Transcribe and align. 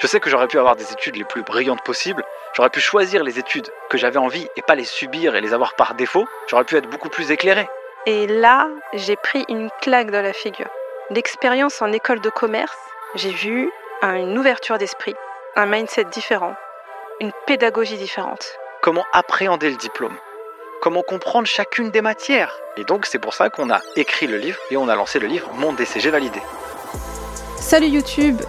Je 0.00 0.06
sais 0.06 0.18
que 0.18 0.30
j'aurais 0.30 0.46
pu 0.46 0.58
avoir 0.58 0.76
des 0.76 0.92
études 0.92 1.16
les 1.16 1.24
plus 1.24 1.42
brillantes 1.42 1.82
possibles, 1.84 2.24
j'aurais 2.54 2.70
pu 2.70 2.80
choisir 2.80 3.22
les 3.22 3.38
études 3.38 3.68
que 3.90 3.98
j'avais 3.98 4.16
envie 4.16 4.48
et 4.56 4.62
pas 4.62 4.74
les 4.74 4.86
subir 4.86 5.36
et 5.36 5.42
les 5.42 5.52
avoir 5.52 5.74
par 5.74 5.94
défaut, 5.94 6.26
j'aurais 6.48 6.64
pu 6.64 6.76
être 6.76 6.88
beaucoup 6.88 7.10
plus 7.10 7.30
éclairé. 7.30 7.68
Et 8.06 8.26
là, 8.26 8.66
j'ai 8.94 9.16
pris 9.16 9.44
une 9.50 9.68
claque 9.82 10.10
dans 10.10 10.22
la 10.22 10.32
figure. 10.32 10.70
L'expérience 11.10 11.82
en 11.82 11.92
école 11.92 12.20
de 12.20 12.30
commerce, 12.30 12.78
j'ai 13.14 13.30
vu 13.30 13.70
une 14.02 14.38
ouverture 14.38 14.78
d'esprit, 14.78 15.14
un 15.54 15.66
mindset 15.66 16.04
différent, 16.04 16.54
une 17.20 17.32
pédagogie 17.46 17.98
différente. 17.98 18.56
Comment 18.80 19.04
appréhender 19.12 19.68
le 19.68 19.76
diplôme? 19.76 20.16
Comment 20.80 21.02
comprendre 21.02 21.46
chacune 21.46 21.90
des 21.90 22.00
matières? 22.00 22.58
Et 22.78 22.84
donc 22.84 23.04
c'est 23.04 23.18
pour 23.18 23.34
ça 23.34 23.50
qu'on 23.50 23.68
a 23.68 23.82
écrit 23.96 24.28
le 24.28 24.38
livre 24.38 24.58
et 24.70 24.78
on 24.78 24.88
a 24.88 24.96
lancé 24.96 25.18
le 25.18 25.26
livre 25.26 25.50
Mon 25.56 25.74
DCG 25.74 26.08
validé. 26.08 26.40
Salut 27.58 27.88
YouTube 27.88 28.40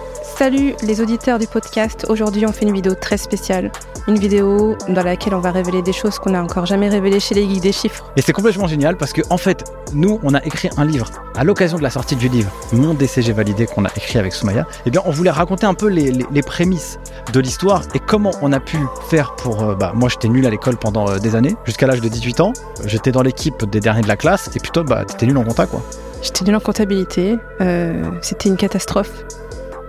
Salut 0.42 0.74
les 0.82 1.00
auditeurs 1.00 1.38
du 1.38 1.46
podcast. 1.46 2.04
Aujourd'hui, 2.08 2.44
on 2.46 2.50
fait 2.50 2.64
une 2.64 2.74
vidéo 2.74 2.96
très 2.96 3.16
spéciale. 3.16 3.70
Une 4.08 4.18
vidéo 4.18 4.76
dans 4.88 5.04
laquelle 5.04 5.36
on 5.36 5.38
va 5.38 5.52
révéler 5.52 5.82
des 5.82 5.92
choses 5.92 6.18
qu'on 6.18 6.30
n'a 6.30 6.42
encore 6.42 6.66
jamais 6.66 6.88
révélées 6.88 7.20
chez 7.20 7.36
les 7.36 7.48
geeks 7.48 7.62
des 7.62 7.70
chiffres. 7.70 8.12
Et 8.16 8.22
c'est 8.22 8.32
complètement 8.32 8.66
génial 8.66 8.96
parce 8.96 9.12
que, 9.12 9.22
en 9.30 9.36
fait, 9.36 9.62
nous, 9.94 10.18
on 10.24 10.34
a 10.34 10.44
écrit 10.44 10.68
un 10.76 10.84
livre 10.84 11.08
à 11.36 11.44
l'occasion 11.44 11.78
de 11.78 11.84
la 11.84 11.90
sortie 11.90 12.16
du 12.16 12.28
livre 12.28 12.50
Mon 12.72 12.92
DCG 12.92 13.32
validé 13.32 13.66
qu'on 13.66 13.84
a 13.84 13.90
écrit 13.96 14.18
avec 14.18 14.32
Soumaya. 14.32 14.66
Eh 14.84 14.90
bien, 14.90 15.00
on 15.04 15.12
voulait 15.12 15.30
raconter 15.30 15.64
un 15.64 15.74
peu 15.74 15.86
les, 15.86 16.42
prémices 16.42 16.98
de 17.32 17.38
l'histoire 17.38 17.84
et 17.94 18.00
comment 18.00 18.32
on 18.42 18.52
a 18.52 18.58
pu 18.58 18.78
faire 19.10 19.36
pour. 19.36 19.62
Euh, 19.62 19.76
bah, 19.76 19.92
moi, 19.94 20.08
j'étais 20.08 20.26
nul 20.26 20.44
à 20.44 20.50
l'école 20.50 20.76
pendant 20.76 21.08
euh, 21.08 21.18
des 21.18 21.36
années, 21.36 21.54
jusqu'à 21.66 21.86
l'âge 21.86 22.00
de 22.00 22.08
18 22.08 22.40
ans. 22.40 22.52
J'étais 22.84 23.12
dans 23.12 23.22
l'équipe 23.22 23.64
des 23.70 23.78
derniers 23.78 24.02
de 24.02 24.08
la 24.08 24.16
classe 24.16 24.50
et 24.56 24.58
toi, 24.58 24.82
bah, 24.82 25.04
t'étais 25.04 25.26
nul 25.26 25.38
en 25.38 25.44
compta, 25.44 25.66
quoi. 25.66 25.84
J'étais 26.20 26.44
nul 26.44 26.56
en 26.56 26.60
comptabilité. 26.60 27.36
Euh, 27.60 28.10
c'était 28.22 28.48
une 28.48 28.56
catastrophe. 28.56 29.24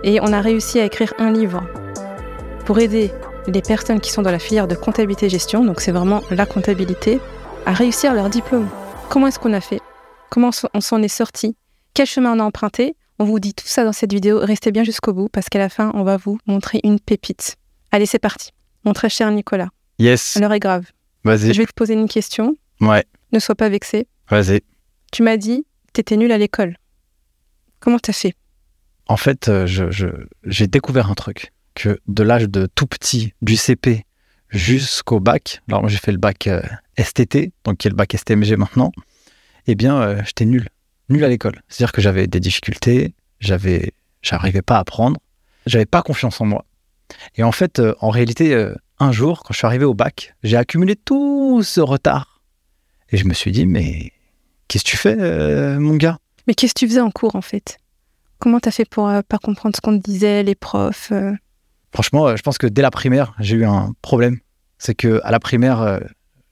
Et 0.06 0.20
on 0.20 0.34
a 0.34 0.42
réussi 0.42 0.78
à 0.80 0.84
écrire 0.84 1.14
un 1.16 1.32
livre 1.32 1.66
pour 2.66 2.78
aider 2.78 3.10
les 3.46 3.62
personnes 3.62 4.00
qui 4.00 4.10
sont 4.10 4.20
dans 4.20 4.30
la 4.30 4.38
filière 4.38 4.68
de 4.68 4.74
comptabilité-gestion, 4.74 5.64
donc 5.64 5.80
c'est 5.80 5.92
vraiment 5.92 6.22
la 6.30 6.44
comptabilité, 6.44 7.20
à 7.64 7.72
réussir 7.72 8.12
leur 8.12 8.28
diplôme. 8.28 8.68
Comment 9.08 9.28
est-ce 9.28 9.38
qu'on 9.38 9.54
a 9.54 9.62
fait? 9.62 9.80
Comment 10.28 10.50
on 10.74 10.80
s'en 10.82 11.00
est 11.00 11.08
sorti? 11.08 11.56
Quel 11.94 12.06
chemin 12.06 12.36
on 12.36 12.40
a 12.40 12.44
emprunté? 12.44 12.96
On 13.18 13.24
vous 13.24 13.40
dit 13.40 13.54
tout 13.54 13.66
ça 13.66 13.82
dans 13.82 13.94
cette 13.94 14.12
vidéo. 14.12 14.40
Restez 14.40 14.72
bien 14.72 14.84
jusqu'au 14.84 15.14
bout 15.14 15.30
parce 15.30 15.48
qu'à 15.48 15.58
la 15.58 15.70
fin, 15.70 15.90
on 15.94 16.02
va 16.02 16.18
vous 16.18 16.38
montrer 16.46 16.80
une 16.84 17.00
pépite. 17.00 17.56
Allez, 17.90 18.04
c'est 18.04 18.18
parti. 18.18 18.50
Mon 18.84 18.92
très 18.92 19.08
cher 19.08 19.30
Nicolas. 19.30 19.70
Yes. 19.98 20.36
L'heure 20.38 20.52
est 20.52 20.60
grave. 20.60 20.84
Vas-y. 21.22 21.54
Je 21.54 21.58
vais 21.62 21.66
te 21.66 21.72
poser 21.72 21.94
une 21.94 22.08
question. 22.08 22.56
Ouais. 22.82 23.04
Ne 23.32 23.38
sois 23.38 23.54
pas 23.54 23.70
vexé. 23.70 24.06
Vas-y. 24.28 24.60
Tu 25.12 25.22
m'as 25.22 25.38
dit, 25.38 25.64
t'étais 25.94 26.18
nul 26.18 26.30
à 26.30 26.36
l'école. 26.36 26.76
Comment 27.80 27.98
t'as 27.98 28.12
fait? 28.12 28.34
En 29.06 29.16
fait, 29.16 29.48
euh, 29.48 29.66
j'ai 30.44 30.66
découvert 30.66 31.10
un 31.10 31.14
truc, 31.14 31.52
que 31.74 31.98
de 32.06 32.22
l'âge 32.22 32.48
de 32.48 32.68
tout 32.74 32.86
petit, 32.86 33.34
du 33.42 33.56
CP 33.56 34.04
jusqu'au 34.48 35.18
bac, 35.18 35.62
alors 35.68 35.82
moi 35.82 35.90
j'ai 35.90 35.98
fait 35.98 36.12
le 36.12 36.18
bac 36.18 36.46
euh, 36.46 36.62
STT, 36.98 37.52
donc 37.64 37.78
qui 37.78 37.88
est 37.88 37.90
le 37.90 37.96
bac 37.96 38.14
STMG 38.16 38.56
maintenant, 38.56 38.92
eh 39.66 39.74
bien, 39.74 40.00
euh, 40.00 40.22
j'étais 40.24 40.44
nul, 40.44 40.68
nul 41.08 41.24
à 41.24 41.28
l'école. 41.28 41.60
C'est-à-dire 41.68 41.92
que 41.92 42.00
j'avais 42.00 42.26
des 42.26 42.40
difficultés, 42.40 43.14
j'avais, 43.40 43.92
j'arrivais 44.22 44.62
pas 44.62 44.76
à 44.76 44.80
apprendre, 44.80 45.18
j'avais 45.66 45.86
pas 45.86 46.02
confiance 46.02 46.40
en 46.40 46.46
moi. 46.46 46.64
Et 47.36 47.42
en 47.42 47.52
fait, 47.52 47.82
en 48.00 48.10
réalité, 48.10 48.72
un 48.98 49.12
jour, 49.12 49.42
quand 49.42 49.52
je 49.52 49.58
suis 49.58 49.66
arrivé 49.66 49.84
au 49.84 49.94
bac, 49.94 50.34
j'ai 50.42 50.56
accumulé 50.56 50.96
tout 50.96 51.62
ce 51.62 51.80
retard. 51.80 52.40
Et 53.10 53.16
je 53.16 53.26
me 53.26 53.34
suis 53.34 53.52
dit, 53.52 53.66
mais 53.66 54.12
qu'est-ce 54.68 54.84
que 54.84 54.90
tu 54.90 54.96
fais, 54.96 55.78
mon 55.78 55.96
gars? 55.96 56.18
Mais 56.46 56.54
qu'est-ce 56.54 56.74
que 56.74 56.80
tu 56.80 56.88
faisais 56.88 57.00
en 57.00 57.10
cours, 57.10 57.36
en 57.36 57.42
fait? 57.42 57.78
Comment 58.44 58.60
t'as 58.60 58.72
fait 58.72 58.84
pour 58.84 59.08
euh, 59.08 59.22
pas 59.26 59.38
comprendre 59.38 59.74
ce 59.74 59.80
qu'on 59.80 59.98
te 59.98 60.02
disait, 60.02 60.42
les 60.42 60.54
profs 60.54 61.12
euh 61.12 61.32
Franchement, 61.94 62.26
euh, 62.26 62.36
je 62.36 62.42
pense 62.42 62.58
que 62.58 62.66
dès 62.66 62.82
la 62.82 62.90
primaire, 62.90 63.32
j'ai 63.40 63.56
eu 63.56 63.64
un 63.64 63.94
problème. 64.02 64.36
C'est 64.76 64.94
que 64.94 65.18
à 65.24 65.30
la 65.30 65.40
primaire, 65.40 65.98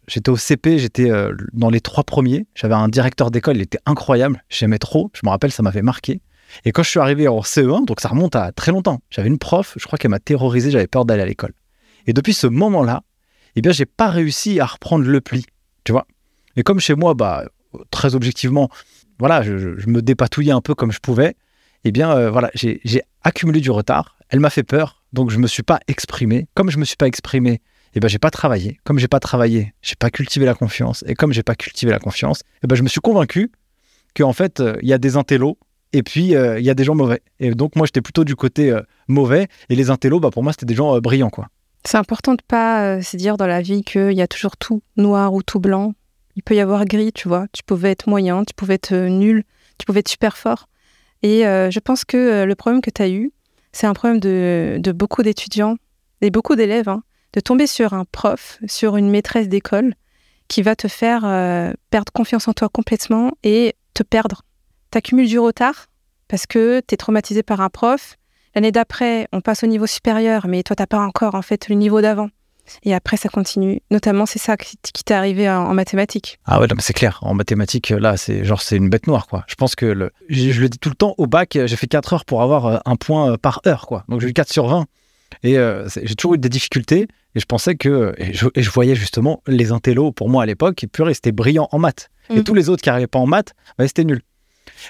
j'étais 0.09 0.31
au 0.31 0.39
CP, 0.39 0.79
j'étais 0.79 1.11
dans 1.53 1.69
les 1.69 1.83
trois 1.83 2.03
premiers. 2.03 2.47
J'avais 2.55 2.73
un 2.73 2.89
directeur 2.89 3.31
d'école, 3.31 3.57
il 3.57 3.61
était 3.61 3.81
incroyable. 3.85 4.43
J'aimais 4.49 4.79
trop. 4.79 5.11
Je 5.13 5.21
me 5.25 5.29
rappelle, 5.29 5.53
ça 5.53 5.63
m'avait 5.63 5.83
marqué. 5.83 6.23
Et 6.65 6.73
quand 6.73 6.83
je 6.83 6.89
suis 6.89 6.99
arrivé 6.99 7.29
en 7.29 7.41
CE1, 7.41 7.85
donc 7.85 8.01
ça 8.01 8.09
remonte 8.09 8.37
à 8.37 8.53
très 8.53 8.73
longtemps, 8.73 9.03
j'avais 9.11 9.29
une 9.29 9.39
prof, 9.39 9.75
je 9.77 9.85
crois 9.85 9.99
qu'elle 9.99 10.13
m'a 10.13 10.19
terrorisé, 10.19 10.71
j'avais 10.71 10.87
peur 10.87 11.05
d'aller 11.05 11.21
à 11.21 11.27
l'école. 11.27 11.53
Et 12.07 12.15
depuis 12.15 12.33
ce 12.33 12.47
moment-là, 12.47 13.03
eh 13.55 13.61
bien, 13.61 13.73
j'ai 13.73 13.85
pas 13.85 14.09
réussi 14.09 14.61
à 14.61 14.65
reprendre 14.65 15.05
le 15.05 15.21
pli, 15.21 15.45
tu 15.85 15.93
vois. 15.93 16.07
Et 16.57 16.63
comme 16.63 16.81
chez 16.81 16.95
moi, 16.95 17.13
bah, 17.13 17.45
très 17.91 18.15
objectivement, 18.15 18.71
voilà, 19.19 19.43
je 19.43 19.87
me 19.89 20.01
dépatouillais 20.01 20.53
un 20.53 20.63
peu 20.63 20.75
comme 20.75 20.91
je 20.91 21.01
pouvais 21.01 21.37
eh 21.85 21.93
bien, 21.93 22.13
euh, 22.13 22.31
voilà, 22.31 22.51
j'ai 22.55 23.03
accumulé 23.23 23.61
du 23.61 23.71
retard. 23.71 24.17
Elle 24.29 24.41
m'a 24.41 24.51
fait 24.51 24.63
peur, 24.63 25.03
donc 25.13 25.31
je 25.31 25.37
ne 25.37 25.43
me 25.43 25.47
suis 25.47 25.63
pas 25.63 25.81
exprimé. 25.89 26.47
Comme 26.55 26.71
je 26.71 26.77
ne 26.77 26.81
me 26.81 26.85
suis 26.85 26.97
pas 26.97 27.07
exprimé, 27.07 27.61
eh 27.95 28.01
ben, 28.01 28.09
j'ai 28.09 28.19
pas 28.19 28.31
travaillé. 28.31 28.79
Comme 28.85 28.99
j'ai 28.99 29.09
pas 29.09 29.21
travaillé, 29.21 29.75
j'ai 29.83 29.97
pas 29.97 30.11
cultivé 30.11 30.47
la 30.47 30.55
confiance. 30.55 31.05
Et 31.07 31.15
comme 31.15 31.33
j'ai 31.33 31.43
pas 31.43 31.55
cultivé 31.55 31.91
la 31.91 31.99
confiance, 31.99 32.43
eh 32.63 32.67
ben, 32.67 32.77
je 32.77 32.83
me 32.83 32.89
suis 32.89 33.01
convaincu 33.01 33.51
qu'en 34.17 34.33
fait, 34.33 34.61
euh, 34.61 34.77
il 34.83 34.89
y 34.89 34.93
a 34.93 34.99
des 34.99 35.17
intellos 35.17 35.59
et 35.93 36.03
puis 36.03 36.35
euh, 36.35 36.59
il 36.59 36.65
y 36.65 36.71
a 36.71 36.75
des 36.75 36.85
gens 36.85 36.95
mauvais. 36.95 37.21
Et 37.41 37.55
donc, 37.55 37.77
moi, 37.77 37.87
j'étais 37.87 38.01
plutôt 38.01 38.25
du 38.25 38.37
côté 38.37 38.75
mauvais. 39.09 39.49
Et 39.69 39.75
les 39.75 39.91
intellos, 39.91 40.21
bah, 40.21 40.31
pour 40.31 40.43
moi, 40.43 40.53
c'était 40.53 40.67
des 40.67 40.75
gens 40.75 40.99
brillants, 41.01 41.31
quoi. 41.31 41.49
C'est 41.85 41.99
important 41.99 42.35
de 42.35 42.43
pas 42.47 43.03
se 43.03 43.17
dire 43.17 43.37
dans 43.37 43.49
la 43.49 43.61
vie 43.61 43.83
qu'il 43.83 44.13
y 44.13 44.23
a 44.23 44.29
toujours 44.29 44.57
tout 44.57 44.83
noir 44.97 45.35
ou 45.35 45.43
tout 45.43 45.59
blanc. 45.59 45.95
Il 46.37 46.45
peut 46.45 46.55
y 46.55 46.61
avoir 46.61 46.85
gris, 46.85 47.13
tu 47.13 47.27
vois. 47.27 47.47
Tu 47.53 47.65
pouvais 47.65 47.91
être 47.91 48.09
moyen, 48.09 48.45
tu 48.45 48.55
pouvais 48.55 48.75
être 48.75 48.95
nul, 48.95 49.43
tu 49.79 49.85
pouvais 49.85 49.99
être 49.99 50.09
super 50.09 50.37
fort. 50.37 50.69
Et 51.23 51.47
euh, 51.47 51.71
je 51.71 51.81
pense 51.81 52.05
que 52.05 52.17
euh, 52.17 52.47
le 52.47 52.55
problème 52.55 52.81
que 52.81 52.91
tu 52.91 53.03
as 53.03 53.09
eu, 53.09 53.33
c'est 53.73 53.87
un 53.87 53.95
problème 53.95 54.21
de, 54.21 54.93
beaucoup 54.93 55.23
d'étudiants 55.23 55.77
et 56.21 56.31
beaucoup 56.31 56.57
d'élèves, 56.57 56.89
hein, 56.89 57.03
de 57.33 57.41
tomber 57.41 57.67
sur 57.67 57.95
un 57.95 58.05
prof, 58.05 58.59
sur 58.67 58.97
une 58.97 59.11
maîtresse 59.11 59.49
d'école 59.49 59.95
qui 60.49 60.63
va 60.63 60.77
te 60.77 60.89
faire 60.89 61.25
euh, 61.25 61.73
perdre 61.91 62.13
confiance 62.13 62.49
en 62.49 62.53
toi 62.53 62.69
complètement 62.69 63.33
et 63.43 63.75
te 63.95 64.03
perdre. 64.03 64.43
Tu 64.91 64.99
accumules 64.99 65.29
du 65.29 65.39
retard 65.39 65.87
parce 66.29 66.47
que 66.47 66.83
tu 66.87 66.95
es 66.95 66.97
traumatisé 66.97 67.43
par 67.43 67.61
un 67.61 67.71
prof. 67.71 68.17
L'année 68.55 68.73
d'après, 68.73 69.29
on 69.33 69.41
passe 69.41 69.63
au 69.63 69.67
niveau 69.67 69.87
supérieur, 69.87 70.47
mais 70.47 70.63
toi, 70.63 70.77
tu 70.77 70.83
n'as 70.83 70.87
pas 70.87 70.99
encore 70.99 71.35
en 71.35 71.43
fait 71.43 71.69
le 71.69 71.77
niveau 71.77 72.03
d'avant. 72.03 72.29
Et 72.85 72.95
après, 72.95 73.17
ça 73.17 73.29
continue. 73.29 73.81
Notamment, 73.91 74.27
c'est 74.27 74.39
ça 74.39 74.57
qui, 74.57 74.77
t'est 74.77 75.15
arrivé 75.15 75.49
en, 75.49 75.75
mathématiques. 75.75 76.39
Ah 76.45 76.61
ouais, 76.61 76.67
c'est 76.79 76.93
clair. 76.93 77.19
En 77.23 77.35
mathématiques, 77.35 77.91
là, 77.91 78.17
c'est 78.17 78.45
genre, 78.45 78.61
c'est 78.61 78.77
une 78.77 78.89
bête 78.89 79.07
noire, 79.07 79.27
quoi. 79.27 79.45
Je 79.47 79.55
pense 79.55 79.75
que, 79.75 79.87
le, 79.87 80.11
je, 80.29 80.61
le 80.61 80.69
dis 80.69 80.79
tout 80.79 80.89
le 80.89 80.95
temps, 80.95 81.15
au 81.19 81.27
bac, 81.27 81.59
j'ai 81.65 81.77
fait 81.77 81.87
4 81.87 82.13
heures 82.13 82.25
pour 82.25 82.43
avoir 82.43 82.67
euh, 82.67 82.79
un 82.85 82.97
point 82.97 83.33
euh, 83.33 83.37
par 83.37 83.61
heure, 83.67 83.87
quoi. 83.87 84.05
Donc, 84.09 84.21
j'ai 84.21 84.29
eu 84.29 84.33
4 84.33 84.53
sur 84.53 84.67
20. 84.67 84.87
Et 85.43 85.59
euh, 85.59 85.89
j'ai 86.03 86.15
toujours 86.15 86.35
eu 86.35 86.39
des 86.39 86.49
difficultés. 86.49 87.09
Et 87.35 87.41
je 87.41 87.47
pensais 87.47 87.75
que. 87.75 88.15
Et 88.19 88.33
je, 88.35 88.71
voyais 88.71 88.95
justement 88.95 89.43
les 89.47 89.73
intellos, 89.73 90.13
pour 90.13 90.29
moi, 90.29 90.43
à 90.43 90.47
l'époque, 90.47 90.85
purée, 90.93 91.15
c'était 91.15 91.33
brillant 91.33 91.69
en 91.73 91.79
maths. 91.79 92.11
Et 92.31 92.37
mhm. 92.37 92.45
tous 92.45 92.55
les 92.55 92.69
autres 92.69 92.83
qui 92.83 92.89
n'arrivaient 92.89 93.07
pas 93.07 93.19
en 93.19 93.27
maths, 93.27 93.55
bah, 93.79 93.87
c'était 93.87 94.05
nul. 94.05 94.23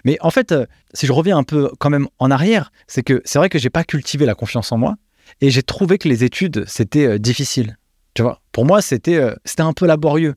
Mais 0.04 0.16
en 0.20 0.30
fait, 0.30 0.54
si 0.94 1.06
je 1.06 1.12
reviens 1.12 1.36
un 1.36 1.44
peu 1.44 1.70
quand 1.78 1.90
même 1.90 2.08
en 2.18 2.30
arrière, 2.30 2.72
c'est 2.86 3.02
que 3.02 3.22
c'est 3.24 3.38
vrai 3.38 3.48
que 3.48 3.58
j'ai 3.58 3.70
pas 3.70 3.84
cultivé 3.84 4.26
la 4.26 4.34
confiance 4.34 4.72
en 4.72 4.78
moi. 4.78 4.96
Et 5.40 5.50
j'ai 5.50 5.62
trouvé 5.62 5.98
que 5.98 6.08
les 6.08 6.24
études, 6.24 6.64
c'était 6.66 7.06
euh, 7.06 7.18
difficile. 7.18 7.78
Tu 8.14 8.22
vois, 8.22 8.40
pour 8.52 8.64
moi, 8.64 8.82
c'était 8.82 9.16
euh, 9.16 9.34
c'était 9.44 9.62
un 9.62 9.72
peu 9.72 9.86
laborieux. 9.86 10.34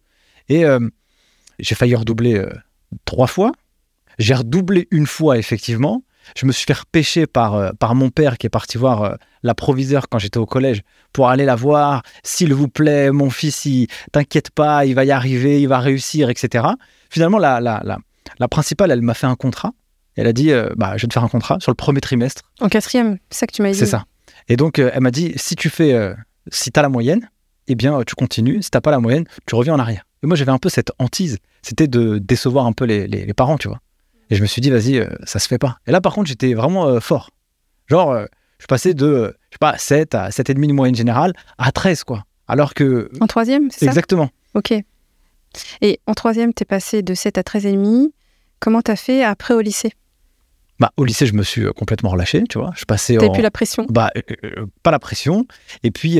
Et 0.50 0.66
euh, 0.66 0.80
j'ai 1.60 1.76
failli 1.76 1.96
redoubler 1.96 2.44
trois 3.06 3.28
fois. 3.28 3.52
J'ai 4.20 4.34
redoublé 4.34 4.88
une 4.92 5.08
fois, 5.08 5.38
effectivement. 5.38 6.04
Je 6.36 6.46
me 6.46 6.52
suis 6.52 6.66
fait 6.66 6.74
repêcher 6.74 7.28
par, 7.28 7.76
par 7.76 7.94
mon 7.94 8.10
père 8.10 8.38
qui 8.38 8.48
est 8.48 8.50
parti 8.50 8.78
voir 8.78 9.18
la 9.44 9.54
proviseure 9.54 10.10
quand 10.10 10.18
j'étais 10.18 10.40
au 10.40 10.46
collège 10.46 10.82
pour 11.14 11.30
aller 11.30 11.46
la 11.46 11.56
voir. 11.56 12.02
S'il 12.24 12.54
vous 12.54 12.68
plaît, 12.68 13.12
mon 13.12 13.30
fils, 13.30 13.68
t'inquiète 14.12 14.50
pas, 14.50 14.86
il 14.86 14.96
va 14.96 15.06
y 15.06 15.12
arriver, 15.12 15.62
il 15.62 15.68
va 15.68 15.80
réussir, 15.80 16.30
etc. 16.30 16.66
Finalement, 17.10 17.38
la, 17.38 17.60
la, 17.60 17.82
la, 17.84 18.00
la 18.40 18.48
principale, 18.48 18.92
elle 18.92 19.02
m'a 19.02 19.14
fait 19.14 19.28
un 19.28 19.36
contrat. 19.36 19.72
Elle 20.16 20.28
a 20.28 20.34
dit, 20.34 20.52
bah, 20.76 20.98
je 20.98 21.04
vais 21.04 21.08
te 21.08 21.14
faire 21.14 21.24
un 21.24 21.30
contrat 21.30 21.60
sur 21.60 21.72
le 21.72 21.76
premier 21.76 22.02
trimestre. 22.02 22.42
En 22.60 22.70
quatrième, 22.70 23.20
c'est 23.30 23.40
ça 23.40 23.48
que 23.48 23.54
tu 23.54 23.62
m'as 23.62 23.72
dit. 23.72 23.78
C'est 23.78 23.86
ça. 23.86 24.06
Et 24.48 24.58
donc, 24.58 24.80
euh, 24.80 24.92
elle 24.94 25.02
m'a 25.02 25.12
dit, 25.12 25.34
si 25.36 25.56
tu 25.56 25.70
fais, 25.70 25.94
euh, 25.94 26.14
si 26.52 26.72
tu 26.72 26.80
as 26.80 26.84
la 26.84 26.90
moyenne, 26.90 27.30
eh 27.68 27.76
bien, 27.76 28.04
tu 28.04 28.16
continues. 28.16 28.62
Si 28.62 28.70
tu 28.70 28.80
pas 28.80 28.92
la 28.92 29.00
moyenne, 29.00 29.26
tu 29.48 29.56
reviens 29.56 29.74
en 29.74 29.80
arrière. 29.80 30.06
Et 30.24 30.28
moi, 30.28 30.36
j'avais 30.36 30.52
un 30.52 30.58
peu 30.58 30.70
cette 30.70 30.92
hantise. 31.00 31.38
C'était 31.62 31.88
de 31.88 32.20
décevoir 32.20 32.66
un 32.66 32.74
peu 32.74 32.86
les, 32.86 33.08
les, 33.08 33.34
parents, 33.34 33.58
tu 33.58 33.68
vois. 33.68 33.80
Et 34.30 34.36
je 34.36 34.42
me 34.42 34.48
suis 34.48 34.62
dit, 34.62 34.70
vas-y, 34.70 35.00
euh, 35.00 35.08
ça 35.24 35.40
se 35.40 35.48
fait 35.48 35.58
pas. 35.58 35.78
Et 35.88 35.92
là, 35.92 36.02
par 36.02 36.14
contre, 36.14 36.28
j'étais 36.28 36.54
vraiment 36.54 37.00
fort. 37.00 37.32
Genre, 37.88 38.26
je 38.60 38.66
passais 38.68 38.94
de, 38.94 39.36
je 39.50 39.56
sais 39.56 39.60
pas, 39.60 39.78
7 39.78 40.16
à 40.16 40.30
7,5 40.30 40.68
de 40.68 40.74
moyenne 40.74 40.96
générale 40.96 41.34
à 41.58 41.72
13, 41.72 42.04
quoi. 42.04 42.26
Alors 42.48 42.74
que. 42.74 43.10
En 43.22 43.28
troisième, 43.28 43.72
c'est 43.72 43.86
ça? 43.86 43.88
Exactement. 43.88 44.30
Ok. 44.54 44.74
Et 45.82 46.00
en 46.06 46.14
troisième, 46.14 46.54
tu 46.54 46.64
es 46.64 46.66
passé 46.66 47.02
de 47.02 47.14
7 47.14 47.38
à 47.38 47.42
13,5. 47.42 48.10
Comment 48.60 48.82
tu 48.82 48.92
as 48.92 48.96
fait 48.96 49.24
après 49.24 49.54
au 49.54 49.62
lycée? 49.62 49.94
Bah, 50.80 50.92
au 50.98 51.06
lycée, 51.06 51.26
je 51.26 51.34
me 51.34 51.44
suis 51.44 51.62
euh, 51.64 51.72
complètement 51.72 52.10
relâché, 52.10 52.44
tu 52.50 52.58
vois. 52.58 52.72
Je 52.76 52.86
passais. 52.86 53.16
T'avais 53.16 53.32
plus 53.32 53.42
la 53.42 53.52
pression? 53.52 53.86
Bah, 53.90 54.12
euh, 54.18 54.22
euh, 54.44 54.66
pas 54.84 54.92
la 54.92 55.00
pression. 55.00 55.46
Et 55.84 55.92
puis, 55.92 56.20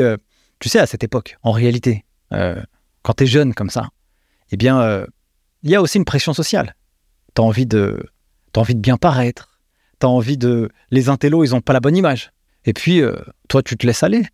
tu 0.60 0.70
sais, 0.70 0.80
à 0.80 0.86
cette 0.86 1.04
époque, 1.04 1.38
en 1.44 1.52
réalité, 1.52 2.06
quand 2.32 3.14
tu 3.18 3.24
es 3.24 3.28
jeune 3.28 3.54
comme 3.54 3.70
ça, 3.70 3.90
eh 4.52 4.58
bien, 4.58 5.06
il 5.64 5.70
y 5.72 5.76
a 5.76 5.82
aussi 5.82 5.98
une 5.98 6.06
pression 6.06 6.34
sociale. 6.34 6.76
Tu 7.36 7.42
as 7.42 7.46
envie 7.46 7.66
de, 7.66 8.06
envie 8.56 8.76
de 8.76 8.80
bien 8.80 8.98
paraître. 8.98 9.60
Tu 10.00 10.06
as 10.06 10.10
envie 10.10 10.38
de. 10.38 10.70
Les 10.92 11.10
intellos, 11.10 11.44
ils 11.44 11.54
ont 11.56 11.62
pas 11.62 11.74
la 11.74 11.80
bonne 11.80 11.98
image. 11.98 12.32
Et 12.66 12.74
puis, 12.74 13.02
toi, 13.50 13.62
tu 13.62 13.76
te 13.78 13.86
laisses 13.86 14.04
aller. 14.04 14.26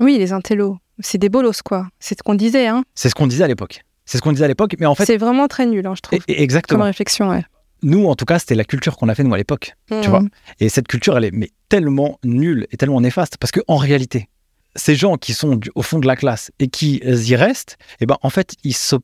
Oui, 0.00 0.18
les 0.18 0.32
intellos. 0.32 0.78
C'est 1.00 1.18
des 1.18 1.28
bolos, 1.28 1.62
quoi. 1.62 1.88
C'est 1.98 2.16
ce 2.18 2.22
qu'on 2.22 2.34
disait, 2.34 2.66
hein. 2.66 2.84
C'est 2.94 3.08
ce 3.08 3.14
qu'on 3.14 3.26
disait 3.26 3.44
à 3.44 3.48
l'époque. 3.48 3.84
C'est 4.06 4.18
ce 4.18 4.22
qu'on 4.22 4.32
disait 4.32 4.44
à 4.44 4.48
l'époque, 4.48 4.74
mais 4.78 4.86
en 4.86 4.94
fait. 4.94 5.06
C'est 5.06 5.16
vraiment 5.16 5.48
très 5.48 5.66
nul, 5.66 5.86
hein, 5.86 5.94
je 5.96 6.00
trouve. 6.02 6.18
et- 6.28 6.42
exactement. 6.42 6.78
Comme 6.80 6.86
réflexion, 6.86 7.30
ouais. 7.30 7.44
Nous, 7.84 8.06
en 8.06 8.14
tout 8.16 8.24
cas, 8.24 8.38
c'était 8.38 8.54
la 8.56 8.64
culture 8.64 8.96
qu'on 8.96 9.08
a 9.08 9.14
fait, 9.14 9.22
nous, 9.22 9.32
à 9.34 9.36
l'époque. 9.36 9.74
Tu 9.88 10.08
vois 10.08 10.20
Mhm. 10.20 10.28
Et 10.60 10.68
cette 10.68 10.88
culture, 10.88 11.16
elle 11.16 11.24
est 11.26 11.30
mais 11.32 11.50
tellement 11.68 12.18
nulle 12.24 12.66
et 12.72 12.76
tellement 12.76 13.00
néfaste. 13.00 13.36
Parce 13.38 13.52
qu'en 13.52 13.76
réalité, 13.76 14.28
ces 14.74 14.96
gens 14.96 15.16
qui 15.16 15.34
sont 15.34 15.54
du- 15.56 15.70
au 15.76 15.82
fond 15.82 15.98
de 16.00 16.06
la 16.06 16.16
classe 16.16 16.50
et 16.58 16.68
qui 16.68 17.00
euh, 17.06 17.14
y 17.16 17.36
restent, 17.36 17.76
eh 18.00 18.06
ben, 18.06 18.16
en 18.22 18.30
fait, 18.30 18.54
ils 18.64 18.74
se 18.74 18.96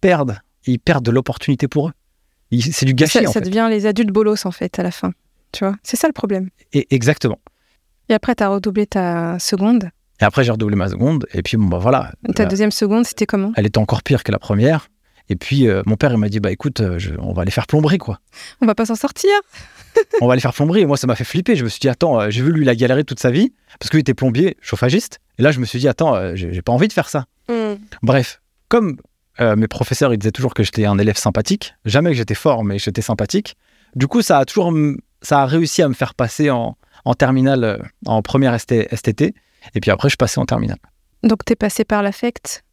perdent. 0.00 0.38
Ils 0.66 0.78
perdent 0.78 1.04
de 1.04 1.10
l'opportunité 1.10 1.68
pour 1.68 1.88
eux. 1.88 1.92
C'est 2.60 2.84
du 2.86 2.94
gâchis, 2.94 3.18
Ça, 3.22 3.28
en 3.28 3.32
ça 3.32 3.40
fait. 3.40 3.46
devient 3.46 3.68
les 3.70 3.86
adultes 3.86 4.10
bolos, 4.10 4.44
en 4.46 4.50
fait, 4.50 4.78
à 4.78 4.82
la 4.82 4.90
fin. 4.90 5.12
Tu 5.52 5.64
vois 5.64 5.76
C'est 5.82 5.96
ça 5.96 6.06
le 6.08 6.12
problème. 6.12 6.50
Et 6.72 6.86
exactement. 6.94 7.38
Et 8.08 8.14
après, 8.14 8.34
tu 8.34 8.42
as 8.42 8.48
redoublé 8.48 8.86
ta 8.86 9.38
seconde. 9.38 9.90
Et 10.20 10.24
après, 10.24 10.44
j'ai 10.44 10.52
redoublé 10.52 10.76
ma 10.76 10.88
seconde. 10.88 11.26
Et 11.34 11.42
puis, 11.42 11.56
bon, 11.56 11.66
bah 11.66 11.78
voilà. 11.78 12.12
Ta 12.34 12.46
deuxième 12.46 12.70
seconde, 12.70 13.04
c'était 13.04 13.26
comment? 13.26 13.52
Elle 13.56 13.66
était 13.66 13.78
encore 13.78 14.02
pire 14.02 14.22
que 14.24 14.32
la 14.32 14.38
première. 14.38 14.88
Et 15.28 15.36
puis, 15.36 15.66
euh, 15.68 15.82
mon 15.86 15.96
père, 15.96 16.12
il 16.12 16.18
m'a 16.18 16.28
dit, 16.28 16.40
bah 16.40 16.50
écoute, 16.52 16.80
euh, 16.80 16.98
je- 16.98 17.14
on 17.18 17.32
va 17.32 17.42
aller 17.42 17.50
faire 17.50 17.66
plomberie, 17.66 17.98
quoi. 17.98 18.20
On 18.60 18.66
va 18.66 18.74
pas 18.74 18.86
s'en 18.86 18.94
sortir. 18.94 19.30
on 20.20 20.26
va 20.26 20.34
aller 20.34 20.40
faire 20.42 20.52
plomberie. 20.54 20.80
Et 20.82 20.86
moi, 20.86 20.96
ça 20.96 21.06
m'a 21.06 21.16
fait 21.16 21.24
flipper. 21.24 21.56
Je 21.56 21.64
me 21.64 21.68
suis 21.68 21.80
dit, 21.80 21.88
attends, 21.88 22.20
euh, 22.20 22.30
j'ai 22.30 22.42
vu 22.42 22.52
lui, 22.52 22.62
il 22.62 22.68
a 22.68 22.74
galéré 22.74 23.02
toute 23.04 23.18
sa 23.20 23.30
vie. 23.30 23.52
Parce 23.80 23.90
qu'il 23.90 23.98
était 24.00 24.14
plombier, 24.14 24.56
chauffagiste. 24.60 25.18
Et 25.38 25.42
là, 25.42 25.50
je 25.50 25.58
me 25.60 25.64
suis 25.64 25.78
dit, 25.78 25.88
attends, 25.88 26.14
euh, 26.14 26.32
j'ai 26.34 26.62
pas 26.62 26.72
envie 26.72 26.88
de 26.88 26.92
faire 26.92 27.08
ça. 27.08 27.26
Bref, 28.02 28.40
comme 28.68 28.96
mes 29.38 29.68
professeurs, 29.68 30.14
ils 30.14 30.18
disaient 30.18 30.32
toujours 30.32 30.54
que 30.54 30.62
j'étais 30.62 30.86
un 30.86 30.96
élève 30.98 31.18
sympathique, 31.18 31.74
jamais 31.84 32.10
que 32.10 32.16
j'étais 32.16 32.34
fort, 32.34 32.64
mais 32.64 32.78
j'étais 32.78 33.02
sympathique. 33.02 33.54
Du 33.94 34.06
coup, 34.06 34.22
ça 34.22 34.38
a 34.38 34.44
toujours, 34.46 34.72
ça 35.20 35.42
a 35.42 35.46
réussi 35.46 35.82
à 35.82 35.88
me 35.88 35.94
faire 35.94 36.14
passer 36.14 36.48
en, 36.50 36.76
en 37.04 37.14
terminale, 37.14 37.82
en 38.06 38.22
première 38.22 38.58
ST 38.58 38.88
STT. 38.94 39.34
Et 39.74 39.80
puis 39.80 39.90
après, 39.90 40.08
je 40.08 40.16
passais 40.16 40.38
en 40.38 40.46
terminale. 40.46 40.78
Donc, 41.22 41.44
tu 41.44 41.52
es 41.52 41.56
passé 41.56 41.84
par 41.84 42.02
l'affect? 42.02 42.64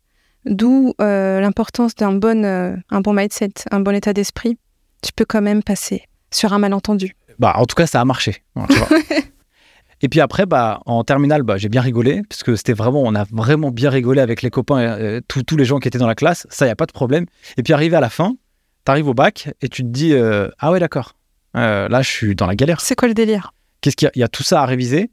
D'où 0.45 0.93
euh, 1.01 1.39
l'importance 1.39 1.95
d'un 1.95 2.13
bon, 2.13 2.43
euh, 2.43 2.75
un 2.89 3.01
bon 3.01 3.13
mindset, 3.13 3.53
un 3.71 3.79
bon 3.79 3.95
état 3.95 4.13
d'esprit. 4.13 4.57
Tu 5.01 5.11
peux 5.13 5.25
quand 5.25 5.41
même 5.41 5.63
passer 5.63 6.03
sur 6.31 6.53
un 6.53 6.59
malentendu. 6.59 7.15
Bah, 7.39 7.53
en 7.57 7.65
tout 7.65 7.75
cas, 7.75 7.87
ça 7.87 8.01
a 8.01 8.05
marché. 8.05 8.43
hein, 8.55 8.65
tu 8.69 8.77
vois. 8.77 8.87
Et 10.01 10.09
puis 10.09 10.19
après, 10.19 10.45
bah, 10.45 10.81
en 10.85 11.05
terminale, 11.05 11.43
bah, 11.43 11.57
j'ai 11.57 11.69
bien 11.69 11.79
rigolé, 11.79 12.23
parce 12.27 12.43
que 12.43 12.57
c'était 12.57 12.73
vraiment, 12.73 13.01
on 13.03 13.15
a 13.15 13.23
vraiment 13.31 13.71
bien 13.71 13.89
rigolé 13.89 14.19
avec 14.19 14.41
les 14.41 14.49
copains, 14.49 14.79
euh, 14.79 15.21
tous 15.29 15.43
tous 15.43 15.55
les 15.55 15.63
gens 15.63 15.79
qui 15.79 15.87
étaient 15.87 15.97
dans 15.97 16.07
la 16.07 16.15
classe, 16.15 16.45
ça, 16.49 16.65
il 16.65 16.67
n'y 16.67 16.73
a 16.73 16.75
pas 16.75 16.85
de 16.85 16.91
problème. 16.91 17.25
Et 17.55 17.63
puis 17.63 17.71
arrivé 17.71 17.95
à 17.95 18.01
la 18.01 18.09
fin, 18.09 18.35
tu 18.85 18.91
arrives 18.91 19.07
au 19.07 19.13
bac 19.13 19.49
et 19.61 19.69
tu 19.69 19.81
te 19.81 19.87
dis, 19.87 20.13
euh, 20.13 20.49
ah 20.59 20.71
ouais, 20.71 20.81
d'accord, 20.81 21.15
là, 21.53 22.01
je 22.01 22.09
suis 22.09 22.35
dans 22.35 22.47
la 22.47 22.55
galère. 22.55 22.81
C'est 22.81 22.95
quoi 22.95 23.07
le 23.07 23.13
délire? 23.13 23.53
Qu'est-ce 23.79 23.95
qu'il 23.95 24.11
y 24.15 24.23
a 24.23 24.27
tout 24.27 24.43
ça 24.43 24.61
à 24.61 24.65
réviser. 24.65 25.09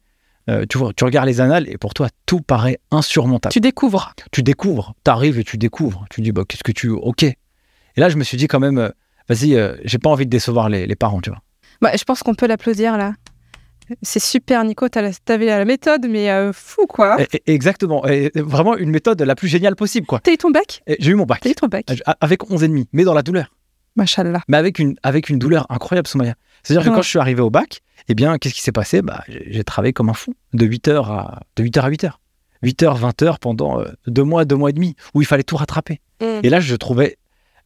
Euh, 0.51 0.67
tu, 0.69 0.79
vois, 0.79 0.93
tu 0.93 1.05
regardes 1.05 1.29
les 1.29 1.41
annales 1.41 1.69
et 1.69 1.79
pour 1.79 1.95
toi, 1.95 2.09
tout 2.27 2.41
paraît 2.41 2.81
insurmontable. 2.91 3.53
Tu 3.53 3.61
découvres. 3.61 4.15
Tu 4.33 4.43
découvres, 4.43 4.95
tu 5.05 5.11
arrives 5.11 5.39
et 5.39 5.45
tu 5.45 5.57
découvres. 5.59 6.05
Tu 6.11 6.21
dis, 6.23 6.33
bah, 6.33 6.43
qu'est-ce 6.47 6.65
que 6.65 6.73
tu. 6.73 6.91
Ok. 6.91 7.23
Et 7.23 7.37
là, 7.97 8.09
je 8.09 8.17
me 8.17 8.25
suis 8.25 8.37
dit 8.37 8.49
quand 8.49 8.61
même, 8.61 8.79
euh, 8.79 8.91
vas-y, 9.29 9.55
euh, 9.55 9.77
j'ai 9.85 9.99
pas 9.99 10.11
envie 10.11 10.27
de 10.27 10.31
décevoir 10.31 10.69
les, 10.69 10.87
les 10.87 10.97
parents, 10.97 11.21
tu 11.21 11.31
vois. 11.31 11.41
Bah, 11.81 11.93
je 11.97 12.05
pense 12.05 12.23
qu'on 12.23 12.35
peut 12.35 12.47
l'applaudir 12.47 12.97
là. 12.97 13.15
C'est 14.03 14.23
super, 14.23 14.65
Nico. 14.65 14.89
T'avais 14.89 15.47
la 15.47 15.65
méthode, 15.65 16.07
mais 16.09 16.31
euh, 16.31 16.53
fou 16.53 16.87
quoi. 16.87 17.19
Exactement. 17.47 18.07
Et 18.07 18.31
vraiment 18.37 18.77
une 18.77 18.91
méthode 18.91 19.21
la 19.23 19.35
plus 19.35 19.49
géniale 19.49 19.75
possible, 19.75 20.07
quoi. 20.07 20.21
T'as 20.21 20.33
eu 20.33 20.37
ton 20.37 20.51
bac? 20.51 20.83
J'ai 20.99 21.11
eu 21.11 21.15
mon 21.15 21.25
bac. 21.25 21.41
T'as 21.43 21.51
eu 21.51 21.55
ton 21.55 21.67
bac 21.67 21.87
Avec 22.21 22.51
11 22.51 22.63
et 22.63 22.69
demi, 22.69 22.89
mais 22.93 23.05
dans 23.05 23.15
la 23.15 23.23
douleur. 23.23 23.53
Machallah. 23.97 24.43
Mais 24.49 24.57
avec 24.57 24.79
une, 24.79 24.95
avec 25.03 25.29
une 25.29 25.39
douleur 25.39 25.67
incroyable, 25.69 26.07
Soumaya. 26.07 26.35
C'est-à-dire 26.63 26.91
que 26.91 26.95
quand 26.97 27.03
je 27.03 27.09
suis 27.09 27.19
arrivé 27.19 27.41
au 27.43 27.51
bac, 27.51 27.81
eh 28.09 28.15
bien, 28.15 28.39
qu'est-ce 28.39 28.55
qui 28.55 28.63
s'est 28.63 28.73
passé? 28.73 29.03
Bah, 29.03 29.25
J'ai 29.29 29.65
travaillé 29.65 29.93
comme 29.93 30.09
un 30.11 30.15
fou, 30.15 30.35
de 30.53 30.67
8h 30.67 31.05
à, 31.07 31.41
de 31.57 31.65
8h 31.65 31.81
à 31.81 31.91
8h. 31.91 32.11
8h, 32.63 32.99
20h 33.01 33.39
pendant 33.41 33.81
euh, 33.81 33.87
deux 34.07 34.23
mois, 34.25 34.45
deux 34.45 34.57
mois 34.57 34.71
et 34.71 34.73
demi, 34.75 34.95
où 35.15 35.23
il 35.23 35.27
fallait 35.27 35.43
tout 35.43 35.57
rattraper. 35.57 36.01
Et 36.43 36.51
là, 36.51 36.61
je 36.61 36.75
trouvais 36.77 37.17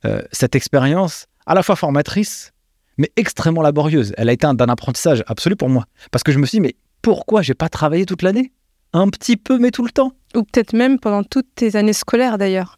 euh, 0.05 0.23
cette 0.31 0.55
expérience 0.55 1.27
à 1.47 1.55
la 1.55 1.63
fois 1.65 1.75
formatrice, 1.77 2.53
mais 2.99 3.11
extrêmement 3.17 3.63
laborieuse. 3.63 4.15
Elle 4.17 4.29
a 4.29 4.33
été 4.33 4.47
un- 4.47 4.57
apprentissage 4.59 5.25
absolu 5.27 5.57
pour 5.57 5.69
moi. 5.69 5.87
Parce 6.13 6.23
que 6.23 6.31
je 6.31 6.39
me 6.39 6.47
suis 6.47 6.57
dit, 6.59 6.61
mais 6.61 6.75
pourquoi 7.03 7.43
j'ai 7.43 7.55
pas 7.55 7.69
travaillé 7.69 8.07
toute 8.07 8.23
l'année? 8.23 8.53
Un 8.93 9.09
petit 9.09 9.37
peu, 9.37 9.59
mais 9.59 9.73
tout 9.73 9.85
le 9.85 9.91
temps. 9.91 10.13
Ou 10.37 10.45
peut-être 10.45 10.73
même 10.73 11.01
pendant 11.01 11.25
toutes 11.25 11.49
tes 11.57 11.75
années 11.75 11.93
scolaires 11.93 12.39
d'ailleurs. 12.39 12.77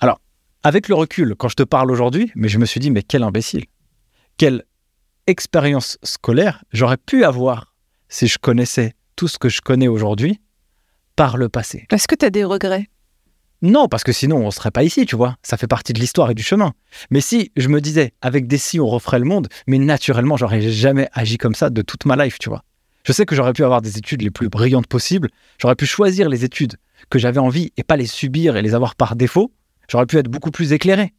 Avec 0.62 0.88
le 0.88 0.94
recul, 0.94 1.34
quand 1.38 1.48
je 1.48 1.54
te 1.56 1.62
parle 1.62 1.90
aujourd'hui, 1.90 2.32
mais 2.34 2.48
je 2.48 2.58
me 2.58 2.64
suis 2.64 2.80
dit, 2.80 2.90
mais 2.90 3.02
quel 3.02 3.22
imbécile. 3.22 3.66
Quelle 4.38 4.64
expérience 5.26 5.99
scolaire 6.02 6.64
j'aurais 6.73 6.96
pu 6.96 7.25
avoir 7.25 7.75
si 8.08 8.28
je 8.28 8.38
connaissais 8.38 8.94
tout 9.17 9.28
ce 9.28 9.38
que 9.38 9.49
je 9.49 9.61
connais 9.61 9.88
aujourd'hui 9.88 10.40
par 11.17 11.37
le 11.37 11.49
passé. 11.49 11.87
Est-ce 11.90 12.06
que 12.06 12.14
t'as 12.14 12.31
des 12.31 12.44
regrets? 12.44 12.88
Non, 13.62 13.88
parce 13.88 14.05
que 14.05 14.12
sinon, 14.12 14.46
on 14.46 14.50
serait 14.50 14.70
pas 14.70 14.84
ici, 14.84 15.06
tu 15.06 15.17
vois. 15.17 15.37
Ça 15.43 15.56
fait 15.56 15.67
partie 15.67 15.94
de 15.94 15.99
l'histoire 15.99 16.31
et 16.31 16.34
du 16.34 16.43
chemin. 16.43 16.75
Mais 17.11 17.23
si 17.23 17.52
je 17.56 17.69
me 17.69 17.81
disais, 17.81 18.12
avec 18.20 18.46
des 18.46 18.58
si, 18.58 18.78
on 18.78 18.87
referait 18.87 19.19
le 19.19 19.25
monde, 19.25 19.49
mais 19.67 19.78
naturellement, 19.78 20.37
j'aurais 20.37 20.61
jamais 20.61 21.08
agi 21.14 21.38
comme 21.38 21.55
ça 21.55 21.70
de 21.70 21.81
toute 21.81 22.05
ma 22.05 22.23
life, 22.23 22.38
tu 22.38 22.50
vois. 22.50 22.62
Je 23.05 23.12
sais 23.12 23.25
que 23.25 23.34
j'aurais 23.34 23.55
pu 23.55 23.64
avoir 23.64 23.81
des 23.81 23.96
études 23.96 24.23
les 24.23 24.31
plus 24.31 24.50
brillantes 24.50 24.88
possibles. 24.88 25.31
J'aurais 25.58 25.75
pu 25.75 25.87
choisir 25.87 26.28
les 26.28 26.44
études 26.44 26.76
que 27.08 27.19
j'avais 27.19 27.38
envie 27.38 27.73
et 27.76 27.82
pas 27.82 27.96
les 27.96 28.06
subir 28.06 28.56
et 28.56 28.62
les 28.62 28.75
avoir 28.75 28.94
par 28.94 29.17
défaut. 29.17 29.52
J'aurais 29.88 30.06
pu 30.06 30.19
être 30.19 30.28
beaucoup 30.28 30.50
plus 30.50 30.73
éclairé. 30.73 31.14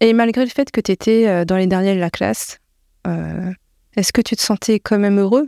Et 0.00 0.12
malgré 0.12 0.44
le 0.44 0.50
fait 0.50 0.70
que 0.70 0.80
t'étais 0.80 1.28
euh, 1.28 1.44
dans 1.44 1.56
les 1.56 1.66
derniers 1.66 1.94
de 1.94 2.00
la 2.00 2.10
classe, 2.10 2.58
euh, 3.06 3.52
est-ce 3.96 4.12
que 4.12 4.22
tu 4.22 4.34
te 4.36 4.40
sentais 4.40 4.80
quand 4.80 4.98
même 4.98 5.18
heureux? 5.18 5.46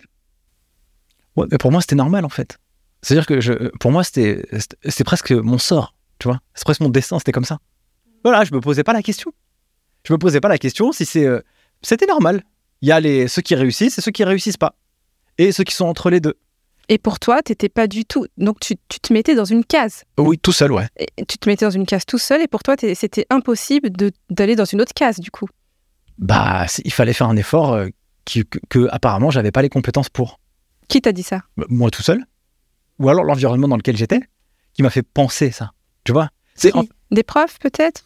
Ouais, 1.36 1.46
mais 1.50 1.58
pour 1.58 1.72
moi, 1.72 1.80
c'était 1.80 1.96
normal, 1.96 2.24
en 2.24 2.28
fait. 2.28 2.58
C'est-à-dire 3.02 3.26
que 3.26 3.76
pour 3.78 3.90
moi, 3.90 4.04
c'était 4.04 4.42
presque 5.04 5.32
mon 5.32 5.58
sort, 5.58 5.94
tu 6.18 6.28
vois. 6.28 6.40
C'est 6.54 6.64
presque 6.64 6.80
mon 6.80 6.90
destin, 6.90 7.18
c'était 7.18 7.32
comme 7.32 7.44
ça. 7.44 7.58
Voilà, 8.22 8.44
je 8.44 8.54
me 8.54 8.60
posais 8.60 8.84
pas 8.84 8.92
la 8.92 9.02
question. 9.02 9.32
Je 10.06 10.12
me 10.12 10.18
posais 10.18 10.40
pas 10.40 10.48
la 10.48 10.58
question 10.58 10.92
si 10.92 11.04
c'est. 11.04 11.26
euh, 11.26 11.40
c'était 11.82 12.06
normal. 12.06 12.44
Il 12.80 12.88
y 12.88 12.92
a 12.92 13.00
les, 13.00 13.28
ceux 13.28 13.42
qui 13.42 13.54
réussissent 13.54 13.98
et 13.98 14.00
ceux 14.00 14.10
qui 14.12 14.22
réussissent 14.24 14.56
pas. 14.56 14.76
Et 15.38 15.50
ceux 15.52 15.64
qui 15.64 15.74
sont 15.74 15.86
entre 15.86 16.10
les 16.10 16.20
deux. 16.20 16.34
Et 16.92 16.98
pour 16.98 17.18
toi, 17.18 17.40
t'étais 17.42 17.70
pas 17.70 17.86
du 17.86 18.04
tout. 18.04 18.26
Donc 18.36 18.60
tu, 18.60 18.74
tu 18.90 19.00
te 19.00 19.14
mettais 19.14 19.34
dans 19.34 19.46
une 19.46 19.64
case. 19.64 20.04
Oui, 20.18 20.38
tout 20.38 20.52
seul, 20.52 20.72
ouais. 20.72 20.86
Et 20.98 21.24
tu 21.24 21.38
te 21.38 21.48
mettais 21.48 21.64
dans 21.64 21.70
une 21.70 21.86
case 21.86 22.04
tout 22.04 22.18
seul 22.18 22.42
et 22.42 22.48
pour 22.48 22.62
toi, 22.62 22.74
c'était 22.94 23.24
impossible 23.30 23.88
d'aller 24.28 24.56
dans 24.56 24.66
une 24.66 24.82
autre 24.82 24.92
case 24.92 25.18
du 25.18 25.30
coup. 25.30 25.46
Bah, 26.18 26.66
il 26.84 26.92
fallait 26.92 27.14
faire 27.14 27.28
un 27.28 27.36
effort 27.36 27.72
euh, 27.72 27.88
qui- 28.26 28.44
que, 28.44 28.58
que 28.68 28.88
apparemment, 28.92 29.30
j'avais 29.30 29.50
pas 29.52 29.62
les 29.62 29.70
compétences 29.70 30.10
pour. 30.10 30.38
Qui 30.88 31.00
t'a 31.00 31.12
dit 31.12 31.22
ça? 31.22 31.40
Bah, 31.56 31.64
Moi 31.70 31.90
tout 31.90 32.02
seul. 32.02 32.22
Ou 32.98 33.08
alors 33.08 33.24
l'environnement 33.24 33.68
dans 33.68 33.78
lequel 33.78 33.96
j'étais, 33.96 34.20
qui 34.74 34.82
m'a 34.82 34.90
fait 34.90 35.02
penser 35.02 35.50
ça. 35.50 35.70
Tu 36.04 36.12
vois? 36.12 36.28
C'est 36.54 36.76
en- 36.76 36.84
Des 37.10 37.22
profs 37.22 37.58
peut-être? 37.58 38.04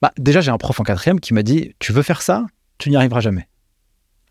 Bah, 0.00 0.12
déjà, 0.16 0.40
j'ai 0.40 0.50
un 0.50 0.56
prof 0.56 0.80
en 0.80 0.84
quatrième 0.84 1.20
qui 1.20 1.34
m'a 1.34 1.42
dit 1.42 1.74
Tu 1.78 1.92
veux 1.92 2.02
faire 2.02 2.22
ça? 2.22 2.46
Tu 2.78 2.88
n'y 2.88 2.96
arriveras 2.96 3.20
jamais. 3.20 3.48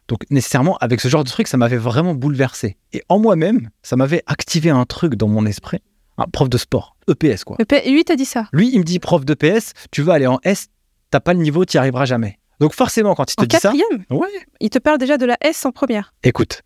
Donc, 0.07 0.21
nécessairement, 0.29 0.77
avec 0.77 1.01
ce 1.01 1.07
genre 1.09 1.23
de 1.23 1.29
truc, 1.29 1.47
ça 1.47 1.57
m'avait 1.57 1.77
vraiment 1.77 2.13
bouleversé. 2.15 2.77
Et 2.93 3.03
en 3.09 3.19
moi-même, 3.19 3.69
ça 3.83 3.95
m'avait 3.97 4.23
activé 4.25 4.69
un 4.69 4.85
truc 4.85 5.15
dans 5.15 5.27
mon 5.27 5.45
esprit. 5.45 5.79
Un 6.17 6.25
prof 6.25 6.49
de 6.49 6.57
sport, 6.57 6.95
EPS, 7.09 7.43
quoi. 7.43 7.57
P- 7.57 7.91
Lui 7.91 8.03
t'a 8.03 8.15
dit 8.15 8.25
ça? 8.25 8.47
Lui, 8.51 8.71
il 8.73 8.79
me 8.79 8.83
dit 8.83 8.99
Prof 8.99 9.23
d'EPS, 9.25 9.73
tu 9.91 10.01
veux 10.01 10.11
aller 10.11 10.25
en 10.25 10.39
S, 10.43 10.67
t'as 11.11 11.19
pas 11.19 11.33
le 11.33 11.39
niveau, 11.39 11.63
tu 11.65 11.77
n'y 11.77 11.79
arriveras 11.79 12.05
jamais. 12.05 12.39
Donc, 12.59 12.73
forcément, 12.73 13.13
quand 13.13 13.31
il 13.31 13.35
te 13.35 13.41
En 13.43 13.45
dit 13.45 13.55
ça. 13.57 13.69
quatrième? 13.71 14.05
Ouais. 14.09 14.27
Il 14.61 14.69
te 14.71 14.79
parle 14.79 14.97
déjà 14.97 15.17
de 15.17 15.25
la 15.27 15.37
S 15.41 15.63
en 15.65 15.71
première. 15.71 16.13
Écoute, 16.23 16.63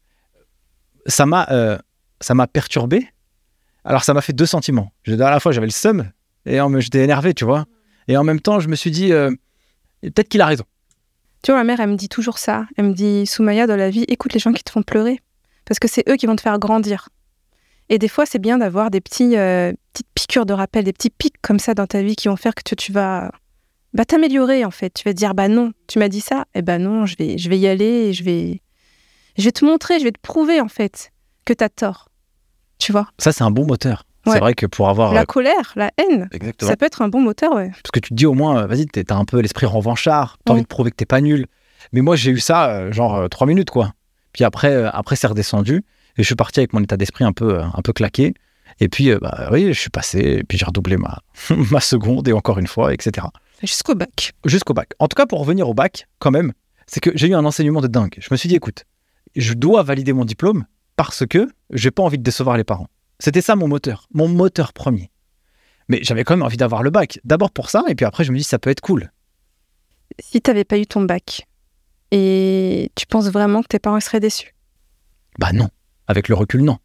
ça 1.06 1.26
m'a 1.26 1.48
euh, 1.52 1.78
ça 2.22 2.34
m'a 2.34 2.48
perturbé. 2.48 3.08
Alors, 3.84 4.04
ça 4.04 4.14
m'a 4.14 4.22
fait 4.22 4.34
deux 4.34 4.46
sentiments. 4.46 4.92
Je- 5.04 5.16
À 5.16 5.32
la 5.32 5.40
fois, 5.40 5.52
j'avais 5.52 5.68
le 5.68 5.72
seum 5.72 6.10
et 6.46 6.60
j'étais 6.80 7.04
énervé, 7.04 7.34
tu 7.34 7.44
vois. 7.46 7.66
Et 8.08 8.16
en 8.16 8.24
même 8.24 8.40
temps, 8.40 8.60
je 8.60 8.70
me 8.70 8.76
suis 8.76 8.92
dit 8.92 9.12
euh, 9.12 9.32
Peut-être 10.02 10.30
qu'il 10.30 10.42
a 10.42 10.46
raison. 10.46 10.64
Tu 11.44 11.52
vois, 11.52 11.60
ma 11.60 11.64
mère, 11.64 11.80
elle 11.80 11.90
me 11.90 11.96
dit 11.96 12.10
toujours 12.10 12.38
ça. 12.38 12.66
Elle 12.78 12.86
me 12.86 12.94
dit, 12.94 13.26
Soumaya, 13.26 13.68
dans 13.68 13.76
la 13.76 13.90
vie, 13.90 14.06
écoute 14.08 14.34
les 14.34 14.40
gens 14.40 14.54
qui 14.54 14.64
te 14.64 14.72
font 14.72 14.84
pleurer. 14.84 15.20
Parce 15.66 15.80
que 15.80 15.88
c'est 15.88 16.08
eux 16.10 16.16
qui 16.16 16.26
vont 16.26 16.36
te 16.36 16.42
faire 16.42 16.60
grandir. 16.60 17.10
Et 17.90 17.98
des 17.98 18.08
fois, 18.08 18.26
c'est 18.26 18.40
bien 18.40 18.58
d'avoir 18.58 18.92
des 18.92 19.02
petits, 19.02 19.36
euh, 19.36 19.74
petites 19.92 20.08
piqûres 20.14 20.46
de 20.46 20.54
rappel, 20.54 20.84
des 20.84 20.94
petits 20.94 21.10
pics 21.10 21.42
comme 21.42 21.60
ça 21.60 21.74
dans 21.74 21.88
ta 21.88 22.02
vie 22.02 22.16
qui 22.16 22.28
vont 22.28 22.36
faire 22.36 22.56
que 22.56 22.64
tu, 22.64 22.76
tu 22.76 22.92
vas 22.92 23.32
bah, 23.94 24.06
t'améliorer, 24.06 24.64
en 24.66 24.72
fait. 24.72 24.92
Tu 24.94 25.04
vas 25.04 25.14
te 25.14 25.18
dire, 25.18 25.34
bah 25.34 25.48
non, 25.48 25.74
tu 25.88 26.00
m'as 26.00 26.10
dit 26.10 26.22
ça. 26.22 26.46
Eh 26.54 26.62
ben 26.62 26.82
non, 26.82 27.06
je 27.06 27.16
vais, 27.18 27.38
je 27.38 27.50
vais 27.50 27.60
y 27.60 27.68
aller 27.68 28.10
et 28.10 28.14
je 28.14 28.24
vais, 28.24 28.62
je 29.38 29.44
vais 29.44 29.52
te 29.52 29.66
montrer, 29.66 30.00
je 30.00 30.04
vais 30.04 30.12
te 30.12 30.22
prouver, 30.22 30.62
en 30.62 30.70
fait, 30.70 31.12
que 31.46 31.54
t'as 31.54 31.70
tort. 31.70 32.10
Tu 32.78 32.92
vois? 32.92 33.08
Ça, 33.18 33.32
c'est 33.32 33.44
un 33.44 33.52
bon 33.52 33.66
moteur. 33.66 34.04
Ouais. 34.26 34.34
C'est 34.34 34.40
vrai 34.40 34.54
que 34.54 34.66
pour 34.66 34.90
avoir. 34.90 35.14
La 35.14 35.22
euh, 35.22 35.26
colère, 35.26 35.74
la 35.76 35.92
haine, 35.98 36.30
Exactement. 36.32 36.70
ça 36.70 36.78
peut 36.78 36.86
être 36.86 37.02
un 37.02 37.10
bon 37.10 37.22
moteur, 37.22 37.54
ouais. 37.54 37.70
Parce 37.70 37.92
que 37.92 38.00
tu 38.00 38.10
te 38.10 38.14
dis 38.14 38.26
au 38.26 38.34
moins, 38.34 38.62
euh, 38.64 38.68
vas-y, 38.68 38.86
t'as 38.86 39.16
un 39.16 39.26
peu 39.26 39.40
l'esprit 39.40 39.66
revanchard, 39.66 40.38
t'as 40.46 40.54
envie 40.54 40.62
de 40.62 40.68
prouver 40.68 40.92
que 40.92 40.96
t'es 40.96 41.06
pas 41.06 41.22
nul. 41.22 41.48
Mais 41.92 42.02
moi, 42.02 42.16
j'ai 42.16 42.32
eu 42.32 42.40
ça, 42.40 42.70
euh, 42.70 42.92
genre, 42.92 43.28
trois 43.30 43.48
minutes, 43.48 43.72
quoi. 43.72 43.94
Puis 44.34 44.44
après, 44.44 44.86
après 44.94 45.16
c'est 45.16 45.28
redescendu. 45.28 45.84
Et 46.18 46.24
je 46.24 46.24
suis 46.24 46.36
parti 46.36 46.60
avec 46.60 46.74
mon 46.74 46.82
état 46.82 46.98
d'esprit 46.98 47.24
un 47.24 47.32
peu, 47.32 47.62
un 47.62 47.82
peu 47.84 47.94
claqué. 47.94 48.34
Et 48.80 48.90
puis, 48.90 49.14
bah 49.16 49.50
oui, 49.52 49.74
je 49.74 49.80
suis 49.80 49.90
passé. 49.90 50.20
Et 50.20 50.44
puis, 50.44 50.58
j'ai 50.58 50.66
redoublé 50.66 50.98
ma, 50.98 51.20
ma 51.72 51.80
seconde, 51.80 52.28
et 52.28 52.34
encore 52.34 52.60
une 52.60 52.68
fois, 52.68 52.94
etc. 52.94 53.28
Jusqu'au 53.64 53.96
bac. 53.96 54.34
Jusqu'au 54.46 54.74
bac. 54.74 54.90
En 55.00 55.08
tout 55.08 55.16
cas, 55.16 55.26
pour 55.26 55.40
revenir 55.40 55.68
au 55.68 55.74
bac, 55.74 56.08
quand 56.20 56.32
même, 56.32 56.54
c'est 56.86 57.00
que 57.00 57.12
j'ai 57.16 57.28
eu 57.28 57.34
un 57.34 57.46
enseignement 57.46 57.82
de 57.82 57.88
dingue. 57.88 58.16
Je 58.20 58.28
me 58.32 58.38
suis 58.38 58.50
dit, 58.50 58.56
écoute, 58.56 58.86
je 59.36 59.54
dois 59.54 59.84
valider 59.84 60.14
mon 60.14 60.26
diplôme 60.26 60.66
parce 60.96 61.26
que 61.26 61.50
j'ai 61.72 61.92
pas 61.92 62.04
envie 62.04 62.18
de 62.18 62.24
décevoir 62.24 62.58
les 62.58 62.64
parents. 62.64 62.88
C'était 63.22 63.42
ça 63.42 63.56
mon 63.56 63.68
moteur, 63.68 64.08
mon 64.14 64.28
moteur 64.28 64.74
premier. 64.74 65.12
Mais 65.90 66.00
j'avais 66.02 66.24
quand 66.24 66.36
même 66.36 66.44
envie 66.46 66.58
d'avoir 66.58 66.82
le 66.82 66.90
bac. 66.90 67.20
D'abord 67.24 67.52
pour 67.52 67.70
ça, 67.70 67.84
et 67.88 67.94
puis 67.94 68.04
après 68.06 68.24
je 68.24 68.32
me 68.32 68.38
dis 68.38 68.44
ça 68.44 68.58
peut 68.58 68.72
être 68.72 68.82
cool. 68.82 69.12
Si 70.20 70.42
t'avais 70.42 70.64
pas 70.64 70.80
eu 70.80 70.88
ton 70.88 71.04
bac, 71.04 71.48
et 72.12 72.92
tu 72.96 73.06
penses 73.06 73.30
vraiment 73.30 73.62
que 73.62 73.68
tes 73.68 73.80
parents 73.80 74.00
seraient 74.00 74.20
déçus? 74.20 74.56
Bah 75.38 75.54
non, 75.54 75.70
avec 76.08 76.30
le 76.30 76.36
recul 76.36 76.64
non. 76.64 76.80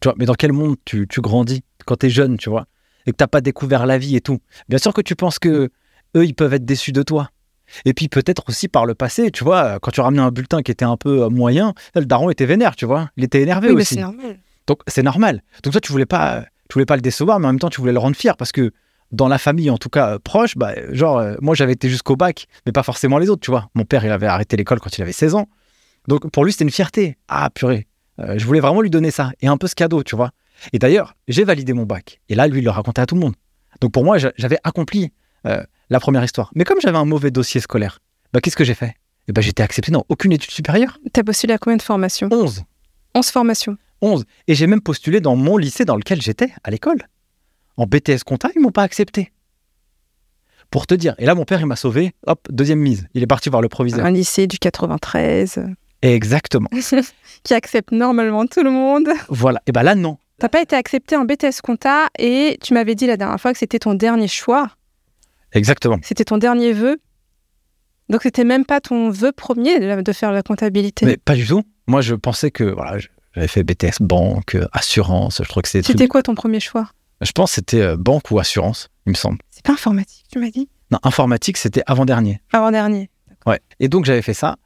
Tu 0.00 0.06
vois, 0.08 0.14
mais 0.16 0.26
dans 0.26 0.34
quel 0.34 0.52
monde 0.52 0.76
tu, 0.84 1.08
tu 1.08 1.20
grandis 1.20 1.64
quand 1.86 1.96
t'es 1.96 2.08
jeune, 2.08 2.36
tu 2.38 2.48
vois, 2.50 2.66
et 3.06 3.10
que 3.10 3.16
t'as 3.16 3.26
pas 3.26 3.40
découvert 3.40 3.84
la 3.84 3.98
vie 3.98 4.14
et 4.14 4.20
tout? 4.20 4.38
Bien 4.68 4.78
sûr 4.78 4.94
que 4.94 5.00
tu 5.02 5.16
penses 5.16 5.38
que 5.40 5.70
eux 6.16 6.24
ils 6.24 6.34
peuvent 6.34 6.54
être 6.54 6.64
déçus 6.64 6.92
de 6.92 7.02
toi. 7.02 7.30
Et 7.84 7.94
puis 7.94 8.08
peut-être 8.08 8.44
aussi 8.48 8.68
par 8.68 8.86
le 8.86 8.94
passé, 8.94 9.30
tu 9.32 9.42
vois, 9.42 9.78
quand 9.80 9.90
tu 9.90 10.00
ramenais 10.00 10.22
un 10.22 10.30
bulletin 10.30 10.62
qui 10.62 10.70
était 10.70 10.84
un 10.84 10.96
peu 10.96 11.28
moyen, 11.28 11.74
le 11.96 12.04
daron 12.06 12.30
était 12.30 12.46
vénère, 12.46 12.76
tu 12.76 12.84
vois. 12.86 13.10
Il 13.16 13.24
était 13.24 13.42
énervé 13.42 13.68
Oui, 13.68 13.74
mais 13.74 13.82
aussi. 13.82 13.94
c'est 13.94 14.00
normal. 14.00 14.38
Donc 14.70 14.82
c'est 14.86 15.02
normal. 15.02 15.42
Donc 15.64 15.72
toi 15.72 15.80
tu 15.80 15.90
voulais 15.90 16.06
pas, 16.06 16.44
tu 16.68 16.74
voulais 16.74 16.86
pas 16.86 16.94
le 16.94 17.02
décevoir, 17.02 17.40
mais 17.40 17.46
en 17.48 17.50
même 17.50 17.58
temps 17.58 17.70
tu 17.70 17.80
voulais 17.80 17.92
le 17.92 17.98
rendre 17.98 18.14
fier 18.14 18.36
parce 18.36 18.52
que 18.52 18.70
dans 19.10 19.26
la 19.26 19.38
famille, 19.38 19.68
en 19.68 19.78
tout 19.78 19.88
cas 19.88 20.14
euh, 20.14 20.18
proche, 20.20 20.56
bah, 20.56 20.74
genre 20.92 21.18
euh, 21.18 21.34
moi 21.40 21.56
j'avais 21.56 21.72
été 21.72 21.88
jusqu'au 21.88 22.14
bac, 22.14 22.46
mais 22.66 22.70
pas 22.70 22.84
forcément 22.84 23.18
les 23.18 23.28
autres, 23.30 23.40
tu 23.40 23.50
vois. 23.50 23.68
Mon 23.74 23.84
père 23.84 24.04
il 24.04 24.12
avait 24.12 24.28
arrêté 24.28 24.56
l'école 24.56 24.78
quand 24.78 24.96
il 24.96 25.02
avait 25.02 25.10
16 25.10 25.34
ans, 25.34 25.48
donc 26.06 26.30
pour 26.30 26.44
lui 26.44 26.52
c'était 26.52 26.62
une 26.64 26.70
fierté. 26.70 27.18
Ah 27.26 27.50
purée, 27.52 27.88
Euh, 28.20 28.38
je 28.38 28.46
voulais 28.46 28.60
vraiment 28.60 28.80
lui 28.80 28.90
donner 28.90 29.10
ça 29.10 29.32
et 29.40 29.48
un 29.48 29.56
peu 29.56 29.66
ce 29.66 29.74
cadeau, 29.74 30.04
tu 30.04 30.14
vois. 30.14 30.30
Et 30.72 30.78
d'ailleurs 30.78 31.14
j'ai 31.26 31.42
validé 31.42 31.72
mon 31.72 31.84
bac 31.84 32.20
et 32.28 32.36
là 32.36 32.46
lui 32.46 32.60
il 32.60 32.64
le 32.64 32.70
racontait 32.70 33.02
à 33.02 33.06
tout 33.06 33.16
le 33.16 33.20
monde. 33.22 33.34
Donc 33.80 33.90
pour 33.90 34.04
moi 34.04 34.18
j'a- 34.18 34.32
j'avais 34.36 34.58
accompli 34.62 35.10
euh, 35.46 35.64
la 35.88 35.98
première 35.98 36.22
histoire. 36.22 36.52
Mais 36.54 36.62
comme 36.62 36.80
j'avais 36.80 36.98
un 36.98 37.04
mauvais 37.06 37.32
dossier 37.32 37.60
scolaire, 37.60 37.98
bah 38.32 38.40
qu'est-ce 38.40 38.56
que 38.56 38.62
j'ai 38.64 38.74
fait? 38.74 38.94
Et 39.26 39.32
bah 39.32 39.40
j'étais 39.40 39.64
accepté 39.64 39.90
dans 39.90 40.04
aucune 40.08 40.30
étude 40.30 40.52
supérieure. 40.52 40.98
T'as 41.12 41.24
postulé 41.24 41.54
à 41.54 41.58
combien 41.58 41.76
de 41.78 41.82
formations? 41.82 42.28
11. 42.30 42.62
11 43.16 43.30
formations. 43.30 43.76
11. 44.02 44.24
Et 44.48 44.54
j'ai 44.54 44.66
même 44.66 44.80
postulé 44.80 45.20
dans 45.20 45.36
mon 45.36 45.56
lycée 45.56 45.84
dans 45.84 45.96
lequel 45.96 46.20
j'étais, 46.20 46.52
à 46.64 46.70
l'école. 46.70 47.02
En 47.76 47.86
BTS 47.86 48.24
compta, 48.24 48.50
ils 48.54 48.60
m'ont 48.60 48.72
pas 48.72 48.82
accepté. 48.82 49.32
Pour 50.70 50.86
te 50.86 50.94
dire. 50.94 51.14
Et 51.18 51.26
là, 51.26 51.34
mon 51.34 51.44
père, 51.44 51.60
il 51.60 51.66
m'a 51.66 51.76
sauvé. 51.76 52.12
Hop, 52.26 52.46
deuxième 52.50 52.78
mise. 52.78 53.08
Il 53.14 53.22
est 53.22 53.26
parti 53.26 53.48
voir 53.48 53.62
le 53.62 53.68
proviseur. 53.68 54.04
Un 54.04 54.10
lycée 54.10 54.46
du 54.46 54.58
93 54.58 55.60
Exactement. 56.02 56.68
qui 57.42 57.54
accepte 57.54 57.92
normalement 57.92 58.46
tout 58.46 58.62
le 58.62 58.70
monde. 58.70 59.08
Voilà. 59.28 59.60
Et 59.66 59.72
ben 59.72 59.82
là, 59.82 59.94
non. 59.94 60.18
T'as 60.38 60.48
pas 60.48 60.62
été 60.62 60.74
accepté 60.74 61.16
en 61.16 61.26
BTS 61.26 61.60
compta 61.62 62.06
et 62.18 62.56
tu 62.62 62.72
m'avais 62.72 62.94
dit 62.94 63.06
la 63.06 63.18
dernière 63.18 63.38
fois 63.38 63.52
que 63.52 63.58
c'était 63.58 63.78
ton 63.78 63.92
dernier 63.92 64.28
choix, 64.28 64.70
Exactement. 65.52 65.98
c'était 66.02 66.24
ton 66.24 66.38
dernier 66.38 66.72
vœu. 66.72 66.98
Donc 68.08 68.22
c'était 68.22 68.44
même 68.44 68.64
pas 68.64 68.80
ton 68.80 69.10
vœu 69.10 69.32
premier 69.32 69.78
de, 69.78 70.12
faire 70.12 70.32
la 70.32 70.42
comptabilité. 70.42 71.04
Mais 71.04 71.18
pas 71.18 71.34
du 71.34 71.46
tout. 71.46 71.62
Moi, 71.86 72.00
je 72.00 72.14
pensais 72.14 72.50
que 72.50 72.64
voilà, 72.64 72.96
j'avais 73.34 73.48
fait 73.48 73.62
BTS 73.62 74.00
banque, 74.00 74.54
euh, 74.56 74.66
assurance. 74.72 75.38
Je 75.42 75.48
trouve 75.48 75.62
que 75.62 75.68
trucs- 75.68 75.84
C'était 75.86 76.08
quoi 76.08 76.22
ton 76.22 76.34
premier 76.34 76.60
choix? 76.60 76.90
Je 77.20 77.32
pense 77.32 77.50
que 77.50 77.54
c'était 77.56 77.80
euh, 77.82 77.96
banque 77.96 78.30
ou 78.30 78.38
assurance, 78.38 78.88
il 79.06 79.10
me 79.10 79.14
semble. 79.16 79.38
C'est 79.50 79.64
pas 79.64 79.72
informatique, 79.74 80.24
tu 80.32 80.38
m'as 80.38 80.50
dit? 80.50 80.68
Non, 80.90 80.98
informatique, 81.02 81.56
c'était 81.58 81.82
avant-dernier. 81.86 82.40
Avant-dernier. 82.52 83.10
Ouais. 83.46 83.60
Et 83.78 83.88
donc 83.88 84.04
j'avais 84.04 84.22
fait 84.22 84.34
ça. 84.34 84.56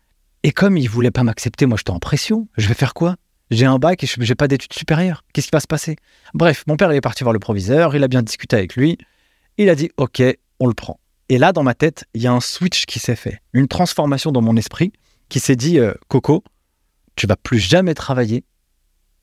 Et 0.43 0.53
comme 0.53 0.77
il 0.77 0.89
voulait 0.89 1.11
pas 1.11 1.23
m'accepter, 1.25 1.67
moi 1.67 1.77
j'étais 1.77 1.91
en 1.91 1.99
pression. 1.99 2.49
Je 2.57 2.69
vais 2.69 2.75
faire 2.75 2.95
quoi? 2.95 3.17
J'ai 3.51 3.67
un 3.67 3.79
bac 3.79 4.03
et 4.03 4.07
je- 4.07 4.17
j'ai 4.21 4.35
pas 4.35 4.49
d'études 4.49 4.73
supérieures. 4.73 5.23
Qu'est-ce 5.33 5.47
qui 5.49 5.53
va 5.53 5.61
se 5.61 5.67
passer? 5.67 5.97
Bref, 6.33 6.65
mon 6.67 6.77
père 6.77 6.93
il 6.93 6.97
est 6.97 7.01
parti 7.01 7.25
voir 7.25 7.33
le 7.33 7.39
proviseur, 7.39 7.95
il 7.97 8.03
a 8.05 8.09
bien 8.09 8.23
discuté 8.23 8.57
avec 8.57 8.77
lui. 8.77 8.99
Il 9.59 9.69
a 9.69 9.75
dit 9.75 9.91
OK, 9.97 10.23
on 10.61 10.67
le 10.67 10.75
prend. 10.75 10.99
Et 11.29 11.39
là, 11.39 11.53
dans 11.53 11.63
ma 11.63 11.75
tête, 11.75 12.05
il 12.15 12.23
y 12.23 12.27
a 12.27 12.33
un 12.33 12.41
switch 12.41 12.85
qui 12.87 12.99
s'est 12.99 13.17
fait, 13.17 13.41
une 13.53 13.67
transformation 13.69 14.31
dans 14.33 14.43
mon 14.43 14.57
esprit 14.57 14.93
qui 15.29 15.41
s'est 15.41 15.57
dit 15.57 15.79
euh, 15.79 15.95
Coco, 16.09 16.45
tu 17.17 17.27
vas 17.27 17.37
plus 17.37 17.59
jamais 17.59 17.95
travailler 17.95 18.45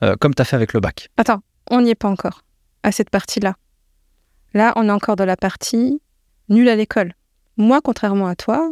euh, 0.03 0.15
comme 0.19 0.33
tu 0.33 0.41
as 0.41 0.45
fait 0.45 0.55
avec 0.55 0.73
le 0.73 0.79
bac. 0.79 1.09
Attends, 1.17 1.41
on 1.69 1.81
n'y 1.81 1.91
est 1.91 1.95
pas 1.95 2.09
encore 2.09 2.43
à 2.83 2.91
cette 2.91 3.09
partie-là. 3.09 3.55
Là, 4.53 4.73
on 4.75 4.87
est 4.87 4.91
encore 4.91 5.15
dans 5.15 5.25
la 5.25 5.37
partie 5.37 6.01
nulle 6.49 6.69
à 6.69 6.75
l'école. 6.75 7.13
Moi, 7.57 7.79
contrairement 7.81 8.27
à 8.27 8.35
toi, 8.35 8.71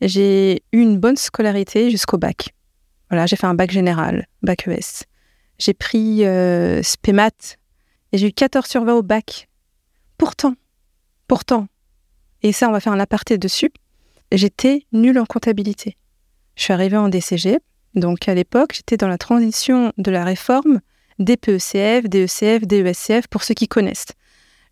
j'ai 0.00 0.62
eu 0.72 0.80
une 0.80 0.98
bonne 0.98 1.16
scolarité 1.16 1.90
jusqu'au 1.90 2.16
bac. 2.16 2.54
Voilà, 3.10 3.26
j'ai 3.26 3.36
fait 3.36 3.46
un 3.46 3.54
bac 3.54 3.70
général, 3.70 4.26
bac 4.42 4.66
ES. 4.68 5.04
J'ai 5.58 5.74
pris 5.74 6.24
euh, 6.24 6.82
spémat 6.82 7.56
et 8.12 8.18
j'ai 8.18 8.28
eu 8.28 8.32
14 8.32 8.66
sur 8.66 8.84
20 8.84 8.94
au 8.94 9.02
bac. 9.02 9.48
Pourtant, 10.16 10.54
pourtant, 11.26 11.66
et 12.42 12.52
ça, 12.52 12.68
on 12.68 12.72
va 12.72 12.80
faire 12.80 12.92
un 12.92 13.00
aparté 13.00 13.36
dessus, 13.38 13.70
j'étais 14.32 14.86
nulle 14.92 15.18
en 15.18 15.26
comptabilité. 15.26 15.96
Je 16.56 16.64
suis 16.64 16.72
arrivée 16.72 16.96
en 16.96 17.08
DCG, 17.08 17.58
donc 17.94 18.28
à 18.28 18.34
l'époque, 18.34 18.74
j'étais 18.74 18.96
dans 18.96 19.08
la 19.08 19.18
transition 19.18 19.92
de 19.98 20.10
la 20.10 20.24
réforme 20.24 20.80
DPECF, 21.18 22.08
DECF, 22.08 22.66
DESCF, 22.66 23.28
pour 23.28 23.42
ceux 23.42 23.54
qui 23.54 23.68
connaissent. 23.68 24.06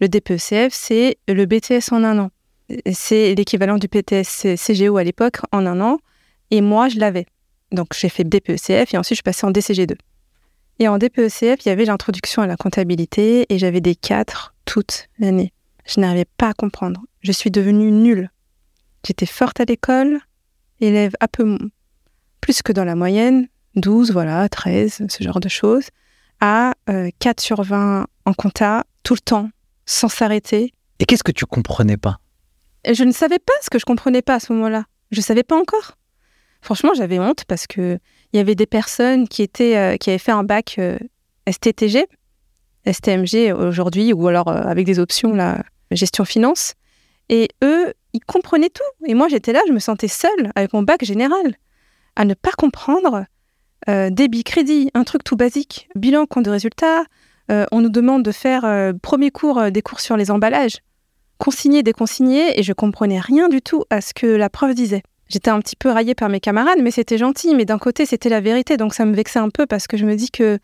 Le 0.01 0.09
DPECF, 0.09 0.73
c'est 0.73 1.19
le 1.29 1.45
BTS 1.45 1.93
en 1.93 2.05
un 2.05 2.19
an. 2.19 2.31
C'est 2.93 3.35
l'équivalent 3.35 3.79
du 3.79 3.89
PTS 3.89 4.57
CGO 4.57 4.97
à 4.97 5.05
l'époque 5.05 5.39
en 5.53 5.67
un 5.67 5.81
an. 5.81 5.99
Et 6.51 6.61
moi, 6.61 6.89
je 6.89 6.99
l'avais. 6.99 7.27
Donc, 7.73 7.89
j'ai 7.95 8.09
fait 8.09 8.25
DPECF 8.25 8.95
et 8.95 8.99
ensuite, 8.99 9.19
je 9.19 9.23
passée 9.23 9.47
en 9.47 9.51
DCG2. 9.51 9.97
Et 10.79 10.89
en 10.89 10.99
DPECF, 10.99 11.65
il 11.65 11.69
y 11.69 11.71
avait 11.71 11.85
l'introduction 11.85 12.43
à 12.43 12.47
la 12.47 12.57
comptabilité 12.57 13.47
et 13.53 13.59
j'avais 13.59 13.81
des 13.81 13.95
4 13.95 14.55
toute 14.65 15.09
l'année. 15.19 15.53
Je 15.87 16.01
n'arrivais 16.01 16.27
pas 16.37 16.51
à 16.51 16.55
comprendre. 16.55 17.03
Je 17.21 17.33
suis 17.33 17.51
devenue 17.51 17.91
nulle. 17.91 18.31
J'étais 19.05 19.27
forte 19.27 19.61
à 19.61 19.65
l'école, 19.65 20.21
élève 20.81 21.15
un 21.21 21.27
peu 21.27 21.59
plus 22.41 22.63
que 22.63 22.73
dans 22.73 22.85
la 22.85 22.95
moyenne, 22.95 23.49
12, 23.77 24.13
voilà, 24.13 24.49
13, 24.49 25.07
ce 25.09 25.25
genre 25.25 25.41
de 25.41 25.49
choses, 25.49 25.89
à 26.41 26.75
euh, 26.89 27.11
4 27.19 27.41
sur 27.41 27.63
20 27.63 28.07
en 28.25 28.35
compta, 28.35 28.85
tout 29.03 29.15
le 29.15 29.21
temps, 29.21 29.51
sans 29.87 30.09
s'arrêter. 30.09 30.73
Et 31.01 31.05
qu'est-ce 31.05 31.25
que 31.25 31.33
tu 31.33 31.47
comprenais 31.47 31.97
pas? 31.97 32.19
Je 32.89 33.05
ne 33.05 33.13
savais 33.13 33.39
pas 33.39 33.53
ce 33.63 33.71
que 33.71 33.79
je 33.79 33.85
comprenais 33.85 34.23
pas 34.23 34.35
à 34.35 34.41
ce 34.41 34.53
moment-là. 34.53 34.85
Je 35.11 35.21
savais 35.21 35.43
pas 35.43 35.57
encore. 35.57 35.93
Franchement, 36.61 36.93
j'avais 36.95 37.19
honte 37.19 37.45
parce 37.45 37.67
que 37.67 37.99
il 38.33 38.37
y 38.37 38.41
avait 38.41 38.55
des 38.55 38.67
personnes 38.67 39.29
qui 39.29 39.43
étaient 39.43 39.77
euh, 39.77 39.97
qui 39.97 40.11
avaient 40.11 40.19
fait 40.19 40.33
un 40.33 40.45
bac 40.45 40.77
euh, 40.79 40.99
STTG, 41.51 42.07
STMG 42.91 43.53
aujourd'hui 43.53 44.13
ou 44.13 44.29
alors 44.29 44.49
euh, 44.49 44.63
avec 44.63 44.85
des 44.87 44.99
options 44.99 45.35
là 45.35 45.63
gestion 45.91 46.25
finance 46.25 46.75
et 47.31 47.49
eux, 47.65 47.95
ils 48.13 48.25
comprenaient 48.25 48.71
tout 48.71 49.07
et 49.07 49.15
moi 49.15 49.29
j'étais 49.29 49.53
là, 49.53 49.61
je 49.67 49.73
me 49.73 49.79
sentais 49.79 50.09
seule 50.09 50.53
avec 50.55 50.73
mon 50.73 50.83
bac 50.83 51.05
général 51.05 51.55
à 52.19 52.25
ne 52.25 52.35
pas 52.35 52.51
comprendre 52.51 53.25
euh, 53.89 54.11
débit 54.11 54.45
crédit, 54.45 54.91
un 54.93 55.05
truc 55.05 55.25
tout 55.25 55.37
basique, 55.37 55.89
bilan 55.95 56.27
compte 56.27 56.45
de 56.45 56.51
résultats, 56.51 57.05
euh, 57.51 57.65
on 57.73 57.81
nous 57.81 57.89
demande 57.89 58.23
de 58.25 58.33
faire 58.33 58.65
euh, 58.67 58.93
premier 59.01 59.31
cours 59.31 59.71
des 59.71 59.81
cours 59.81 60.01
sur 60.01 60.19
les 60.19 60.31
emballages 60.31 60.79
consigné, 61.39 61.85
déconsigné, 61.85 62.59
et 62.59 62.65
je 62.65 62.73
comprenais 62.73 63.21
rien 63.21 63.49
du 63.49 63.63
tout 63.63 63.85
à 63.91 64.01
ce 64.01 64.13
que 64.13 64.27
la 64.27 64.51
prof 64.51 64.75
disait. 64.75 65.05
J'étais 65.29 65.51
un 65.51 65.61
petit 65.61 65.77
peu 65.77 65.89
raillée 65.89 66.17
par 66.17 66.29
mes 66.29 66.41
camarades, 66.41 66.81
mais 66.83 66.91
c'était 66.91 67.17
gentil, 67.17 67.55
mais 67.55 67.65
d'un 67.65 67.79
côté, 67.79 68.07
c'était 68.07 68.29
la 68.29 68.41
vérité, 68.41 68.77
donc 68.77 68.93
ça 68.93 69.05
me 69.05 69.15
vexait 69.15 69.39
un 69.39 69.49
peu 69.49 69.65
parce 69.65 69.87
que 69.87 69.97
je 69.97 70.05
me 70.05 70.17
dis 70.17 70.33
que 70.33 70.59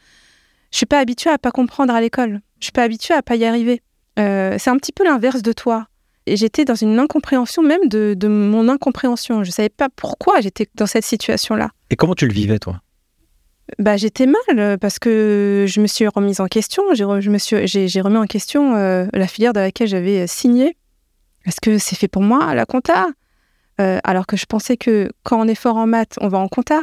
je 0.73 0.77
suis 0.77 0.87
pas 0.87 0.99
habituée 0.99 1.31
à 1.31 1.39
pas 1.39 1.53
comprendre 1.53 1.95
à 1.95 2.01
l'école. 2.01 2.41
Je 2.59 2.65
suis 2.65 2.73
pas 2.73 2.83
habituée 2.83 3.15
à 3.15 3.23
pas 3.23 3.37
y 3.37 3.45
arriver. 3.45 3.83
C'est 4.17 4.69
un 4.69 4.77
petit 4.77 4.91
peu 4.91 5.05
l'inverse 5.05 5.43
de 5.43 5.53
toi. 5.53 5.87
Et 6.26 6.37
j'étais 6.37 6.64
dans 6.64 6.75
une 6.75 6.99
incompréhension 6.99 7.62
même 7.62 7.87
de, 7.88 8.14
de 8.16 8.28
mon 8.28 8.69
incompréhension. 8.69 9.45
Je 9.45 9.50
savais 9.50 9.69
pas 9.69 9.88
pourquoi 9.95 10.40
j'étais 10.40 10.66
dans 10.75 10.87
cette 10.87 11.04
situation-là. 11.04 11.71
Et 11.90 11.97
comment 11.97 12.14
tu 12.14 12.26
le 12.26 12.33
vivais, 12.33 12.59
toi? 12.59 12.81
Bah, 13.78 13.97
j'étais 13.97 14.26
mal 14.26 14.59
euh, 14.59 14.76
parce 14.76 14.99
que 14.99 15.64
je 15.69 15.81
me 15.81 15.87
suis 15.87 16.07
remise 16.09 16.40
en 16.40 16.47
question. 16.47 16.83
J'ai 16.95 17.04
re- 17.04 17.21
je 17.21 17.31
me 17.31 17.38
suis, 17.38 17.66
j'ai, 17.66 17.88
j'ai 17.88 18.00
remis 18.00 18.16
en 18.19 18.26
question 18.26 18.75
euh, 18.75 19.07
la 19.12 19.26
filière 19.26 19.52
dans 19.52 19.61
laquelle 19.61 19.88
j'avais 19.88 20.21
euh, 20.21 20.26
signé. 20.26 20.76
Est-ce 21.47 21.61
que 21.61 21.78
c'est 21.78 21.97
fait 21.97 22.09
pour 22.09 22.23
moi, 22.23 22.54
la 22.54 22.66
compta? 22.66 23.09
Euh, 23.81 23.99
Alors 24.04 24.26
que 24.26 24.37
je 24.37 24.47
pensais 24.47 24.76
que 24.76 25.11
quand 25.25 25.38
on 25.40 25.49
est 25.49 25.54
fort 25.54 25.76
en 25.76 25.87
maths, 25.87 26.16
on 26.21 26.28
va 26.28 26.38
en 26.38 26.49
compta. 26.49 26.81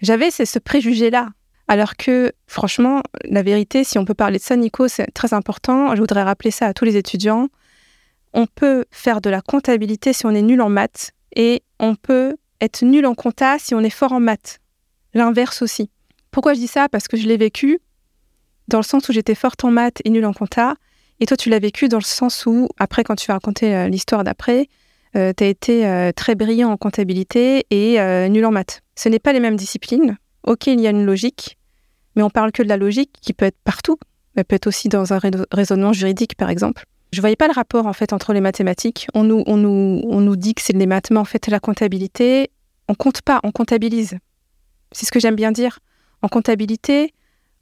J'avais 0.00 0.30
ce 0.30 0.58
préjugé-là. 0.58 1.28
Alors 1.68 1.96
que, 1.96 2.32
franchement, 2.46 3.02
la 3.24 3.42
vérité, 3.42 3.84
si 3.84 3.98
on 3.98 4.04
peut 4.04 4.14
parler 4.14 4.38
de 4.38 4.42
ça, 4.42 4.56
Nico, 4.56 4.86
c'est 4.88 5.06
très 5.14 5.32
important. 5.32 5.94
Je 5.94 6.00
voudrais 6.00 6.22
rappeler 6.22 6.50
ça 6.50 6.66
à 6.66 6.74
tous 6.74 6.84
les 6.84 6.96
étudiants. 6.96 7.48
On 8.34 8.46
peut 8.46 8.84
faire 8.90 9.20
de 9.20 9.30
la 9.30 9.40
comptabilité 9.40 10.12
si 10.12 10.26
on 10.26 10.30
est 10.30 10.42
nul 10.42 10.60
en 10.60 10.68
maths 10.68 11.12
et 11.36 11.62
on 11.78 11.94
peut 11.94 12.36
être 12.60 12.82
nul 12.84 13.06
en 13.06 13.14
compta 13.14 13.58
si 13.58 13.74
on 13.74 13.80
est 13.80 13.90
fort 13.90 14.12
en 14.12 14.20
maths. 14.20 14.58
L'inverse 15.14 15.62
aussi. 15.62 15.88
Pourquoi 16.32 16.54
je 16.54 16.58
dis 16.58 16.66
ça? 16.66 16.88
Parce 16.88 17.06
que 17.06 17.16
je 17.16 17.28
l'ai 17.28 17.36
vécu 17.36 17.78
dans 18.66 18.78
le 18.78 18.84
sens 18.84 19.08
où 19.08 19.12
j'étais 19.12 19.36
forte 19.36 19.64
en 19.64 19.70
maths 19.70 20.00
et 20.04 20.10
nulle 20.10 20.26
en 20.26 20.32
compta. 20.32 20.74
Et 21.20 21.26
toi, 21.26 21.36
tu 21.36 21.48
l'as 21.48 21.60
vécu 21.60 21.88
dans 21.88 21.98
le 21.98 22.02
sens 22.02 22.44
où, 22.44 22.68
après, 22.76 23.04
quand 23.04 23.14
tu 23.14 23.26
vas 23.28 23.34
raconter 23.34 23.74
euh, 23.74 23.88
l'histoire 23.88 24.24
d'après, 24.24 24.66
tu 25.12 25.20
as 25.20 25.46
été 25.46 25.86
euh, 25.86 26.10
très 26.10 26.34
brillant 26.34 26.72
en 26.72 26.76
comptabilité 26.76 27.66
et 27.70 28.00
euh, 28.00 28.26
nul 28.26 28.44
en 28.44 28.50
maths. 28.50 28.82
Ce 28.96 29.08
n'est 29.08 29.20
pas 29.20 29.32
les 29.32 29.38
mêmes 29.38 29.54
disciplines. 29.54 30.16
Ok, 30.42 30.66
il 30.66 30.80
y 30.80 30.88
a 30.88 30.90
une 30.90 31.06
logique, 31.06 31.56
mais 32.16 32.22
on 32.24 32.30
parle 32.30 32.50
que 32.50 32.64
de 32.64 32.68
la 32.68 32.76
logique 32.76 33.12
qui 33.22 33.32
peut 33.32 33.44
être 33.44 33.60
partout. 33.62 33.96
Elle 34.34 34.44
peut 34.44 34.56
être 34.56 34.66
aussi 34.66 34.88
dans 34.88 35.12
un 35.12 35.18
rais- 35.18 35.30
raisonnement 35.52 35.92
juridique, 35.92 36.34
par 36.36 36.50
exemple. 36.50 36.84
Je 37.14 37.20
voyais 37.20 37.36
pas 37.36 37.46
le 37.46 37.52
rapport 37.52 37.86
en 37.86 37.92
fait 37.92 38.12
entre 38.12 38.32
les 38.32 38.40
mathématiques. 38.40 39.06
On 39.14 39.22
nous, 39.22 39.44
on 39.46 39.56
nous, 39.56 40.02
on 40.04 40.20
nous 40.20 40.34
dit 40.34 40.52
que 40.52 40.60
c'est 40.60 40.72
les 40.72 40.86
maths, 40.86 41.12
mais 41.12 41.18
en 41.18 41.24
fait 41.24 41.46
la 41.46 41.60
comptabilité, 41.60 42.50
on 42.88 42.94
compte 42.94 43.22
pas, 43.22 43.38
on 43.44 43.52
comptabilise. 43.52 44.18
C'est 44.90 45.06
ce 45.06 45.12
que 45.12 45.20
j'aime 45.20 45.36
bien 45.36 45.52
dire. 45.52 45.78
En 46.22 46.28
comptabilité, 46.28 47.14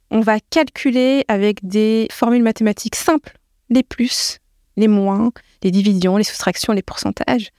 on 0.09 0.21
va 0.21 0.39
calculer 0.39 1.23
avec 1.27 1.67
des 1.67 2.07
formules 2.11 2.41
mathématiques 2.41 2.95
simples, 2.95 3.37
les 3.69 3.83
plus, 3.83 4.39
les 4.75 4.87
moins, 4.87 5.31
les 5.61 5.69
divisions, 5.69 6.17
les 6.17 6.23
soustractions, 6.23 6.73
les 6.73 6.81
pourcentages. 6.81 7.51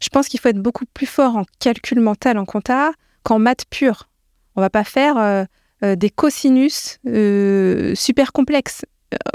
Je 0.00 0.08
pense 0.08 0.28
qu'il 0.28 0.38
faut 0.38 0.48
être 0.50 0.62
beaucoup 0.62 0.84
plus 0.94 1.06
fort 1.06 1.36
en 1.36 1.42
calcul 1.58 1.98
mental 1.98 2.38
en 2.38 2.44
compta 2.44 2.92
qu'en 3.24 3.40
maths 3.40 3.64
pure. 3.68 4.08
On 4.54 4.60
va 4.60 4.70
pas 4.70 4.84
faire 4.84 5.18
euh, 5.18 5.44
euh, 5.82 5.96
des 5.96 6.10
cosinus 6.10 6.98
euh, 7.08 7.92
super 7.96 8.32
complexes. 8.32 8.84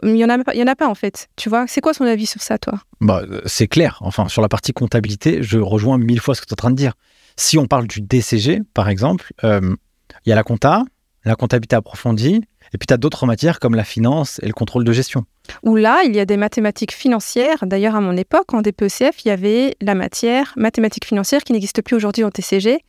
Il 0.04 0.14
n'y 0.14 0.24
en, 0.24 0.30
a, 0.30 0.56
y 0.56 0.64
en 0.64 0.68
a 0.68 0.76
pas 0.76 0.88
en 0.88 0.96
fait. 0.96 1.28
Tu 1.36 1.50
vois, 1.50 1.66
c'est 1.68 1.82
quoi 1.82 1.94
son 1.94 2.06
avis 2.06 2.26
sur 2.26 2.42
ça, 2.42 2.58
toi? 2.58 2.80
Bah, 3.02 3.24
C'est 3.46 3.68
clair. 3.68 3.98
Enfin, 4.02 4.28
sur 4.28 4.42
la 4.42 4.50
partie 4.50 4.72
comptabilité, 4.74 5.44
je 5.44 5.60
rejoins 5.60 5.98
mille 5.98 6.20
fois 6.20 6.36
ce 6.36 6.42
que 6.42 6.46
tu 6.46 6.52
es 6.52 6.54
en 6.54 6.56
train 6.56 6.72
de 6.72 6.76
dire. 6.76 6.94
Si 7.38 7.58
on 7.58 7.66
parle 7.66 7.88
du 7.88 8.02
DCG, 8.02 8.62
par 8.74 8.88
exemple, 8.88 9.34
il 9.44 9.76
y 10.26 10.32
a 10.32 10.36
la 10.36 10.44
compta, 10.44 10.84
la 11.26 11.36
comptabilité 11.36 11.76
approfondie, 11.76 12.42
et 12.74 12.78
puis 12.78 12.88
tu 12.88 12.94
as 12.94 12.98
d'autres 12.98 13.26
matières 13.26 13.60
comme 13.60 13.76
la 13.76 13.84
finance 13.84 14.40
et 14.44 14.48
le 14.48 14.54
contrôle 14.54 14.84
de 14.84 14.92
gestion. 14.92 15.26
Où 15.64 15.76
là, 15.76 16.02
il 16.06 16.16
y 16.16 16.20
a 16.20 16.26
des 16.26 16.38
mathématiques 16.38 16.94
financières. 16.94 17.66
D'ailleurs, 17.66 17.96
à 17.96 18.02
mon 18.02 18.18
époque, 18.18 18.54
en 18.54 18.62
DPECF, 18.62 19.24
il 19.24 19.28
y 19.28 19.32
avait 19.32 19.76
la 19.82 19.96
matière 19.96 20.54
mathématiques 20.56 21.06
financières 21.06 21.44
qui 21.44 21.54
n'existe 21.54 21.82
plus 21.82 21.96
aujourd'hui 21.96 22.24
en 22.24 22.32
TCG. 22.32 22.80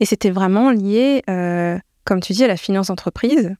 Et 0.00 0.04
c'était 0.04 0.30
vraiment 0.30 0.70
lié, 0.70 1.22
euh, 1.30 1.78
comme 2.04 2.20
tu 2.20 2.32
dis, 2.32 2.44
à 2.44 2.48
la 2.48 2.56
finance 2.56 2.88
d'entreprise, 2.88 3.46
euh, 3.46 3.54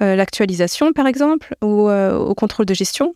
l'actualisation, 0.00 0.92
par 0.92 1.06
exemple, 1.06 1.54
ou 1.62 1.88
euh, 1.88 2.16
au 2.16 2.34
contrôle 2.34 2.66
de 2.66 2.74
gestion. 2.74 3.14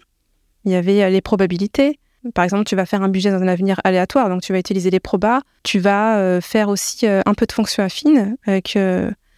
Il 0.65 0.73
y 0.73 0.75
avait 0.75 1.11
les 1.11 1.21
probabilités. 1.21 1.99
Par 2.35 2.45
exemple, 2.45 2.65
tu 2.65 2.77
vas 2.77 2.87
faire 2.87 3.03
un 3.03 3.09
budget 3.09 3.31
dans 3.33 3.43
un 3.43 3.49
avenir 3.49 3.81
aléatoire, 3.83 4.29
donc 4.29 4.43
tu 4.43 4.53
vas 4.53 4.59
utiliser 4.61 4.91
les 4.91 5.01
probas. 5.01 5.41
Tu 5.65 5.81
vas 5.81 6.41
faire 6.41 6.69
aussi 6.69 7.05
un 7.05 7.35
peu 7.35 7.47
de 7.47 7.53
fonction 7.53 7.83
affine 7.83 8.37
avec 8.47 8.79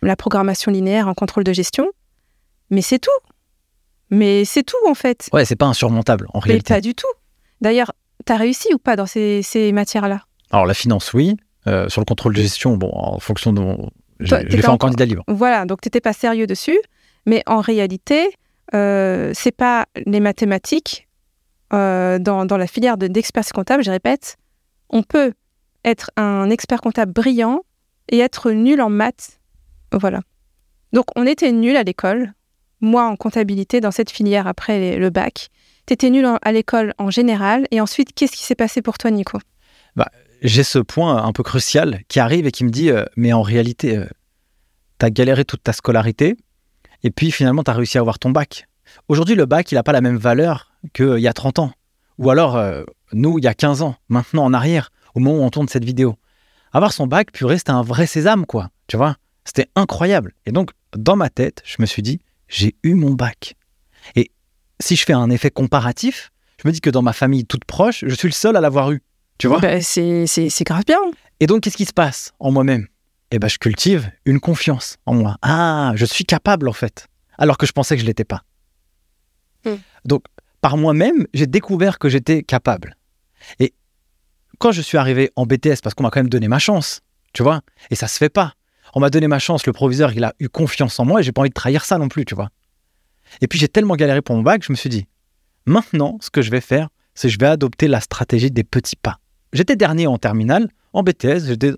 la 0.02 0.16
programmation 0.16 0.70
linéaire 0.70 1.08
en 1.08 1.14
contrôle 1.14 1.44
de 1.44 1.52
gestion. 1.54 1.86
Mais 2.70 2.82
c'est 2.82 2.98
tout. 2.98 3.10
Mais 4.10 4.44
c'est 4.44 4.62
tout, 4.62 4.76
en 4.86 4.94
fait. 4.94 5.28
Ouais, 5.32 5.44
c'est 5.44 5.56
pas 5.56 5.66
insurmontable, 5.66 6.28
en 6.34 6.38
réalité. 6.38 6.72
Mais 6.72 6.76
pas 6.76 6.80
du 6.80 6.94
tout. 6.94 7.08
D'ailleurs, 7.60 7.92
tu 8.26 8.32
as 8.32 8.36
réussi 8.36 8.68
ou 8.74 8.78
pas 8.78 8.96
dans 8.96 9.06
ces, 9.06 9.70
matières-là? 9.72 10.20
Alors, 10.50 10.66
la 10.66 10.74
finance, 10.74 11.12
oui. 11.12 11.36
Euh, 11.66 11.88
sur 11.88 12.02
le 12.02 12.04
contrôle 12.04 12.34
de 12.34 12.42
gestion, 12.42 12.76
bon, 12.76 12.90
en 12.92 13.18
fonction 13.18 13.52
de 13.52 13.60
mon. 13.60 13.90
Je 14.20 14.36
l'ai 14.36 14.60
fait 14.60 14.68
en 14.68 14.76
candidat 14.76 15.06
libre. 15.06 15.24
Voilà, 15.28 15.64
donc 15.64 15.80
tu 15.80 15.86
n'étais 15.86 16.00
pas 16.00 16.12
sérieux 16.12 16.46
dessus. 16.46 16.78
Mais 17.26 17.42
en 17.46 17.60
réalité, 17.60 18.30
euh, 18.74 19.32
c'est 19.34 19.56
pas 19.56 19.86
les 20.06 20.20
mathématiques. 20.20 21.08
Euh, 21.72 22.18
dans, 22.18 22.44
dans, 22.44 22.56
la 22.56 22.66
filière 22.66 22.96
d'expert 22.96 23.44
comptable, 23.52 23.82
je 23.82 23.90
répète, 23.90 24.36
on 24.90 25.02
peut 25.02 25.32
être 25.84 26.10
un 26.16 26.48
expert 26.50 26.80
comptable 26.80 27.12
brillant 27.12 27.62
et 28.08 28.18
être 28.18 28.52
nul 28.52 28.80
en 28.80 28.90
maths. 28.90 29.40
Voilà. 29.92 30.20
Donc, 30.92 31.06
on 31.16 31.26
était 31.26 31.50
nul 31.50 31.76
à 31.76 31.82
l'école, 31.82 32.32
moi 32.80 33.04
en 33.06 33.16
comptabilité 33.16 33.80
dans 33.80 33.90
cette 33.90 34.10
filière 34.10 34.46
après 34.46 34.96
le 34.98 35.10
bac. 35.10 35.48
Tu 35.86 35.94
étais 35.94 36.10
nul 36.10 36.26
à 36.40 36.52
l'école 36.52 36.94
en 36.98 37.10
général. 37.10 37.66
Et 37.70 37.80
ensuite, 37.80 38.14
qu'est-ce 38.14 38.32
qui 38.32 38.44
s'est 38.44 38.54
passé 38.54 38.80
pour 38.80 38.96
toi, 38.98 39.10
Nico? 39.10 39.38
Bah, 39.96 40.08
J'ai 40.42 40.62
ce 40.62 40.78
point 40.78 41.22
un 41.22 41.32
peu 41.32 41.42
crucial 41.42 42.00
qui 42.08 42.20
arrive 42.20 42.46
et 42.46 42.52
qui 42.52 42.64
me 42.64 42.70
dit 42.70 42.90
euh, 42.90 43.04
Mais 43.16 43.32
en 43.32 43.42
réalité, 43.42 43.96
euh, 43.96 44.06
tu 44.98 45.06
as 45.06 45.10
galéré 45.10 45.44
toute 45.44 45.62
ta 45.62 45.72
scolarité. 45.72 46.36
Et 47.04 47.10
puis 47.10 47.30
finalement, 47.30 47.62
tu 47.62 47.70
as 47.70 47.74
réussi 47.74 47.98
à 47.98 48.00
avoir 48.00 48.18
ton 48.18 48.30
bac. 48.30 48.66
Aujourd'hui, 49.08 49.36
le 49.36 49.46
bac, 49.46 49.70
il 49.70 49.76
n'a 49.76 49.82
pas 49.82 49.92
la 49.92 50.00
même 50.00 50.16
valeur 50.16 50.72
qu'il 50.92 51.04
euh, 51.04 51.20
y 51.20 51.28
a 51.28 51.32
30 51.32 51.60
ans. 51.60 51.72
Ou 52.18 52.30
alors, 52.30 52.56
nous, 53.12 53.38
il 53.38 53.44
y 53.44 53.48
a 53.48 53.54
15 53.54 53.82
ans, 53.82 53.96
maintenant 54.08 54.44
en 54.44 54.52
arrière, 54.52 54.90
au 55.14 55.20
moment 55.20 55.40
où 55.40 55.42
on 55.42 55.50
tourne 55.50 55.68
cette 55.68 55.84
vidéo. 55.84 56.16
Avoir 56.72 56.92
son 56.92 57.06
bac, 57.06 57.30
purée, 57.32 57.58
c'était 57.58 57.70
un 57.70 57.82
vrai 57.82 58.06
sésame, 58.06 58.46
quoi. 58.46 58.70
Tu 58.86 58.96
vois? 58.96 59.16
C'était 59.44 59.68
incroyable. 59.76 60.32
Et 60.46 60.52
donc, 60.52 60.70
dans 60.96 61.16
ma 61.16 61.30
tête, 61.30 61.62
je 61.64 61.76
me 61.78 61.86
suis 61.86 62.02
dit 62.02 62.20
j'ai 62.48 62.74
eu 62.82 62.94
mon 62.94 63.12
bac. 63.12 63.56
Et 64.16 64.30
si 64.80 64.96
je 64.96 65.04
fais 65.04 65.12
un 65.12 65.30
effet 65.30 65.50
comparatif, 65.50 66.30
je 66.62 66.68
me 66.68 66.72
dis 66.72 66.80
que 66.80 66.90
dans 66.90 67.02
ma 67.02 67.12
famille 67.12 67.44
toute 67.44 67.64
proche, 67.64 68.04
je 68.06 68.14
suis 68.14 68.28
le 68.28 68.32
seul 68.32 68.56
à 68.56 68.60
l'avoir 68.60 68.92
eu. 68.92 69.02
Tu 69.38 69.48
vois? 69.48 69.58
Bah, 69.58 69.80
C'est 69.80 70.64
grave 70.64 70.84
bien. 70.86 70.98
Et 71.40 71.46
donc, 71.46 71.62
qu'est-ce 71.62 71.76
qui 71.76 71.84
se 71.84 71.92
passe 71.92 72.32
en 72.38 72.52
moi-même? 72.52 72.86
Eh 73.34 73.40
ben, 73.40 73.48
je 73.48 73.58
cultive 73.58 74.12
une 74.24 74.38
confiance 74.38 74.96
en 75.06 75.14
moi. 75.14 75.36
Ah, 75.42 75.92
je 75.96 76.04
suis 76.04 76.24
capable 76.24 76.68
en 76.68 76.72
fait. 76.72 77.08
Alors 77.36 77.58
que 77.58 77.66
je 77.66 77.72
pensais 77.72 77.96
que 77.96 78.00
je 78.00 78.06
l'étais 78.06 78.24
pas. 78.24 78.42
Hmm. 79.64 79.74
Donc, 80.04 80.24
par 80.60 80.76
moi-même, 80.76 81.26
j'ai 81.34 81.46
découvert 81.46 81.98
que 81.98 82.08
j'étais 82.08 82.44
capable. 82.44 82.96
Et 83.58 83.74
quand 84.58 84.70
je 84.70 84.80
suis 84.80 84.98
arrivé 84.98 85.32
en 85.34 85.46
BTS, 85.46 85.80
parce 85.82 85.94
qu'on 85.94 86.04
m'a 86.04 86.10
quand 86.10 86.20
même 86.20 86.28
donné 86.28 86.46
ma 86.46 86.60
chance, 86.60 87.00
tu 87.32 87.42
vois, 87.42 87.62
et 87.90 87.96
ça 87.96 88.06
se 88.06 88.18
fait 88.18 88.28
pas 88.28 88.54
on 88.94 89.00
m'a 89.00 89.10
donné 89.10 89.26
ma 89.26 89.40
chance, 89.40 89.66
le 89.66 89.72
proviseur, 89.72 90.12
il 90.12 90.22
a 90.22 90.34
eu 90.38 90.48
confiance 90.48 90.98
en 91.00 91.04
moi 91.04 91.20
et 91.20 91.22
j'ai 91.24 91.32
pas 91.32 91.40
envie 91.40 91.50
de 91.50 91.54
trahir 91.54 91.84
ça 91.84 91.98
non 91.98 92.08
plus, 92.08 92.24
tu 92.24 92.34
vois. 92.34 92.50
Et 93.40 93.48
puis 93.48 93.58
j'ai 93.58 93.68
tellement 93.68 93.96
galéré 93.96 94.22
pour 94.22 94.36
mon 94.36 94.42
bac, 94.42 94.62
je 94.64 94.72
me 94.72 94.76
suis 94.76 94.88
dit, 94.88 95.06
maintenant, 95.66 96.18
ce 96.20 96.30
que 96.30 96.42
je 96.42 96.50
vais 96.50 96.60
faire, 96.60 96.88
c'est 97.14 97.28
je 97.28 97.38
vais 97.38 97.46
adopter 97.46 97.88
la 97.88 98.00
stratégie 98.00 98.50
des 98.50 98.64
petits 98.64 98.96
pas. 98.96 99.18
J'étais 99.52 99.76
dernier 99.76 100.06
en 100.06 100.18
terminale, 100.18 100.68
en 100.92 101.02
BTS, 101.02 101.46
j'étais 101.46 101.72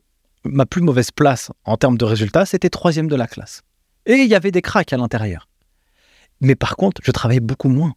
ma 0.49 0.67
plus 0.67 0.83
mauvaise 0.83 1.11
place 1.11 1.51
en 1.65 1.77
termes 1.77 1.99
de 1.99 2.05
résultats, 2.05 2.47
c'était 2.47 2.71
troisième 2.71 3.09
de 3.09 3.17
la 3.17 3.27
classe. 3.27 3.63
Et 4.07 4.15
il 4.15 4.29
y 4.29 4.35
avait 4.35 4.51
des 4.51 4.63
cracks 4.63 4.93
à 4.93 4.97
l'intérieur. 4.97 5.49
Mais 6.41 6.55
par 6.55 6.77
contre, 6.77 7.01
je 7.05 7.11
travaillais 7.11 7.41
beaucoup 7.41 7.69
moins. 7.69 7.95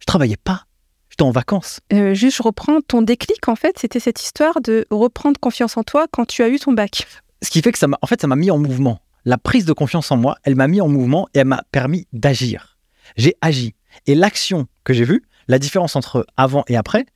Je 0.00 0.06
travaillais 0.06 0.36
pas. 0.36 0.64
J'étais 1.10 1.22
en 1.22 1.30
vacances. 1.30 1.80
Euh, 1.92 2.14
juste, 2.14 2.38
je 2.38 2.42
reprends 2.42 2.80
ton 2.80 3.02
déclic, 3.02 3.48
en 3.48 3.54
fait, 3.54 3.78
c'était 3.78 4.00
cette 4.00 4.22
histoire 4.22 4.60
de 4.60 4.84
reprendre 4.90 5.38
confiance 5.38 5.76
en 5.76 5.84
toi 5.84 6.06
quand 6.10 6.26
tu 6.26 6.42
as 6.42 6.48
eu 6.48 6.58
ton 6.58 6.72
bac. 6.72 7.06
Ce 7.42 7.50
qui 7.50 7.62
fait 7.62 7.72
que 7.72 7.78
ça 7.78 7.86
m'a, 7.86 7.98
en 8.02 8.06
fait, 8.06 8.20
ça 8.20 8.26
m'a 8.26 8.36
mis 8.36 8.50
en 8.50 8.58
mouvement. 8.58 9.00
La 9.24 9.38
prise 9.38 9.64
de 9.64 9.72
confiance 9.72 10.10
en 10.10 10.16
moi, 10.16 10.36
elle 10.42 10.56
m'a 10.56 10.66
mis 10.66 10.80
en 10.80 10.88
mouvement 10.88 11.28
et 11.34 11.38
elle 11.38 11.46
m'a 11.46 11.62
permis 11.70 12.06
d'agir. 12.12 12.78
J'ai 13.16 13.36
agi. 13.40 13.74
Et 14.06 14.14
l'action 14.14 14.66
que 14.82 14.92
j'ai 14.92 15.04
vue, 15.04 15.22
la 15.46 15.58
différence 15.58 15.94
entre 15.94 16.26
avant 16.36 16.64
et 16.68 16.76
après, 16.76 17.06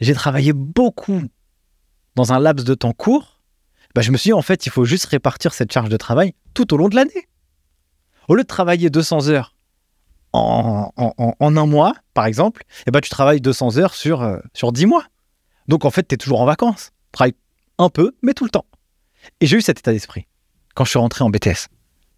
j'ai 0.00 0.14
travaillé 0.14 0.52
beaucoup 0.52 1.22
dans 2.14 2.32
un 2.32 2.38
laps 2.38 2.64
de 2.64 2.74
temps 2.74 2.92
court. 2.92 3.39
Bah, 3.94 4.02
je 4.02 4.10
me 4.12 4.16
suis 4.16 4.28
dit, 4.28 4.32
en 4.32 4.42
fait, 4.42 4.66
il 4.66 4.70
faut 4.70 4.84
juste 4.84 5.06
répartir 5.06 5.52
cette 5.52 5.72
charge 5.72 5.88
de 5.88 5.96
travail 5.96 6.34
tout 6.54 6.72
au 6.72 6.76
long 6.76 6.88
de 6.88 6.96
l'année. 6.96 7.28
Au 8.28 8.34
lieu 8.34 8.42
de 8.42 8.48
travailler 8.48 8.90
200 8.90 9.28
heures 9.28 9.56
en, 10.32 10.92
un 11.40 11.66
mois, 11.66 11.94
par 12.14 12.26
exemple, 12.26 12.62
eh 12.86 12.92
ben, 12.92 13.00
tu 13.00 13.10
travailles 13.10 13.40
200 13.40 13.78
heures 13.78 13.94
sur, 13.94 14.22
euh, 14.22 14.38
sur 14.54 14.72
10 14.72 14.86
mois. 14.86 15.04
Donc, 15.66 15.84
en 15.84 15.90
fait, 15.90 16.06
tu 16.06 16.14
es 16.14 16.18
toujours 16.18 16.40
en 16.40 16.46
vacances. 16.46 16.92
Tu 17.06 17.12
travailles 17.12 17.34
un 17.78 17.88
peu, 17.88 18.12
mais 18.22 18.34
tout 18.34 18.44
le 18.44 18.50
temps. 18.50 18.66
Et 19.40 19.46
j'ai 19.46 19.56
eu 19.56 19.60
cet 19.62 19.80
état 19.80 19.92
d'esprit 19.92 20.26
quand 20.74 20.84
je 20.84 20.90
suis 20.90 20.98
rentré 20.98 21.24
en 21.24 21.30
BTS. 21.30 21.68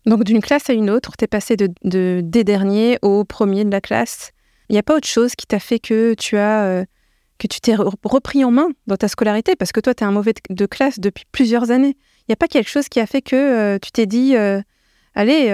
Donc 0.05 0.25
d'une 0.25 0.41
classe 0.41 0.69
à 0.69 0.73
une 0.73 0.91
autre, 0.91 1.13
tu 1.17 1.25
es 1.25 1.29
passé 1.29 1.57
de, 1.57 2.21
des 2.23 2.45
derniers 2.45 2.99
au 3.03 3.25
premier 3.25 3.65
de 3.65 3.71
la 3.71 3.81
classe. 3.81 4.33
Il 4.69 4.73
n'y 4.73 4.79
a 4.79 4.83
pas 4.83 4.97
autre 4.97 5.09
chose 5.09 5.35
qui 5.37 5.47
t'a 5.47 5.61
fait 5.61 5.79
que 5.79 6.15
tu 6.15 6.37
as 6.37 6.65
euh, 6.65 6.85
que 7.43 7.49
tu 7.49 7.61
t'es 7.61 7.75
repris 7.75 8.45
en 8.45 8.53
main 8.53 8.69
dans 8.87 8.97
ta 8.97 9.09
scolarité 9.09 9.57
parce 9.57 9.73
que 9.73 9.81
toi 9.81 9.95
tu 9.95 10.05
es 10.05 10.07
un 10.07 10.13
mauvais 10.13 10.33
de 10.49 10.67
classe 10.67 11.01
depuis 11.01 11.25
plusieurs 11.33 11.71
années. 11.71 11.97
Il 12.21 12.25
n'y 12.29 12.33
a 12.35 12.37
pas 12.37 12.47
quelque 12.47 12.71
chose 12.71 12.89
qui 12.89 13.01
a 13.01 13.07
fait 13.07 13.21
que 13.21 13.35
euh, 13.35 13.79
tu 13.81 13.91
t'es 13.91 14.07
dit 14.07 14.37
euh, 14.37 14.61
allez, 15.15 15.49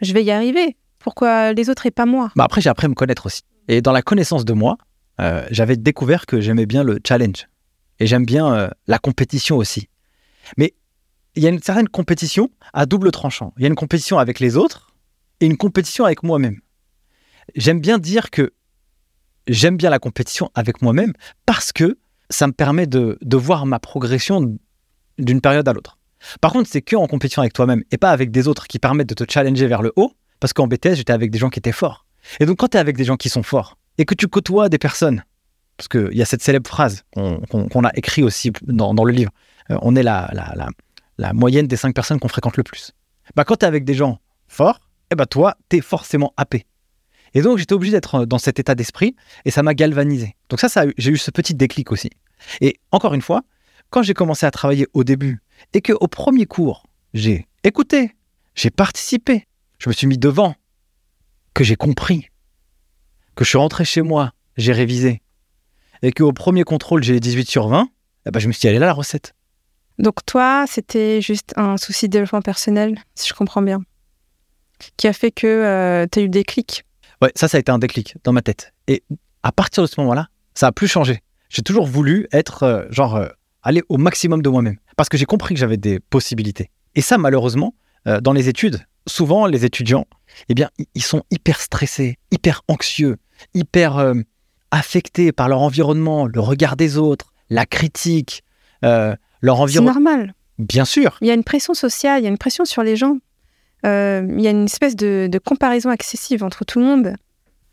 je 0.00 0.12
vais 0.12 0.22
y 0.22 0.30
arriver. 0.30 0.76
Pourquoi 0.98 1.52
les 1.52 1.70
autres 1.70 1.86
et 1.86 1.90
pas 1.90 2.06
moi? 2.06 2.30
Bah 2.36 2.44
Après, 2.44 2.60
j'ai 2.60 2.70
appris 2.70 2.86
à 2.86 2.88
me 2.88 2.94
connaître 2.94 3.26
aussi. 3.26 3.42
Et 3.68 3.80
dans 3.80 3.92
la 3.92 4.02
connaissance 4.02 4.44
de 4.44 4.52
moi, 4.52 4.76
j'avais 5.50 5.76
découvert 5.76 6.26
que 6.26 6.40
j'aimais 6.40 6.66
bien 6.66 6.82
le 6.82 6.98
challenge. 7.06 7.48
Et 8.00 8.06
j'aime 8.06 8.24
bien 8.24 8.70
la 8.86 8.98
compétition 8.98 9.56
aussi. 9.56 9.88
Mais 10.56 10.74
il 11.36 11.42
y 11.42 11.46
a 11.46 11.50
une 11.50 11.62
certaine 11.62 11.88
compétition 11.88 12.50
à 12.72 12.86
double 12.86 13.10
tranchant. 13.10 13.52
Il 13.56 13.62
y 13.62 13.64
a 13.66 13.68
une 13.68 13.74
compétition 13.74 14.18
avec 14.18 14.40
les 14.40 14.56
autres 14.56 14.94
et 15.40 15.46
une 15.46 15.56
compétition 15.56 16.04
avec 16.04 16.22
moi-même. 16.22 16.60
J'aime 17.54 17.80
bien 17.80 17.98
dire 17.98 18.30
que 18.30 18.52
j'aime 19.46 19.76
bien 19.76 19.90
la 19.90 19.98
compétition 19.98 20.50
avec 20.54 20.82
moi-même 20.82 21.12
parce 21.46 21.72
que 21.72 21.98
ça 22.30 22.46
me 22.46 22.52
permet 22.52 22.86
de, 22.86 23.18
voir 23.36 23.66
ma 23.66 23.78
progression 23.78 24.58
d'une 25.18 25.40
période 25.40 25.68
à 25.68 25.72
l'autre. 25.72 25.98
Par 26.40 26.52
contre, 26.52 26.68
c'est 26.70 26.82
que 26.82 26.96
en 26.96 27.06
compétition 27.06 27.42
avec 27.42 27.52
toi-même 27.52 27.84
et 27.90 27.98
pas 27.98 28.10
avec 28.10 28.30
des 28.30 28.48
autres 28.48 28.66
qui 28.66 28.78
permettent 28.78 29.08
de 29.08 29.14
te 29.14 29.30
challenger 29.30 29.66
vers 29.66 29.82
le 29.82 29.92
haut, 29.96 30.12
parce 30.40 30.52
qu'en 30.52 30.66
BTS, 30.66 30.94
j'étais 30.94 31.12
avec 31.12 31.30
des 31.30 31.38
gens 31.38 31.50
qui 31.50 31.58
étaient 31.58 31.72
forts. 31.72 32.06
Et 32.40 32.46
donc, 32.46 32.58
quand 32.58 32.68
tu 32.68 32.76
es 32.76 32.80
avec 32.80 32.96
des 32.96 33.04
gens 33.04 33.16
qui 33.16 33.28
sont 33.28 33.42
forts 33.42 33.76
et 33.98 34.04
que 34.04 34.14
tu 34.14 34.26
côtoies 34.26 34.68
des 34.68 34.78
personnes, 34.78 35.22
parce 35.76 35.88
qu'il 35.88 36.16
y 36.16 36.22
a 36.22 36.24
cette 36.24 36.42
célèbre 36.42 36.68
phrase 36.68 37.04
qu'on 37.14 37.84
a 37.84 37.90
écrit 37.94 38.22
aussi 38.22 38.52
dans, 38.62 38.92
le 38.92 39.12
livre, 39.12 39.30
euh, 39.70 39.78
on 39.82 39.96
est 39.96 40.02
la, 40.02 40.30
la, 41.18 41.32
moyenne 41.32 41.66
des 41.66 41.76
cinq 41.76 41.94
personnes 41.94 42.18
qu'on 42.18 42.28
fréquente 42.28 42.56
le 42.56 42.62
plus. 42.62 42.92
Bah, 43.36 43.44
quand 43.44 43.56
tu 43.56 43.64
es 43.64 43.68
avec 43.68 43.84
des 43.84 43.94
gens 43.94 44.18
forts, 44.48 44.80
eh 45.10 45.14
bah, 45.14 45.26
toi, 45.26 45.56
tu 45.68 45.76
es 45.76 45.80
forcément 45.80 46.32
happé. 46.36 46.66
Et 47.34 47.42
donc, 47.42 47.58
j'étais 47.58 47.72
obligé 47.74 47.92
d'être 47.92 48.14
euh, 48.14 48.26
dans 48.26 48.38
cet 48.38 48.58
état 48.58 48.74
d'esprit 48.74 49.16
et 49.44 49.50
ça 49.50 49.62
m'a 49.62 49.74
galvanisé. 49.74 50.36
Donc, 50.48 50.60
ça, 50.60 50.84
j'ai 50.96 51.10
eu 51.10 51.18
ce 51.18 51.30
petit 51.30 51.54
déclic 51.54 51.92
aussi. 51.92 52.10
Et 52.60 52.78
encore 52.92 53.14
une 53.14 53.22
fois, 53.22 53.42
quand 53.90 54.02
j'ai 54.02 54.14
commencé 54.14 54.46
à 54.46 54.50
travailler 54.50 54.86
au 54.94 55.04
début 55.04 55.42
et 55.72 55.82
qu'au 55.82 56.08
premier 56.08 56.46
cours, 56.46 56.86
j'ai 57.12 57.46
écouté, 57.64 58.14
j'ai 58.54 58.70
participé, 58.70 59.46
je 59.78 59.88
me 59.88 59.94
suis 59.94 60.06
mis 60.06 60.18
devant, 60.18 60.54
que 61.54 61.64
j'ai 61.64 61.76
compris, 61.76 62.28
que 63.34 63.44
je 63.44 63.50
suis 63.50 63.58
rentré 63.58 63.84
chez 63.84 64.02
moi, 64.02 64.32
j'ai 64.56 64.72
révisé, 64.72 65.22
et 66.02 66.12
qu'au 66.12 66.32
premier 66.32 66.64
contrôle, 66.64 67.02
j'ai 67.02 67.18
18 67.20 67.48
sur 67.48 67.68
20, 67.68 67.88
eh 68.26 68.30
ben, 68.30 68.40
je 68.40 68.48
me 68.48 68.52
suis 68.52 68.62
dit, 68.62 68.66
elle 68.68 68.76
est 68.76 68.80
là 68.80 68.86
la 68.86 68.92
recette. 68.92 69.34
Donc 69.98 70.26
toi, 70.26 70.64
c'était 70.68 71.20
juste 71.20 71.52
un 71.56 71.76
souci 71.76 72.08
de 72.08 72.12
développement 72.12 72.42
personnel, 72.42 73.00
si 73.14 73.28
je 73.28 73.34
comprends 73.34 73.62
bien. 73.62 73.80
qui 74.96 75.06
a 75.06 75.12
fait 75.12 75.30
que 75.30 76.06
tu 76.10 76.18
as 76.18 76.22
eu 76.22 76.28
des 76.28 76.42
clics 76.42 76.84
Ouais, 77.22 77.32
ça, 77.34 77.48
ça 77.48 77.56
a 77.56 77.60
été 77.60 77.70
un 77.70 77.78
déclic 77.78 78.16
dans 78.24 78.32
ma 78.32 78.42
tête. 78.42 78.72
Et 78.88 79.02
à 79.42 79.52
partir 79.52 79.82
de 79.82 79.88
ce 79.88 80.00
moment-là, 80.00 80.28
ça 80.54 80.68
a 80.68 80.72
plus 80.72 80.88
changé. 80.88 81.22
J'ai 81.48 81.62
toujours 81.62 81.86
voulu 81.86 82.26
être, 82.32 82.86
genre, 82.90 83.20
aller 83.62 83.82
au 83.88 83.96
maximum 83.96 84.42
de 84.42 84.48
moi-même. 84.48 84.76
Parce 84.96 85.08
que 85.08 85.16
j'ai 85.16 85.24
compris 85.24 85.54
que 85.54 85.60
j'avais 85.60 85.76
des 85.76 86.00
possibilités. 86.00 86.70
Et 86.94 87.00
ça, 87.00 87.18
malheureusement, 87.18 87.74
dans 88.22 88.32
les 88.32 88.48
études, 88.48 88.80
souvent, 89.06 89.46
les 89.46 89.64
étudiants, 89.64 90.06
eh 90.48 90.54
bien, 90.54 90.70
ils 90.94 91.02
sont 91.02 91.22
hyper 91.30 91.60
stressés, 91.60 92.18
hyper 92.30 92.62
anxieux, 92.68 93.16
hyper 93.54 94.14
affectés 94.70 95.32
par 95.32 95.48
leur 95.48 95.60
environnement, 95.60 96.26
le 96.26 96.40
regard 96.40 96.76
des 96.76 96.96
autres, 96.96 97.32
la 97.48 97.66
critique, 97.66 98.42
euh, 98.84 99.14
leur 99.40 99.60
environnement. 99.60 99.92
C'est 99.92 100.00
normal. 100.00 100.34
Bien 100.58 100.84
sûr. 100.84 101.16
Il 101.20 101.28
y 101.28 101.30
a 101.30 101.34
une 101.34 101.44
pression 101.44 101.74
sociale, 101.74 102.20
il 102.20 102.24
y 102.24 102.26
a 102.26 102.30
une 102.30 102.38
pression 102.38 102.64
sur 102.64 102.82
les 102.82 102.96
gens. 102.96 103.18
Euh, 103.84 104.26
il 104.30 104.40
y 104.40 104.46
a 104.46 104.50
une 104.50 104.64
espèce 104.64 104.96
de, 104.96 105.40
comparaison 105.44 105.90
excessive 105.90 106.42
entre 106.42 106.64
tout 106.64 106.78
le 106.78 106.84
monde. 106.84 107.14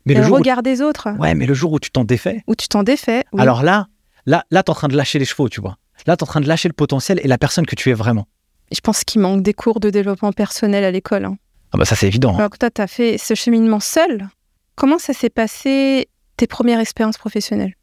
Mais 0.04 0.14
le, 0.14 0.26
regard 0.26 0.62
des 0.62 0.82
autres. 0.82 1.10
Ouais, 1.18 1.34
mais 1.34 1.46
le 1.46 1.54
jour 1.54 1.72
où 1.72 1.78
tu 1.78 1.90
t'en 1.90 2.04
défais. 2.04 2.42
Où 2.48 2.56
tu 2.56 2.68
t'en 2.68 2.82
défais. 2.82 3.24
Alors 3.38 3.62
là, 3.62 3.86
là, 4.26 4.44
là, 4.50 4.62
es 4.66 4.70
en 4.70 4.74
train 4.74 4.88
de 4.88 4.96
lâcher 4.96 5.18
les 5.18 5.24
chevaux, 5.24 5.48
tu 5.48 5.60
vois. 5.60 5.76
Là, 6.06 6.16
tu 6.16 6.20
es 6.20 6.22
en 6.24 6.26
train 6.26 6.40
de 6.40 6.48
lâcher 6.48 6.68
le 6.68 6.74
potentiel 6.74 7.20
et 7.22 7.28
la 7.28 7.38
personne 7.38 7.66
que 7.66 7.76
tu 7.76 7.90
es 7.90 7.94
vraiment. 7.94 8.26
Je 8.72 8.80
pense 8.80 9.04
qu'il 9.04 9.20
manque 9.20 9.42
des 9.42 9.54
cours 9.54 9.78
de 9.78 9.90
développement 9.90 10.32
personnel 10.32 10.82
à 10.84 10.90
l'école. 10.90 11.24
Hein. 11.24 11.36
Ah 11.72 11.78
bah 11.78 11.84
ça, 11.84 11.94
c'est 11.94 12.08
évident. 12.08 12.34
Hein. 12.34 12.38
Alors 12.38 12.50
que 12.50 12.58
toi, 12.58 12.70
tu 12.70 12.80
as 12.80 12.86
fait 12.86 13.16
ce 13.16 13.34
cheminement 13.34 13.80
seul. 13.80 14.28
Comment 14.74 14.98
ça 14.98 15.12
s'est 15.12 15.30
passé 15.30 16.08
tes 16.36 16.46
premières 16.46 16.80
expériences 16.80 17.18
professionnelles? 17.18 17.74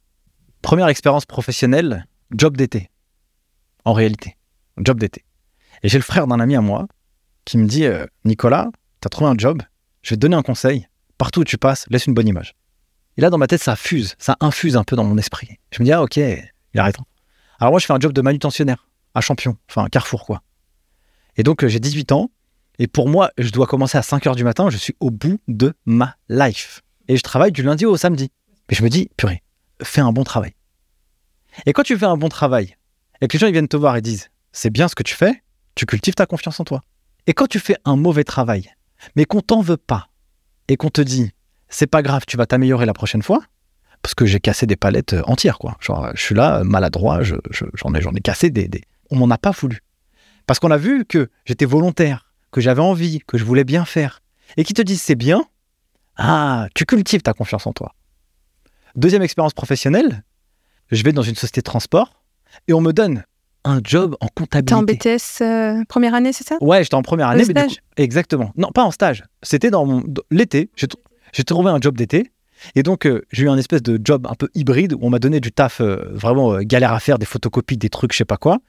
Première 0.61 0.89
expérience 0.89 1.25
professionnelle, 1.25 2.05
job 2.31 2.57
d'été. 2.57 2.89
En 3.85 3.93
réalité, 3.93 4.35
job 4.77 4.99
d'été. 4.99 5.23
Et 5.83 5.89
j'ai 5.89 5.97
le 5.97 6.03
frère 6.03 6.27
d'un 6.27 6.39
ami 6.39 6.55
à 6.55 6.61
moi 6.61 6.87
qui 7.45 7.57
me 7.57 7.67
dit 7.67 7.85
euh, 7.85 8.05
Nicolas, 8.25 8.69
tu 9.01 9.07
as 9.07 9.09
trouvé 9.09 9.29
un 9.29 9.37
job, 9.37 9.61
je 10.01 10.11
vais 10.11 10.15
te 10.15 10.21
donner 10.21 10.35
un 10.35 10.41
conseil. 10.41 10.87
Partout 11.17 11.41
où 11.41 11.43
tu 11.43 11.57
passes, 11.57 11.85
laisse 11.89 12.05
une 12.05 12.13
bonne 12.13 12.27
image. 12.27 12.55
Et 13.17 13.21
là, 13.21 13.29
dans 13.29 13.37
ma 13.37 13.47
tête, 13.47 13.61
ça 13.61 13.75
fuse, 13.75 14.15
ça 14.17 14.37
infuse 14.39 14.77
un 14.77 14.83
peu 14.83 14.95
dans 14.95 15.03
mon 15.03 15.17
esprit. 15.17 15.49
Je 15.71 15.81
me 15.81 15.85
dis 15.85 15.91
Ah, 15.91 16.01
ok, 16.01 16.17
il 16.17 16.79
arrête. 16.79 16.95
Alors, 17.59 17.71
moi, 17.71 17.79
je 17.79 17.85
fais 17.85 17.93
un 17.93 17.99
job 17.99 18.13
de 18.13 18.21
manutentionnaire 18.21 18.87
à 19.13 19.21
Champion, 19.21 19.57
enfin, 19.69 19.87
Carrefour, 19.89 20.25
quoi. 20.25 20.41
Et 21.35 21.43
donc, 21.43 21.63
euh, 21.63 21.67
j'ai 21.67 21.79
18 21.79 22.11
ans. 22.13 22.31
Et 22.81 22.87
pour 22.87 23.09
moi, 23.09 23.31
je 23.37 23.49
dois 23.49 23.67
commencer 23.67 23.97
à 23.97 24.01
5 24.01 24.25
heures 24.27 24.35
du 24.35 24.45
matin. 24.45 24.69
Je 24.69 24.77
suis 24.77 24.95
au 25.01 25.11
bout 25.11 25.41
de 25.49 25.73
ma 25.85 26.15
life. 26.29 26.81
Et 27.09 27.17
je 27.17 27.21
travaille 27.21 27.51
du 27.51 27.61
lundi 27.61 27.85
au 27.85 27.97
samedi. 27.97 28.31
Mais 28.69 28.77
je 28.77 28.83
me 28.83 28.89
dis, 28.89 29.09
purée, 29.17 29.43
fais 29.83 29.99
un 29.99 30.13
bon 30.13 30.23
travail. 30.23 30.53
Et 31.65 31.73
quand 31.73 31.83
tu 31.83 31.97
fais 31.97 32.05
un 32.05 32.17
bon 32.17 32.29
travail, 32.29 32.77
et 33.21 33.27
que 33.27 33.33
les 33.33 33.39
gens 33.39 33.47
ils 33.47 33.53
viennent 33.53 33.67
te 33.67 33.75
voir 33.75 33.97
et 33.97 34.01
disent, 34.01 34.29
c'est 34.51 34.69
bien 34.69 34.87
ce 34.87 34.95
que 34.95 35.03
tu 35.03 35.15
fais, 35.15 35.43
tu 35.75 35.85
cultives 35.85 36.15
ta 36.15 36.25
confiance 36.25 36.59
en 36.59 36.63
toi. 36.63 36.81
Et 37.27 37.33
quand 37.33 37.47
tu 37.47 37.59
fais 37.59 37.75
un 37.85 37.95
mauvais 37.95 38.23
travail, 38.23 38.73
mais 39.15 39.25
qu'on 39.25 39.41
t'en 39.41 39.61
veut 39.61 39.77
pas, 39.77 40.09
et 40.67 40.77
qu'on 40.77 40.89
te 40.89 41.01
dit, 41.01 41.31
c'est 41.67 41.87
pas 41.87 42.01
grave, 42.01 42.23
tu 42.27 42.37
vas 42.37 42.45
t'améliorer 42.45 42.85
la 42.85 42.93
prochaine 42.93 43.21
fois, 43.21 43.41
parce 44.01 44.15
que 44.15 44.25
j'ai 44.25 44.39
cassé 44.39 44.65
des 44.65 44.75
palettes 44.75 45.13
euh, 45.13 45.23
entières, 45.25 45.59
quoi. 45.59 45.77
Genre, 45.79 46.11
je 46.15 46.21
suis 46.21 46.35
là, 46.35 46.63
maladroit, 46.63 47.21
j'en 47.23 47.93
ai, 47.93 48.17
ai 48.17 48.21
cassé 48.21 48.49
des, 48.49 48.67
des... 48.67 48.81
On 49.09 49.17
m'en 49.17 49.29
a 49.29 49.37
pas 49.37 49.51
voulu. 49.51 49.79
Parce 50.45 50.59
qu'on 50.59 50.71
a 50.71 50.77
vu 50.77 51.05
que 51.05 51.29
j'étais 51.45 51.65
volontaire, 51.65 52.25
que 52.51 52.61
j'avais 52.61 52.81
envie, 52.81 53.19
que 53.27 53.37
je 53.37 53.43
voulais 53.43 53.63
bien 53.63 53.85
faire. 53.85 54.21
Et 54.57 54.63
qui 54.63 54.73
te 54.73 54.81
disent 54.81 55.01
c'est 55.01 55.15
bien, 55.15 55.43
ah, 56.17 56.67
tu 56.73 56.85
cultives 56.85 57.21
ta 57.21 57.33
confiance 57.33 57.67
en 57.67 57.73
toi. 57.73 57.93
Deuxième 58.95 59.21
expérience 59.21 59.53
professionnelle, 59.53 60.23
je 60.91 61.03
vais 61.03 61.11
dans 61.11 61.21
une 61.21 61.35
société 61.35 61.61
de 61.61 61.65
transport 61.65 62.23
et 62.67 62.73
on 62.73 62.81
me 62.81 62.91
donne 62.91 63.23
un 63.65 63.81
job 63.83 64.15
en 64.21 64.27
comptabilité. 64.27 64.97
T'es 64.97 65.11
en 65.11 65.15
BTS 65.17 65.41
euh, 65.41 65.83
première 65.87 66.13
année, 66.13 66.33
c'est 66.33 66.47
ça? 66.47 66.57
Ouais, 66.61 66.83
j'étais 66.83 66.95
en 66.95 67.01
première 67.01 67.29
année. 67.29 67.43
mais 67.47 67.51
stage? 67.51 67.77
Exactement. 67.97 68.51
Non, 68.55 68.71
pas 68.71 68.83
en 68.83 68.91
stage. 68.91 69.23
C'était 69.43 69.69
dans 69.69 70.03
l'été. 70.31 70.69
J'ai 70.75 71.43
trouvé 71.43 71.69
un 71.69 71.79
job 71.81 71.97
d'été. 71.97 72.31
Et 72.75 72.83
donc, 72.83 73.05
euh, 73.05 73.25
j'ai 73.31 73.43
eu 73.43 73.49
un 73.49 73.57
espèce 73.57 73.81
de 73.81 73.99
job 74.03 74.27
un 74.29 74.35
peu 74.35 74.49
hybride 74.53 74.93
où 74.93 74.99
on 75.01 75.09
m'a 75.09 75.19
donné 75.19 75.39
du 75.39 75.51
taf 75.51 75.79
euh, 75.79 76.09
vraiment 76.11 76.59
galère 76.59 76.91
à 76.91 76.99
faire, 76.99 77.17
des 77.17 77.25
photocopies, 77.25 77.77
des 77.77 77.89
trucs, 77.89 78.11
je 78.11 78.17
sais 78.17 78.25
pas 78.25 78.37
quoi, 78.37 78.59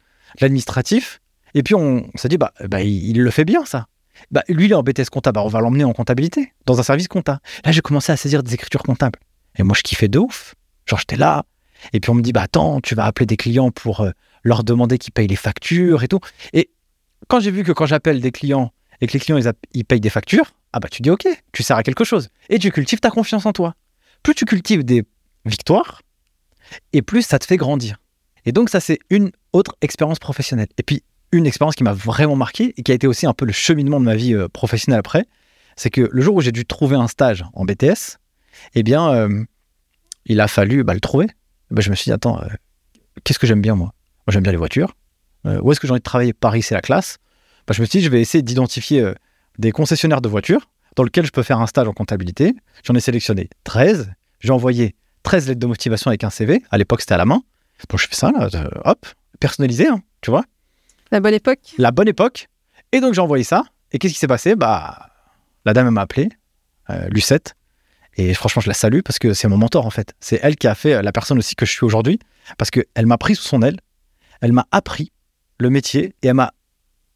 l'administratif. 0.41 1.21
Et 1.55 1.63
puis, 1.65 1.75
on, 1.75 2.09
s'est 2.15 2.29
dit, 2.29 2.39
bah, 2.39 2.53
bah 2.69 2.83
il, 2.83 3.21
le 3.21 3.31
fait 3.31 3.45
bien, 3.45 3.65
ça. 3.65 3.87
Bah, 4.31 4.45
lui, 4.49 4.67
il 4.67 4.71
est 4.71 4.75
en 4.75 4.83
BTS 4.83 5.11
comptable, 5.11 5.37
bah, 5.37 5.43
on 5.45 5.49
va 5.49 5.61
l'emmener 5.61 5.83
en 5.83 5.93
comptabilité, 5.93 6.53
dans 6.67 6.79
un 6.79 6.85
service 6.85 7.09
comptable. 7.09 7.41
Là, 7.65 7.73
j'ai 7.73 7.81
commencé 7.81 8.13
à 8.13 8.17
saisir 8.17 8.45
des 8.45 8.55
écritures 8.55 8.85
comptables. 8.85 9.19
Et 9.57 9.65
moi, 9.65 9.75
je 9.77 9.83
kiffais 9.83 10.09
de 10.09 10.21
ouf. 10.21 10.55
Genre, 10.87 11.01
j'étais 11.01 11.17
là. 11.17 11.45
Et 11.93 11.99
puis, 11.99 12.11
on 12.11 12.15
me 12.15 12.23
dit, 12.23 12.33
bah 12.33 12.43
attends, 12.43 12.81
tu 12.81 12.95
vas 12.95 13.07
appeler 13.07 13.27
des 13.27 13.37
clients 13.37 13.73
pour 13.73 14.07
leur 14.43 14.65
demander 14.65 14.99
qu'ils 14.99 15.13
payent 15.13 15.27
les 15.27 15.37
factures 15.37 16.03
et 16.03 16.09
tout. 16.09 16.21
Et 16.53 16.71
quand 17.29 17.41
j'ai 17.41 17.51
vu 17.51 17.63
que 17.65 17.73
quand 17.73 17.87
j'appelle 17.87 18.21
des 18.21 18.33
clients 18.33 18.73
et 19.01 19.07
que 19.07 19.13
les 19.13 19.21
clients, 19.21 19.39
ils, 19.73 19.85
payent 19.85 20.01
des 20.01 20.11
factures, 20.11 20.53
ah 20.73 20.81
bah 20.81 20.89
tu 20.89 21.03
dis, 21.03 21.11
ok, 21.11 21.27
tu 21.53 21.63
sers 21.63 21.77
à 21.77 21.83
quelque 21.83 22.05
chose. 22.05 22.29
Et 22.49 22.59
tu 22.59 22.71
cultives 22.71 23.01
ta 23.01 23.11
confiance 23.11 23.47
en 23.47 23.53
toi. 23.53 23.75
Plus 24.23 24.35
tu 24.35 24.45
cultives 24.45 24.85
des 24.85 25.05
victoires, 25.47 26.03
et 26.93 27.03
plus 27.03 27.23
ça 27.23 27.39
te 27.39 27.47
fait 27.47 27.57
grandir. 27.57 27.97
Et 28.45 28.53
donc, 28.53 28.71
ça, 28.71 28.81
c'est 28.81 28.99
une 29.11 29.31
autre 29.53 29.77
expérience 29.81 30.19
professionnelle. 30.19 30.69
Et 30.79 30.83
puis, 30.83 31.03
une 31.33 31.47
expérience 31.47 31.77
qui 31.77 31.85
m'a 31.85 31.93
vraiment 31.93 32.37
marqué 32.37 32.75
et 32.77 32.83
qui 32.83 32.93
a 32.93 32.95
été 32.95 33.07
aussi 33.07 33.27
un 33.27 33.35
peu 33.35 33.45
le 33.45 33.53
cheminement 33.53 34.01
de 34.01 34.05
ma 34.05 34.17
vie 34.17 34.35
euh, 34.35 34.49
professionnelle 34.49 34.99
après, 34.99 35.27
c'est 35.77 35.91
que 35.91 36.09
le 36.11 36.23
jour 36.23 36.37
où 36.37 36.41
j'ai 36.41 36.53
dû 36.53 36.65
trouver 36.65 36.97
un 36.97 37.07
stage 37.07 37.45
en 37.53 37.65
BTS, 37.65 38.19
eh 38.75 38.83
bien, 38.83 39.13
euh, 39.13 39.45
il 40.27 40.41
a 40.41 40.49
fallu 40.49 40.85
bah, 40.85 40.95
le 40.95 41.01
trouver. 41.01 41.29
Bah, 41.71 41.83
je 41.83 41.91
me 41.91 41.95
suis 41.95 42.05
dit, 42.05 42.13
attends, 42.13 42.41
euh, 42.43 42.49
qu'est-ce 43.25 43.39
que 43.39 43.47
j'aime 43.47 43.63
bien 43.63 43.75
moi? 43.75 43.95
Moi, 44.31 44.35
j'aime 44.35 44.45
bien 44.45 44.53
les 44.53 44.59
voitures. 44.59 44.95
Euh, 45.45 45.59
où 45.61 45.73
est-ce 45.73 45.81
que 45.81 45.89
j'ai 45.89 45.91
envie 45.91 45.99
de 45.99 46.05
travailler? 46.05 46.33
Paris, 46.33 46.63
c'est 46.63 46.77
la 46.77 46.81
classe. 46.81 47.19
Bah, 47.67 47.75
je 47.77 47.81
me 47.81 47.87
suis 47.87 47.99
dit, 47.99 48.05
je 48.05 48.09
vais 48.09 48.21
essayer 48.21 48.43
d'identifier 48.43 49.13
des 49.59 49.73
concessionnaires 49.73 50.21
de 50.21 50.29
voitures 50.29 50.71
dans 50.95 51.03
lesquels 51.03 51.27
je 51.27 51.33
peux 51.33 51.43
faire 51.43 51.59
un 51.59 51.67
stage 51.67 51.89
en 51.89 51.93
comptabilité. 51.93 52.55
J'en 52.85 52.95
ai 52.95 53.01
sélectionné 53.01 53.51
13. 53.65 54.13
J'ai 54.39 54.53
envoyé 54.53 54.95
13 55.25 55.49
lettres 55.49 55.59
de 55.59 55.67
motivation 55.67 56.11
avec 56.11 56.23
un 56.23 56.31
CV. 56.31 56.63
À 56.71 56.79
l'époque, 56.79 57.01
c'était 57.01 57.15
à 57.15 57.17
la 57.17 57.25
main. 57.25 57.43
Donc, 57.89 57.99
je 57.99 58.07
fais 58.07 58.15
ça, 58.15 58.31
là, 58.31 58.49
hop, 58.85 59.05
personnalisé, 59.41 59.89
hein, 59.89 60.01
tu 60.21 60.31
vois. 60.31 60.45
La 61.11 61.19
bonne 61.19 61.35
époque. 61.35 61.75
La 61.77 61.91
bonne 61.91 62.07
époque. 62.07 62.47
Et 62.93 63.01
donc, 63.01 63.15
j'ai 63.15 63.21
envoyé 63.21 63.43
ça. 63.43 63.65
Et 63.91 63.99
qu'est-ce 63.99 64.15
qui 64.15 64.21
s'est 64.21 64.29
passé? 64.29 64.55
Bah, 64.55 65.09
la 65.65 65.73
dame 65.73 65.91
m'a 65.91 66.03
appelé, 66.03 66.29
Lucette, 67.09 67.57
et 68.17 68.33
franchement, 68.35 68.63
je 68.63 68.69
la 68.69 68.75
salue 68.75 69.01
parce 69.05 69.19
que 69.19 69.35
c'est 69.35 69.49
mon 69.49 69.57
mentor 69.57 69.87
en 69.87 69.91
fait. 69.91 70.15
C'est 70.21 70.39
elle 70.43 70.55
qui 70.55 70.69
a 70.69 70.77
fait 70.77 71.03
la 71.03 71.11
personne 71.11 71.39
aussi 71.39 71.57
que 71.57 71.67
je 71.67 71.73
suis 71.73 71.85
aujourd'hui 71.85 72.21
parce 72.59 72.71
qu'elle 72.71 73.07
m'a 73.07 73.19
pris 73.19 73.35
sous 73.35 73.45
son 73.45 73.63
aile, 73.63 73.79
elle 74.41 74.53
m'a 74.53 74.67
appris 74.71 75.13
le 75.59 75.71
métier 75.71 76.15
et 76.23 76.29
elle 76.29 76.35
m'a 76.35 76.53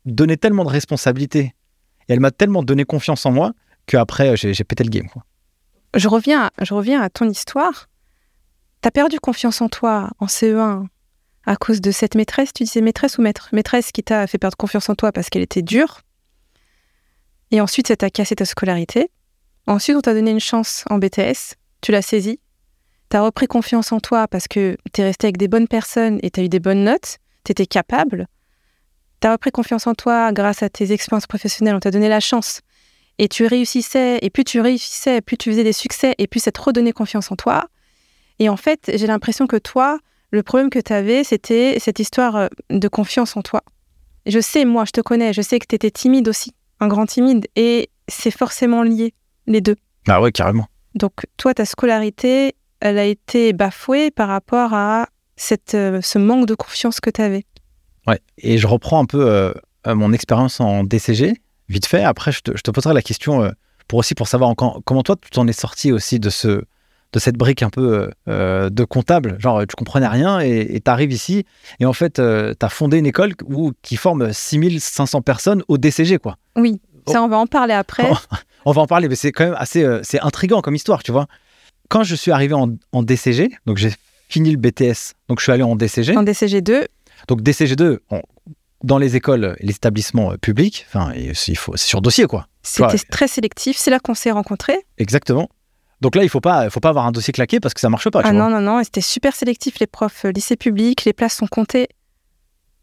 donné 0.05 0.37
tellement 0.37 0.65
de 0.65 0.71
responsabilités 0.71 1.55
et 2.09 2.13
elle 2.13 2.21
m'a 2.21 2.31
tellement 2.31 2.63
donné 2.63 2.85
confiance 2.85 3.25
en 3.27 3.33
moi 3.33 3.53
qu'après 3.87 4.37
j'ai 4.37 4.65
pété 4.65 4.85
le 4.85 4.91
game. 4.91 5.09
Je, 5.95 6.09
reviens, 6.09 6.51
je 6.61 6.75
reviens 6.75 7.01
à 7.01 7.11
ton 7.11 7.29
histoire. 7.29 7.89
Tu 8.83 8.89
as 8.89 8.91
perdu 8.91 9.19
confiance 9.21 9.61
en 9.61 9.69
toi 9.69 10.11
en 10.19 10.27
CE1 10.27 10.87
à 11.47 11.57
cause 11.57 11.81
de 11.81 11.91
cette 11.91 12.15
maîtresse, 12.15 12.53
tu 12.53 12.65
disais 12.65 12.81
maîtresse 12.81 13.19
ou 13.19 13.23
maître 13.23 13.51
Maîtresse 13.53 13.93
qui 13.93 14.03
t'a 14.03 14.27
fait 14.27 14.39
perdre 14.39 14.57
confiance 14.57 14.89
en 14.89 14.95
toi 14.95 15.13
parce 15.13 15.29
qu'elle 15.29 15.43
était 15.43 15.63
dure. 15.63 16.01
Et 17.51 17.61
ensuite, 17.61 17.89
ça 17.89 17.97
t'a 17.97 18.11
cassé 18.11 18.35
ta 18.35 18.45
scolarité. 18.47 19.11
Ensuite, 19.67 19.97
on 19.97 20.01
t'a 20.01 20.15
donné 20.15 20.31
une 20.31 20.41
chance 20.41 20.85
en 20.91 20.99
BTS, 20.99 21.57
tu 21.81 21.93
l'as 21.93 22.03
saisie, 22.03 22.41
tu 23.15 23.19
as 23.19 23.23
repris 23.23 23.47
confiance 23.47 23.93
en 23.93 24.01
toi 24.01 24.27
parce 24.27 24.49
que 24.49 24.77
tu 24.93 25.01
es 25.01 25.05
resté 25.05 25.29
avec 25.29 25.37
des 25.37 25.47
bonnes 25.47 25.69
personnes 25.69 26.19
et 26.25 26.33
tu 26.33 26.41
as 26.41 26.43
eu 26.43 26.49
des 26.49 26.59
bonnes 26.59 26.83
notes, 26.83 27.19
tu 27.45 27.53
étais 27.53 27.65
capable. 27.65 28.27
Tu 29.21 29.29
as 29.29 29.31
repris 29.31 29.53
confiance 29.53 29.87
en 29.87 29.95
toi 29.95 30.33
grâce 30.33 30.65
à 30.65 30.69
tes 30.69 30.91
expériences 30.91 31.29
professionnelles, 31.29 31.77
on 31.77 31.79
t'a 31.79 31.93
donné 31.93 32.09
la 32.09 32.19
chance. 32.19 32.61
Et 33.19 33.29
tu 33.29 33.47
réussissais, 33.47 34.19
et 34.21 34.31
plus 34.31 34.43
tu 34.43 34.61
réussissais, 34.61 35.21
plus 35.21 35.37
tu 35.37 35.51
faisais 35.51 35.63
des 35.63 35.73
succès, 35.73 36.17
et 36.19 36.27
plus 36.27 36.41
ça 36.41 36.51
te 36.51 36.61
redonnait 36.61 36.91
confiance 36.91 37.31
en 37.31 37.37
toi. 37.37 37.69
Et 38.41 38.49
en 38.49 38.57
fait, 38.57 38.91
j'ai 38.93 39.07
l'impression 39.07 39.47
que 39.47 39.59
toi, 39.59 40.01
le 40.33 40.43
problème 40.43 40.69
que 40.69 40.81
tu 40.81 40.93
avais, 40.93 41.23
c'était 41.23 41.79
cette 41.79 42.01
histoire 42.01 42.35
euh, 42.35 42.49
de 42.71 42.89
confiance 42.89 43.37
en 43.37 43.43
toi. 43.43 43.63
Je 44.27 44.41
sais, 44.41 44.65
moi, 44.65 44.87
je 44.87 44.91
te 44.91 45.01
connais, 45.01 45.33
je 45.33 45.41
sais 45.41 45.61
que 45.61 45.67
tu 45.69 45.77
étais 45.77 45.93
timide 45.93 46.27
aussi, 46.27 46.51
un 46.81 46.89
grand 46.89 47.07
timide, 47.07 47.47
et 47.55 47.91
c'est 48.09 48.33
forcément 48.33 48.83
lié 48.83 49.15
les 49.47 49.61
deux. 49.61 49.77
Ah 50.09 50.21
ouais, 50.21 50.33
carrément. 50.33 50.67
Donc 50.97 51.13
toi, 51.37 51.55
ta 51.55 51.65
scolarité, 51.65 52.57
elle 52.85 52.99
a 52.99 53.05
été 53.05 53.55
bafouée 53.55 54.11
par 54.11 54.29
rapport 54.29 54.75
à 54.75 55.09
cette, 55.37 55.75
euh, 55.75 56.01
ce 56.03 56.19
manque 56.19 56.47
de 56.47 56.55
confiance 56.55 57.01
que 57.01 57.09
tu 57.09 57.23
avais. 57.23 57.45
Ouais, 58.07 58.21
et 58.37 58.59
je 58.59 58.67
reprends 58.67 59.01
un 59.01 59.07
peu 59.07 59.27
euh, 59.27 59.53
euh, 59.87 59.95
mon 59.95 60.13
expérience 60.13 60.61
en 60.61 60.85
DCG, 60.85 61.33
vite 61.71 61.87
fait. 61.87 62.05
Après, 62.05 62.31
je 62.31 62.41
te, 62.43 62.71
poserai 62.71 62.93
la 62.93 63.01
question 63.01 63.51
pour 63.89 64.01
aussi 64.01 64.15
pour 64.15 64.29
savoir 64.29 64.55
comment 64.55 65.03
toi, 65.03 65.17
tu 65.21 65.31
t'en 65.31 65.49
es 65.49 65.55
sorti 65.55 65.93
aussi 65.93 66.21
de, 66.21 66.29
ce, 66.29 66.49
de 66.49 67.19
cette 67.19 67.39
brique 67.39 67.63
un 67.63 67.71
peu 67.71 68.11
de 68.27 68.85
comptable. 68.85 69.41
Genre, 69.41 69.63
tu 69.67 69.75
comprenais 69.77 70.07
rien 70.07 70.41
et 70.41 70.79
tu 70.85 70.91
arrives 70.91 71.13
ici 71.13 71.47
et 71.81 71.87
en 71.87 71.95
fait, 71.95 72.15
tu 72.15 72.21
as 72.21 72.69
fondé 72.69 72.99
une 72.99 73.07
école 73.07 73.33
où, 73.47 73.73
qui 73.81 73.97
forme 73.97 74.31
6500 74.31 75.23
personnes 75.23 75.63
au 75.69 75.79
DCG, 75.79 76.19
quoi. 76.19 76.37
Oui, 76.57 76.83
ça, 77.09 77.23
on 77.23 77.29
va 77.29 77.39
en 77.39 77.47
parler 77.47 77.73
après. 77.73 78.11
on 78.67 78.73
va 78.73 78.83
en 78.83 78.87
parler, 78.87 79.09
mais 79.09 79.17
c'est 79.17 79.33
quand 79.33 79.45
même 79.45 79.57
assez 79.57 79.87
c'est 80.03 80.21
intriguant 80.21 80.61
comme 80.61 80.75
histoire, 80.75 81.03
tu 81.03 81.13
vois. 81.13 81.27
Quand 81.95 82.03
je 82.03 82.17
suis 82.17 82.33
arrivé 82.33 82.55
en, 82.55 83.03
DCG, 83.05 83.51
donc 83.67 83.77
j'ai 83.77 83.93
fini 84.29 84.51
le 84.51 84.57
BTS, 84.57 85.15
donc 85.29 85.39
je 85.39 85.45
suis 85.45 85.53
allé 85.53 85.63
en 85.63 85.77
DCG. 85.77 86.17
En 86.17 86.25
DCG 86.25 86.61
2. 86.61 86.89
Donc 87.29 87.41
DCG 87.41 87.77
2, 87.77 88.03
dans 88.83 88.99
les 88.99 89.15
écoles 89.15 89.55
les 89.61 89.77
établissements 89.77 90.33
euh, 90.33 90.37
publics, 90.37 90.87
enfin, 90.89 91.13
il 91.15 91.57
faut, 91.57 91.77
c'est 91.77 91.87
sur 91.87 92.03
dossier, 92.03 92.27
quoi. 92.27 92.49
C'était 92.65 92.99
très 92.99 93.29
sélectif. 93.29 93.77
C'est 93.77 93.93
là 93.93 94.01
qu'on 94.01 94.15
s'est 94.15 94.33
rencontrés. 94.33 94.77
Exactement. 94.99 95.49
Donc 96.01 96.17
là, 96.17 96.25
il 96.25 96.29
faut 96.29 96.41
pas, 96.41 96.69
faut 96.69 96.81
pas 96.81 96.89
avoir 96.89 97.07
un 97.07 97.13
dossier 97.13 97.33
claqué 97.33 97.61
parce 97.61 97.75
que 97.75 97.81
ça 97.81 97.89
marche 97.89 98.11
pas. 98.11 98.23
ah 98.25 98.33
non, 98.33 98.51
non, 98.51 98.61
non. 98.61 98.83
C'était 98.83 99.01
super 99.01 99.37
sélectif, 99.37 99.79
les 99.79 99.87
profs. 99.87 100.25
Lycée 100.25 100.57
public, 100.57 101.05
les 101.05 101.13
places 101.13 101.37
sont 101.37 101.47
comptées. 101.47 101.87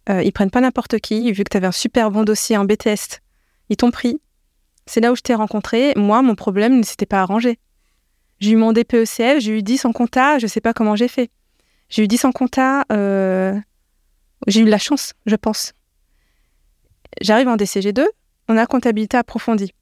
Euh, 0.09 0.23
ils 0.23 0.31
prennent 0.31 0.51
pas 0.51 0.61
n'importe 0.61 0.99
qui. 0.99 1.29
Vu 1.33 1.43
que 1.43 1.49
tu 1.49 1.57
avais 1.57 1.67
un 1.67 1.73
super 1.73 2.11
bon 2.11 2.23
dossier 2.23 2.55
en 2.55 2.63
BTS, 2.63 3.19
ils 3.67 3.75
t'ont 3.75 3.91
pris. 3.91 4.21
C'est 4.85 5.01
là 5.01 5.11
où 5.11 5.17
je 5.17 5.21
t'ai 5.21 5.35
rencontré. 5.35 5.91
Moi, 5.97 6.21
mon 6.21 6.35
problème 6.35 6.77
ne 6.77 6.83
s'était 6.83 7.05
pas 7.05 7.19
arrangé. 7.19 7.59
J'ai 8.41 8.51
eu 8.51 8.55
mon 8.55 8.73
DPECF, 8.73 9.39
j'ai 9.39 9.59
eu 9.59 9.61
10 9.61 9.85
en 9.85 9.91
compta, 9.91 10.39
je 10.39 10.47
sais 10.47 10.61
pas 10.61 10.73
comment 10.73 10.95
j'ai 10.95 11.07
fait. 11.07 11.29
J'ai 11.89 12.03
eu 12.03 12.07
10 12.07 12.25
en 12.25 12.31
compta, 12.31 12.85
euh, 12.91 13.55
j'ai 14.47 14.61
eu 14.61 14.65
de 14.65 14.69
la 14.71 14.79
chance, 14.79 15.13
je 15.27 15.35
pense. 15.35 15.73
J'arrive 17.21 17.47
en 17.47 17.55
DCG2, 17.55 18.03
on 18.49 18.57
a 18.57 18.65
comptabilité 18.65 19.15
approfondie. 19.15 19.73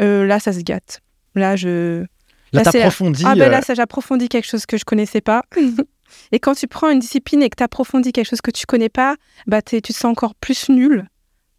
Euh, 0.00 0.24
là, 0.24 0.38
ça 0.38 0.52
se 0.52 0.60
gâte. 0.60 1.00
Là, 1.34 1.56
je. 1.56 2.04
Là, 2.52 2.62
t'approfondis. 2.62 3.24
Ah, 3.26 3.34
ben 3.34 3.50
là, 3.50 3.60
ça, 3.60 3.74
j'approfondis 3.74 4.28
quelque 4.28 4.46
chose 4.46 4.66
que 4.66 4.76
je 4.76 4.84
connaissais 4.84 5.20
pas. 5.20 5.42
et 6.32 6.38
quand 6.38 6.54
tu 6.54 6.68
prends 6.68 6.90
une 6.90 7.00
discipline 7.00 7.42
et 7.42 7.50
que 7.50 7.56
tu 7.56 7.64
approfondis 7.64 8.12
quelque 8.12 8.28
chose 8.28 8.40
que 8.40 8.52
tu 8.52 8.66
connais 8.66 8.88
pas, 8.88 9.16
bah, 9.48 9.62
tu 9.62 9.82
te 9.82 9.92
sens 9.92 10.04
encore 10.12 10.36
plus 10.36 10.68
nul, 10.68 11.08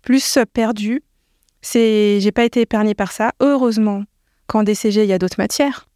plus 0.01 0.39
perdu. 0.53 1.03
C'est, 1.61 2.21
j'ai 2.21 2.31
pas 2.31 2.45
été 2.45 2.61
épargnée 2.61 2.95
par 2.95 3.11
ça. 3.11 3.33
Heureusement 3.41 4.03
qu'en 4.45 4.63
DCG, 4.63 5.03
il 5.03 5.09
y 5.09 5.13
a 5.13 5.19
d'autres 5.19 5.39
matières 5.39 5.87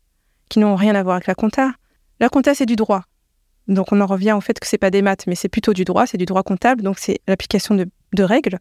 qui 0.52 0.60
n'ont 0.60 0.76
rien 0.76 0.94
à 0.96 1.02
voir 1.02 1.16
avec 1.16 1.28
la 1.28 1.34
compta. 1.34 1.72
La 2.20 2.28
compta, 2.28 2.54
c'est 2.54 2.66
du 2.66 2.76
droit. 2.76 3.04
Donc 3.70 3.94
on 3.94 4.02
en 4.02 4.06
revient 4.06 4.34
au 4.34 4.42
fait 4.42 4.60
que 4.60 4.68
c'est 4.68 4.78
pas 4.78 4.92
des 4.92 5.02
maths, 5.02 5.28
mais 5.28 5.36
c'est 5.36 5.48
plutôt 5.48 5.74
du 5.74 5.86
droit, 5.86 6.06
c'est 6.06 6.18
du 6.18 6.26
droit 6.26 6.44
comptable, 6.44 6.84
donc 6.84 7.00
c'est 7.00 7.22
l'application 7.26 7.74
de, 7.76 8.24
règles. 8.24 8.60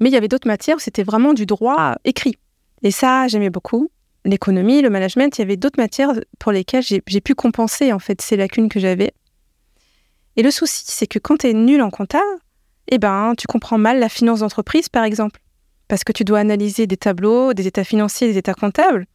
Mais 0.00 0.08
il 0.10 0.12
y 0.12 0.16
avait 0.16 0.26
d'autres 0.26 0.48
matières 0.48 0.76
où 0.76 0.80
c'était 0.80 1.04
vraiment 1.04 1.32
du 1.32 1.46
droit 1.46 1.94
écrit. 2.04 2.36
Et 2.82 2.90
ça, 2.90 3.28
j'aimais 3.28 3.50
beaucoup. 3.50 3.90
L'économie, 4.24 4.82
le 4.82 4.90
management, 4.90 5.38
il 5.38 5.42
y 5.42 5.44
avait 5.44 5.56
d'autres 5.56 5.80
matières 5.80 6.10
pour 6.40 6.50
lesquelles 6.50 6.82
j'ai 6.82 7.20
pu 7.20 7.34
compenser 7.34 7.92
en 7.92 8.00
fait 8.00 8.20
ces 8.20 8.36
lacunes 8.36 8.68
que 8.68 8.80
j'avais. 8.80 9.12
Et 10.36 10.42
le 10.42 10.50
souci, 10.50 10.82
c'est 10.86 11.06
que 11.06 11.20
quand 11.20 11.38
tu 11.38 11.48
es 11.48 11.52
nul 11.52 11.80
en 11.80 11.90
compta, 11.90 12.22
eh 12.88 12.98
ben, 12.98 13.34
tu 13.38 13.46
comprends 13.46 13.78
mal 13.78 14.00
la 14.00 14.08
finance 14.08 14.40
d'entreprise, 14.40 14.88
par 14.88 15.04
exemple. 15.04 15.40
Parce 15.86 16.02
que 16.02 16.12
tu 16.12 16.24
dois 16.24 16.40
analyser 16.40 16.88
des 16.88 16.96
tableaux, 16.96 17.54
des 17.54 17.68
états 17.68 17.84
financiers, 17.84 18.26
des 18.26 18.38
états 18.38 18.54
comptables, 18.54 19.06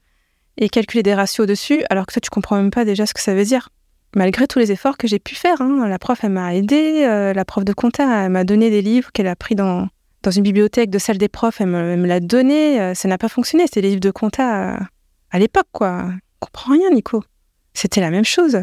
et 0.57 0.69
calculer 0.69 1.03
des 1.03 1.13
ratios 1.13 1.47
dessus, 1.47 1.83
alors 1.89 2.05
que 2.05 2.13
toi, 2.13 2.21
tu 2.21 2.29
comprends 2.29 2.57
même 2.57 2.71
pas 2.71 2.85
déjà 2.85 3.05
ce 3.05 3.13
que 3.13 3.21
ça 3.21 3.35
veut 3.35 3.43
dire. 3.43 3.69
Malgré 4.15 4.47
tous 4.47 4.59
les 4.59 4.71
efforts 4.71 4.97
que 4.97 5.07
j'ai 5.07 5.19
pu 5.19 5.35
faire, 5.35 5.61
hein. 5.61 5.87
la 5.87 5.99
prof, 5.99 6.19
elle 6.23 6.31
m'a 6.31 6.55
aidé, 6.55 7.03
euh, 7.03 7.33
la 7.33 7.43
prof 7.43 7.65
de 7.65 7.73
compta, 7.73 8.25
elle 8.25 8.31
m'a 8.31 8.45
donné 8.45 8.69
des 8.69 8.81
livres 8.81 9.11
qu'elle 9.11 9.27
a 9.27 9.35
pris 9.35 9.55
dans, 9.55 9.89
dans 10.23 10.31
une 10.31 10.43
bibliothèque 10.43 10.89
de 10.89 10.99
salle 10.99 11.17
des 11.17 11.27
profs, 11.27 11.59
elle 11.59 11.67
me, 11.67 12.07
l'a 12.07 12.21
donné, 12.21 12.79
euh, 12.79 12.93
ça 12.93 13.09
n'a 13.09 13.17
pas 13.17 13.27
fonctionné, 13.27 13.65
c'était 13.67 13.81
des 13.81 13.89
livres 13.89 13.99
de 13.99 14.11
compta 14.11 14.75
euh, 14.75 14.77
à 15.31 15.39
l'époque, 15.39 15.67
quoi. 15.73 16.05
On 16.41 16.45
comprend 16.45 16.73
rien, 16.73 16.89
Nico. 16.91 17.23
C'était 17.73 17.99
la 17.99 18.09
même 18.09 18.23
chose. 18.23 18.59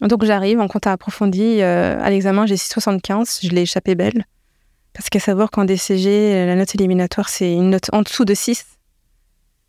Donc 0.00 0.24
j'arrive 0.24 0.60
en 0.60 0.68
compta 0.68 0.92
approfondi, 0.92 1.62
à 1.62 2.10
l'examen, 2.10 2.46
j'ai 2.46 2.56
6,75, 2.56 3.46
je 3.46 3.50
l'ai 3.50 3.62
échappé 3.62 3.94
belle. 3.94 4.26
Parce 4.92 5.08
qu'à 5.08 5.18
savoir 5.18 5.50
qu'en 5.50 5.64
DCG, 5.64 6.46
la 6.46 6.54
note 6.54 6.74
éliminatoire, 6.74 7.28
c'est 7.28 7.52
une 7.52 7.70
note 7.70 7.90
en 7.92 8.02
dessous 8.02 8.24
de 8.24 8.34
6. 8.34 8.64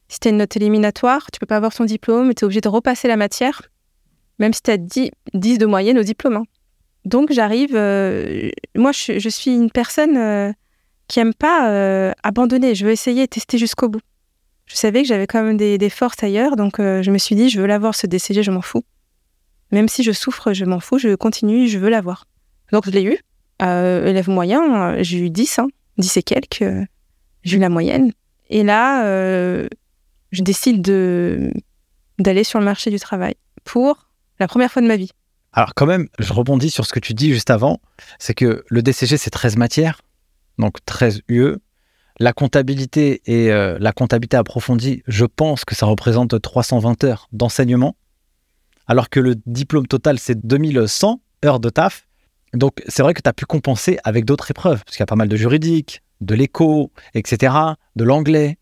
Si 0.08 0.20
tu 0.20 0.28
as 0.28 0.32
une 0.32 0.38
note 0.38 0.56
éliminatoire, 0.56 1.32
tu 1.32 1.40
peux 1.40 1.46
pas 1.46 1.58
avoir 1.58 1.74
ton 1.74 1.86
diplôme, 1.86 2.34
tu 2.34 2.42
es 2.42 2.46
obligé 2.46 2.62
de 2.62 2.70
repasser 2.70 3.08
la 3.08 3.18
matière, 3.18 3.64
même 4.40 4.54
si 4.54 4.62
tu 4.62 4.72
as 4.72 4.78
10, 4.78 5.12
de 5.34 5.66
moyenne 5.66 5.98
au 5.98 6.04
diplôme. 6.04 6.38
Hein. 6.38 6.46
Donc 7.06 7.32
j'arrive, 7.32 7.76
euh, 7.76 8.50
moi 8.76 8.92
je, 8.92 9.30
suis 9.30 9.56
une 9.56 9.72
personne 9.72 10.18
euh, 10.18 10.52
qui 11.08 11.20
aime 11.20 11.34
pas 11.34 11.70
euh, 11.70 12.12
abandonner, 12.24 12.76
je 12.76 12.86
veux 12.86 12.92
essayer 12.92 13.28
tester 13.28 13.58
jusqu'au 13.58 13.90
bout. 13.90 14.02
Je 14.66 14.76
savais 14.76 15.04
que 15.04 15.08
j'avais 15.08 15.28
quand 15.28 15.44
même 15.44 15.58
des, 15.58 15.90
forces 15.90 16.24
ailleurs, 16.24 16.56
donc 16.56 16.78
je 16.80 17.12
me 17.12 17.20
suis 17.20 17.36
dit, 17.36 17.50
je 17.50 17.62
veux 17.62 17.68
l'avoir 17.68 17.94
ce 17.94 18.08
DCG, 18.08 18.42
je 18.42 18.50
m'en 18.50 18.62
fous. 18.62 18.84
Même 19.72 19.88
si 19.88 20.02
je 20.02 20.12
souffre, 20.12 20.54
je 20.54 20.66
m'en 20.66 20.80
fous, 20.80 20.98
je 20.98 21.14
continue, 21.14 21.68
je 21.68 21.78
veux 21.78 21.90
l'avoir. 21.90 22.26
Donc 22.72 22.86
je 22.88 22.90
l'ai 22.90 23.04
eu. 23.04 23.20
élève 23.62 24.28
moyen, 24.28 25.04
j'ai 25.04 25.20
eu 25.20 25.30
10, 25.30 25.60
hein, 25.60 25.68
10 26.00 26.18
et 26.18 26.24
quelques, 26.24 26.66
j'ai 27.44 27.58
eu 27.58 27.60
la 27.60 27.70
moyenne. 27.70 28.12
Et 28.50 28.64
là, 28.64 29.04
je 30.36 30.44
décide 30.44 30.82
de 30.82 31.52
d'aller 32.20 32.44
sur 32.44 32.60
le 32.60 32.66
marché 32.66 32.92
du 32.92 33.00
travail 33.00 33.36
pour 33.64 34.08
la 34.40 34.48
première 34.48 34.72
fois 34.72 34.82
de 34.82 34.88
ma 34.88 34.96
vie. 34.96 35.12
Alors 35.54 35.74
quand 35.74 35.86
même, 35.86 36.08
je 36.20 36.34
rebondis 36.34 36.70
sur 36.70 36.86
ce 36.86 36.94
que 36.94 37.00
tu 37.00 37.14
dis 37.14 37.32
juste 37.34 37.50
avant, 37.50 37.80
c'est 38.20 38.34
que 38.34 38.64
le 38.68 38.82
DCG, 38.82 39.18
c'est 39.18 39.30
13 39.30 39.56
matières, 39.58 40.02
donc 40.58 40.84
13 40.86 41.22
UE. 41.30 41.58
La 42.20 42.32
comptabilité 42.32 43.22
et 43.26 43.52
euh, 43.52 43.78
la 43.80 43.92
comptabilité 43.92 44.38
approfondie, 44.38 45.04
je 45.08 45.26
pense 45.26 45.66
que 45.66 45.76
ça 45.76 45.86
représente 45.86 46.40
320 46.42 47.04
heures 47.04 47.28
d'enseignement, 47.34 47.98
alors 48.88 49.10
que 49.10 49.20
le 49.20 49.36
diplôme 49.46 49.88
total, 49.88 50.18
c'est 50.20 50.46
2100 50.46 51.22
heures 51.44 51.60
de 51.60 51.70
taf. 51.70 52.08
Donc 52.54 52.82
c'est 52.88 53.04
vrai 53.04 53.14
que 53.14 53.22
tu 53.22 53.30
as 53.30 53.34
pu 53.34 53.46
compenser 53.46 53.98
avec 54.06 54.24
d'autres 54.24 54.50
épreuves, 54.50 54.84
parce 54.86 54.96
qu'il 54.96 55.02
y 55.02 55.04
a 55.04 55.08
pas 55.08 55.18
mal 55.18 55.28
de 55.28 55.36
juridique, 55.36 56.04
de 56.22 56.36
l'éco, 56.36 56.92
etc., 57.14 57.54
de 57.98 58.04
l'anglais, 58.06 58.58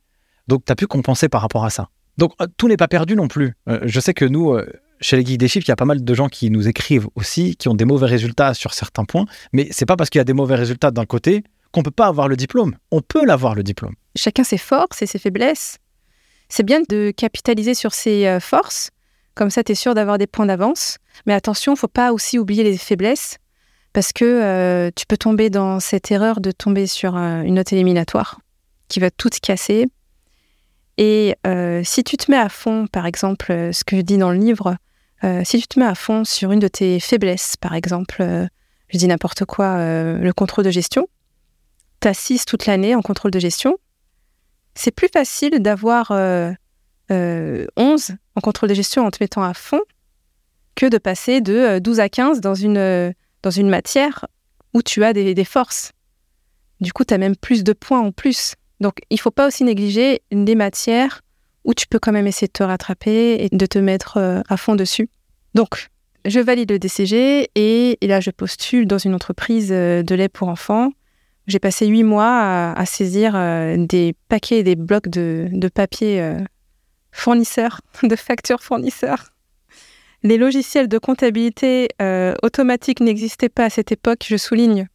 donc, 0.48 0.66
tu 0.66 0.72
as 0.72 0.76
pu 0.76 0.88
compenser 0.88 1.30
par 1.30 1.42
rapport 1.42 1.66
à 1.66 1.70
ça. 1.70 1.90
Donc, 2.18 2.34
euh, 2.42 2.48
tout 2.58 2.68
n'est 2.68 2.78
pas 2.78 2.88
perdu 2.88 3.16
non 3.16 3.28
plus. 3.28 3.54
Euh, 3.68 3.80
je 3.84 4.00
sais 4.00 4.14
que 4.14 4.26
nous, 4.26 4.52
euh, 4.52 4.66
chez 5.00 5.18
les 5.18 5.26
Geeks 5.26 5.38
des 5.38 5.48
Chiffres, 5.48 5.66
il 5.68 5.72
y 5.72 5.74
a 5.74 5.78
pas 5.78 5.86
mal 5.86 6.04
de 6.04 6.14
gens 6.14 6.30
qui 6.30 6.50
nous 6.50 6.68
écrivent 6.68 7.08
aussi, 7.16 7.56
qui 7.56 7.70
ont 7.70 7.74
des 7.74 7.86
mauvais 7.86 8.08
résultats 8.08 8.54
sur 8.54 8.74
certains 8.74 9.06
points. 9.06 9.26
Mais 9.52 9.68
c'est 9.72 9.86
pas 9.86 9.96
parce 9.96 10.10
qu'il 10.10 10.20
y 10.20 10.22
a 10.22 10.26
des 10.26 10.34
mauvais 10.34 10.56
résultats 10.56 10.92
d'un 10.92 11.06
côté 11.06 11.44
qu'on 11.72 11.82
peut 11.82 11.92
pas 11.92 12.08
avoir 12.08 12.28
le 12.28 12.36
diplôme. 12.36 12.76
On 12.92 13.02
peut 13.02 13.26
l'avoir, 13.26 13.56
le 13.56 13.64
diplôme. 13.64 13.96
Chacun 14.16 14.44
ses 14.44 14.60
forces 14.60 15.02
et 15.02 15.08
ses 15.08 15.18
faiblesses. 15.18 15.78
C'est 16.50 16.64
bien 16.64 16.82
de 16.88 17.12
capitaliser 17.12 17.74
sur 17.74 17.94
ses 17.94 18.38
forces. 18.40 18.92
Comme 19.34 19.50
ça, 19.50 19.64
tu 19.64 19.72
es 19.72 19.76
sûr 19.76 19.96
d'avoir 19.96 20.20
des 20.20 20.28
points 20.28 20.46
d'avance. 20.46 21.00
Mais 21.26 21.34
attention, 21.34 21.76
faut 21.76 21.88
pas 21.88 22.14
aussi 22.14 22.38
oublier 22.38 22.64
les 22.64 22.78
faiblesses. 22.78 23.40
Parce 23.92 24.14
que 24.14 24.92
tu 24.96 25.08
peux 25.08 25.18
tomber 25.18 25.50
dans 25.50 25.80
cette 25.80 26.12
erreur 26.12 26.42
de 26.42 26.52
tomber 26.52 26.86
sur 26.86 27.16
une 27.16 27.56
note 27.56 27.74
éliminatoire 27.74 28.40
qui 28.88 29.00
va 29.00 29.10
tout 29.10 29.30
casser 29.42 29.88
et 30.98 31.36
euh, 31.48 31.82
si 31.84 32.04
tu 32.04 32.18
te 32.18 32.30
mets 32.30 32.38
à 32.38 32.50
fond, 32.50 32.88
par 32.88 33.06
exemple, 33.06 33.52
euh, 33.52 33.72
ce 33.72 33.84
que 33.84 33.98
je 33.98 34.02
dis 34.02 34.18
dans 34.18 34.32
le 34.32 34.38
livre, 34.38 34.78
euh, 35.24 35.42
si 35.44 35.60
tu 35.60 35.68
te 35.68 35.80
mets 35.80 35.86
à 35.86 35.96
fond 35.96 36.24
sur 36.24 36.52
une 36.52 36.60
de 36.60 36.68
tes 36.68 37.00
faiblesses, 37.00 37.58
par 37.58 37.74
exemple, 37.74 38.24
je 38.90 38.98
dis 38.98 39.08
n'importe 39.08 39.46
quoi, 39.46 39.78
le 39.78 40.32
contrôle 40.34 40.66
de 40.66 40.72
gestion, 40.72 41.08
tu 42.02 42.08
assises 42.08 42.46
toute 42.46 42.66
l'année 42.66 42.94
en 42.94 43.02
contrôle 43.02 43.32
de 43.32 43.40
gestion, 43.40 43.78
c'est 44.76 44.92
plus 44.92 45.08
facile 45.08 45.62
d'avoir 45.62 46.12
11 46.12 46.58
en 47.10 48.42
contrôle 48.42 48.70
de 48.70 48.74
gestion 48.74 49.06
en 49.06 49.12
te 49.12 49.18
mettant 49.22 49.44
à 49.44 49.54
fond 49.54 49.80
que 50.76 50.88
de 50.88 50.98
passer 50.98 51.40
de 51.40 51.80
12 51.80 52.00
à 52.02 52.10
15 52.10 52.42
dans 52.42 52.56
une, 52.56 53.14
dans 53.44 53.52
une 53.52 53.70
matière 53.70 54.28
où 54.74 54.82
tu 54.82 55.06
as 55.06 55.14
des, 55.14 55.34
des 55.34 55.46
forces. 55.46 55.94
Du 56.82 56.92
coup, 56.92 57.06
tu 57.06 57.14
as 57.14 57.18
même 57.18 57.38
plus 57.38 57.64
de 57.64 57.72
points 57.72 58.02
en 58.02 58.12
plus. 58.12 58.56
Donc, 58.84 59.00
il 59.10 59.16
ne 59.16 59.20
faut 59.20 59.32
pas 59.32 59.48
aussi 59.48 59.64
négliger 59.64 60.22
des 60.30 60.56
matières 60.56 61.22
où 61.64 61.74
tu 61.74 61.88
peux 61.88 62.00
quand 62.00 62.12
même 62.12 62.28
essayer 62.28 62.48
de 62.48 62.52
te 62.52 62.64
rattraper 62.64 63.46
et 63.46 63.48
de 63.50 63.66
te 63.66 63.80
mettre 63.80 64.18
euh, 64.18 64.42
à 64.50 64.58
fond 64.58 64.76
dessus. 64.76 65.10
Donc, 65.54 65.88
je 66.26 66.42
valide 66.42 66.70
le 66.70 66.80
DCG 66.80 67.50
et, 67.56 67.98
là, 68.02 68.20
je 68.20 68.30
postule 68.30 68.86
dans 68.86 68.98
une 68.98 69.16
entreprise 69.16 69.70
euh, 69.72 70.04
de 70.04 70.16
lait 70.16 70.28
pour 70.28 70.50
enfants. 70.50 70.92
J'ai 71.48 71.60
passé 71.60 71.88
huit 71.88 72.04
mois 72.04 72.74
à, 72.74 72.86
saisir 72.86 73.38
euh, 73.38 73.78
des 73.78 74.16
paquets 74.28 74.60
et 74.60 74.64
des 74.64 74.76
blocs 74.76 75.08
de, 75.08 75.70
papier 75.74 76.36
fournisseurs, 77.14 77.80
de 78.04 78.16
factures 78.18 78.62
fournisseurs. 78.62 79.30
Les 80.24 80.38
logiciels 80.38 80.90
de 80.90 80.98
comptabilité 80.98 81.88
automatique 82.44 83.00
n'existaient 83.00 83.50
pas 83.50 83.66
à 83.66 83.70
cette 83.70 83.94
époque, 83.94 84.26
je 84.28 84.38
souligne. 84.38 84.88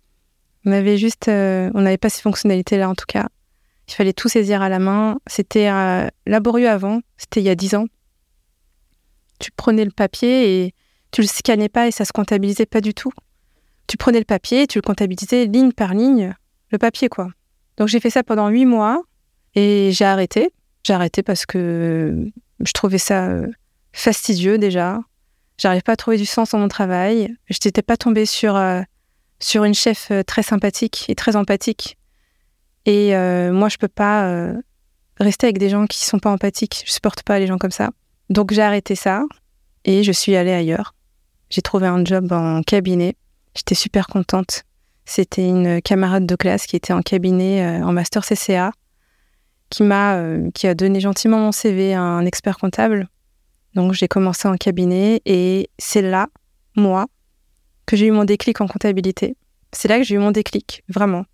On 0.65 0.73
avait 0.73 0.97
juste, 0.97 1.29
on 1.29 1.81
n'avait 1.81 1.99
pas 1.99 2.09
ces 2.09 2.23
fonctionnalités-là 2.23 2.89
en 2.89 2.95
tout 2.95 3.07
cas. 3.07 3.29
Il 3.89 3.95
fallait 3.95 4.13
tout 4.13 4.29
saisir 4.29 4.61
à 4.63 4.69
la 4.69 4.79
main. 4.79 5.19
C'était 5.27 5.69
euh, 5.71 6.07
laborieux 6.27 6.69
avant, 6.69 7.01
c'était 7.17 7.41
il 7.41 7.45
y 7.45 7.49
a 7.49 7.55
dix 7.55 7.75
ans. 7.75 7.87
Tu 9.39 9.51
prenais 9.51 9.85
le 9.85 9.91
papier 9.91 10.65
et 10.65 10.75
tu 11.11 11.23
le 11.23 11.27
scannais 11.27 11.69
pas 11.69 11.89
et 11.89 11.91
ça 11.91 12.05
se 12.05 12.13
comptabilisait 12.13 12.67
pas 12.67 12.81
du 12.81 12.93
tout. 12.93 13.13
Tu 13.87 13.97
prenais 13.97 14.19
le 14.19 14.25
papier 14.25 14.63
et 14.63 14.67
tu 14.67 14.79
le 14.79 14.83
comptabilisais 14.83 15.47
ligne 15.47 15.73
par 15.73 15.95
ligne, 15.95 16.35
le 16.71 16.79
papier 16.79 17.09
quoi. 17.09 17.31
Donc 17.79 17.89
j'ai 17.89 18.01
fait 18.01 18.11
ça 18.11 18.23
pendant 18.23 18.49
huit 18.49 18.67
mois 18.67 19.03
et 19.55 19.91
j'ai 19.93 20.05
arrêté. 20.05 20.51
J'ai 20.85 20.93
arrêté 20.93 21.23
parce 21.23 21.47
que 21.47 22.27
je 22.61 22.73
trouvais 22.73 22.99
ça 22.99 23.29
euh, 23.29 23.47
fastidieux 23.93 24.59
déjà. 24.59 24.99
J'arrivais 25.57 25.83
pas 25.83 25.93
à 25.93 25.97
trouver 25.97 26.19
du 26.19 26.27
sens 26.27 26.51
dans 26.51 26.59
mon 26.59 26.69
travail. 26.69 27.35
Je 27.49 27.57
n'étais 27.65 27.83
pas 27.83 27.97
tombée 27.97 28.27
sur, 28.27 28.55
euh, 28.55 28.83
sur 29.41 29.65
une 29.65 29.75
chef 29.75 30.13
très 30.27 30.43
sympathique 30.43 31.07
et 31.09 31.15
très 31.15 31.37
empathique 31.37 31.98
et 32.89 33.15
euh, 33.15 33.53
moi, 33.53 33.69
je 33.69 33.77
peux 33.77 33.87
pas 33.87 34.31
euh, 34.31 34.55
rester 35.21 35.47
avec 35.47 35.59
des 35.59 35.69
gens 35.69 35.87
qui 35.87 36.07
sont 36.07 36.19
pas 36.19 36.31
empathiques. 36.31 36.85
Je 36.87 36.93
supporte 36.93 37.23
pas 37.23 37.39
les 37.39 37.47
gens 37.47 37.59
comme 37.59 37.71
ça. 37.71 37.91
Donc 38.31 38.51
j'ai 38.51 38.63
arrêté 38.63 38.95
ça 38.95 39.25
et 39.85 40.03
je 40.03 40.11
suis 40.11 40.35
allée 40.37 40.53
ailleurs. 40.53 40.95
J'ai 41.51 41.61
trouvé 41.61 41.87
un 41.87 42.03
job 42.03 42.33
en 42.33 42.63
cabinet. 42.63 43.15
J'étais 43.55 43.75
super 43.75 44.07
contente. 44.07 44.63
C'était 45.05 45.47
une 45.47 45.83
camarade 45.83 46.25
de 46.25 46.35
classe 46.35 46.65
qui 46.65 46.77
était 46.77 46.95
en 46.95 47.03
cabinet 47.03 47.63
euh, 47.63 47.85
en 47.85 47.93
master 47.93 48.25
CCA, 48.25 48.73
qui 49.69 49.83
m'a, 49.83 50.23
qui 50.55 50.67
a 50.67 50.75
donné 50.75 50.99
gentiment 51.01 51.39
mon 51.39 51.53
CV 51.53 51.93
à 51.93 52.01
un 52.01 52.25
expert 52.25 52.57
comptable. 52.57 53.09
Donc 53.75 53.93
j'ai 53.93 54.09
commencé 54.09 54.49
en 54.49 54.57
cabinet 54.57 55.21
et 55.27 55.69
c'est 55.79 56.01
là, 56.01 56.29
moi, 56.75 57.07
que 57.85 57.97
j'ai 57.97 58.07
eu 58.07 58.13
mon 58.13 58.25
déclic 58.25 58.63
en 58.63 58.67
comptabilité. 58.67 59.37
C'est 59.73 59.89
là 59.89 59.99
que 59.99 60.05
j'ai 60.05 60.15
eu 60.15 60.19
mon 60.19 60.31
déclic, 60.31 60.85
vraiment, 60.89 61.27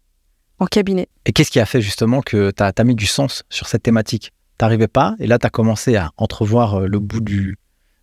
en 0.65 0.67
cabinet. 0.67 1.09
Et 1.27 1.33
qu'est-ce 1.33 1.51
qui 1.51 1.61
a 1.61 1.67
fait 1.67 1.81
justement 1.81 2.21
que 2.21 2.51
tu 2.51 2.63
as, 2.63 2.85
mis 2.85 2.95
du 2.95 3.07
sens 3.07 3.45
sur 3.51 3.69
cette 3.69 3.83
thématique? 3.83 4.33
T'arrivais 4.59 4.89
pas 4.89 5.15
et 5.19 5.27
là 5.27 5.39
tu 5.39 5.47
as 5.47 5.51
commencé 5.51 5.97
à 5.97 6.11
entrevoir 6.17 6.81
le 6.81 6.99
bout 6.99 7.21
du, 7.21 7.59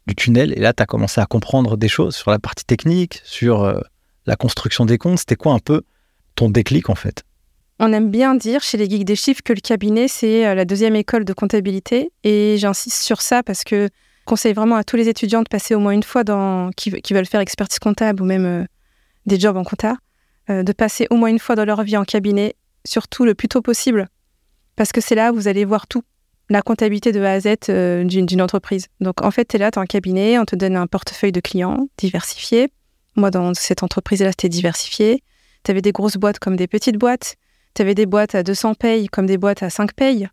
du 0.08 0.15
tunnel 0.15 0.54
et 0.54 0.60
là 0.60 0.74
tu 0.74 0.84
as 0.84 0.86
commencé 0.86 1.21
à 1.21 1.26
comprendre 1.26 1.78
des 1.78 1.88
choses 1.88 2.15
sur 2.15 2.30
la 2.32 2.39
partie 2.39 2.65
technique, 2.65 3.21
sur 3.24 3.82
la 4.26 4.36
construction 4.36 4.86
des 4.86 4.97
comptes, 4.97 5.19
c'était 5.19 5.36
quoi 5.36 5.54
un 5.54 5.60
peu 5.60 5.82
ton 6.36 6.50
déclic 6.50 6.89
en 6.89 6.95
fait? 6.95 7.24
On 7.84 7.91
aime 7.93 8.12
bien 8.12 8.36
dire 8.36 8.62
chez 8.62 8.78
les 8.78 8.88
geeks 8.88 9.06
des 9.06 9.15
chiffres 9.15 9.41
que 9.43 9.54
le 9.54 9.60
cabinet, 9.60 10.08
c'est 10.08 10.45
euh, 10.45 10.54
la 10.54 10.65
deuxième 10.65 10.95
école 10.95 11.26
de 11.26 11.34
comptabilité. 11.34 12.12
Et 12.24 12.58
j'insiste 12.60 13.02
sur 13.02 13.24
ça 13.24 13.41
parce 13.41 13.63
que 13.63 13.86
je 13.86 14.26
conseille 14.26 14.54
vraiment 14.54 14.76
à 14.76 14.84
tous 14.84 14.97
les 14.97 15.10
étudiants 15.10 15.41
de 15.41 15.50
passer 15.50 15.74
au 15.74 15.80
moins 15.80 15.93
une 15.93 16.04
fois 16.04 16.24
dans, 16.24 16.69
qui, 16.78 16.91
veulent 16.91 17.26
faire 17.26 17.39
expertise 17.39 17.80
comptable 17.80 18.21
ou 18.21 18.26
même 18.26 18.45
euh, 18.45 18.65
des 19.26 19.39
jobs 19.39 19.58
en 19.58 19.63
compta, 19.63 19.95
euh, 20.51 20.63
de 20.63 20.71
passer 20.73 21.07
au 21.09 21.15
moins 21.15 21.29
une 21.29 21.39
fois 21.39 21.55
dans 21.55 21.65
leur 21.65 21.83
vie 21.83 21.97
en 21.97 22.03
cabinet, 22.03 22.55
surtout 22.85 23.25
le 23.25 23.33
plus 23.33 23.47
tôt 23.47 23.61
possible. 23.61 24.07
Parce 24.75 24.91
que 24.91 25.01
c'est 25.01 25.15
là 25.15 25.31
où 25.31 25.35
vous 25.35 25.47
allez 25.47 25.65
voir 25.65 25.87
tout, 25.87 26.03
la 26.49 26.61
comptabilité 26.61 27.11
de 27.11 27.21
A 27.21 27.33
à 27.33 27.39
Z 27.39 28.07
d'une 28.07 28.41
entreprise. 28.41 28.87
Donc 28.99 29.21
en 29.23 29.31
fait, 29.31 29.45
tu 29.45 29.55
es 29.55 29.59
là, 29.59 29.71
tu 29.71 29.79
es 29.79 29.81
en 29.81 29.85
cabinet, 29.85 30.37
on 30.37 30.45
te 30.45 30.55
donne 30.55 30.75
un 30.75 30.87
portefeuille 30.87 31.31
de 31.31 31.39
clients 31.39 31.87
diversifié 31.97 32.69
moi, 33.15 33.31
dans 33.31 33.53
cette 33.53 33.83
entreprise-là, 33.83 34.31
c'était 34.31 34.49
diversifié. 34.49 35.23
Tu 35.63 35.71
avais 35.71 35.81
des 35.81 35.91
grosses 35.91 36.17
boîtes 36.17 36.39
comme 36.39 36.55
des 36.55 36.67
petites 36.67 36.97
boîtes. 36.97 37.35
Tu 37.73 37.81
avais 37.81 37.95
des 37.95 38.05
boîtes 38.05 38.35
à 38.35 38.43
200 38.43 38.75
payes 38.75 39.07
comme 39.07 39.25
des 39.25 39.37
boîtes 39.37 39.63
à 39.63 39.69
5 39.69 39.93
payes. 39.93 40.27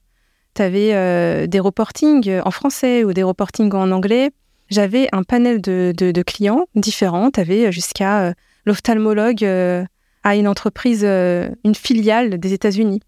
Tu 0.54 0.62
avais 0.62 0.94
euh, 0.94 1.46
des 1.46 1.61
reportings 1.61 2.40
en 2.44 2.50
français 2.50 3.04
ou 3.04 3.12
des 3.12 3.22
reportings 3.22 3.72
en 3.74 3.90
anglais. 3.90 4.31
J'avais 4.70 5.09
un 5.12 5.22
panel 5.22 5.61
de, 5.61 6.22
clients 6.22 6.66
différents. 6.74 7.31
Tu 7.31 7.40
avais 7.40 7.72
jusqu'à 7.72 8.22
euh, 8.22 8.33
l'ophtalmologue 8.64 9.44
euh, 9.44 9.85
à 10.24 10.37
une 10.37 10.48
entreprise, 10.48 11.04
une 11.04 11.74
filiale 11.74 12.38
des 12.38 12.52
États-Unis. 12.52 13.00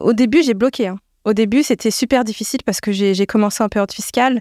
Au 0.00 0.12
début, 0.12 0.42
j'ai 0.42 0.54
bloqué. 0.54 0.88
Hein. 0.88 0.98
Au 1.24 1.32
début, 1.32 1.62
c'était 1.62 1.90
super 1.90 2.24
difficile 2.24 2.60
parce 2.64 2.80
que 2.80 2.92
j'ai 2.92 3.26
commencé 3.26 3.62
en 3.62 3.68
période 3.68 3.92
fiscale 3.92 4.40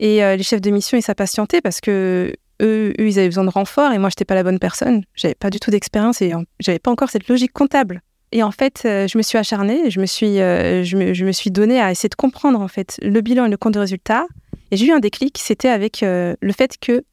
et 0.00 0.18
les 0.18 0.42
chefs 0.42 0.60
de 0.60 0.70
mission, 0.70 0.98
ils 0.98 1.02
s'impatientaient 1.02 1.60
parce 1.60 1.80
que 1.80 2.32
eux, 2.62 2.92
ils 2.98 3.18
avaient 3.18 3.28
besoin 3.28 3.44
de 3.44 3.50
renfort 3.50 3.92
et 3.92 3.98
moi, 3.98 4.08
je 4.08 4.14
n'étais 4.14 4.24
pas 4.24 4.34
la 4.34 4.42
bonne 4.42 4.58
personne. 4.58 5.04
J'avais 5.14 5.34
pas 5.34 5.50
du 5.50 5.60
tout 5.60 5.70
d'expérience 5.70 6.20
et 6.22 6.32
j'avais 6.60 6.78
pas 6.78 6.90
encore 6.90 7.10
cette 7.10 7.28
logique 7.28 7.52
comptable. 7.52 8.02
Et 8.34 8.42
en 8.42 8.50
fait, 8.50 8.82
euh, 8.84 9.06
je 9.06 9.16
me 9.16 9.22
suis 9.22 9.38
acharnée, 9.38 9.90
je 9.90 10.00
me 10.00 10.06
suis, 10.06 10.40
euh, 10.40 10.82
je 10.82 11.24
me, 11.24 11.32
suis 11.32 11.52
donnée 11.52 11.80
à 11.80 11.92
essayer 11.92 12.08
de 12.08 12.16
comprendre 12.16 12.60
en 12.60 12.66
fait 12.66 12.98
le 13.00 13.20
bilan 13.20 13.44
et 13.44 13.48
le 13.48 13.56
compte 13.56 13.74
de 13.74 13.78
résultat. 13.78 14.26
Et 14.72 14.76
j'ai 14.76 14.86
eu 14.86 14.90
un 14.90 14.98
déclic, 14.98 15.38
c'était 15.38 15.68
avec 15.68 16.02
euh, 16.02 16.34
le 16.40 16.52
fait 16.52 16.76
que 16.80 17.04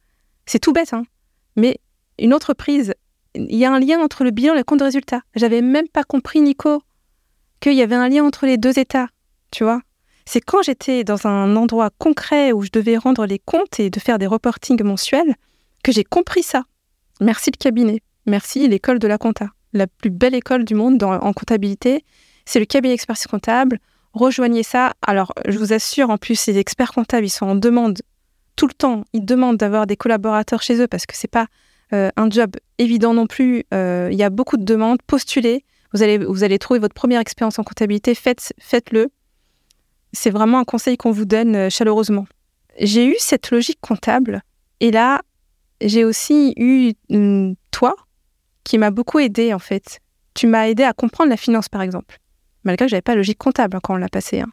c'est 0.48 0.58
tout 0.58 0.74
bête, 0.74 0.94
hein, 0.94 1.04
mais 1.56 1.78
une 2.18 2.34
entreprise, 2.34 2.96
il 3.36 3.56
y 3.56 3.66
a 3.66 3.72
un 3.72 3.80
lien 3.80 4.00
entre 4.00 4.24
le 4.24 4.32
bilan 4.32 4.54
et 4.54 4.58
le 4.58 4.64
compte 4.64 4.80
de 4.80 4.86
résultat. 4.86 5.22
J'avais 5.36 5.62
même 5.62 5.88
pas 5.88 6.04
compris, 6.04 6.42
Nico, 6.42 6.82
qu'il 7.60 7.74
y 7.74 7.82
avait 7.82 7.96
un 7.96 8.10
lien 8.10 8.24
entre 8.24 8.46
les 8.46 8.58
deux 8.58 8.78
états, 8.80 9.08
tu 9.52 9.64
vois. 9.64 9.82
C'est 10.26 10.42
quand 10.42 10.62
j'étais 10.62 11.04
dans 11.04 11.28
un 11.28 11.56
endroit 11.56 11.90
concret 11.98 12.52
où 12.52 12.64
je 12.64 12.70
devais 12.72 12.98
rendre 12.98 13.26
les 13.26 13.40
comptes 13.40 13.80
et 13.80 13.90
de 13.90 14.00
faire 14.00 14.20
des 14.20 14.28
reportings 14.28 14.84
mensuels 14.84 15.36
que 15.84 15.92
j'ai 15.92 16.04
compris 16.04 16.44
ça. 16.44 16.64
Merci 17.20 17.52
le 17.52 17.58
cabinet. 17.58 18.02
Merci 18.26 18.68
l'école 18.68 19.00
de 19.00 19.08
la 19.08 19.18
compta. 19.18 19.50
La 19.74 19.88
plus 19.88 20.10
belle 20.10 20.36
école 20.36 20.64
du 20.64 20.76
monde 20.76 21.02
en 21.02 21.34
comptabilité, 21.34 22.04
c'est 22.46 22.60
le 22.60 22.66
cabinet 22.66 22.94
expertise 22.94 23.28
comptable. 23.28 23.80
Rejoignez 24.14 24.64
ça. 24.64 24.94
Alors, 25.02 25.34
je 25.48 25.58
vous 25.58 25.74
assure, 25.74 26.10
en 26.10 26.18
plus, 26.18 26.46
les 26.48 26.58
experts 26.58 26.92
comptables, 26.92 27.26
ils 27.26 27.30
sont 27.30 27.46
en 27.46 27.56
demande 27.56 28.00
tout 28.56 28.68
le 28.68 28.74
temps. 28.74 29.04
Ils 29.14 29.26
demandent 29.26 29.58
d'avoir 29.58 29.88
des 29.88 29.96
collaborateurs 29.96 30.62
chez 30.62 30.82
eux 30.82 30.88
parce 30.88 31.06
que 31.06 31.16
c'est 31.16 31.30
pas 31.30 31.48
un 31.92 32.30
job 32.30 32.56
évident 32.78 33.14
non 33.14 33.28
plus. 33.28 33.64
Euh, 33.74 34.10
il 34.12 34.18
y 34.18 34.24
a 34.24 34.30
beaucoup 34.30 34.58
de 34.58 34.64
demandes. 34.64 35.00
Postulez. 35.06 35.66
Vous 35.94 36.04
allez, 36.04 36.18
vous 36.18 36.44
allez 36.44 36.58
trouver 36.58 36.80
votre 36.80 36.96
première 36.96 37.20
expérience 37.20 37.60
en 37.60 37.64
comptabilité. 37.64 38.16
Faites, 38.16 38.54
faites-le 38.60 39.12
c'est 40.14 40.30
vraiment 40.30 40.60
un 40.60 40.64
conseil 40.64 40.98
qu'on 40.98 41.12
vous 41.12 41.26
donne 41.26 41.56
euh, 41.56 41.70
chaleureusement. 41.70 42.28
J'ai 42.80 43.06
eu 43.08 43.16
cette 43.20 43.52
logique 43.52 43.80
comptable 43.82 44.42
et 44.80 44.92
là, 44.92 45.22
j'ai 45.82 46.06
aussi 46.06 46.54
eu 46.58 46.94
toi 47.72 47.96
qui 48.64 48.78
m'a 48.78 48.92
beaucoup 48.92 49.20
aidé 49.20 49.54
en 49.54 49.60
fait. 49.60 50.00
Tu 50.34 50.48
m'as 50.48 50.68
aidé 50.68 50.84
à 50.84 50.94
comprendre 50.94 51.30
la 51.30 51.38
finance 51.38 51.70
par 51.70 51.82
exemple, 51.82 52.18
malgré 52.64 52.86
que 52.86 52.90
j'avais 52.90 53.02
pas 53.02 53.16
logique 53.16 53.38
comptable 53.38 53.76
hein, 53.76 53.80
quand 53.84 53.96
on 53.96 53.98
l'a 53.98 54.10
passé. 54.10 54.42
Hein. 54.42 54.52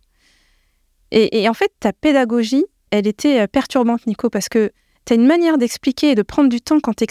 Et, 1.10 1.48
en 1.48 1.54
fait, 1.54 1.72
ta 1.80 1.94
pédagogie, 1.94 2.66
elle 2.90 3.06
était 3.06 3.40
euh, 3.40 3.46
perturbante, 3.46 4.06
Nico, 4.06 4.28
parce 4.28 4.50
que 4.50 4.72
tu 5.08 5.14
as 5.14 5.16
une 5.16 5.26
manière 5.26 5.56
d'expliquer 5.56 6.10
et 6.10 6.14
de 6.14 6.22
prendre 6.22 6.50
du 6.50 6.60
temps 6.60 6.80
quand 6.80 6.94
tu 6.94 7.06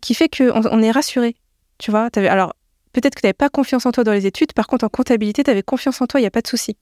qui 0.00 0.14
fait 0.14 0.28
qu'on 0.28 0.64
on 0.64 0.80
est 0.80 0.92
rassuré. 0.92 1.34
Tu 1.78 1.90
vois, 1.90 2.08
alors 2.14 2.54
peut-être 2.92 3.16
que 3.16 3.20
tu 3.20 3.26
n'avais 3.26 3.32
pas 3.34 3.48
confiance 3.48 3.84
en 3.84 3.90
toi 3.90 4.04
dans 4.04 4.12
les 4.12 4.26
études, 4.26 4.52
par 4.52 4.68
contre 4.68 4.84
en 4.84 4.88
comptabilité, 4.88 5.42
tu 5.42 5.50
avais 5.50 5.64
confiance 5.64 6.00
en 6.00 6.06
toi, 6.06 6.20
il 6.20 6.22
n'y 6.22 6.28
a 6.28 6.30
pas 6.30 6.40
de 6.40 6.46
souci. 6.46 6.76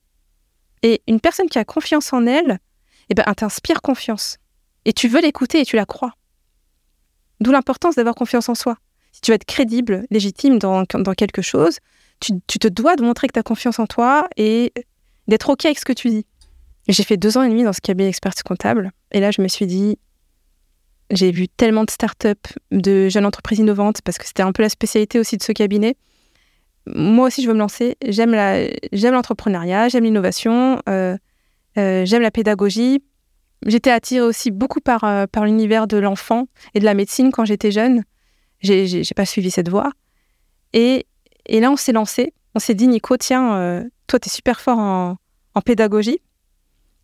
Et 0.83 1.01
une 1.09 1.19
personne 1.19 1.49
qui 1.49 1.59
a 1.59 1.65
confiance 1.65 2.13
en 2.13 2.27
elle, 2.27 2.59
eh 3.09 3.15
ben, 3.15 3.25
elle 3.27 3.35
t'inspire 3.35 3.81
confiance. 3.81 4.37
Et 4.85 4.93
tu 4.93 5.09
veux 5.09 5.23
l'écouter 5.23 5.61
et 5.61 5.65
tu 5.65 5.77
la 5.77 5.87
crois. 5.87 6.13
D'où 7.41 7.51
l'importance 7.51 7.95
d'avoir 7.95 8.15
confiance 8.15 8.51
en 8.51 8.55
soi. 8.55 8.77
Si 9.13 9.23
tu 9.23 9.31
veux 9.31 9.37
être 9.37 9.47
crédible, 9.47 10.07
légitime 10.11 10.59
dans, 10.59 10.85
quelque 10.85 11.41
chose, 11.41 11.79
tu, 12.21 12.59
te 12.59 12.69
dois 12.69 12.97
de 12.97 13.03
montrer 13.03 13.29
que 13.29 13.33
tu 13.33 13.39
as 13.39 13.43
confiance 13.43 13.79
en 13.79 13.87
toi 13.87 14.29
et 14.37 14.75
d'être 15.27 15.49
OK 15.49 15.65
avec 15.65 15.79
ce 15.79 15.87
que 15.87 15.95
tu 15.95 16.11
dis. 16.11 16.27
J'ai 16.87 17.03
fait 17.03 17.17
deux 17.17 17.39
ans 17.39 17.43
et 17.43 17.49
demi 17.49 17.63
dans 17.63 17.73
ce 17.73 17.81
cabinet 17.81 18.11
expertise 18.11 18.43
comptable. 18.43 18.93
Et 19.11 19.21
là, 19.21 19.31
je 19.31 19.41
me 19.41 19.49
suis 19.49 19.67
dit, 19.67 19.99
j'ai 21.11 21.31
vu 21.31 21.49
tellement 21.49 21.85
de 21.85 21.91
startups, 21.91 22.55
de 22.71 23.09
jeunes 23.09 23.27
entreprises 23.27 23.59
innovantes, 23.59 24.01
parce 24.03 24.19
que 24.19 24.27
c'était 24.27 24.43
un 24.43 24.53
peu 24.53 24.63
la 24.63 24.69
spécialité 24.69 25.19
aussi 25.19 25.37
de 25.37 25.43
ce 25.43 25.53
cabinet 25.53 25.97
moi 26.87 27.27
aussi, 27.27 27.43
je 27.43 27.49
veux 27.49 27.55
me 27.55 27.59
lancer. 27.59 27.97
J'aime 28.07 28.35
l'entrepreneuriat, 28.35 29.89
j'aime 29.89 30.05
l'innovation, 30.05 30.81
euh, 30.89 31.17
euh, 31.79 32.05
j'aime 32.05 32.23
la 32.23 32.31
pédagogie. 32.31 33.03
J'étais 33.67 33.91
attirée 33.91 34.21
aussi 34.21 34.51
beaucoup 34.51 34.81
par, 34.81 35.05
euh, 35.05 35.27
par 35.27 35.47
l'univers 35.47 35.87
de 35.87 35.97
l'enfant 35.97 36.47
et 36.75 36.81
de 36.81 36.85
la 36.85 36.95
médecine 36.95 37.33
quand 37.33 37.45
j'étais 37.45 37.71
jeune. 37.71 38.05
J'ai, 38.61 39.03
pas 39.17 39.27
suivi 39.27 39.51
cette 39.51 39.69
voie. 39.69 39.91
Et, 40.73 41.07
et 41.47 41.61
là, 41.61 41.71
on 41.71 41.77
s'est 41.77 41.93
lancé. 41.93 42.33
On 42.55 42.59
s'est 42.59 42.75
dit, 42.75 42.89
Nico, 42.89 43.17
tiens, 43.17 43.85
toi, 44.07 44.19
tu 44.19 44.29
es 44.29 44.31
super 44.31 44.61
fort 44.61 44.79
en, 44.79 45.17
en 45.55 45.61
pédagogie. 45.61 46.21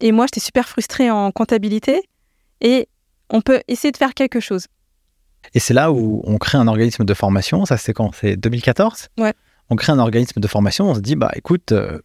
Et 0.00 0.12
moi, 0.12 0.26
j'étais 0.26 0.40
super 0.40 0.68
frustrée 0.68 1.10
en 1.10 1.30
comptabilité. 1.32 2.02
Et 2.62 2.88
on 3.30 3.40
peut 3.40 3.60
essayer 3.68 3.92
de 3.92 3.96
faire 3.96 4.14
quelque 4.14 4.40
chose. 4.40 4.66
Et 5.54 5.60
c'est 5.60 5.74
là 5.74 5.90
où 5.90 6.22
on 6.24 6.38
crée 6.38 6.58
un 6.58 6.68
organisme 6.68 7.04
de 7.04 7.14
formation. 7.14 7.64
Ça, 7.64 7.76
c'est 7.76 7.92
quand? 7.92 8.10
C'est 8.14 8.36
2014 8.36 9.08
Ouais 9.18 9.34
on 9.70 9.76
crée 9.76 9.92
un 9.92 9.98
organisme 9.98 10.40
de 10.40 10.48
formation, 10.48 10.90
on 10.90 10.94
se 10.94 11.00
dit, 11.00 11.14
bah 11.14 11.30
écoute, 11.34 11.72
euh, 11.72 11.98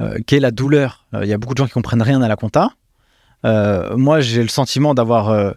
euh, 0.00 0.18
quelle 0.26 0.38
est 0.38 0.40
la 0.40 0.50
douleur? 0.52 1.06
Euh, 1.14 1.24
Il 1.24 1.28
y 1.28 1.32
a 1.32 1.38
beaucoup 1.38 1.54
de 1.54 1.58
gens 1.58 1.66
qui 1.66 1.72
comprennent 1.72 2.02
rien 2.02 2.22
à 2.22 2.28
la 2.28 2.36
compta. 2.36 2.70
moi, 3.44 4.20
j'ai 4.20 4.42
le 4.42 4.48
sentiment 4.48 4.94
d'avoir 4.94 5.54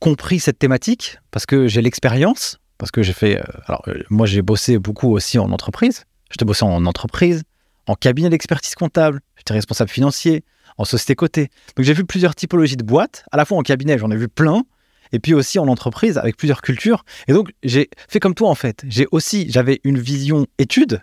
compris 0.00 0.40
cette 0.40 0.58
thématique 0.58 1.18
parce 1.30 1.46
que 1.46 1.68
j'ai 1.68 1.80
l'expérience, 1.80 2.58
parce 2.76 2.90
que 2.90 3.02
j'ai 3.02 3.12
fait. 3.12 3.40
alors, 3.66 3.84
moi, 4.10 4.26
j'ai 4.26 4.42
bossé 4.42 4.78
beaucoup 4.78 5.12
aussi 5.12 5.38
en 5.38 5.50
entreprise. 5.52 6.04
J'étais 6.30 6.44
bossé 6.44 6.64
en 6.64 6.84
entreprise, 6.84 7.44
en 7.86 7.94
cabinet 7.94 8.28
d'expertise 8.28 8.74
comptable, 8.74 9.20
j'étais 9.36 9.54
responsable 9.54 9.90
financier, 9.90 10.44
en 10.78 10.84
société 10.84 11.14
cotée. 11.14 11.50
Donc, 11.76 11.84
j'ai 11.84 11.92
vu 11.92 12.04
plusieurs 12.04 12.34
typologies 12.34 12.76
de 12.76 12.84
boîtes, 12.84 13.24
à 13.30 13.36
la 13.36 13.44
fois 13.44 13.58
en 13.58 13.62
cabinet, 13.62 13.98
j'en 13.98 14.10
ai 14.10 14.16
vu 14.16 14.28
plein, 14.28 14.64
et 15.12 15.18
puis 15.18 15.34
aussi 15.34 15.58
en 15.58 15.68
entreprise 15.68 16.18
avec 16.18 16.36
plusieurs 16.36 16.62
cultures. 16.62 17.04
Et 17.26 17.32
donc, 17.32 17.50
j'ai 17.62 17.90
fait 18.08 18.20
comme 18.20 18.34
toi 18.34 18.48
en 18.48 18.54
fait. 18.54 18.84
J'ai 18.88 19.06
aussi, 19.10 19.50
j'avais 19.50 19.80
une 19.84 19.98
vision 19.98 20.46
étude. 20.58 21.02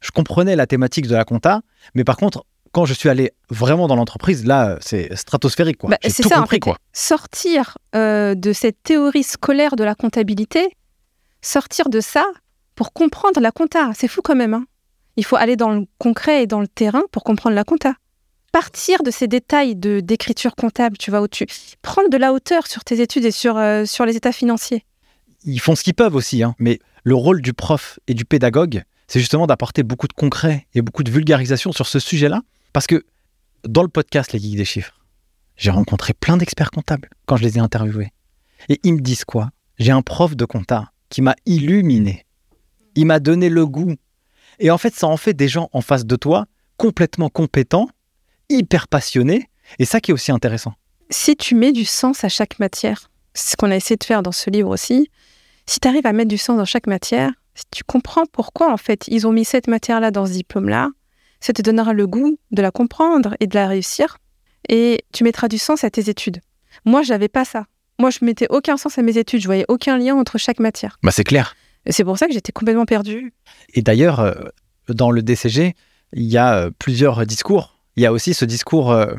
Je 0.00 0.10
comprenais 0.10 0.56
la 0.56 0.66
thématique 0.66 1.06
de 1.06 1.14
la 1.14 1.24
compta, 1.24 1.62
mais 1.94 2.04
par 2.04 2.16
contre, 2.16 2.44
quand 2.72 2.86
je 2.86 2.94
suis 2.94 3.08
allé 3.08 3.32
vraiment 3.50 3.86
dans 3.86 3.96
l'entreprise, 3.96 4.46
là, 4.46 4.78
c'est 4.80 5.14
stratosphérique. 5.14 5.76
Quoi. 5.78 5.90
Bah, 5.90 5.98
c'est 6.02 6.22
tout 6.22 6.28
ça, 6.28 6.40
compris. 6.40 6.58
quoi. 6.58 6.78
Sortir 6.92 7.76
euh, 7.94 8.34
de 8.34 8.52
cette 8.52 8.82
théorie 8.82 9.22
scolaire 9.22 9.76
de 9.76 9.84
la 9.84 9.94
comptabilité, 9.94 10.74
sortir 11.42 11.90
de 11.90 12.00
ça 12.00 12.24
pour 12.74 12.92
comprendre 12.92 13.40
la 13.40 13.52
compta, 13.52 13.92
c'est 13.94 14.08
fou 14.08 14.22
quand 14.22 14.34
même. 14.34 14.54
Hein. 14.54 14.64
Il 15.16 15.24
faut 15.24 15.36
aller 15.36 15.56
dans 15.56 15.70
le 15.70 15.84
concret 15.98 16.42
et 16.42 16.46
dans 16.46 16.60
le 16.60 16.68
terrain 16.68 17.02
pour 17.12 17.22
comprendre 17.22 17.54
la 17.54 17.64
compta 17.64 17.94
partir 18.52 19.02
de 19.02 19.10
ces 19.10 19.26
détails 19.26 19.74
de 19.74 20.00
d'écriture 20.00 20.54
comptable, 20.54 20.98
tu 20.98 21.10
vois, 21.10 21.22
où 21.22 21.28
tu 21.28 21.46
prendre 21.80 22.10
de 22.10 22.16
la 22.16 22.32
hauteur 22.32 22.66
sur 22.66 22.84
tes 22.84 23.00
études 23.00 23.24
et 23.24 23.30
sur, 23.30 23.56
euh, 23.56 23.84
sur 23.86 24.04
les 24.04 24.16
états 24.16 24.32
financiers. 24.32 24.84
Ils 25.44 25.60
font 25.60 25.74
ce 25.74 25.82
qu'ils 25.82 25.94
peuvent 25.94 26.14
aussi, 26.14 26.42
hein, 26.42 26.54
mais 26.58 26.78
le 27.02 27.14
rôle 27.14 27.42
du 27.42 27.52
prof 27.52 27.98
et 28.06 28.14
du 28.14 28.24
pédagogue, 28.24 28.82
c'est 29.08 29.18
justement 29.18 29.46
d'apporter 29.46 29.82
beaucoup 29.82 30.06
de 30.06 30.12
concret 30.12 30.66
et 30.74 30.82
beaucoup 30.82 31.02
de 31.02 31.10
vulgarisation 31.10 31.72
sur 31.72 31.86
ce 31.86 31.98
sujet-là, 31.98 32.42
parce 32.72 32.86
que 32.86 33.04
dans 33.64 33.82
le 33.82 33.88
podcast 33.88 34.32
Les 34.32 34.38
Geeks 34.38 34.56
des 34.56 34.64
Chiffres, 34.64 35.00
j'ai 35.56 35.70
rencontré 35.70 36.12
plein 36.12 36.36
d'experts 36.36 36.70
comptables 36.70 37.08
quand 37.26 37.36
je 37.36 37.42
les 37.42 37.56
ai 37.56 37.60
interviewés. 37.60 38.10
Et 38.68 38.80
ils 38.84 38.94
me 38.94 39.00
disent 39.00 39.24
quoi? 39.24 39.50
J'ai 39.78 39.92
un 39.92 40.02
prof 40.02 40.36
de 40.36 40.44
compta 40.44 40.92
qui 41.08 41.22
m'a 41.22 41.34
illuminé. 41.46 42.24
Il 42.94 43.06
m'a 43.06 43.20
donné 43.20 43.48
le 43.48 43.66
goût. 43.66 43.94
Et 44.58 44.70
en 44.70 44.78
fait, 44.78 44.94
ça 44.94 45.06
en 45.08 45.16
fait 45.16 45.34
des 45.34 45.48
gens 45.48 45.68
en 45.72 45.80
face 45.80 46.06
de 46.06 46.16
toi 46.16 46.46
complètement 46.76 47.28
compétents, 47.28 47.88
hyper 48.52 48.88
passionnés. 48.88 49.48
Et 49.78 49.84
ça 49.84 50.00
qui 50.00 50.10
est 50.10 50.14
aussi 50.14 50.32
intéressant. 50.32 50.74
Si 51.10 51.36
tu 51.36 51.54
mets 51.54 51.72
du 51.72 51.84
sens 51.84 52.24
à 52.24 52.28
chaque 52.28 52.58
matière, 52.58 53.10
c'est 53.34 53.52
ce 53.52 53.56
qu'on 53.56 53.70
a 53.70 53.76
essayé 53.76 53.96
de 53.96 54.04
faire 54.04 54.22
dans 54.22 54.32
ce 54.32 54.50
livre 54.50 54.70
aussi, 54.70 55.10
si 55.66 55.80
tu 55.80 55.88
arrives 55.88 56.06
à 56.06 56.12
mettre 56.12 56.28
du 56.28 56.38
sens 56.38 56.56
dans 56.56 56.64
chaque 56.64 56.86
matière, 56.86 57.30
si 57.54 57.64
tu 57.70 57.84
comprends 57.84 58.24
pourquoi 58.26 58.72
en 58.72 58.76
fait 58.76 59.04
ils 59.08 59.26
ont 59.26 59.32
mis 59.32 59.44
cette 59.44 59.68
matière-là 59.68 60.10
dans 60.10 60.26
ce 60.26 60.32
diplôme-là, 60.32 60.88
ça 61.40 61.52
te 61.52 61.62
donnera 61.62 61.92
le 61.92 62.06
goût 62.06 62.38
de 62.50 62.62
la 62.62 62.70
comprendre 62.70 63.36
et 63.40 63.46
de 63.46 63.54
la 63.54 63.66
réussir. 63.66 64.18
Et 64.68 65.04
tu 65.12 65.24
mettras 65.24 65.48
du 65.48 65.58
sens 65.58 65.84
à 65.84 65.90
tes 65.90 66.08
études. 66.08 66.40
Moi, 66.84 67.02
j'avais 67.02 67.28
pas 67.28 67.44
ça. 67.44 67.66
Moi, 67.98 68.10
je 68.10 68.24
mettais 68.24 68.46
aucun 68.48 68.76
sens 68.76 68.96
à 68.96 69.02
mes 69.02 69.18
études. 69.18 69.40
Je 69.40 69.46
voyais 69.46 69.64
aucun 69.68 69.98
lien 69.98 70.14
entre 70.14 70.38
chaque 70.38 70.60
matière. 70.60 70.98
Bah, 71.02 71.10
c'est 71.10 71.24
clair. 71.24 71.56
C'est 71.90 72.04
pour 72.04 72.16
ça 72.16 72.28
que 72.28 72.32
j'étais 72.32 72.52
complètement 72.52 72.86
perdue. 72.86 73.34
Et 73.74 73.82
d'ailleurs, 73.82 74.20
euh, 74.20 74.34
dans 74.88 75.10
le 75.10 75.22
DCG, 75.22 75.74
il 76.12 76.22
y 76.22 76.38
a 76.38 76.54
euh, 76.54 76.70
plusieurs 76.78 77.26
discours. 77.26 77.71
Il 77.96 78.02
y 78.02 78.06
a 78.06 78.12
aussi 78.12 78.34
ce 78.34 78.44
discours, 78.44 78.92
euh, 78.92 79.14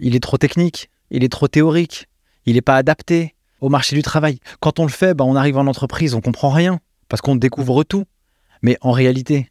il 0.00 0.16
est 0.16 0.22
trop 0.22 0.38
technique, 0.38 0.90
il 1.10 1.24
est 1.24 1.28
trop 1.28 1.48
théorique, 1.48 2.08
il 2.46 2.54
n'est 2.54 2.62
pas 2.62 2.76
adapté 2.76 3.34
au 3.60 3.68
marché 3.68 3.96
du 3.96 4.02
travail. 4.02 4.38
Quand 4.60 4.78
on 4.78 4.84
le 4.84 4.90
fait, 4.90 5.14
bah, 5.14 5.24
on 5.24 5.36
arrive 5.36 5.58
en 5.58 5.66
entreprise, 5.66 6.14
on 6.14 6.20
comprend 6.20 6.50
rien 6.50 6.80
parce 7.08 7.20
qu'on 7.20 7.36
découvre 7.36 7.84
tout. 7.84 8.04
Mais 8.62 8.78
en 8.80 8.92
réalité, 8.92 9.50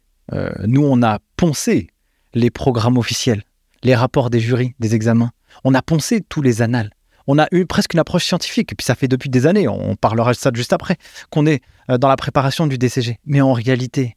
nous, 0.66 0.82
on 0.82 1.02
a 1.02 1.20
poncé 1.36 1.88
les 2.34 2.50
programmes 2.50 2.98
officiels, 2.98 3.44
les 3.82 3.94
rapports 3.94 4.30
des 4.30 4.40
jurys, 4.40 4.74
des 4.80 4.94
examens. 4.94 5.30
On 5.62 5.74
a 5.74 5.82
poncé 5.82 6.20
tous 6.20 6.42
les 6.42 6.62
annales. 6.62 6.90
On 7.26 7.38
a 7.38 7.46
eu 7.52 7.64
presque 7.64 7.94
une 7.94 8.00
approche 8.00 8.24
scientifique, 8.24 8.72
et 8.72 8.74
puis 8.74 8.84
ça 8.84 8.94
fait 8.94 9.08
depuis 9.08 9.30
des 9.30 9.46
années, 9.46 9.66
on 9.66 9.96
parlera 9.96 10.32
de 10.32 10.36
ça 10.36 10.50
juste 10.52 10.72
après, 10.72 10.96
qu'on 11.30 11.46
est 11.46 11.62
euh, 11.90 11.96
dans 11.96 12.08
la 12.08 12.16
préparation 12.16 12.66
du 12.66 12.76
DCG. 12.76 13.18
Mais 13.24 13.40
en 13.40 13.52
réalité, 13.52 14.16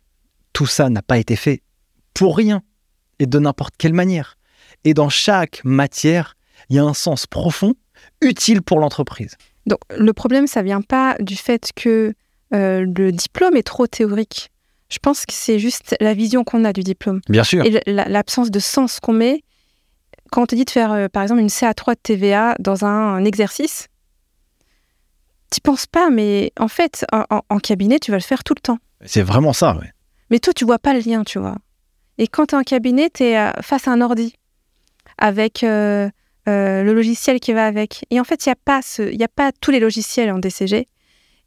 tout 0.52 0.66
ça 0.66 0.90
n'a 0.90 1.02
pas 1.02 1.18
été 1.18 1.36
fait 1.36 1.62
pour 2.14 2.36
rien, 2.36 2.64
et 3.20 3.26
de 3.26 3.40
n'importe 3.40 3.76
quelle 3.78 3.94
manière. 3.94 4.38
Et 4.84 4.94
dans 4.94 5.10
chaque 5.10 5.62
matière, 5.64 6.36
il 6.70 6.76
y 6.76 6.80
a 6.80 6.84
un 6.84 6.94
sens 6.94 7.28
profond, 7.28 7.74
utile 8.22 8.62
pour 8.62 8.80
l'entreprise. 8.80 9.36
Donc 9.66 9.80
le 9.90 10.14
problème, 10.14 10.48
ça 10.48 10.62
vient 10.62 10.82
pas 10.82 11.16
du 11.20 11.36
fait 11.36 11.72
que 11.76 12.14
euh, 12.54 12.86
le 12.96 13.12
diplôme 13.12 13.56
est 13.56 13.64
trop 13.64 13.88
théorique. 13.88 14.50
Je 14.90 15.00
pense 15.00 15.26
que 15.26 15.34
c'est 15.34 15.60
juste 15.60 15.96
la 16.00 16.14
vision 16.14 16.44
qu'on 16.44 16.64
a 16.64 16.72
du 16.72 16.82
diplôme. 16.82 17.20
Bien 17.28 17.44
sûr. 17.44 17.66
Et 17.66 17.82
l'absence 17.86 18.52
de 18.52 18.60
sens 18.60 19.00
qu'on 19.00 19.14
met. 19.14 19.44
Quand 20.32 20.44
on 20.44 20.46
te 20.46 20.56
dit 20.56 20.66
de 20.66 20.70
faire, 20.70 20.92
euh, 20.92 21.08
par 21.08 21.24
exemple, 21.24 21.42
une 21.42 21.48
CA3 21.48 21.96
de 21.96 22.00
TVA 22.02 22.56
dans 22.60 22.86
un, 22.86 23.24
exercice, 23.26 23.88
tu 25.52 25.62
penses 25.62 25.88
pas, 25.88 26.10
mais 26.10 26.52
en 26.60 26.68
fait, 26.68 27.06
en, 27.12 27.60
cabinet, 27.60 28.00
tu 28.00 28.12
vas 28.12 28.18
le 28.18 28.24
faire 28.24 28.44
tout 28.44 28.54
le 28.54 28.62
temps. 28.62 28.78
C'est 29.06 29.22
vraiment 29.22 29.54
ça, 29.54 29.78
oui. 29.80 29.88
Mais 30.30 30.40
toi, 30.40 30.54
tu 30.54 30.66
vois 30.66 30.80
pas 30.80 30.94
le 30.94 31.00
lien, 31.00 31.24
tu 31.24 31.40
vois. 31.40 31.56
Et 32.18 32.28
quand 32.28 32.48
tu 32.48 32.56
es 32.56 32.58
en 32.58 32.64
cabinet, 32.64 33.10
tu 33.10 33.24
es 33.24 33.38
euh, 33.38 33.52
face 33.62 33.88
à 33.88 33.92
un 33.92 34.02
ordi 34.02 34.36
avec 35.18 35.64
euh, 35.64 36.10
le 36.46 36.94
logiciel 36.94 37.40
qui 37.40 37.54
va 37.54 37.66
avec. 37.66 38.06
Et 38.10 38.20
en 38.20 38.24
fait, 38.24 38.46
il 38.46 38.50
n'y 38.50 38.54
a, 38.54 38.56
pas 38.56 38.80
a 38.80 39.28
pas 39.28 39.52
tous 39.52 39.72
les 39.72 39.80
logiciels 39.80 40.32
en 40.32 40.40
DCG. 40.40 40.88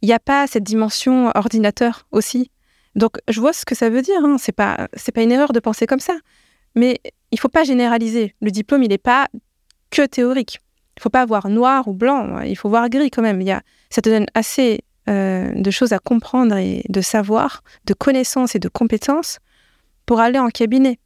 Il 0.02 0.06
n'y 0.06 0.14
a 0.14 0.18
pas 0.18 0.46
cette 0.46 0.64
dimension 0.64 1.30
ordinateur 1.34 2.06
aussi. 2.10 2.50
Donc, 2.96 3.18
je 3.28 3.40
vois 3.40 3.52
ce 3.52 3.64
que 3.64 3.74
ça 3.74 3.90
veut 3.90 4.02
dire. 4.02 4.24
Hein. 4.24 4.36
Pas, 4.56 4.88
c'est 4.94 5.12
pas 5.12 5.22
une 5.22 5.32
erreur 5.32 5.52
de 5.52 5.60
penser 5.60 5.86
comme 5.86 6.00
ça. 6.00 6.16
Mais 6.74 7.00
il 7.30 7.38
faut 7.38 7.48
pas 7.48 7.64
généraliser. 7.64 8.34
Le 8.40 8.50
diplôme, 8.50 8.82
il 8.82 8.88
n'est 8.88 8.98
pas 8.98 9.28
que 9.90 10.02
théorique. 10.06 10.60
Il 10.96 11.02
faut 11.02 11.10
pas 11.10 11.22
avoir 11.22 11.48
noir 11.48 11.88
ou 11.88 11.92
blanc. 11.92 12.40
Il 12.40 12.56
faut 12.56 12.68
voir 12.68 12.88
gris 12.88 13.10
quand 13.10 13.22
même. 13.22 13.40
Y 13.40 13.52
a, 13.52 13.62
ça 13.90 14.02
te 14.02 14.08
donne 14.08 14.26
assez 14.34 14.80
euh, 15.08 15.52
de 15.54 15.70
choses 15.70 15.92
à 15.92 15.98
comprendre 15.98 16.56
et 16.56 16.84
de 16.88 17.00
savoir, 17.00 17.62
de 17.86 17.94
connaissances 17.94 18.54
et 18.54 18.58
de 18.58 18.68
compétences 18.68 19.38
pour 20.10 20.18
aller 20.18 20.40
en 20.40 20.48
cabinet. 20.48 20.98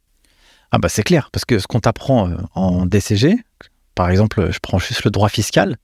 Ah 0.71 0.79
bah 0.79 0.89
c'est 0.89 1.03
clair, 1.03 1.29
parce 1.31 1.45
que 1.45 1.59
ce 1.59 1.67
qu'on 1.67 1.79
t'apprend 1.79 2.27
euh, 2.27 2.37
en 2.55 2.87
DCG, 2.87 3.35
par 3.93 4.09
exemple, 4.09 4.49
je 4.51 4.57
prends 4.57 4.79
juste 4.79 5.03
le 5.03 5.11
droit 5.11 5.29
fiscal, 5.29 5.77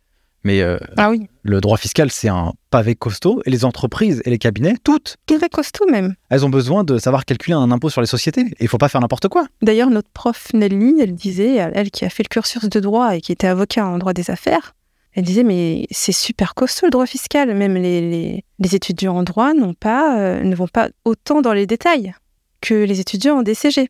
mais 0.43 0.61
euh, 0.61 0.79
ah 0.97 1.11
oui. 1.11 1.27
le 1.43 1.61
droit 1.61 1.77
fiscal, 1.77 2.09
c'est 2.09 2.29
un 2.29 2.53
pavé 2.71 2.95
costaud. 2.95 3.43
Et 3.45 3.51
les 3.51 3.63
entreprises 3.63 4.23
et 4.25 4.31
les 4.31 4.39
cabinets, 4.39 4.73
toutes. 4.83 5.17
Pavé 5.27 5.49
costaud 5.49 5.85
même. 5.85 6.15
Elles 6.31 6.43
ont 6.47 6.49
besoin 6.49 6.83
de 6.83 6.97
savoir 6.97 7.25
calculer 7.25 7.53
un 7.53 7.69
impôt 7.69 7.91
sur 7.91 8.01
les 8.01 8.07
sociétés. 8.07 8.41
Et 8.41 8.61
il 8.63 8.67
faut 8.67 8.79
pas 8.79 8.89
faire 8.89 9.01
n'importe 9.01 9.27
quoi. 9.27 9.45
D'ailleurs, 9.61 9.91
notre 9.91 10.09
prof 10.09 10.47
Nelly, 10.55 10.95
elle 10.99 11.13
disait, 11.13 11.57
elle 11.57 11.91
qui 11.91 12.05
a 12.05 12.09
fait 12.09 12.23
le 12.23 12.29
cursus 12.29 12.67
de 12.67 12.79
droit 12.79 13.15
et 13.15 13.21
qui 13.21 13.31
était 13.31 13.45
avocat 13.45 13.85
en 13.85 13.99
droit 13.99 14.13
des 14.13 14.31
affaires, 14.31 14.73
elle 15.13 15.25
disait, 15.25 15.43
mais 15.43 15.85
c'est 15.91 16.11
super 16.11 16.55
costaud 16.55 16.87
le 16.87 16.91
droit 16.91 17.05
fiscal. 17.05 17.53
Même 17.53 17.75
les, 17.75 18.43
les, 18.57 18.75
étudiants 18.75 19.17
en 19.17 19.23
droit 19.23 19.53
n'ont 19.53 19.75
pas, 19.75 20.17
euh, 20.17 20.41
ne 20.41 20.55
vont 20.55 20.67
pas 20.67 20.89
autant 21.05 21.41
dans 21.41 21.53
les 21.53 21.67
détails 21.67 22.15
que 22.61 22.73
les 22.73 22.99
étudiants 22.99 23.39
en 23.39 23.43
DCG. 23.43 23.89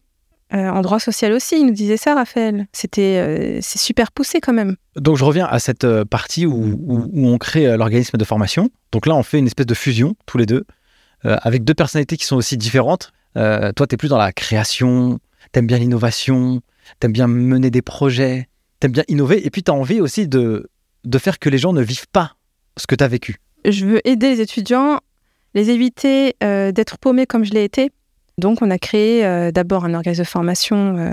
Euh, 0.54 0.68
en 0.70 0.82
droit 0.82 1.00
social 1.00 1.32
aussi, 1.32 1.56
il 1.60 1.66
nous 1.66 1.74
disait 1.74 1.96
ça, 1.96 2.14
Raphaël. 2.14 2.68
C'était, 2.74 3.20
euh, 3.20 3.60
c'est 3.62 3.80
super 3.80 4.12
poussé 4.12 4.42
quand 4.42 4.52
même. 4.52 4.76
Donc 4.98 5.16
je 5.16 5.24
reviens 5.24 5.46
à 5.46 5.60
cette 5.60 5.86
euh, 5.86 6.04
partie 6.04 6.46
où, 6.46 6.78
on 7.14 7.38
crée 7.38 7.78
l'organisme 7.78 8.18
de 8.18 8.26
formation. 8.26 8.70
Donc 8.92 9.06
là, 9.06 9.16
on 9.16 9.24
fait 9.24 9.40
une 9.40 9.48
espèce 9.48 9.66
de 9.66 9.74
fusion, 9.74 10.16
tous 10.26 10.38
les 10.38 10.46
deux, 10.46 10.66
avec 11.24 11.64
deux 11.64 11.76
personnalités 11.76 12.18
qui 12.18 12.26
sont 12.26 12.36
aussi 12.36 12.58
différentes. 12.58 13.12
toi, 13.36 13.88
tu 13.88 13.94
es 13.94 13.98
plus 13.98 14.10
dans 14.10 14.18
la 14.18 14.34
création, 14.34 15.20
t'aimes 15.52 15.68
bien 15.68 15.78
l'innovation, 15.78 16.62
t'aimes 17.00 17.12
bien 17.12 17.28
mener 17.28 17.70
des 17.70 17.84
projets, 17.84 18.50
t'aimes 18.80 18.92
bien 18.92 19.04
innover, 19.08 19.46
et 19.46 19.52
puis 19.52 19.62
tu 19.62 19.70
as 19.70 19.74
envie 19.76 20.02
aussi 20.02 20.28
de, 20.28 20.68
de 21.06 21.18
faire 21.20 21.38
que 21.38 21.50
les 21.50 21.60
gens 21.60 21.74
ne 21.74 21.82
vivent 21.82 22.08
pas 22.12 22.34
ce 22.76 22.88
que 22.88 22.96
tu 22.96 23.04
as 23.04 23.08
vécu. 23.08 23.38
Je 23.66 23.86
veux 23.86 24.02
aider 24.06 24.32
les 24.32 24.42
étudiants, 24.42 25.00
les 25.54 25.70
éviter 25.70 26.36
d'être 26.42 26.98
paumés 26.98 27.28
comme 27.28 27.46
je 27.46 27.52
l'ai 27.52 27.64
été 27.64 27.92
donc, 28.42 28.62
on 28.62 28.72
a 28.72 28.78
créé 28.78 29.24
euh, 29.24 29.52
d'abord 29.52 29.86
un 29.86 29.94
organisme 29.94 30.24
de 30.24 30.28
formation. 30.28 30.98
Euh, 30.98 31.12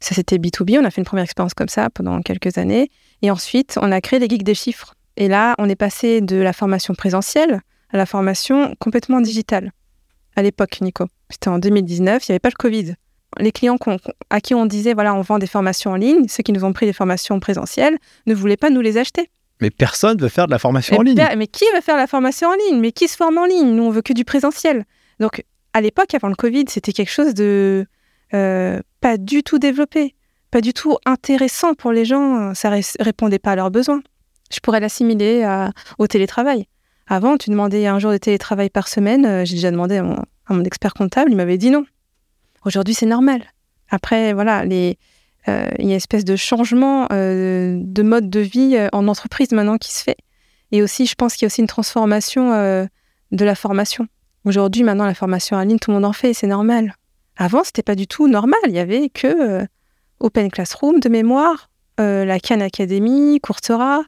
ça, 0.00 0.14
c'était 0.14 0.36
B2B. 0.36 0.78
On 0.78 0.84
a 0.84 0.90
fait 0.90 1.00
une 1.00 1.06
première 1.06 1.24
expérience 1.24 1.54
comme 1.54 1.68
ça 1.68 1.88
pendant 1.88 2.20
quelques 2.20 2.58
années. 2.58 2.90
Et 3.22 3.30
ensuite, 3.30 3.78
on 3.80 3.90
a 3.92 4.00
créé 4.02 4.18
les 4.18 4.28
geeks 4.28 4.42
des 4.42 4.54
chiffres. 4.54 4.94
Et 5.16 5.28
là, 5.28 5.54
on 5.58 5.68
est 5.68 5.76
passé 5.76 6.20
de 6.20 6.36
la 6.36 6.52
formation 6.52 6.94
présentielle 6.94 7.60
à 7.90 7.96
la 7.96 8.04
formation 8.04 8.74
complètement 8.80 9.20
digitale. 9.20 9.72
À 10.34 10.42
l'époque, 10.42 10.80
Nico. 10.80 11.06
C'était 11.30 11.48
en 11.48 11.58
2019. 11.58 12.26
Il 12.26 12.30
n'y 12.30 12.34
avait 12.34 12.40
pas 12.40 12.50
le 12.50 12.58
Covid. 12.58 12.94
Les 13.38 13.52
clients 13.52 13.78
à 14.30 14.40
qui 14.40 14.54
on 14.54 14.66
disait, 14.66 14.92
voilà, 14.92 15.14
on 15.14 15.22
vend 15.22 15.38
des 15.38 15.46
formations 15.46 15.92
en 15.92 15.96
ligne, 15.96 16.26
ceux 16.28 16.42
qui 16.42 16.52
nous 16.52 16.64
ont 16.64 16.72
pris 16.72 16.86
des 16.86 16.92
formations 16.92 17.38
présentielles, 17.38 17.96
ne 18.26 18.34
voulaient 18.34 18.56
pas 18.56 18.70
nous 18.70 18.80
les 18.80 18.98
acheter. 18.98 19.30
Mais 19.60 19.70
personne 19.70 20.18
veut 20.18 20.28
faire 20.28 20.46
de 20.46 20.50
la 20.50 20.58
formation 20.58 20.98
en 20.98 21.02
ligne. 21.02 21.22
Mais 21.36 21.46
qui 21.46 21.64
veut 21.74 21.80
faire 21.80 21.96
la 21.96 22.06
formation 22.06 22.48
en 22.48 22.54
ligne? 22.54 22.80
Mais 22.80 22.92
qui 22.92 23.08
se 23.08 23.16
forme 23.16 23.38
en 23.38 23.46
ligne? 23.46 23.74
Nous, 23.74 23.84
on 23.84 23.90
veut 23.90 24.02
que 24.02 24.12
du 24.12 24.24
présentiel. 24.24 24.84
Donc, 25.20 25.44
à 25.76 25.82
l'époque, 25.82 26.14
avant 26.14 26.28
le 26.28 26.34
Covid, 26.34 26.64
c'était 26.68 26.94
quelque 26.94 27.10
chose 27.10 27.34
de 27.34 27.84
euh, 28.32 28.80
pas 29.02 29.18
du 29.18 29.42
tout 29.42 29.58
développé, 29.58 30.14
pas 30.50 30.62
du 30.62 30.72
tout 30.72 30.96
intéressant 31.04 31.74
pour 31.74 31.92
les 31.92 32.06
gens. 32.06 32.54
Ça 32.54 32.70
répondait 32.98 33.38
pas 33.38 33.52
à 33.52 33.56
leurs 33.56 33.70
besoins. 33.70 34.00
Je 34.50 34.58
pourrais 34.60 34.80
l'assimiler 34.80 35.46
au 35.98 36.06
télétravail. 36.06 36.66
Avant, 37.06 37.36
tu 37.36 37.50
demandais 37.50 37.86
un 37.86 37.98
jour 37.98 38.10
de 38.10 38.16
télétravail 38.16 38.70
par 38.70 38.88
semaine. 38.88 39.26
Euh, 39.26 39.44
j'ai 39.44 39.56
déjà 39.56 39.70
demandé 39.70 39.98
à 39.98 40.02
mon, 40.54 40.64
expert 40.64 40.94
comptable, 40.94 41.30
il 41.30 41.36
m'avait 41.36 41.58
dit 41.58 41.68
non. 41.68 41.84
Aujourd'hui, 42.64 42.94
c'est 42.94 43.04
normal. 43.04 43.42
Après, 43.90 44.32
voilà, 44.32 44.62
euh, 44.62 44.64
il 44.68 44.76
y 44.76 44.96
a 45.48 45.68
une 45.78 45.90
espèce 45.90 46.24
de 46.24 46.36
changement 46.36 47.06
de 47.10 48.02
mode 48.02 48.30
de 48.30 48.40
vie 48.40 48.78
en 48.94 49.08
entreprise 49.08 49.52
maintenant 49.52 49.76
qui 49.76 49.92
se 49.92 50.02
fait. 50.02 50.16
Et 50.72 50.80
aussi, 50.80 51.04
je 51.04 51.16
pense 51.16 51.34
qu'il 51.34 51.42
y 51.42 51.44
a 51.44 51.48
aussi 51.48 51.60
une 51.60 51.66
transformation 51.66 52.48
de 53.30 53.44
la 53.44 53.54
formation. 53.54 54.08
Aujourd'hui, 54.46 54.84
maintenant, 54.84 55.06
la 55.06 55.14
formation 55.14 55.56
en 55.56 55.62
ligne, 55.62 55.80
tout 55.80 55.90
le 55.90 55.96
monde 55.96 56.04
en 56.04 56.12
fait, 56.12 56.32
c'est 56.32 56.46
normal. 56.46 56.94
Avant, 57.36 57.64
c'était 57.64 57.82
pas 57.82 57.96
du 57.96 58.06
tout 58.06 58.28
normal. 58.28 58.60
Il 58.68 58.74
y 58.74 58.78
avait 58.78 59.08
que 59.08 59.26
euh, 59.26 59.66
Open 60.20 60.52
Classroom 60.52 61.00
de 61.00 61.08
mémoire, 61.08 61.68
euh, 61.98 62.24
la 62.24 62.38
Khan 62.38 62.60
Academy, 62.60 63.40
Coursera, 63.40 64.04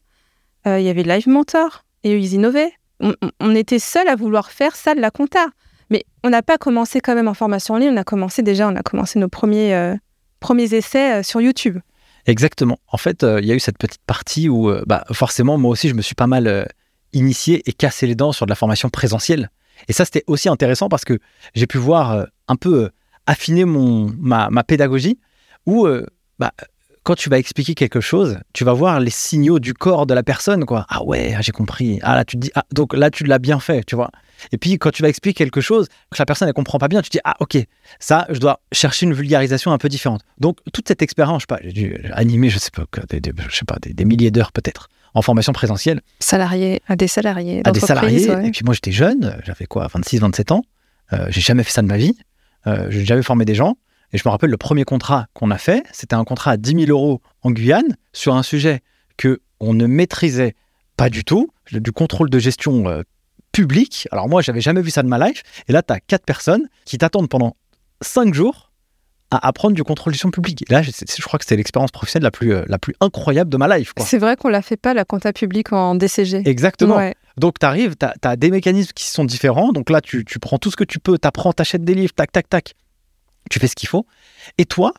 euh, 0.68 0.78
il 0.78 0.86
y 0.86 0.88
avait 0.88 1.02
Live 1.02 1.28
Mentor, 1.28 1.84
et 2.04 2.14
eux, 2.14 2.20
ils 2.20 2.34
innovaient. 2.34 2.72
On, 3.00 3.54
était 3.54 3.80
seul 3.80 4.06
à 4.06 4.14
vouloir 4.14 4.52
faire 4.52 4.76
ça 4.76 4.94
de 4.94 5.00
la 5.00 5.10
compta. 5.10 5.46
Mais 5.90 6.04
on 6.22 6.30
n'a 6.30 6.42
pas 6.42 6.56
commencé 6.56 7.00
quand 7.00 7.16
même 7.16 7.28
en 7.28 7.34
formation 7.34 7.74
en 7.74 7.78
ligne, 7.78 7.90
on 7.94 7.96
a 7.96 8.04
commencé 8.04 8.42
déjà, 8.42 8.68
on 8.68 8.76
a 8.76 8.82
commencé 8.82 9.18
nos 9.18 9.28
premiers, 9.28 9.94
premiers 10.38 10.74
essais 10.74 11.22
sur 11.22 11.40
YouTube. 11.40 11.78
Exactement. 12.26 12.78
En 12.88 12.96
fait, 12.96 13.24
il 13.24 13.44
y 13.44 13.52
a 13.52 13.54
eu 13.54 13.60
cette 13.60 13.78
petite 13.78 14.02
partie 14.04 14.48
où, 14.48 14.70
bah, 14.86 15.04
forcément, 15.12 15.58
moi 15.58 15.70
aussi, 15.70 15.88
je 15.88 15.94
me 15.94 16.02
suis 16.02 16.16
pas 16.16 16.26
mal 16.26 16.68
initié 17.12 17.62
et 17.66 17.72
cassé 17.72 18.06
les 18.06 18.16
dents 18.16 18.32
sur 18.32 18.46
de 18.46 18.50
la 18.50 18.56
formation 18.56 18.88
présentielle. 18.88 19.48
Et 19.86 19.92
ça, 19.92 20.04
c'était 20.04 20.24
aussi 20.26 20.48
intéressant 20.48 20.88
parce 20.88 21.04
que 21.04 21.18
j'ai 21.54 21.66
pu 21.66 21.78
voir 21.78 22.12
euh, 22.12 22.24
un 22.48 22.56
peu 22.56 22.84
euh, 22.84 22.88
affiner 23.26 23.64
mon, 23.64 24.10
ma, 24.18 24.48
pédagogie 24.64 25.18
où 25.66 25.86
euh, 25.86 26.06
bah, 26.38 26.52
quand 27.08 27.14
tu 27.14 27.30
vas 27.30 27.38
expliquer 27.38 27.74
quelque 27.74 28.00
chose, 28.00 28.38
tu 28.52 28.64
vas 28.64 28.74
voir 28.74 29.00
les 29.00 29.10
signaux 29.10 29.60
du 29.60 29.72
corps 29.72 30.06
de 30.06 30.12
la 30.12 30.22
personne. 30.22 30.66
quoi. 30.66 30.84
Ah 30.90 31.02
ouais, 31.04 31.34
ah, 31.34 31.40
j'ai 31.40 31.52
compris. 31.52 31.98
Ah 32.02 32.14
là, 32.14 32.24
tu 32.24 32.36
dis, 32.36 32.50
ah, 32.54 32.64
donc 32.72 32.94
là, 32.94 33.10
tu 33.10 33.24
l'as 33.24 33.38
bien 33.38 33.60
fait, 33.60 33.82
tu 33.84 33.96
vois. 33.96 34.10
Et 34.52 34.58
puis, 34.58 34.78
quand 34.78 34.90
tu 34.90 35.02
vas 35.02 35.08
expliquer 35.08 35.44
quelque 35.44 35.60
chose 35.60 35.88
que 36.10 36.18
la 36.18 36.26
personne 36.26 36.48
ne 36.48 36.52
comprend 36.52 36.78
pas 36.78 36.88
bien, 36.88 37.00
tu 37.00 37.08
te 37.08 37.16
dis, 37.16 37.20
ah 37.24 37.36
ok, 37.40 37.56
ça, 37.98 38.26
je 38.28 38.38
dois 38.38 38.60
chercher 38.72 39.06
une 39.06 39.14
vulgarisation 39.14 39.72
un 39.72 39.78
peu 39.78 39.88
différente. 39.88 40.20
Donc, 40.38 40.58
toute 40.72 40.86
cette 40.86 41.00
expérience, 41.00 41.42
je 41.42 41.44
sais 41.44 41.46
pas, 41.46 41.60
j'ai 41.64 41.72
dû 41.72 41.98
animer, 42.12 42.50
je 42.50 42.58
sais 42.58 42.70
pas, 42.70 42.84
je 42.92 43.56
sais 43.56 43.64
pas, 43.64 43.76
des, 43.80 44.04
milliers 44.04 44.30
d'heures 44.30 44.52
peut-être 44.52 44.90
en 45.14 45.22
formation 45.22 45.52
présentielle. 45.52 46.00
Salariés, 46.20 46.80
à 46.86 46.96
des 46.96 47.08
salariés. 47.08 47.62
À 47.64 47.72
des 47.72 47.80
salariés. 47.80 48.30
ouais. 48.30 48.48
Et 48.48 48.50
puis 48.50 48.62
moi, 48.64 48.74
j'étais 48.74 48.92
jeune, 48.92 49.36
j'avais 49.44 49.66
quoi, 49.66 49.88
26, 49.92 50.18
27 50.18 50.52
ans. 50.52 50.62
Euh, 51.12 51.26
j'ai 51.30 51.40
jamais 51.40 51.62
fait 51.62 51.72
ça 51.72 51.82
de 51.82 51.86
ma 51.86 51.96
vie. 51.96 52.16
Euh, 52.66 52.86
j'ai 52.90 53.04
jamais 53.04 53.22
formé 53.22 53.44
des 53.44 53.54
gens. 53.54 53.76
Et 54.12 54.18
je 54.18 54.22
me 54.26 54.30
rappelle 54.30 54.50
le 54.50 54.56
premier 54.56 54.84
contrat 54.84 55.26
qu'on 55.34 55.50
a 55.50 55.58
fait, 55.58 55.84
c'était 55.92 56.14
un 56.14 56.24
contrat 56.24 56.52
à 56.52 56.56
10 56.56 56.86
000 56.86 56.90
euros 56.90 57.20
en 57.42 57.50
Guyane 57.50 57.96
sur 58.12 58.34
un 58.34 58.42
sujet 58.42 58.80
que 59.16 59.40
on 59.60 59.74
ne 59.74 59.86
maîtrisait 59.86 60.54
pas 60.96 61.10
du 61.10 61.24
tout, 61.24 61.50
du 61.70 61.92
contrôle 61.92 62.30
de 62.30 62.38
gestion 62.38 62.88
euh, 62.88 63.02
public. 63.52 64.08
Alors 64.10 64.28
moi, 64.28 64.40
j'avais 64.40 64.60
jamais 64.60 64.80
vu 64.80 64.90
ça 64.90 65.02
de 65.02 65.08
ma 65.08 65.18
life. 65.18 65.42
Et 65.68 65.72
là, 65.72 65.82
tu 65.82 65.92
as 65.92 66.00
quatre 66.00 66.24
personnes 66.24 66.68
qui 66.84 66.96
t'attendent 66.96 67.28
pendant 67.28 67.56
cinq 68.00 68.34
jours 68.34 68.67
à 69.30 69.46
apprendre 69.46 69.74
du 69.74 69.84
contrôle 69.84 70.12
gestion 70.12 70.30
publique. 70.30 70.62
Et 70.68 70.72
là, 70.72 70.80
je, 70.82 70.90
je 70.90 71.22
crois 71.22 71.38
que 71.38 71.44
c'était 71.44 71.56
l'expérience 71.56 71.90
professionnelle 71.90 72.24
la 72.24 72.30
plus, 72.30 72.54
euh, 72.54 72.64
la 72.68 72.78
plus 72.78 72.94
incroyable 73.00 73.50
de 73.50 73.56
ma 73.58 73.76
life. 73.78 73.92
C'est 73.98 74.18
vrai 74.18 74.36
qu'on 74.36 74.48
la 74.48 74.62
fait 74.62 74.76
pas, 74.78 74.94
la 74.94 75.04
compta 75.04 75.32
publique 75.32 75.72
en 75.72 75.94
DCG. 75.94 76.42
Exactement. 76.46 76.96
Ouais. 76.96 77.14
Donc, 77.36 77.58
tu 77.58 77.66
arrives, 77.66 77.94
tu 77.96 78.06
as, 78.22 78.36
des 78.36 78.50
mécanismes 78.50 78.92
qui 78.94 79.04
sont 79.06 79.24
différents. 79.24 79.72
Donc 79.72 79.90
là, 79.90 80.00
tu, 80.00 80.24
tu 80.24 80.38
prends 80.38 80.58
tout 80.58 80.70
ce 80.70 80.76
que 80.76 80.84
tu 80.84 80.98
peux, 80.98 81.18
tu 81.18 81.28
apprends, 81.28 81.52
tu 81.52 81.60
achètes 81.60 81.84
des 81.84 81.94
livres, 81.94 82.12
tac, 82.14 82.32
tac, 82.32 82.48
tac. 82.48 82.74
Tu 83.50 83.58
fais 83.58 83.68
ce 83.68 83.76
qu'il 83.76 83.88
faut. 83.88 84.06
Et 84.56 84.64
toi 84.64 84.92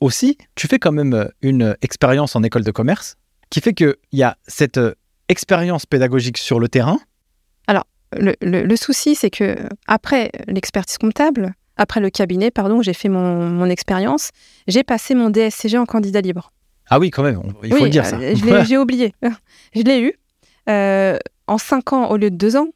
aussi, 0.00 0.38
tu 0.54 0.68
fais 0.68 0.78
quand 0.78 0.92
même 0.92 1.14
euh, 1.14 1.28
une 1.42 1.76
expérience 1.82 2.34
en 2.36 2.42
école 2.42 2.64
de 2.64 2.70
commerce 2.70 3.16
qui 3.50 3.60
fait 3.60 3.74
qu'il 3.74 3.94
y 4.12 4.22
a 4.22 4.36
cette 4.46 4.78
euh, 4.78 4.94
expérience 5.28 5.86
pédagogique 5.86 6.38
sur 6.38 6.58
le 6.60 6.68
terrain. 6.68 6.98
Le, 8.14 8.34
le- 8.42 8.64
le 8.64 8.76
souci, 8.76 9.14
c'est 9.14 9.30
que 9.30 9.56
après 9.86 10.30
l'expertise 10.46 10.98
comptable, 10.98 11.54
après 11.76 12.00
le 12.00 12.10
cabinet, 12.10 12.50
pardon, 12.50 12.78
où 12.78 12.82
j'ai 12.82 12.92
fait 12.94 13.08
mon, 13.08 13.48
mon 13.48 13.66
expérience, 13.66 14.30
j'ai 14.68 14.82
passé 14.84 15.14
mon 15.14 15.30
DSCG 15.30 15.78
en 15.78 15.86
candidat 15.86 16.20
libre. 16.20 16.52
Ah 16.90 16.98
oui, 16.98 17.10
quand 17.10 17.22
même, 17.22 17.40
il 17.62 17.70
faut 17.70 17.76
oui, 17.76 17.84
le 17.84 17.88
dire 17.90 18.04
ça. 18.04 18.16
euh, 18.16 18.34
je 18.36 18.44
l'ai- 18.44 18.64
j'ai 18.66 18.76
oublié. 18.78 19.14
je 19.74 19.82
l'ai 19.82 20.00
eu 20.00 20.12
euh, 20.68 21.16
en 21.46 21.58
cinq 21.58 21.92
ans 21.92 22.08
au 22.10 22.16
lieu 22.16 22.30
de 22.30 22.36
deux 22.36 22.56
ans. 22.56 22.68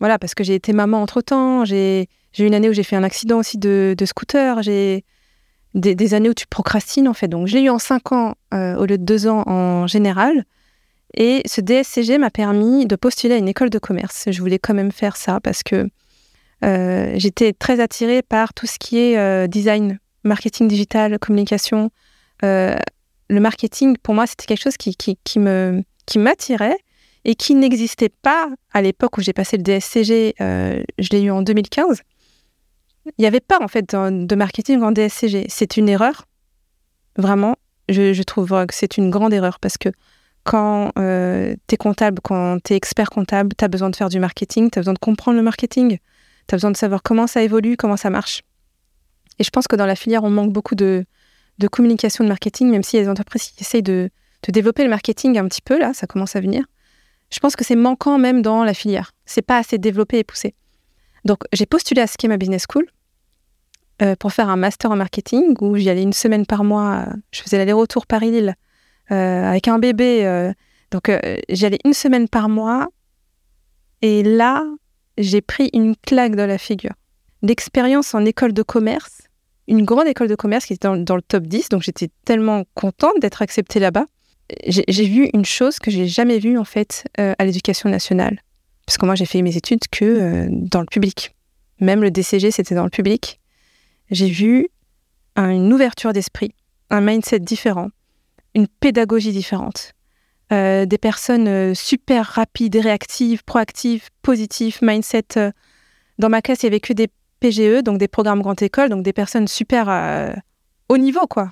Voilà, 0.00 0.18
parce 0.18 0.34
que 0.34 0.44
j'ai 0.44 0.54
été 0.54 0.72
maman 0.72 1.02
entre-temps. 1.02 1.64
J'ai 1.64 2.08
j'ai 2.32 2.44
eu 2.44 2.46
une 2.48 2.54
année 2.54 2.68
où 2.68 2.72
j'ai 2.72 2.82
fait 2.82 2.96
un 2.96 3.04
accident 3.04 3.38
aussi 3.38 3.58
de, 3.58 3.94
de 3.96 4.04
scooter. 4.06 4.60
J'ai 4.62 5.04
des, 5.74 5.94
des 5.94 6.14
années 6.14 6.28
où 6.28 6.34
tu 6.34 6.46
procrastines, 6.48 7.06
en 7.08 7.14
fait. 7.14 7.28
Donc, 7.28 7.46
je 7.46 7.54
l'ai 7.56 7.62
eu 7.62 7.70
en 7.70 7.78
cinq 7.78 8.10
ans 8.12 8.34
euh, 8.52 8.74
au 8.76 8.86
lieu 8.86 8.98
de 8.98 9.04
deux 9.04 9.28
ans 9.28 9.44
en 9.46 9.86
général. 9.86 10.44
Et 11.16 11.42
ce 11.46 11.60
DSCG 11.60 12.18
m'a 12.18 12.30
permis 12.30 12.86
de 12.86 12.96
postuler 12.96 13.34
à 13.34 13.38
une 13.38 13.46
école 13.48 13.70
de 13.70 13.78
commerce. 13.78 14.24
Je 14.30 14.40
voulais 14.40 14.58
quand 14.58 14.74
même 14.74 14.90
faire 14.90 15.16
ça 15.16 15.38
parce 15.40 15.62
que 15.62 15.88
j'étais 17.16 17.52
très 17.52 17.80
attirée 17.80 18.22
par 18.22 18.54
tout 18.54 18.66
ce 18.66 18.78
qui 18.78 18.98
est 18.98 19.18
euh, 19.18 19.46
design, 19.46 19.98
marketing 20.22 20.68
digital, 20.68 21.18
communication. 21.18 21.90
Euh, 22.42 22.76
le 23.28 23.40
marketing, 23.40 23.96
pour 23.98 24.14
moi, 24.14 24.26
c'était 24.26 24.46
quelque 24.46 24.62
chose 24.62 24.76
qui, 24.76 24.96
me, 25.38 25.82
qui 26.06 26.18
m'attirait 26.18 26.78
et 27.24 27.34
qui 27.34 27.54
n'existait 27.54 28.10
pas 28.10 28.48
à 28.72 28.82
l'époque 28.82 29.18
où 29.18 29.20
j'ai 29.20 29.32
passé 29.32 29.56
le 29.56 29.62
DSCG. 29.62 30.34
euh, 30.40 30.82
je 30.98 31.08
l'ai 31.10 31.22
eu 31.22 31.30
en 31.30 31.42
2015. 31.42 32.00
Il 33.06 33.12
n'y 33.18 33.26
avait 33.26 33.40
pas, 33.40 33.58
en 33.62 33.68
fait, 33.68 33.94
de 33.94 34.34
marketing 34.34 34.82
en 34.82 34.92
DSCG. 34.92 35.46
C'est 35.48 35.76
une 35.76 35.88
erreur. 35.88 36.24
Vraiment, 37.16 37.56
je, 37.88 38.14
je 38.14 38.22
trouve 38.22 38.48
que 38.66 38.74
c'est 38.74 38.96
une 38.96 39.10
grande 39.10 39.34
erreur 39.34 39.60
parce 39.60 39.76
que 39.76 39.90
quand 40.44 40.92
tu 40.94 41.74
es 41.74 41.76
comptable, 41.78 42.20
quand 42.22 42.62
tu 42.62 42.72
es 42.72 42.76
expert 42.76 43.10
comptable, 43.10 43.50
tu 43.56 43.64
as 43.64 43.68
besoin 43.68 43.90
de 43.90 43.96
faire 43.96 44.08
du 44.08 44.18
marketing, 44.18 44.70
tu 44.70 44.78
as 44.78 44.82
besoin 44.82 44.94
de 44.94 44.98
comprendre 44.98 45.36
le 45.36 45.42
marketing, 45.42 45.98
tu 46.46 46.54
as 46.54 46.56
besoin 46.56 46.70
de 46.70 46.76
savoir 46.76 47.02
comment 47.02 47.26
ça 47.26 47.42
évolue, 47.42 47.76
comment 47.76 47.96
ça 47.96 48.10
marche. 48.10 48.42
Et 49.38 49.44
je 49.44 49.50
pense 49.50 49.66
que 49.66 49.76
dans 49.76 49.86
la 49.86 49.96
filière, 49.96 50.24
on 50.24 50.30
manque 50.30 50.52
beaucoup 50.52 50.74
de, 50.74 51.04
communication, 51.70 52.24
de 52.24 52.28
marketing, 52.28 52.70
même 52.70 52.82
si 52.82 52.96
les 52.96 53.08
entreprises 53.08 53.50
qui 53.50 53.62
essayent 53.62 53.82
de, 53.82 54.10
développer 54.48 54.84
le 54.84 54.90
marketing 54.90 55.38
un 55.38 55.48
petit 55.48 55.62
peu, 55.62 55.78
là, 55.78 55.94
ça 55.94 56.06
commence 56.06 56.36
à 56.36 56.40
venir. 56.40 56.64
Je 57.30 57.40
pense 57.40 57.56
que 57.56 57.64
c'est 57.64 57.76
manquant 57.76 58.18
même 58.18 58.42
dans 58.42 58.62
la 58.62 58.74
filière. 58.74 59.12
C'est 59.24 59.42
pas 59.42 59.58
assez 59.58 59.78
développé 59.78 60.18
et 60.18 60.24
poussé. 60.24 60.54
Donc, 61.24 61.44
j'ai 61.52 61.66
postulé 61.66 62.02
à 62.02 62.06
Schema 62.06 62.36
Business 62.36 62.66
School 62.70 62.86
euh, 64.02 64.14
pour 64.16 64.32
faire 64.32 64.50
un 64.50 64.56
master 64.56 64.90
en 64.90 64.96
marketing 64.96 65.54
où 65.60 65.76
j'y 65.76 65.88
allais 65.88 66.02
une 66.02 66.12
semaine 66.12 66.44
par 66.44 66.62
mois. 66.62 67.06
Je 67.32 67.40
faisais 67.40 67.56
l'aller-retour 67.56 68.06
Paris-Lille 68.06 68.54
euh, 69.10 69.44
avec 69.44 69.66
un 69.68 69.78
bébé. 69.78 70.26
euh, 70.26 70.52
donc, 70.90 71.10
j'y 71.48 71.66
allais 71.66 71.80
une 71.84 71.94
semaine 71.94 72.28
par 72.28 72.48
mois. 72.48 72.88
Et 74.02 74.22
là, 74.22 74.62
j'ai 75.18 75.40
pris 75.40 75.70
une 75.72 75.96
claque 75.96 76.36
dans 76.36 76.46
la 76.46 76.58
figure. 76.58 76.92
L'expérience 77.42 78.14
en 78.14 78.24
école 78.24 78.52
de 78.52 78.62
commerce, 78.62 79.22
une 79.68 79.84
grande 79.84 80.06
école 80.06 80.28
de 80.28 80.34
commerce 80.34 80.66
qui 80.66 80.72
était 80.74 80.88
dans, 80.96 81.16
le 81.16 81.22
top 81.22 81.44
10, 81.46 81.68
donc 81.68 81.82
j'étais 81.82 82.08
tellement 82.24 82.64
contente 82.74 83.14
d'être 83.20 83.42
acceptée 83.42 83.80
là-bas. 83.80 84.06
J'ai 84.66 85.06
vu 85.06 85.30
une 85.32 85.44
chose 85.44 85.78
que 85.78 85.90
j'ai 85.90 86.06
jamais 86.06 86.38
vue 86.38 86.58
en 86.58 86.64
fait 86.64 87.04
euh, 87.18 87.34
à 87.38 87.44
l'éducation 87.44 87.88
nationale. 87.88 88.40
Parce 88.86 88.98
que 88.98 89.06
moi, 89.06 89.14
j'ai 89.14 89.24
fait 89.24 89.40
mes 89.40 89.56
études 89.56 89.88
que 89.90 90.04
euh, 90.04 90.46
dans 90.50 90.80
le 90.80 90.86
public. 90.86 91.34
Même 91.80 92.02
le 92.02 92.10
DCG, 92.10 92.50
c'était 92.50 92.74
dans 92.74 92.84
le 92.84 92.90
public. 92.90 93.40
J'ai 94.10 94.28
vu 94.28 94.68
un- 95.36 95.48
une 95.50 95.72
ouverture 95.72 96.12
d'esprit, 96.12 96.54
un 96.90 97.00
mindset 97.00 97.40
différent, 97.40 97.88
une 98.54 98.68
pédagogie 98.68 99.32
différente. 99.32 99.92
Euh, 100.52 100.84
des 100.84 100.98
personnes 100.98 101.48
euh, 101.48 101.74
super 101.74 102.26
rapides, 102.26 102.76
réactives, 102.76 103.42
proactives, 103.44 104.08
positives, 104.22 104.78
mindset. 104.82 105.24
euh, 105.38 105.50
dans 106.18 106.28
ma 106.28 106.42
classe, 106.42 106.62
il 106.62 106.66
y 106.66 106.68
avait 106.68 106.80
que 106.80 106.92
des 106.92 107.08
PGE, 107.40 107.82
donc 107.82 107.98
des 107.98 108.08
programmes 108.08 108.42
grande 108.42 108.60
école, 108.62 108.88
donc 108.90 109.02
des 109.02 109.12
personnes 109.14 109.48
super 109.48 109.86
euh, 109.88 110.32
haut 110.88 110.98
niveau, 110.98 111.26
quoi. 111.26 111.50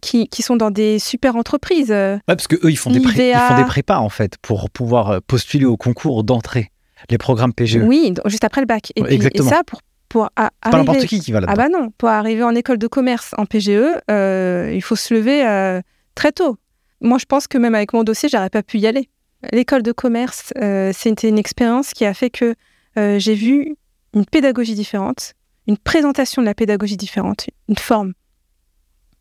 Qui, 0.00 0.28
qui 0.28 0.42
sont 0.42 0.56
dans 0.56 0.70
des 0.70 0.98
super 1.00 1.34
entreprises. 1.36 1.90
Ouais, 1.90 2.20
parce 2.26 2.46
que 2.46 2.54
eux, 2.64 2.70
ils 2.70 2.76
font, 2.76 2.90
des 2.90 3.00
pré- 3.00 3.30
ils 3.32 3.36
font 3.48 3.56
des 3.56 3.64
prépas, 3.64 3.98
en 3.98 4.08
fait, 4.08 4.36
pour 4.40 4.70
pouvoir 4.70 5.20
postuler 5.22 5.64
au 5.64 5.76
concours 5.76 6.22
d'entrée. 6.24 6.70
Les 7.10 7.18
programmes 7.18 7.52
PGE. 7.52 7.78
Oui, 7.82 8.12
donc, 8.12 8.26
juste 8.28 8.44
après 8.44 8.60
le 8.60 8.66
bac. 8.68 8.92
Et, 8.94 9.00
Ouais, 9.02 9.06
puis, 9.08 9.14
et 9.14 9.16
exactement. 9.16 9.50
ça, 9.50 9.62
pour, 9.66 9.80
pour 10.08 10.24
a- 10.36 10.50
C'est 10.64 10.70
pas 10.70 10.76
arriver... 10.78 10.78
n'importe 10.78 11.06
qui 11.06 11.20
qui 11.20 11.32
va 11.32 11.40
là-dedans. 11.40 11.52
Ah 11.64 11.68
bah 11.68 11.78
non, 11.78 11.90
pour 11.98 12.08
arriver 12.08 12.42
en 12.44 12.54
école 12.54 12.78
de 12.78 12.86
commerce 12.86 13.34
en 13.36 13.46
PGE, 13.46 13.70
euh, 14.10 14.70
il 14.72 14.80
faut 14.82 14.96
se 14.96 15.12
lever 15.12 15.44
euh, 15.46 15.80
très 16.14 16.30
tôt. 16.32 16.56
Moi, 17.00 17.18
je 17.18 17.24
pense 17.24 17.46
que 17.46 17.58
même 17.58 17.74
avec 17.74 17.92
mon 17.92 18.04
dossier, 18.04 18.28
j'aurais 18.28 18.50
pas 18.50 18.62
pu 18.62 18.78
y 18.78 18.86
aller. 18.86 19.08
L'école 19.52 19.82
de 19.82 19.92
commerce, 19.92 20.52
euh, 20.58 20.92
c'était 20.94 21.28
une 21.28 21.38
expérience 21.38 21.92
qui 21.92 22.04
a 22.04 22.12
fait 22.12 22.30
que 22.30 22.54
euh, 22.98 23.18
j'ai 23.18 23.34
vu 23.34 23.74
une 24.12 24.26
pédagogie 24.26 24.74
différente, 24.74 25.32
une 25.66 25.78
présentation 25.78 26.42
de 26.42 26.46
la 26.46 26.54
pédagogie 26.54 26.98
différente, 26.98 27.48
une 27.68 27.78
forme. 27.78 28.12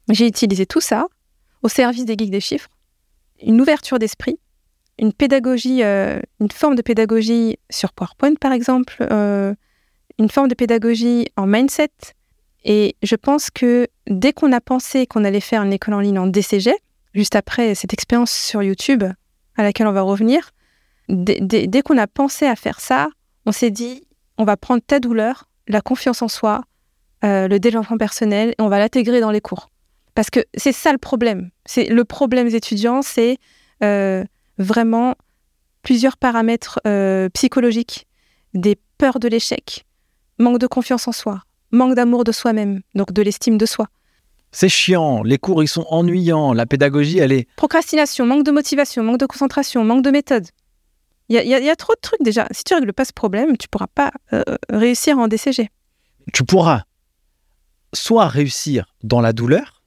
J'ai 0.09 0.27
utilisé 0.27 0.65
tout 0.65 0.82
ça 0.82 1.07
au 1.63 1.69
service 1.69 2.05
des 2.05 2.17
geeks 2.17 2.32
des 2.32 2.41
chiffres, 2.41 2.69
une 3.41 3.61
ouverture 3.61 3.97
d'esprit, 3.97 4.39
une 4.97 5.13
pédagogie, 5.13 5.84
euh, 5.84 6.19
une 6.41 6.51
forme 6.51 6.75
de 6.75 6.82
pédagogie 6.82 7.57
sur 7.69 7.93
PowerPoint 7.93 8.36
par 8.36 8.51
exemple, 8.51 9.01
une 10.17 10.30
forme 10.30 10.49
de 10.49 10.55
pédagogie 10.55 11.27
en 11.38 11.47
mindset. 11.47 11.91
Et 12.65 12.97
je 13.03 13.15
pense 13.15 13.49
que 13.49 13.88
dès 14.07 14.34
qu'on 14.34 14.51
a 14.51 14.59
pensé 14.59 15.07
qu'on 15.07 15.23
allait 15.23 15.39
faire 15.39 15.63
une 15.63 15.71
école 15.71 15.93
en 15.93 16.01
ligne 16.01 16.19
en 16.19 16.27
DCG, 16.27 16.73
juste 17.14 17.36
après 17.36 17.76
cette 17.76 17.93
expérience 17.93 18.32
sur 18.32 18.64
YouTube 18.64 19.03
à 19.55 19.64
laquelle 19.64 19.88
on 19.88 19.91
va 19.91 20.01
revenir, 20.01 20.51
dès, 21.10 21.82
qu'on 21.82 21.97
a 21.97 22.07
pensé 22.07 22.45
à 22.45 22.55
faire 22.55 22.80
ça, 22.80 23.10
on 23.45 23.51
s'est 23.51 23.72
dit, 23.72 24.03
on 24.38 24.45
va 24.45 24.57
prendre 24.57 24.82
ta 24.86 24.99
douleur, 24.99 25.49
la 25.68 25.82
confiance 25.82 26.22
en 26.22 26.28
soi, 26.28 26.64
euh, 27.24 27.47
le 27.47 27.60
développement 27.60 27.97
personnel, 27.97 28.49
et 28.51 28.62
on 28.62 28.70
va 28.70 28.80
l'intégrer 28.80 29.20
dans 29.20 29.32
les 29.32 29.41
cours. 29.41 29.70
Parce 30.16 30.30
que 30.30 30.41
c'est 30.55 30.72
ça 30.72 30.91
le 30.91 30.97
problème. 30.97 31.49
C'est 31.66 31.86
le 31.86 32.05
problème 32.05 32.47
des 32.47 32.55
étudiants, 32.55 33.01
c'est 33.01 33.38
euh, 33.84 34.24
vraiment 34.57 35.16
plusieurs 35.82 36.18
paramètres 36.18 36.80
euh, 36.88 37.30
psychologiques, 37.30 38.07
des 38.53 38.78
peurs 38.97 39.20
de 39.20 39.28
l'échec, 39.28 39.86
manque 40.38 40.60
de 40.60 40.68
confiance 40.68 41.07
en 41.07 41.12
soi, 41.12 41.43
manque 41.72 41.95
d'amour 41.95 42.24
de 42.24 42.32
soi-même, 42.32 42.82
donc 42.95 43.12
de 43.14 43.22
l'estime 43.22 43.57
de 43.57 43.66
soi. 43.66 43.88
C'est 44.52 44.70
chiant, 44.70 45.22
les 45.24 45.38
cours, 45.38 45.62
ils 45.64 45.68
sont 45.68 45.86
ennuyants, 45.89 46.54
la 46.54 46.66
pédagogie, 46.66 47.20
elle 47.20 47.32
est... 47.32 47.47
Procrastination, 47.56 48.26
manque 48.26 48.43
de 48.43 48.52
motivation, 48.52 49.04
manque 49.04 49.20
de 49.20 49.26
concentration, 49.26 49.84
manque 49.84 50.04
de 50.04 50.12
méthode. 50.12 50.47
Il 51.30 51.36
y 51.36 51.38
a, 51.38 51.60
y 51.60 51.72
y 51.72 51.76
trop 51.76 51.93
de 51.93 52.00
trucs 52.02 52.24
déjà. 52.24 52.47
Si 52.52 52.64
tu 52.64 52.74
règles 52.74 52.91
pas 52.91 53.06
ce 53.06 53.14
problème, 53.14 53.58
tu 53.58 53.68
pourras 53.68 53.88
pas 53.88 54.12
euh, 54.34 54.43
réussir 54.72 55.20
en 55.20 55.28
DCG. 55.28 55.70
Tu 56.34 56.43
pourras 56.43 56.84
soit 57.93 58.28
réussir 58.28 58.95
dans 59.04 59.22
la 59.22 59.34
douleur, 59.34 59.84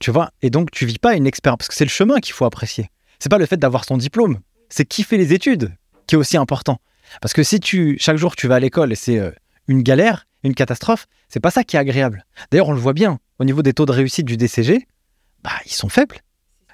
tu 0.00 0.10
vois, 0.10 0.30
et 0.42 0.50
donc 0.50 0.70
tu 0.70 0.86
vis 0.86 0.98
pas 0.98 1.14
une 1.14 1.26
expérience, 1.26 1.58
parce 1.58 1.68
que 1.68 1.74
c'est 1.74 1.84
le 1.84 1.90
chemin 1.90 2.18
qu'il 2.18 2.34
faut 2.34 2.44
apprécier. 2.44 2.90
C'est 3.18 3.28
pas 3.28 3.38
le 3.38 3.46
fait 3.46 3.56
d'avoir 3.56 3.84
son 3.84 3.96
diplôme, 3.96 4.40
c'est 4.68 4.84
kiffer 4.84 5.16
les 5.16 5.32
études 5.32 5.72
qui 6.06 6.14
est 6.16 6.18
aussi 6.18 6.36
important. 6.36 6.78
Parce 7.20 7.32
que 7.32 7.42
si 7.42 7.60
tu, 7.60 7.96
chaque 8.00 8.16
jour 8.16 8.36
tu 8.36 8.48
vas 8.48 8.56
à 8.56 8.60
l'école 8.60 8.92
et 8.92 8.96
c'est 8.96 9.18
euh, 9.18 9.30
une 9.68 9.82
galère, 9.82 10.26
une 10.42 10.54
catastrophe, 10.54 11.06
c'est 11.28 11.40
pas 11.40 11.50
ça 11.50 11.64
qui 11.64 11.76
est 11.76 11.78
agréable. 11.78 12.24
D'ailleurs, 12.50 12.68
on 12.68 12.72
le 12.72 12.78
voit 12.80 12.92
bien, 12.92 13.18
au 13.40 13.44
niveau 13.44 13.62
des 13.62 13.72
taux 13.72 13.86
de 13.86 13.92
réussite 13.92 14.26
du 14.26 14.36
DCG, 14.36 14.86
bah, 15.42 15.50
ils 15.66 15.72
sont 15.72 15.88
faibles. 15.88 16.18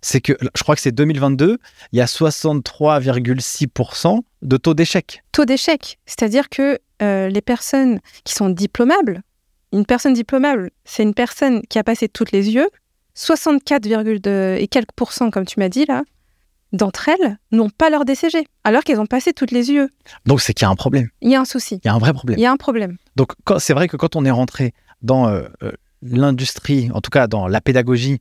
C'est 0.03 0.21
que, 0.21 0.35
je 0.55 0.63
crois 0.63 0.75
que 0.75 0.81
c'est 0.83 0.93
2022, 0.93 1.59
il 1.93 1.99
y 1.99 2.03
a 2.03 2.07
63,6% 2.07 4.21
de 4.43 4.57
taux 4.57 4.75
d'échec. 4.75 5.23
Taux 5.33 5.45
d'échec, 5.45 5.99
c'est-à-dire 6.07 6.49
que 6.49 6.79
euh, 7.03 7.29
les 7.29 7.41
personnes 7.41 8.01
qui 8.25 8.35
sont 8.35 8.51
diplomables, 8.51 9.23
une 9.73 9.87
personne 9.87 10.13
diplômable, 10.13 10.71
c'est 10.85 11.03
une 11.03 11.15
personne 11.15 11.63
qui 11.69 11.79
a 11.79 11.85
passé 11.85 12.09
toutes 12.09 12.33
les 12.33 12.51
yeux, 12.51 12.69
64, 13.15 13.83
de- 13.83 14.57
et 14.61 14.69
quelques 14.69 14.93
pourcents, 14.95 15.31
comme 15.31 15.47
tu 15.47 15.59
m'as 15.59 15.69
dit 15.69 15.87
là, 15.87 16.03
d'entre 16.73 17.09
elles 17.09 17.39
n'ont 17.53 17.71
pas 17.71 17.91
leur 17.91 18.05
DCG, 18.05 18.47
alors 18.65 18.85
qu'elles 18.85 19.01
ont 19.01 19.07
passé 19.07 19.33
toutes 19.33 19.51
les 19.53 19.73
UE. 19.73 19.89
Donc 20.27 20.41
c'est 20.41 20.53
qu'il 20.53 20.67
y 20.67 20.69
a 20.69 20.71
un 20.71 20.75
problème. 20.77 21.09
Il 21.23 21.31
y 21.31 21.37
a 21.37 21.41
un 21.41 21.45
souci. 21.45 21.81
Il 21.83 21.87
y 21.87 21.91
a 21.91 21.95
un 21.95 21.99
vrai 21.99 22.13
problème. 22.13 22.39
Il 22.39 22.43
y 22.43 22.47
a 22.47 22.53
un 22.53 22.57
problème. 22.57 22.97
Donc 23.17 23.33
c'est 23.59 23.73
vrai 23.73 23.89
que 23.89 23.97
quand 23.97 24.17
on 24.17 24.25
est 24.25 24.31
rentré 24.31 24.75
dans 25.03 25.29
euh, 25.29 25.45
euh, 25.63 25.73
l'industrie, 26.11 26.91
en 26.93 27.01
tout 27.01 27.11
cas 27.11 27.27
dans 27.27 27.47
la 27.49 27.61
pédagogie, 27.61 28.21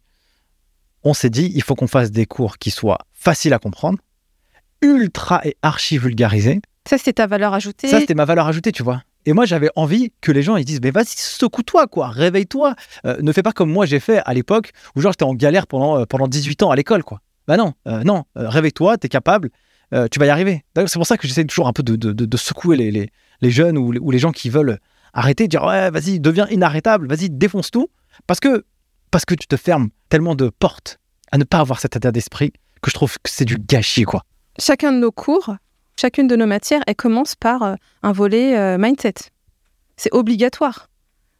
on 1.03 1.13
s'est 1.13 1.29
dit 1.29 1.51
il 1.55 1.61
faut 1.63 1.75
qu'on 1.75 1.87
fasse 1.87 2.11
des 2.11 2.25
cours 2.25 2.57
qui 2.57 2.71
soient 2.71 2.99
faciles 3.13 3.53
à 3.53 3.59
comprendre, 3.59 3.99
ultra 4.81 5.41
et 5.45 5.55
archi 5.61 5.97
vulgarisés. 5.97 6.61
Ça, 6.87 6.97
c'est 6.97 7.13
ta 7.13 7.27
valeur 7.27 7.53
ajoutée? 7.53 7.87
Ça, 7.87 7.99
c'était 7.99 8.13
ma 8.13 8.25
valeur 8.25 8.47
ajoutée, 8.47 8.71
tu 8.71 8.83
vois. 8.83 9.01
Et 9.25 9.33
moi, 9.33 9.45
j'avais 9.45 9.69
envie 9.75 10.11
que 10.21 10.31
les 10.31 10.43
gens 10.43 10.55
ils 10.55 10.65
disent 10.65 10.81
mais 10.83 10.91
vas-y, 10.91 11.15
secoue-toi, 11.17 11.87
quoi, 11.87 12.09
réveille-toi. 12.09 12.75
Euh, 13.07 13.17
ne 13.21 13.31
fais 13.31 13.41
pas 13.41 13.53
comme 13.53 13.71
moi 13.71 13.87
j'ai 13.87 13.99
fait 13.99 14.21
à 14.25 14.33
l'époque 14.35 14.71
où 14.95 15.01
genre 15.01 15.11
j'étais 15.13 15.23
en 15.23 15.33
galère 15.33 15.65
pendant, 15.65 15.99
euh, 15.99 16.05
pendant 16.05 16.27
18 16.27 16.61
ans 16.63 16.69
à 16.69 16.75
l'école, 16.75 17.03
quoi. 17.03 17.21
Bah 17.47 17.57
non, 17.57 17.73
euh, 17.87 18.03
non, 18.03 18.25
euh, 18.37 18.49
réveille-toi, 18.49 18.97
t'es 18.97 19.09
capable, 19.09 19.49
tu 20.11 20.19
vas 20.19 20.25
y 20.25 20.29
arriver. 20.29 20.63
C'est 20.75 20.93
pour 20.95 21.05
ça 21.07 21.15
que 21.17 21.25
j'essaie 21.27 21.45
toujours 21.45 21.67
un 21.67 21.73
peu 21.73 21.81
de, 21.83 21.95
de- 21.95 22.37
secouer 22.37 22.75
les, 22.75 22.91
les- 22.91 23.09
les 23.41 23.49
jeunes 23.51 23.77
ou 23.77 24.11
les 24.11 24.19
gens 24.19 24.31
qui 24.31 24.49
veulent 24.49 24.79
arrêter, 25.15 25.47
dire 25.47 25.63
ouais, 25.63 25.89
vas-y, 25.89 26.19
deviens 26.19 26.47
inarrêtable, 26.49 27.07
vas-y, 27.07 27.29
défonce 27.31 27.71
tout. 27.71 27.87
Parce 28.27 28.39
que, 28.39 28.65
parce 29.09 29.25
que 29.25 29.33
tu 29.33 29.47
te 29.47 29.57
fermes 29.57 29.89
tellement 30.09 30.35
de 30.35 30.49
portes 30.49 30.99
à 31.31 31.37
ne 31.37 31.43
pas 31.43 31.59
avoir 31.59 31.79
cet 31.79 31.95
état 31.95 32.11
d'esprit 32.11 32.53
que 32.81 32.91
je 32.91 32.93
trouve 32.93 33.13
que 33.15 33.29
c'est 33.29 33.45
du 33.45 33.57
gâchis, 33.57 34.03
quoi. 34.03 34.23
Chacun 34.59 34.91
de 34.91 34.99
nos 34.99 35.11
cours, 35.11 35.55
chacune 35.99 36.27
de 36.27 36.35
nos 36.35 36.45
matières, 36.45 36.81
elle 36.85 36.95
commence 36.95 37.35
par 37.35 37.63
euh, 37.63 37.75
un 38.03 38.11
volet 38.11 38.55
euh, 38.57 38.77
mindset. 38.77 39.15
C'est 39.97 40.13
obligatoire. 40.13 40.89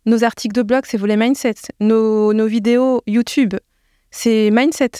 Nos 0.06 0.24
articles 0.24 0.56
de 0.56 0.64
blog, 0.64 0.84
c'est 0.86 0.98
volet 0.98 1.18
mindset. 1.18 1.56
Nos, 1.80 2.34
nos 2.34 2.48
vidéos 2.48 3.02
YouTube, 3.08 3.54
c'est 4.12 4.50
mindset. 4.52 4.92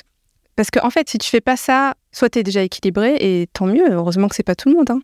Parce 0.56 0.70
qu'en 0.72 0.88
en 0.88 0.90
fait, 0.90 1.10
si 1.10 1.18
tu 1.18 1.30
fais 1.30 1.42
pas 1.42 1.58
ça, 1.58 1.96
soit 2.12 2.30
tu 2.30 2.40
es 2.40 2.44
déjà 2.44 2.62
équilibré, 2.62 3.16
et 3.20 3.48
tant 3.52 3.66
mieux, 3.66 3.92
heureusement 3.92 4.28
que 4.28 4.36
c'est 4.36 4.44
pas 4.44 4.56
tout 4.56 4.70
le 4.70 4.76
monde. 4.76 4.90
hein. 4.90 5.02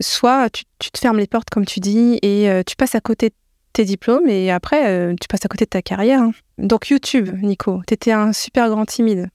Soit 0.00 0.50
tu, 0.50 0.64
tu 0.78 0.90
te 0.90 0.98
fermes 0.98 1.18
les 1.18 1.26
portes, 1.26 1.50
comme 1.50 1.64
tu 1.66 1.80
dis, 1.80 2.18
et 2.22 2.48
euh, 2.50 2.62
tu 2.66 2.76
passes 2.76 2.94
à 2.94 3.00
côté 3.00 3.28
de 3.30 3.34
tes 3.72 3.84
diplômes, 3.84 4.28
et 4.28 4.50
après, 4.50 4.88
euh, 4.88 5.14
tu 5.20 5.28
passes 5.28 5.44
à 5.44 5.48
côté 5.48 5.64
de 5.64 5.70
ta 5.70 5.82
carrière. 5.82 6.20
hein. 6.20 6.32
Donc 6.58 6.88
YouTube, 6.88 7.30
Nico, 7.42 7.82
tu 7.86 7.94
étais 7.94 8.12
un 8.12 8.32
super 8.32 8.68
grand 8.70 8.86
timide, 8.86 9.28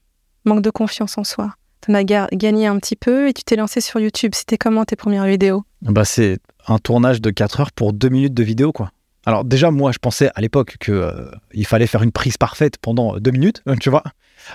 manque 0.44 0.62
de 0.62 0.70
confiance 0.70 1.16
en 1.18 1.24
soi. 1.24 1.54
T'en 1.86 1.94
as 1.94 2.04
ga- 2.04 2.28
gagné 2.32 2.66
un 2.66 2.78
petit 2.78 2.96
peu 2.96 3.28
et 3.28 3.32
tu 3.32 3.42
t'es 3.44 3.56
lancé 3.56 3.80
sur 3.80 3.98
YouTube. 3.98 4.32
C'était 4.34 4.58
comment 4.58 4.84
tes 4.84 4.94
premières 4.96 5.24
vidéos? 5.24 5.64
Bah, 5.82 6.04
c'est 6.04 6.38
un 6.68 6.78
tournage 6.78 7.20
de 7.20 7.30
4 7.30 7.60
heures 7.60 7.72
pour 7.72 7.92
2 7.92 8.08
minutes 8.08 8.34
de 8.34 8.42
vidéo, 8.44 8.70
quoi. 8.72 8.90
Alors 9.26 9.44
déjà, 9.44 9.70
moi, 9.72 9.90
je 9.92 9.98
pensais 9.98 10.30
à 10.34 10.40
l'époque 10.40 10.76
que 10.78 10.92
euh, 10.92 11.30
fallait 11.64 11.86
faire 11.88 12.02
une 12.02 12.12
prise 12.12 12.36
parfaite 12.36 12.76
pendant 12.78 13.18
2 13.18 13.30
minutes, 13.32 13.62
tu 13.80 13.90
vois. 13.90 14.02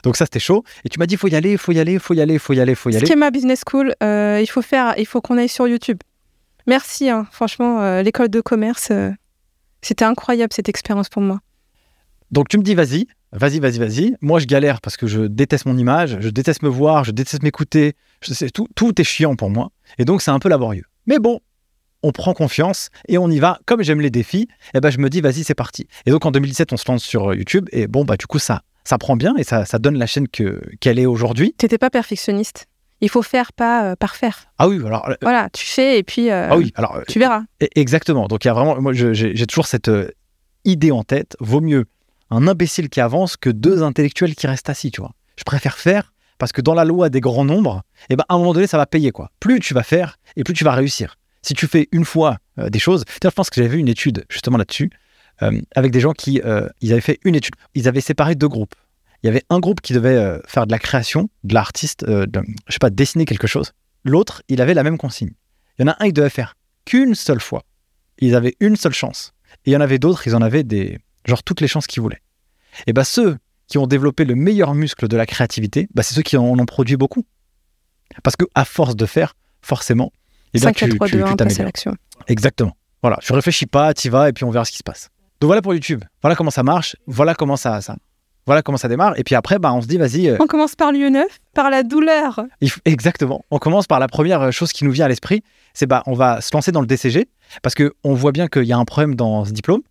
Donc 0.04 0.18
ça, 0.18 0.26
c'était 0.26 0.40
chaud. 0.40 0.64
Et 0.86 0.90
tu 0.90 1.00
m'as 1.00 1.06
dit, 1.06 1.18
faut 1.18 1.28
y 1.28 1.36
aller, 1.36 1.58
faut 1.58 1.72
y 1.72 1.80
aller, 1.80 2.00
faut 2.00 2.14
y 2.14 2.22
aller, 2.22 2.40
faut 2.40 2.54
y 2.54 2.60
aller, 2.60 2.76
faut 2.76 2.90
y 2.90 2.96
aller. 2.96 3.06
Schema 3.06 3.32
Business 3.32 3.64
School, 3.70 3.94
euh, 4.04 4.40
il 4.42 4.48
faut 4.48 4.62
faire, 4.62 4.94
il 4.98 5.06
faut 5.06 5.22
qu'on 5.22 5.38
aille 5.38 5.50
sur 5.50 5.68
YouTube. 5.68 6.00
Merci, 6.66 7.10
hein. 7.10 7.28
franchement, 7.32 7.82
euh, 7.82 8.02
l'école 8.02 8.30
de 8.30 8.42
commerce, 8.42 8.90
euh, 8.92 9.12
c'était 9.82 10.06
incroyable 10.06 10.52
cette 10.54 10.70
expérience 10.70 11.10
pour 11.10 11.22
moi. 11.22 11.40
Donc 12.32 12.50
tu 12.50 12.58
me 12.58 12.64
dis, 12.64 12.76
vas-y, 12.76 13.08
vas-y, 13.32 13.60
vas-y, 13.60 13.80
vas-y. 13.80 14.16
Moi, 14.22 14.40
je 14.40 14.46
galère 14.46 14.82
parce 14.82 14.98
que 14.98 15.08
je 15.08 15.22
déteste 15.22 15.66
mon 15.66 15.78
image, 15.78 16.18
je 16.20 16.30
déteste 16.30 16.62
me 16.62 16.70
voir, 16.70 17.06
je 17.06 17.12
déteste 17.12 17.42
m'écouter. 17.42 17.94
Tout, 18.54 18.68
tout 18.76 19.00
est 19.00 19.06
chiant 19.06 19.36
pour 19.36 19.50
moi. 19.50 19.70
Et 19.98 20.04
donc, 20.04 20.22
c'est 20.22 20.32
un 20.32 20.40
peu 20.40 20.50
laborieux. 20.50 20.84
Mais 21.06 21.20
bon, 21.20 21.40
on 22.04 22.12
prend 22.12 22.34
confiance 22.34 22.90
et 23.08 23.18
on 23.18 23.30
y 23.30 23.40
va. 23.40 23.60
Comme 23.66 23.82
j'aime 23.84 24.02
les 24.02 24.10
défis, 24.12 24.48
eh 24.74 24.80
ben, 24.80 24.90
je 24.90 24.98
me 25.00 25.10
dis, 25.10 25.22
vas-y, 25.22 25.44
c'est 25.44 25.56
parti. 25.56 25.88
Et 26.06 26.12
donc, 26.12 26.26
en 26.26 26.32
2017, 26.32 26.74
on 26.74 26.78
se 26.78 26.90
lance 26.92 27.04
sur 27.04 27.32
euh, 27.32 27.36
YouTube. 27.36 27.68
Et 27.72 27.88
bon, 27.88 28.06
bah, 28.06 28.18
du 28.18 28.28
coup, 28.28 28.40
ça, 28.40 28.62
ça 28.84 28.98
prend 28.98 29.16
bien 29.16 29.36
et 29.38 29.44
ça, 29.44 29.66
ça 29.66 29.80
donne 29.80 29.98
la 29.98 30.06
chaîne 30.08 30.28
que, 30.28 30.62
qu'elle 30.80 31.00
est 31.00 31.06
aujourd'hui. 31.06 31.54
T'étais 31.58 31.78
pas 31.78 31.90
perfectionniste. 31.90 32.68
Il 33.02 33.10
faut 33.10 33.22
faire, 33.22 33.54
pas 33.54 33.92
euh, 33.92 33.96
parfaire. 33.96 34.46
Ah 34.58 34.68
oui, 34.68 34.80
alors. 34.86 35.08
euh, 35.10 35.16
Voilà, 35.22 35.50
tu 35.54 35.66
fais 35.66 36.00
et 36.00 36.04
puis 36.04 36.32
euh, 36.32 36.48
ah 36.50 36.58
oui, 36.58 36.72
alors. 36.76 37.00
tu 37.08 37.20
verras. 37.20 37.44
E- 37.62 37.68
Exactement. 37.76 38.28
Donc 38.28 38.44
il 38.44 38.48
y 38.48 38.52
a 38.52 38.54
vraiment, 38.54 38.82
moi 38.82 38.92
je- 38.94 39.14
j'ai 39.14 39.36
j'ai 39.36 39.46
toujours 39.46 39.68
cette 39.68 39.92
idée 40.66 40.92
en 40.92 41.04
tête. 41.04 41.36
Vaut 41.40 41.62
mieux 41.62 41.86
un 42.32 42.48
imbécile 42.48 42.90
qui 42.90 43.00
avance 43.00 43.38
que 43.38 43.50
deux 43.52 43.84
intellectuels 43.84 44.34
qui 44.36 44.48
restent 44.48 44.70
assis, 44.70 44.90
tu 44.92 45.02
vois. 45.02 45.12
Je 45.38 45.44
préfère 45.44 45.78
faire 45.78 46.12
parce 46.40 46.52
que 46.52 46.62
dans 46.62 46.74
la 46.74 46.86
loi 46.86 47.10
des 47.10 47.22
grands 47.22 47.46
nombres, 47.46 47.84
eh 48.10 48.16
ben 48.16 48.24
à 48.30 48.34
un 48.34 48.38
moment 48.40 48.54
donné 48.54 48.66
ça 48.68 48.78
va 48.78 48.88
payer 48.88 49.12
quoi. 49.12 49.30
Plus 49.40 49.60
tu 49.60 49.76
vas 49.76 49.84
faire 49.84 50.18
et 50.36 50.44
plus 50.44 50.54
tu 50.56 50.64
vas 50.64 50.72
réussir. 50.74 51.18
Si 51.42 51.54
tu 51.54 51.68
fais 51.68 51.88
une 51.92 52.06
fois 52.06 52.38
euh, 52.60 52.70
des 52.70 52.80
choses, 52.80 53.04
je 53.24 53.30
pense 53.30 53.50
que 53.50 53.56
j'avais 53.56 53.70
vu 53.70 53.80
une 53.80 53.88
étude 53.88 54.26
justement 54.30 54.58
là-dessus 54.58 54.90
euh, 55.42 55.62
avec 55.76 55.92
des 55.92 56.00
gens 56.00 56.14
qui 56.14 56.42
euh, 56.44 56.68
ils 56.82 56.92
avaient 56.92 57.02
fait 57.02 57.20
une 57.24 57.36
étude. 57.36 57.56
Ils 57.74 57.88
avaient 57.88 58.02
séparé 58.02 58.36
deux 58.36 58.48
groupes. 58.48 58.76
Il 59.24 59.28
y 59.28 59.30
avait 59.30 59.44
un 59.50 59.60
groupe 59.60 59.82
qui 59.82 59.94
devait 59.94 60.40
faire 60.48 60.68
de 60.68 60.72
la 60.72 60.78
création, 60.78 61.30
de 61.44 61.56
l'artiste, 61.56 62.06
de- 62.06 62.44
je 62.68 62.74
sais 62.74 62.80
pas, 62.80 62.92
dessiner 62.92 63.26
quelque 63.26 63.48
chose. 63.48 63.74
L'autre, 64.04 64.44
il 64.48 64.62
avait 64.62 64.76
la 64.76 64.84
même 64.84 64.98
consigne. 65.00 65.32
Il 65.78 65.82
y 65.82 65.86
en 65.86 65.92
a 65.92 65.96
un, 66.00 66.06
il 66.06 66.14
devait 66.14 66.30
faire 66.30 66.56
qu'une 66.86 67.16
seule 67.16 67.42
fois. 67.42 67.64
Ils 68.20 68.36
avaient 68.36 68.56
une 68.60 68.76
seule 68.76 68.94
chance. 68.94 69.34
Et 69.66 69.72
il 69.72 69.74
y 69.74 69.78
en 69.78 69.82
avait 69.82 69.98
d'autres, 69.98 70.28
ils 70.28 70.36
en 70.36 70.42
avaient 70.42 70.64
des, 70.64 71.00
genre 71.26 71.42
toutes 71.42 71.62
les 71.62 71.68
chances 71.68 71.88
qu'ils 71.88 72.02
voulaient. 72.02 72.22
Et 72.86 72.94
bah 72.94 73.04
ceux 73.04 73.38
qui 73.68 73.78
ont 73.78 73.88
développé 73.88 74.24
le 74.24 74.36
meilleur 74.36 74.76
muscle 74.76 75.08
de 75.08 75.18
la 75.18 75.26
créativité, 75.26 75.88
bah, 75.94 76.04
c'est 76.04 76.14
ceux 76.14 76.22
qui 76.22 76.38
en 76.38 76.44
ont 76.46 76.66
produit 76.66 76.96
beaucoup. 76.96 77.26
Parce 78.24 78.36
que 78.36 78.46
à 78.56 78.66
force 78.66 78.96
de 78.96 79.06
faire, 79.06 79.36
forcément, 79.62 80.14
eh 80.54 80.60
bien, 80.60 80.70
5, 80.70 80.76
4, 80.76 80.90
tu, 80.90 80.96
3, 80.96 81.08
tu, 81.08 81.16
2, 81.18 81.24
1, 81.24 81.28
tu 81.30 81.36
passe 81.38 81.60
à 81.60 81.64
l'action. 81.64 81.96
Exactement. 82.28 82.74
Voilà, 83.02 83.18
tu 83.22 83.34
réfléchis 83.34 83.66
pas, 83.68 83.94
tu 83.94 84.10
vas 84.10 84.30
et 84.30 84.34
puis 84.34 84.44
on 84.44 84.50
verra 84.50 84.66
ce 84.66 84.72
qui 84.72 84.78
se 84.78 84.84
passe. 84.84 85.10
Donc 85.40 85.48
voilà 85.48 85.62
pour 85.62 85.74
YouTube. 85.74 86.04
Voilà 86.22 86.36
comment 86.36 86.50
ça 86.52 86.64
marche. 86.64 86.96
Voilà 87.06 87.36
comment 87.36 87.56
ça, 87.58 87.82
ça 87.82 87.96
voilà 88.48 88.62
comment 88.62 88.78
ça 88.78 88.88
démarre. 88.88 89.20
Et 89.20 89.26
puis 89.26 89.36
après, 89.36 89.60
bah, 89.60 89.74
on 89.74 89.82
se 89.82 89.88
dit, 89.88 89.98
vas-y. 89.98 90.30
euh, 90.30 90.38
On 90.40 90.48
commence 90.48 90.74
par 90.74 90.94
lieu 90.94 91.10
neuf, 91.10 91.40
par 91.54 91.70
la 91.70 91.84
douleur. 91.84 92.46
exactement. 92.86 93.44
On 93.52 93.60
commence 93.60 93.88
par 93.88 94.00
la 94.00 94.08
première 94.08 94.54
chose 94.54 94.72
qui 94.72 94.86
nous 94.86 94.92
vient 94.92 95.04
à 95.06 95.10
l'esprit, 95.10 95.44
c'est 95.74 95.86
bah 95.86 96.02
on 96.08 96.14
va 96.14 96.40
se 96.40 96.50
lancer 96.54 96.72
dans 96.72 96.80
le 96.80 96.88
DCG 96.88 97.28
parce 97.62 97.76
que 97.76 97.94
on 98.06 98.14
voit 98.14 98.32
bien 98.32 98.48
qu'il 98.48 98.64
y 98.64 98.72
a 98.72 98.78
un 98.78 98.86
problème 98.86 99.16
dans 99.16 99.44
ce 99.44 99.52
diplôme. 99.52 99.82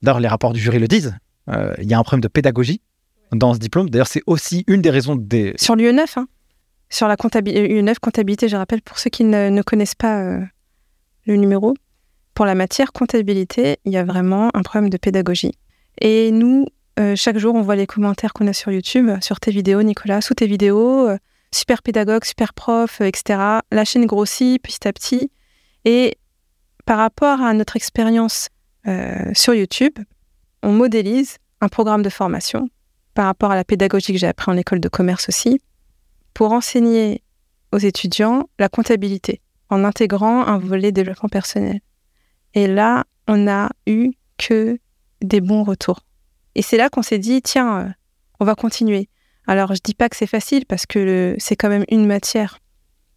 D'ailleurs, 0.00 0.20
les 0.20 0.28
rapports 0.28 0.52
du 0.52 0.60
jury 0.60 0.78
le 0.78 0.86
disent. 0.86 1.14
Euh, 1.50 1.74
il 1.82 1.90
y 1.90 1.94
a 1.94 1.98
un 1.98 2.02
problème 2.04 2.20
de 2.20 2.28
pédagogie 2.28 2.80
dans 3.32 3.52
ce 3.52 3.58
diplôme. 3.58 3.90
D'ailleurs, 3.90 4.06
c'est 4.06 4.22
aussi 4.26 4.62
une 4.68 4.80
des 4.80 4.90
raisons 4.90 5.16
des. 5.16 5.54
Sur 5.56 5.74
lieu 5.74 5.90
neuf, 5.90 6.16
hein. 6.16 6.28
Sur 6.94 7.08
la 7.08 7.16
comptabilité, 7.16 7.82
neuf, 7.82 7.98
comptabilité, 7.98 8.48
je 8.48 8.56
rappelle 8.56 8.80
pour 8.80 8.98
ceux 8.98 9.10
qui 9.10 9.24
ne, 9.24 9.62
connaissent 9.62 9.96
pas 9.96 10.20
euh, 10.20 10.40
le 11.26 11.36
numéro, 11.36 11.74
pour 12.34 12.46
la 12.46 12.54
matière 12.54 12.92
comptabilité, 12.92 13.78
il 13.84 13.92
y 13.92 13.96
a 13.96 14.04
vraiment 14.04 14.50
un 14.54 14.62
problème 14.62 14.90
de 14.90 14.96
pédagogie. 14.96 15.58
Et 16.00 16.30
nous, 16.30 16.66
euh, 17.00 17.16
chaque 17.16 17.38
jour, 17.38 17.54
on 17.56 17.62
voit 17.62 17.74
les 17.74 17.88
commentaires 17.88 18.32
qu'on 18.32 18.46
a 18.46 18.52
sur 18.52 18.70
YouTube, 18.70 19.10
sur 19.20 19.40
tes 19.40 19.50
vidéos, 19.50 19.82
Nicolas, 19.82 20.20
sous 20.20 20.34
tes 20.34 20.46
vidéos, 20.46 21.08
euh, 21.08 21.18
super 21.52 21.82
pédagogue, 21.82 22.24
super 22.24 22.54
prof, 22.54 23.00
etc. 23.00 23.40
La 23.72 23.84
chaîne 23.84 24.06
grossit 24.06 24.62
petit 24.62 24.86
à 24.86 24.92
petit. 24.92 25.32
Et 25.84 26.16
par 26.84 26.98
rapport 26.98 27.40
à 27.40 27.54
notre 27.54 27.76
expérience 27.76 28.48
sur 29.32 29.54
YouTube, 29.54 29.94
on 30.62 30.70
modélise 30.70 31.38
un 31.62 31.68
programme 31.68 32.02
de 32.02 32.10
formation 32.10 32.68
par 33.14 33.24
rapport 33.24 33.50
à 33.50 33.54
la 33.54 33.64
pédagogie 33.64 34.12
que 34.12 34.18
j'ai 34.18 34.26
appris 34.26 34.50
en 34.52 34.58
école 34.58 34.80
de 34.80 34.90
commerce 34.90 35.30
aussi, 35.30 35.58
pour 36.34 36.52
enseigner 36.52 37.22
aux 37.72 37.78
étudiants 37.78 38.48
la 38.58 38.68
comptabilité 38.68 39.40
en 39.70 39.84
intégrant 39.84 40.46
un 40.46 40.58
volet 40.58 40.92
développement 40.92 41.28
personnel. 41.28 41.80
Et 42.54 42.66
là, 42.66 43.04
on 43.26 43.36
n'a 43.36 43.70
eu 43.86 44.10
que 44.38 44.78
des 45.22 45.40
bons 45.40 45.64
retours. 45.64 46.00
Et 46.54 46.62
c'est 46.62 46.76
là 46.76 46.88
qu'on 46.88 47.02
s'est 47.02 47.18
dit, 47.18 47.42
tiens, 47.42 47.80
euh, 47.80 47.88
on 48.40 48.44
va 48.44 48.54
continuer. 48.54 49.08
Alors, 49.46 49.74
je 49.74 49.80
dis 49.82 49.94
pas 49.94 50.08
que 50.08 50.16
c'est 50.16 50.26
facile 50.26 50.66
parce 50.66 50.86
que 50.86 51.34
c'est 51.38 51.56
quand 51.56 51.68
même 51.68 51.84
une 51.88 52.06
matière 52.06 52.58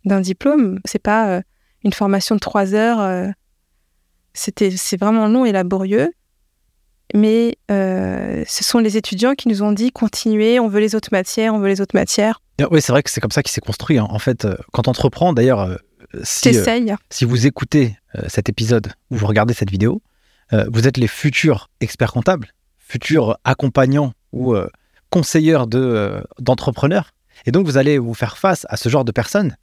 d'un 0.06 0.22
diplôme. 0.22 0.80
C'est 0.86 1.02
pas 1.02 1.30
euh, 1.30 1.42
une 1.84 1.94
formation 1.94 2.36
de 2.36 2.40
trois 2.40 2.74
heures. 2.74 3.00
euh, 3.00 3.30
c'était, 4.34 4.72
c'est 4.72 4.98
vraiment 5.00 5.28
long 5.28 5.46
et 5.46 5.52
laborieux. 5.52 6.12
Mais 7.14 7.58
ce 7.70 8.64
sont 8.64 8.80
les 8.80 8.98
étudiants 8.98 9.34
qui 9.34 9.48
nous 9.48 9.64
ont 9.64 9.72
dit 9.72 9.92
continuez, 9.92 10.60
on 10.60 10.68
veut 10.68 10.82
les 10.82 10.94
autres 10.94 11.10
matières, 11.14 11.54
on 11.54 11.60
veut 11.60 11.70
les 11.70 11.80
autres 11.80 11.96
matières. 11.96 12.42
Oui, 12.72 12.82
c'est 12.82 12.92
vrai 12.92 13.04
que 13.04 13.10
c'est 13.10 13.22
comme 13.22 13.32
ça 13.32 13.44
qu'il 13.44 13.52
s'est 13.52 13.62
construit. 13.62 13.98
hein. 13.98 14.08
En 14.10 14.20
fait, 14.20 14.46
euh, 14.46 14.56
quand 14.74 14.88
on 14.88 14.92
entreprend, 14.92 15.34
d'ailleurs, 15.34 15.60
euh, 15.62 15.76
si, 16.24 16.50
euh, 16.50 16.96
si 17.10 17.26
vous 17.26 17.46
écoutez 17.46 17.98
cet 18.28 18.50
épisode 18.50 18.94
ou 19.12 19.18
vous 19.18 19.28
regardez 19.28 19.54
cette 19.54 19.70
vidéo, 19.70 20.02
vous 20.70 20.88
êtes 20.88 20.98
les 20.98 21.08
futurs 21.08 21.70
experts 21.82 22.14
comptables, 22.14 22.54
futurs 22.80 23.38
accompagnants 23.44 24.14
ou 24.32 24.56
conseilleurs 25.10 25.68
de, 25.68 26.24
d'entrepreneurs. 26.40 27.12
Et 27.46 27.52
donc, 27.52 27.66
vous 27.66 27.78
allez 27.78 27.98
vous 27.98 28.14
faire 28.14 28.38
face 28.38 28.66
à 28.70 28.78
ce 28.78 28.88
genre 28.90 29.04
de 29.04 29.12
personnes. 29.12 29.58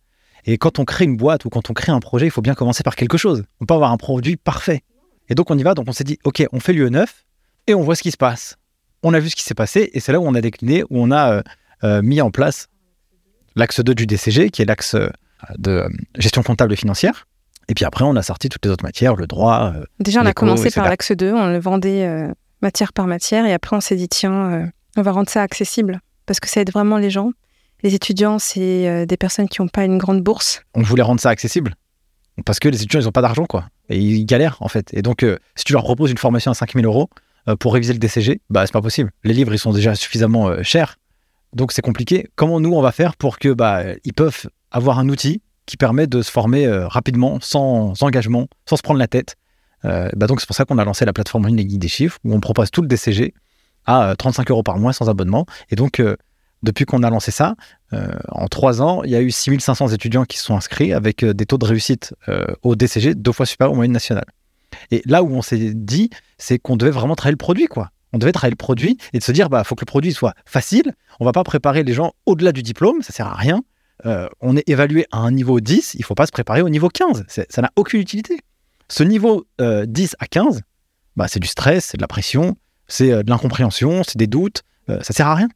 Et 0.44 0.58
quand 0.58 0.78
on 0.78 0.84
crée 0.84 1.06
une 1.06 1.16
boîte 1.16 1.46
ou 1.46 1.48
quand 1.48 1.70
on 1.70 1.72
crée 1.72 1.90
un 1.90 2.00
projet, 2.00 2.26
il 2.26 2.30
faut 2.30 2.42
bien 2.42 2.54
commencer 2.54 2.82
par 2.82 2.94
quelque 2.96 3.16
chose. 3.16 3.44
On 3.60 3.64
peut 3.66 3.74
avoir 3.74 3.90
un 3.90 3.96
produit 3.96 4.36
parfait. 4.36 4.82
Et 5.30 5.34
donc, 5.34 5.50
on 5.50 5.56
y 5.58 5.62
va. 5.62 5.72
Donc, 5.74 5.86
on 5.88 5.92
s'est 5.92 6.04
dit, 6.04 6.18
OK, 6.24 6.44
on 6.52 6.60
fait 6.60 6.74
l'UE 6.74 6.90
9 6.90 7.24
et 7.66 7.74
on 7.74 7.82
voit 7.82 7.96
ce 7.96 8.02
qui 8.02 8.10
se 8.10 8.18
passe. 8.18 8.56
On 9.02 9.14
a 9.14 9.18
vu 9.18 9.30
ce 9.30 9.36
qui 9.36 9.42
s'est 9.42 9.54
passé 9.54 9.90
et 9.94 10.00
c'est 10.00 10.12
là 10.12 10.20
où 10.20 10.26
on 10.26 10.34
a 10.34 10.40
décliné, 10.42 10.84
où 10.84 11.02
on 11.02 11.10
a 11.10 11.42
euh, 11.82 12.02
mis 12.02 12.20
en 12.20 12.30
place 12.30 12.68
l'axe 13.56 13.80
2 13.80 13.94
du 13.94 14.06
DCG, 14.06 14.50
qui 14.50 14.62
est 14.62 14.64
l'axe 14.64 14.94
euh, 14.94 15.08
de 15.58 15.70
euh, 15.70 15.88
gestion 16.16 16.42
comptable 16.42 16.72
et 16.72 16.76
financière. 16.76 17.26
Et 17.68 17.74
puis 17.74 17.84
après, 17.84 18.04
on 18.04 18.14
a 18.16 18.22
sorti 18.22 18.48
toutes 18.48 18.64
les 18.66 18.70
autres 18.70 18.84
matières, 18.84 19.16
le 19.16 19.26
droit. 19.26 19.72
euh, 19.74 19.84
Déjà, 20.00 20.20
on 20.22 20.26
a 20.26 20.32
commencé 20.34 20.70
par 20.70 20.88
l'axe 20.88 21.12
2, 21.12 21.32
on 21.32 21.46
le 21.48 21.58
vendait 21.58 22.06
euh, 22.06 22.28
matière 22.62 22.92
par 22.92 23.06
matière, 23.06 23.46
et 23.46 23.52
après 23.52 23.74
on 23.76 23.80
s'est 23.80 23.96
dit, 23.96 24.08
tiens, 24.08 24.52
euh, 24.52 24.66
on 24.96 25.02
va 25.02 25.12
rendre 25.12 25.28
ça 25.30 25.42
accessible, 25.42 26.00
parce 26.26 26.40
que 26.40 26.48
ça 26.48 26.60
aide 26.60 26.70
vraiment 26.72 26.98
les 26.98 27.10
gens. 27.10 27.32
les 27.82 27.94
étudiants, 27.94 28.38
c'est 28.38 28.88
euh, 28.88 29.06
des 29.06 29.16
personnes 29.16 29.48
qui 29.48 29.60
n'ont 29.62 29.68
pas 29.68 29.84
une 29.84 29.98
grande 29.98 30.22
bourse. 30.22 30.62
On 30.74 30.82
voulait 30.82 31.02
rendre 31.02 31.20
ça 31.20 31.30
accessible. 31.30 31.74
Parce 32.44 32.58
que 32.58 32.68
les 32.68 32.78
étudiants, 32.78 33.00
ils 33.00 33.04
n'ont 33.04 33.12
pas 33.12 33.22
d'argent, 33.22 33.44
quoi. 33.46 33.66
Et 33.88 33.98
ils 33.98 34.24
galèrent, 34.26 34.56
en 34.60 34.68
fait. 34.68 34.92
Et 34.92 35.02
donc, 35.02 35.24
si 35.54 35.64
tu 35.64 35.72
leur 35.72 35.84
proposes 35.84 36.10
une 36.10 36.18
formation 36.18 36.50
à 36.50 36.54
5000 36.54 36.84
euros 36.84 37.08
pour 37.60 37.74
réviser 37.74 37.92
le 37.92 37.98
DCG, 38.00 38.40
bah, 38.50 38.66
c'est 38.66 38.72
pas 38.72 38.80
possible. 38.82 39.10
Les 39.22 39.34
livres, 39.34 39.52
ils 39.54 39.58
sont 39.58 39.72
déjà 39.72 39.94
suffisamment 39.94 40.60
chers. 40.64 40.96
Donc, 41.54 41.72
c'est 41.72 41.82
compliqué. 41.82 42.28
Comment 42.36 42.60
nous, 42.60 42.72
on 42.72 42.82
va 42.82 42.92
faire 42.92 43.16
pour 43.16 43.38
que 43.38 43.52
bah, 43.52 43.82
ils 44.04 44.12
peuvent 44.12 44.48
avoir 44.70 44.98
un 44.98 45.08
outil 45.08 45.42
qui 45.66 45.76
permet 45.76 46.06
de 46.06 46.20
se 46.20 46.30
former 46.30 46.66
euh, 46.66 46.88
rapidement, 46.88 47.38
sans 47.40 48.02
engagement, 48.02 48.48
sans 48.68 48.76
se 48.76 48.82
prendre 48.82 48.98
la 48.98 49.06
tête? 49.06 49.36
Euh, 49.84 50.08
bah, 50.16 50.26
Donc, 50.26 50.40
c'est 50.40 50.46
pour 50.46 50.56
ça 50.56 50.64
qu'on 50.64 50.78
a 50.78 50.84
lancé 50.84 51.04
la 51.04 51.12
plateforme 51.12 51.46
ligne 51.46 51.78
des 51.78 51.88
Chiffres, 51.88 52.18
où 52.24 52.34
on 52.34 52.40
propose 52.40 52.70
tout 52.70 52.82
le 52.82 52.88
DCG 52.88 53.34
à 53.86 54.10
euh, 54.10 54.14
35 54.14 54.50
euros 54.50 54.62
par 54.62 54.78
mois 54.78 54.92
sans 54.92 55.08
abonnement. 55.08 55.46
Et 55.70 55.76
donc, 55.76 56.00
euh, 56.00 56.16
depuis 56.64 56.86
qu'on 56.86 57.02
a 57.02 57.10
lancé 57.10 57.30
ça, 57.30 57.54
euh, 57.92 58.08
en 58.28 58.48
trois 58.48 58.82
ans, 58.82 59.02
il 59.04 59.10
y 59.10 59.16
a 59.16 59.20
eu 59.20 59.30
6500 59.30 59.88
étudiants 59.88 60.24
qui 60.24 60.38
se 60.38 60.44
sont 60.44 60.56
inscrits 60.56 60.92
avec 60.92 61.22
euh, 61.22 61.34
des 61.34 61.46
taux 61.46 61.58
de 61.58 61.66
réussite 61.66 62.14
euh, 62.28 62.46
au 62.62 62.74
DCG 62.74 63.14
deux 63.14 63.32
fois 63.32 63.46
supérieurs 63.46 63.72
aux 63.72 63.76
moyennes 63.76 63.92
nationales. 63.92 64.24
Et 64.90 65.02
là 65.04 65.22
où 65.22 65.30
on 65.30 65.42
s'est 65.42 65.72
dit, 65.74 66.10
c'est 66.38 66.58
qu'on 66.58 66.76
devait 66.76 66.90
vraiment 66.90 67.14
travailler 67.14 67.34
le 67.34 67.38
produit, 67.38 67.66
quoi. 67.66 67.90
On 68.14 68.18
devait 68.18 68.32
travailler 68.32 68.52
le 68.52 68.56
produit 68.56 68.96
et 69.12 69.18
de 69.18 69.22
se 69.24 69.32
dire, 69.32 69.50
bah, 69.50 69.64
faut 69.64 69.74
que 69.74 69.80
le 69.82 69.86
produit 69.86 70.12
soit 70.12 70.34
facile. 70.46 70.94
On 71.20 71.24
va 71.24 71.32
pas 71.32 71.42
préparer 71.44 71.82
les 71.82 71.92
gens 71.92 72.12
au-delà 72.26 72.52
du 72.52 72.62
diplôme, 72.62 73.02
ça 73.02 73.12
sert 73.12 73.26
à 73.26 73.34
rien. 73.34 73.62
Euh, 74.06 74.28
on 74.40 74.56
est 74.56 74.68
évalué 74.68 75.06
à 75.12 75.18
un 75.18 75.30
niveau 75.32 75.58
10, 75.60 75.94
il 75.98 76.04
faut 76.04 76.14
pas 76.14 76.26
se 76.26 76.32
préparer 76.32 76.62
au 76.62 76.68
niveau 76.68 76.88
15. 76.88 77.24
C'est- 77.28 77.50
Ça 77.52 77.60
n'a 77.60 77.70
aucune 77.76 78.00
utilité. 78.00 78.38
Ce 78.88 79.02
niveau 79.02 79.46
euh, 79.60 79.84
10 79.86 80.14
à 80.20 80.26
15, 80.26 80.62
bah, 81.16 81.26
c'est 81.28 81.40
du 81.40 81.48
stress, 81.48 81.86
c'est 81.86 81.96
de 81.96 82.02
la 82.02 82.06
pression, 82.08 82.56
c'est 82.86 83.10
euh, 83.12 83.22
de 83.24 83.30
l'incompréhension, 83.30 84.02
c'est 84.04 84.16
des 84.16 84.26
doutes. 84.28 84.62
euh, 84.90 85.00
ça 85.02 85.12
sert 85.12 85.26
à 85.26 85.34
rien. 85.34 85.48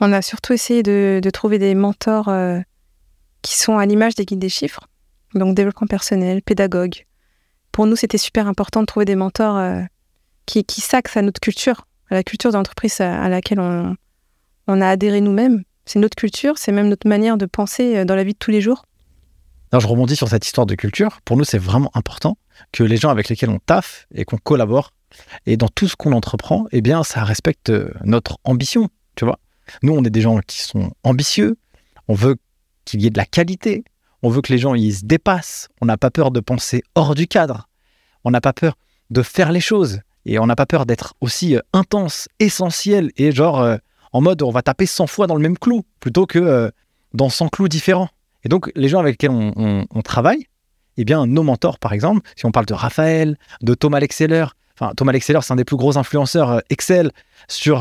On 0.00 0.12
a 0.12 0.20
surtout 0.22 0.52
essayé 0.52 0.82
de, 0.82 1.20
trouver 1.32 1.58
des 1.60 1.74
mentors 1.76 2.28
euh, 2.28 2.58
qui 3.42 3.56
sont 3.56 3.78
à 3.78 3.86
l'image 3.86 4.16
des 4.16 4.24
guides 4.24 4.40
des 4.40 4.48
chiffres, 4.48 4.88
donc 5.34 5.54
développement 5.54 5.86
personnel, 5.86 6.42
pédagogue. 6.42 7.04
Pour 7.70 7.86
nous, 7.86 7.94
c'était 7.96 8.18
super 8.18 8.48
important 8.48 8.80
de 8.80 8.86
trouver 8.86 9.04
des 9.06 9.14
mentors 9.16 9.56
euh, 9.56 9.82
qui, 10.46 10.64
qui 10.64 10.80
s'axent 10.80 11.16
à 11.16 11.22
notre 11.22 11.40
culture, 11.40 11.86
à 12.10 12.14
la 12.14 12.22
culture 12.22 12.52
d'entreprise 12.52 13.00
à, 13.00 13.28
laquelle 13.28 13.60
on, 13.60 13.96
on 14.66 14.80
a 14.80 14.88
adhéré 14.88 15.20
nous-mêmes. 15.20 15.62
C'est 15.86 15.98
notre 15.98 16.16
culture, 16.16 16.56
c'est 16.56 16.72
même 16.72 16.88
notre 16.88 17.08
manière 17.08 17.36
de 17.36 17.46
penser 17.46 17.96
euh, 17.96 18.04
dans 18.04 18.14
la 18.14 18.24
vie 18.24 18.32
de 18.32 18.38
tous 18.38 18.50
les 18.50 18.60
jours. 18.60 18.84
Alors, 19.70 19.82
je 19.82 19.86
rebondis 19.86 20.16
sur 20.16 20.28
cette 20.28 20.46
histoire 20.46 20.66
de 20.66 20.74
culture. 20.74 21.20
Pour 21.24 21.36
nous, 21.36 21.44
c'est 21.44 21.58
vraiment 21.58 21.90
important 21.94 22.38
que 22.72 22.84
les 22.84 22.96
gens 22.96 23.10
avec 23.10 23.28
lesquels 23.28 23.50
on 23.50 23.58
taffe 23.58 24.06
et 24.14 24.24
qu'on 24.24 24.38
collabore, 24.38 24.92
et 25.46 25.56
dans 25.56 25.68
tout 25.68 25.88
ce 25.88 25.96
qu'on 25.96 26.12
entreprend, 26.12 26.66
eh 26.72 26.80
bien, 26.80 27.04
ça 27.04 27.24
respecte 27.24 27.70
euh, 27.70 27.90
notre 28.04 28.38
ambition, 28.44 28.88
tu 29.16 29.24
vois. 29.24 29.38
Nous, 29.82 29.92
on 29.92 30.04
est 30.04 30.10
des 30.10 30.20
gens 30.20 30.38
qui 30.46 30.62
sont 30.62 30.92
ambitieux, 31.02 31.56
on 32.08 32.14
veut 32.14 32.36
qu'il 32.84 33.02
y 33.02 33.06
ait 33.06 33.10
de 33.10 33.18
la 33.18 33.26
qualité, 33.26 33.84
on 34.22 34.28
veut 34.28 34.42
que 34.42 34.52
les 34.52 34.58
gens 34.58 34.74
ils 34.74 34.94
se 34.94 35.04
dépassent, 35.04 35.68
on 35.80 35.86
n'a 35.86 35.96
pas 35.96 36.10
peur 36.10 36.30
de 36.30 36.40
penser 36.40 36.82
hors 36.94 37.14
du 37.14 37.26
cadre, 37.26 37.68
on 38.24 38.30
n'a 38.30 38.40
pas 38.40 38.52
peur 38.52 38.76
de 39.10 39.22
faire 39.22 39.52
les 39.52 39.60
choses, 39.60 40.00
et 40.26 40.38
on 40.38 40.46
n'a 40.46 40.56
pas 40.56 40.66
peur 40.66 40.86
d'être 40.86 41.14
aussi 41.20 41.56
euh, 41.56 41.60
intense, 41.72 42.28
essentiel, 42.40 43.10
et 43.16 43.32
genre 43.32 43.60
euh, 43.60 43.76
en 44.12 44.20
mode 44.20 44.42
on 44.42 44.50
va 44.50 44.62
taper 44.62 44.86
100 44.86 45.06
fois 45.06 45.26
dans 45.26 45.34
le 45.34 45.42
même 45.42 45.58
clou, 45.58 45.82
plutôt 46.00 46.26
que 46.26 46.38
euh, 46.38 46.70
dans 47.12 47.28
100 47.28 47.48
clous 47.48 47.68
différents. 47.68 48.08
Et 48.44 48.48
donc, 48.48 48.70
les 48.74 48.88
gens 48.88 49.00
avec 49.00 49.14
lesquels 49.14 49.30
on, 49.30 50.02
travaille, 50.02 50.48
eh 50.98 51.04
bien, 51.06 51.26
nos 51.26 51.42
mentors, 51.42 51.78
par 51.78 51.94
exemple, 51.94 52.28
si 52.36 52.44
on 52.44 52.52
parle 52.52 52.66
de 52.66 52.74
Raphaël, 52.74 53.38
de 53.62 53.72
Thomas 53.72 54.00
Lexeller, 54.00 54.44
enfin, 54.78 54.92
Thomas 54.94 55.12
Lexeller, 55.12 55.38
c'est 55.40 55.54
un 55.54 55.56
des 55.56 55.64
plus 55.64 55.78
gros 55.78 55.96
influenceurs 55.96 56.60
Excel 56.68 57.10
sur, 57.48 57.80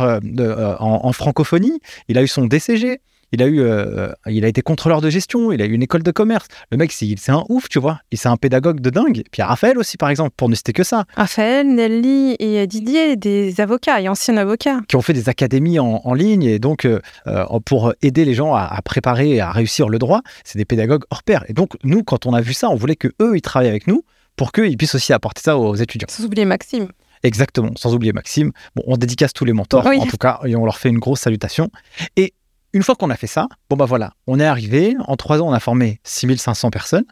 en 0.80 1.12
francophonie. 1.12 1.82
Il 2.08 2.18
a 2.18 2.24
eu 2.24 2.30
son 2.30 2.46
DCG, 2.46 3.02
il 3.34 3.42
a, 3.44 3.48
eu, 3.48 3.60
euh, 3.60 4.14
il 4.28 4.46
a 4.46 4.48
été 4.48 4.62
contrôleur 4.62 5.02
de 5.02 5.10
gestion, 5.10 5.52
il 5.52 5.62
a 5.62 5.66
eu 5.66 5.74
une 5.74 5.84
école 5.84 6.04
de 6.04 6.12
commerce. 6.12 6.48
Le 6.72 6.78
mec, 6.78 6.92
c'est 6.94 7.14
c'est 7.18 7.32
un 7.34 7.44
ouf, 7.50 7.68
tu 7.68 7.80
vois. 7.80 8.00
Et 8.12 8.16
c'est 8.16 8.30
un 8.30 8.38
pédagogue 8.38 8.80
de 8.80 8.90
dingue. 8.90 9.24
Puis 9.32 9.38
il 9.38 9.40
y 9.40 9.42
a 9.42 9.48
Raphaël 9.48 9.78
aussi, 9.78 9.98
par 9.98 10.10
exemple, 10.10 10.32
pour 10.38 10.48
ne 10.50 10.56
citer 10.56 10.72
que 10.72 10.84
ça, 10.84 11.04
Raphaël, 11.16 11.68
Nelly 11.68 12.36
et 12.40 12.66
Didier, 12.68 13.16
des 13.18 13.60
avocats 13.60 14.00
et 14.00 14.08
anciens 14.08 14.38
avocats. 14.38 14.80
qui 14.88 14.96
ont 14.96 15.02
fait 15.02 15.14
des 15.14 15.28
académies 15.28 15.80
en, 15.80 16.00
en 16.04 16.14
ligne 16.14 16.44
et 16.44 16.60
donc 16.60 16.86
euh, 16.86 17.02
euh, 17.28 17.44
pour 17.66 17.94
aider 18.02 18.24
les 18.24 18.34
gens 18.36 18.54
à, 18.54 18.62
à 18.64 18.82
préparer 18.82 19.32
et 19.32 19.42
à 19.42 19.52
réussir 19.52 19.90
le 19.90 20.00
droit, 20.00 20.22
c'est 20.46 20.58
des 20.58 20.66
pédagogues 20.66 21.04
hors 21.10 21.24
pair. 21.24 21.44
Et 21.50 21.54
donc 21.54 21.72
nous, 21.84 22.04
quand 22.04 22.26
on 22.26 22.34
a 22.34 22.42
vu 22.42 22.54
ça, 22.54 22.70
on 22.70 22.76
voulait 22.76 22.96
que 22.96 23.10
eux, 23.22 23.36
ils 23.36 23.42
travaillent 23.42 23.70
avec 23.70 23.88
nous 23.88 24.04
pour 24.36 24.52
qu'ils 24.52 24.78
puissent 24.78 24.96
aussi 24.96 25.12
apporter 25.14 25.42
ça 25.42 25.58
aux 25.58 25.76
étudiants. 25.76 26.08
Sans 26.10 26.24
oublier 26.26 26.46
Maxime. 26.46 26.88
Exactement, 27.24 27.72
sans 27.78 27.94
oublier 27.96 28.12
Maxime. 28.14 28.52
Bon, 28.76 28.84
on 28.86 28.98
dédicace 28.98 29.32
tous 29.34 29.46
les 29.46 29.54
mentors, 29.54 29.86
Oui. 29.86 29.98
en 30.00 30.06
tout 30.06 30.18
cas, 30.18 30.40
et 30.46 30.56
on 30.56 30.66
leur 30.66 30.78
fait 30.78 30.90
une 30.90 31.00
grosse 31.00 31.22
salutation. 31.22 31.70
Et 32.18 32.34
une 32.74 32.84
fois 32.84 32.96
qu'on 32.96 33.10
a 33.10 33.16
fait 33.16 33.28
ça, 33.28 33.48
bon 33.70 33.76
bah 33.76 33.86
voilà, 33.86 34.14
on 34.28 34.40
est 34.40 34.46
arrivé, 34.46 34.96
en 35.08 35.16
trois 35.16 35.42
ans, 35.42 35.50
on 35.50 35.54
a 35.54 35.60
formé 35.60 36.00
6500 36.04 36.72
personnes. 36.72 37.06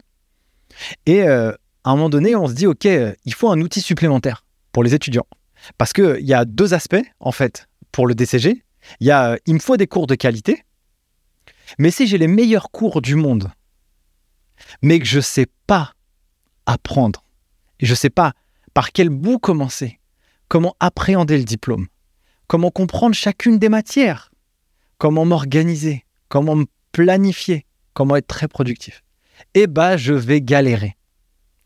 Et 1.06 1.24
euh, 1.24 1.52
à 1.84 1.92
un 1.92 1.96
moment 1.96 2.10
donné, 2.10 2.36
on 2.36 2.48
se 2.48 2.54
dit, 2.54 2.66
OK, 2.66 2.86
euh, 2.86 3.14
il 3.26 3.34
faut 3.34 3.50
un 3.50 3.62
outil 3.62 3.82
supplémentaire 3.82 4.46
pour 4.72 4.84
les 4.84 4.94
étudiants. 4.94 5.28
Parce 5.78 5.94
qu'il 5.94 6.26
y 6.26 6.34
a 6.34 6.46
deux 6.46 6.74
aspects, 6.74 7.06
en 7.20 7.32
fait, 7.32 7.68
pour 7.92 8.08
le 8.08 8.16
DCG. 8.16 8.64
Il 9.00 9.12
a, 9.12 9.34
euh, 9.34 9.38
il 9.46 9.54
me 9.54 9.60
faut 9.60 9.78
des 9.78 9.88
cours 9.88 10.08
de 10.08 10.16
qualité, 10.16 10.64
mais 11.78 11.92
si 11.92 12.08
j'ai 12.08 12.18
les 12.18 12.28
meilleurs 12.28 12.72
cours 12.72 13.02
du 13.02 13.16
monde, 13.16 13.52
mais 14.82 15.00
que 15.00 15.06
je 15.06 15.18
ne 15.18 15.22
sais 15.22 15.48
pas 15.68 15.94
apprendre, 16.66 17.24
je 17.80 17.92
ne 17.92 17.96
sais 17.96 18.10
pas 18.10 18.34
par 18.74 18.92
quel 18.92 19.10
bout 19.10 19.40
commencer, 19.40 20.00
comment 20.48 20.76
appréhender 20.80 21.38
le 21.38 21.44
diplôme, 21.44 21.88
comment 22.48 22.72
comprendre 22.72 23.16
chacune 23.16 23.60
des 23.60 23.70
matières, 23.70 24.31
comment 25.02 25.26
m'organiser, 25.26 26.06
comment 26.30 26.56
me 26.56 26.66
planifier, 26.92 27.66
comment 27.96 28.18
être 28.18 28.28
très 28.28 28.48
productif, 28.48 29.02
eh 29.56 29.66
ben 29.66 29.98
je 29.98 30.14
vais 30.14 30.42
galérer. 30.42 30.96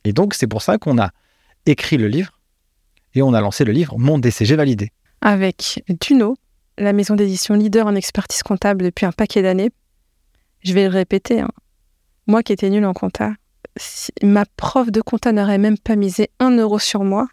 Et 0.06 0.14
donc 0.14 0.34
c'est 0.34 0.48
pour 0.48 0.62
ça 0.62 0.78
qu'on 0.78 0.98
a 0.98 1.10
écrit 1.66 1.98
le 1.98 2.08
livre 2.08 2.40
et 3.14 3.22
on 3.22 3.34
a 3.34 3.42
lancé 3.42 3.66
le 3.66 3.74
livre 3.74 3.98
Mon 3.98 4.20
DCG 4.20 4.56
validé. 4.56 4.94
avec 5.20 5.84
Duno, 6.00 6.38
la 6.78 6.94
maison 6.94 7.16
d'édition 7.18 7.56
leader 7.56 7.88
en 7.88 7.96
expertise 7.96 8.42
comptable 8.42 8.86
depuis 8.86 9.06
un 9.06 9.12
paquet 9.12 9.42
d'années. 9.42 9.72
Je 10.64 10.74
vais 10.74 10.84
le 10.84 10.90
répéter. 10.92 11.42
hein. 11.42 11.52
Moi 12.28 12.42
qui 12.42 12.54
étais 12.54 12.70
nulle 12.70 12.86
en 12.86 12.94
compta, 12.94 13.34
ma 14.24 14.46
prof 14.46 14.92
de 14.92 15.02
compta 15.02 15.34
n'aurait 15.34 15.58
même 15.58 15.78
pas 15.78 15.98
misé 15.98 16.30
un 16.40 16.52
euro 16.56 16.80
sur 16.80 17.04
moi, 17.04 17.28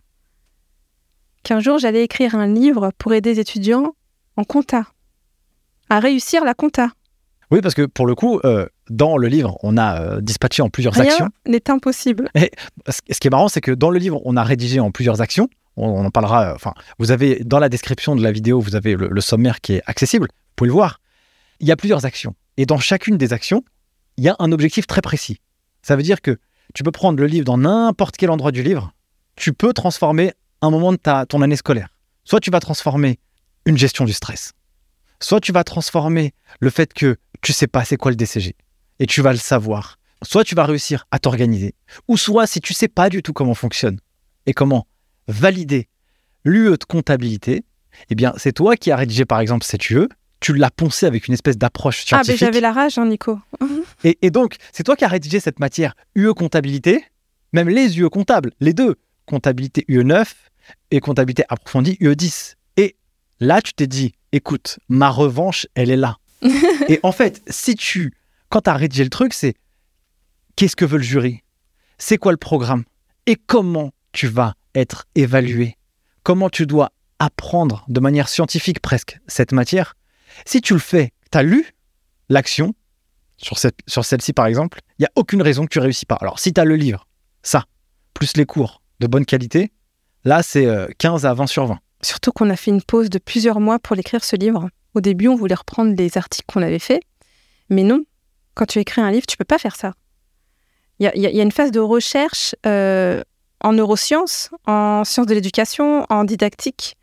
qu'un 1.45 1.61
jour 1.61 1.79
j'allais 1.79 2.03
écrire 2.03 2.35
un 2.35 2.49
livre 2.49 2.91
pour 2.99 3.15
aider 3.15 3.35
les 3.35 3.41
étudiants 3.41 3.95
en 4.37 4.43
compta, 4.43 4.87
à 5.93 6.01
réussir 6.01 6.45
la 6.45 6.55
compta. 6.55 6.89
Oui, 7.51 7.61
parce 7.61 7.75
que 7.75 7.83
pour 7.83 8.07
le 8.07 8.15
coup, 8.15 8.41
euh, 8.45 8.67
dans 8.89 9.19
le 9.19 9.29
livre, 9.29 9.59
on 9.63 9.77
a 9.77 10.01
euh, 10.01 10.21
dispatché 10.23 10.63
en 10.63 10.71
plusieurs 10.71 10.95
Rien 10.95 11.05
actions. 11.05 11.29
n'est 11.47 11.71
impossible. 11.71 12.31
Ce 12.35 13.01
ce 13.11 13.21
qui 13.21 13.27
est 13.29 13.31
marrant, 13.31 13.49
c'est 13.49 13.61
que 13.61 13.73
dans 13.73 13.91
le 13.91 13.99
livre, 13.99 14.21
on 14.25 14.37
a 14.39 14.43
rédigé 14.43 14.81
en 14.81 14.91
plusieurs 14.91 15.21
actions. 15.21 15.49
On, 15.77 15.87
on 15.89 16.05
en 16.07 16.11
parlera. 16.11 16.51
euh, 16.51 16.55
Enfin, 16.55 16.73
vous 16.99 17.11
avez 17.11 17.41
dans 17.45 17.59
la 17.59 17.69
description 17.69 18.17
de 18.17 18.23
la 18.23 18.33
vidéo, 18.33 18.59
vous 18.61 18.75
avez 18.75 18.95
le, 18.97 19.09
le 19.09 19.21
sommaire 19.21 19.61
qui 19.61 19.75
est 19.75 19.83
accessible. 19.87 20.29
Vous 20.31 20.53
pouvez 20.57 20.69
le 20.69 20.73
voir. 20.73 20.99
Il 21.61 21.69
y 21.69 21.73
a 21.73 21.77
plusieurs 21.77 22.07
actions. 22.07 22.35
Et 22.57 22.65
dans 22.65 22.79
chacune 22.79 23.19
des 23.19 23.33
actions, 23.35 23.63
il 24.17 24.25
y 24.25 24.29
a 24.31 24.37
un 24.39 24.51
objectif 24.51 24.87
très 24.87 25.03
précis. 25.03 25.39
Ça 25.83 25.95
veut 25.97 26.03
dire 26.03 26.23
que 26.23 26.39
tu 26.75 26.83
peux 26.85 26.91
prendre 26.91 27.19
le 27.19 27.27
livre 27.27 27.45
dans 27.45 27.59
n'importe 27.59 28.17
quel 28.17 28.31
endroit 28.31 28.51
du 28.53 28.63
livre. 28.63 28.93
Tu 29.37 29.53
peux 29.53 29.73
transformer 29.75 30.33
un 30.63 30.71
moment 30.71 30.93
de 30.93 30.97
ta, 30.97 31.27
ton 31.27 31.43
année 31.43 31.57
scolaire. 31.57 31.89
Soit 32.25 32.41
tu 32.41 32.51
vas 32.51 32.61
transformer 32.61 33.19
une 33.67 33.77
gestion 33.77 34.05
du 34.07 34.13
stress. 34.15 34.53
Soit 35.23 35.41
tu 35.41 35.53
vas 35.53 35.65
transformer 35.65 36.35
le 36.61 36.71
fait 36.71 36.93
que 36.93 37.17
tu 37.41 37.53
sais 37.53 37.67
pas 37.67 37.85
c'est 37.85 37.97
quoi 37.97 38.11
le 38.11 38.17
DCG. 38.17 38.57
Et 38.99 39.07
tu 39.07 39.23
vas 39.23 39.33
le 39.33 39.39
savoir. 39.39 39.99
Soit 40.23 40.45
tu 40.45 40.55
vas 40.55 40.65
réussir 40.65 41.07
à 41.11 41.19
t'organiser 41.19 41.75
ou 42.09 42.17
soit 42.17 42.47
si 42.47 42.61
tu 42.61 42.75
sais 42.75 42.89
pas 42.89 43.09
du 43.09 43.23
tout 43.23 43.33
comment 43.33 43.55
fonctionne 43.55 43.99
et 44.47 44.53
comment 44.53 44.87
valider 45.29 45.89
l'UE 46.45 46.71
de 46.79 46.85
comptabilité, 46.85 47.65
eh 48.11 48.15
bien 48.15 48.33
c'est 48.37 48.53
toi 48.53 48.77
qui 48.77 48.91
as 48.91 48.97
rédigé 48.97 49.25
par 49.25 49.41
exemple 49.41 49.65
cette 49.65 49.89
UE, 49.91 50.09
tu 50.41 50.55
l'as 50.55 50.71
poncé 50.71 51.07
avec 51.07 51.29
une 51.29 51.35
espèce 51.35 51.57
d'approche 51.57 52.05
Ah, 52.11 52.19
ben 52.19 52.25
scientifique. 52.25 52.39
j'avais 52.41 52.61
la 52.61 52.73
rage, 52.73 52.99
hein, 52.99 53.07
Nico. 53.07 53.39
et, 54.05 54.19
et 54.23 54.31
donc 54.31 54.57
c'est 54.73 54.83
toi 54.83 54.97
qui 54.97 55.05
as 55.05 55.09
rédigé 55.09 55.39
cette 55.41 55.61
matière 55.61 55.95
UE 56.17 56.35
comptabilité, 56.35 57.05
même 57.53 57.69
les 57.69 57.99
UE 57.99 58.09
comptables, 58.11 58.53
les 58.61 58.75
deux, 58.75 58.97
comptabilité 59.27 59.85
UE9 59.89 60.27
et 60.91 61.01
comptabilité 61.01 61.45
approfondie 61.49 61.97
UE10. 62.01 62.55
Et 62.77 62.97
là 63.41 63.61
tu 63.63 63.73
t'es 63.73 63.87
dit, 63.87 64.15
écoute, 64.33 64.79
ma 64.89 65.11
revanche, 65.11 65.67
elle 65.75 65.91
est 65.91 65.97
là. 65.97 66.17
et 66.89 66.99
en 67.03 67.13
fait, 67.13 67.43
si 67.49 67.75
tu, 67.75 68.13
quand 68.49 68.63
tu 68.63 68.71
as 68.71 68.75
rédigé 68.75 69.05
le 69.05 69.11
truc, 69.11 69.33
c'est 69.35 69.55
qu'est-ce 70.57 70.77
que 70.77 70.85
veut 70.85 70.99
le 70.99 71.05
jury? 71.05 71.43
C'est 71.99 72.19
quoi 72.19 72.33
le 72.33 72.39
programme? 72.39 72.85
Et 73.27 73.37
comment 73.37 73.93
tu 74.13 74.27
vas 74.27 74.55
être 74.75 75.07
évalué? 75.15 75.77
Comment 76.23 76.51
tu 76.51 76.67
dois 76.67 76.91
apprendre 77.19 77.85
de 77.89 78.01
manière 78.01 78.29
scientifique 78.29 78.81
presque 78.81 79.21
cette 79.29 79.53
matière? 79.53 79.95
Si 80.47 80.61
tu 80.61 80.73
le 80.73 80.81
fais, 80.81 81.13
tu 81.31 81.39
as 81.39 81.43
lu 81.43 81.73
l'action 82.29 82.75
sur, 83.37 83.59
cette, 83.59 83.79
sur 83.87 84.05
celle-ci 84.05 84.33
par 84.33 84.47
exemple, 84.47 84.81
il 84.99 85.03
n'y 85.03 85.07
a 85.07 85.13
aucune 85.17 85.43
raison 85.43 85.65
que 85.65 85.71
tu 85.71 85.79
réussis 85.79 86.07
pas. 86.07 86.17
Alors 86.21 86.39
si 86.39 86.53
tu 86.53 86.61
as 86.61 86.65
le 86.65 86.77
livre, 86.77 87.07
ça, 87.43 87.65
plus 88.15 88.37
les 88.37 88.47
cours 88.47 88.83
de 89.01 89.07
bonne 89.07 89.27
qualité, 89.27 89.73
là 90.25 90.43
c'est 90.43 90.67
euh, 90.67 90.87
15 90.99 91.27
à 91.27 91.35
20 91.35 91.47
sur 91.47 91.67
20. 91.67 91.79
Surtout 92.05 92.33
qu'on 92.33 92.51
a 92.51 92.57
fait 92.57 92.71
une 92.71 92.83
pause 92.83 93.11
de 93.11 93.19
plusieurs 93.19 93.61
mois 93.61 93.79
pour 93.79 93.95
l'écrire 93.97 94.25
ce 94.25 94.37
livre. 94.37 94.69
Au 94.95 95.01
début, 95.01 95.29
on 95.29 95.37
voulait 95.37 95.55
reprendre 95.55 95.95
les 95.97 96.19
articles 96.19 96.47
qu'on 96.53 96.63
avait 96.63 96.79
faits, 96.79 97.03
Mais 97.71 97.85
non, 97.85 98.05
quand 98.55 98.67
tu 98.67 98.79
écris 98.79 99.01
un 99.01 99.11
livre, 99.11 99.27
tu 99.27 99.37
peux 99.37 99.45
pas 99.45 99.59
faire 99.59 99.77
ça. 99.77 99.95
Il 100.99 101.11
y 101.17 101.41
a, 101.41 101.43
une 101.43 101.53
phase 101.53 101.73
de 101.73 101.81
recherche 101.81 102.55
euh, 102.67 103.23
en 103.61 103.73
neurosciences, 103.73 104.51
en 104.67 105.05
sciences 105.05 105.27
de 105.27 105.35
l'éducation, 105.35 106.07
en 106.11 106.25
didactique, 106.25 106.97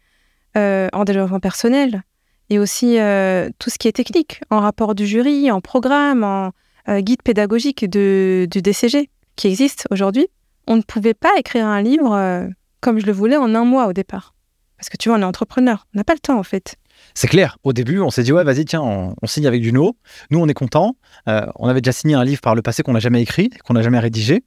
euh, 0.56 0.88
en 0.94 1.04
développement 1.04 1.40
personnel, 1.40 2.04
et 2.50 2.60
aussi 2.60 2.98
euh, 2.98 3.50
tout 3.60 3.70
ce 3.70 3.78
qui 3.78 3.88
est 3.88 3.94
technique, 3.94 4.42
en 4.52 4.60
rapport 4.60 4.96
du 4.96 5.06
jury, 5.06 5.52
en 5.52 5.60
programme, 5.60 6.24
en 6.24 6.52
guide 7.00 7.22
pédagogique 7.24 7.90
du 7.90 8.48
DCG 8.48 9.10
qui 9.36 9.48
existe 9.48 9.86
aujourd'hui. 9.92 10.28
On 10.66 10.78
ne 10.78 10.82
pouvait 10.82 11.14
pas 11.14 11.32
écrire 11.38 11.66
un 11.66 11.82
livre 11.82 12.50
comme 12.82 13.00
je 13.00 13.06
le 13.06 13.12
voulais 13.12 13.38
en 13.38 13.54
un 13.54 13.66
mois 13.66 13.88
au 13.88 13.94
départ. 13.94 14.34
Parce 14.80 14.90
que 14.90 14.98
tu 14.98 15.10
vois, 15.10 15.18
on 15.18 15.22
est 15.22 15.26
entrepreneur, 15.26 15.86
on 15.94 15.98
n'a 15.98 16.06
pas 16.06 16.14
le 16.14 16.20
temps 16.20 16.40
en 16.40 16.44
fait. 16.44 16.78
C'est 17.14 17.28
clair. 17.28 17.58
Au 17.64 17.74
début, 17.74 18.00
on 18.00 18.10
s'est 18.10 18.24
dit, 18.24 18.32
ouais, 18.32 18.44
vas-y, 18.44 18.66
tiens, 18.66 18.82
on, 18.82 19.16
signe 19.26 19.46
avec 19.46 19.64
Juno. 19.64 19.98
Nous, 20.32 20.40
on 20.40 20.48
est 20.48 20.54
content. 20.54 20.96
Euh, 21.28 21.46
on 21.56 21.68
avait 21.68 21.82
déjà 21.82 21.92
signé 21.92 22.16
un 22.16 22.24
livre 22.24 22.42
par 22.42 22.56
le 22.56 22.62
passé 22.62 22.84
qu'on 22.84 22.94
n'a 22.94 23.00
jamais 23.00 23.22
écrit, 23.22 23.50
qu'on 23.66 23.74
n'a 23.74 23.82
jamais 23.82 24.00
rédigé. 24.00 24.44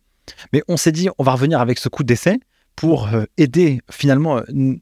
Mais 0.53 0.62
on 0.68 0.76
s'est 0.76 0.93
dit, 0.93 1.09
on 1.18 1.22
va 1.22 1.33
revenir 1.33 1.61
avec 1.61 1.78
ce 1.78 1.89
coup 1.89 2.05
d'essai 2.05 2.39
pour 2.76 3.09
euh, 3.09 3.24
aider 3.37 3.80
finalement 3.91 4.39
euh, 4.39 4.76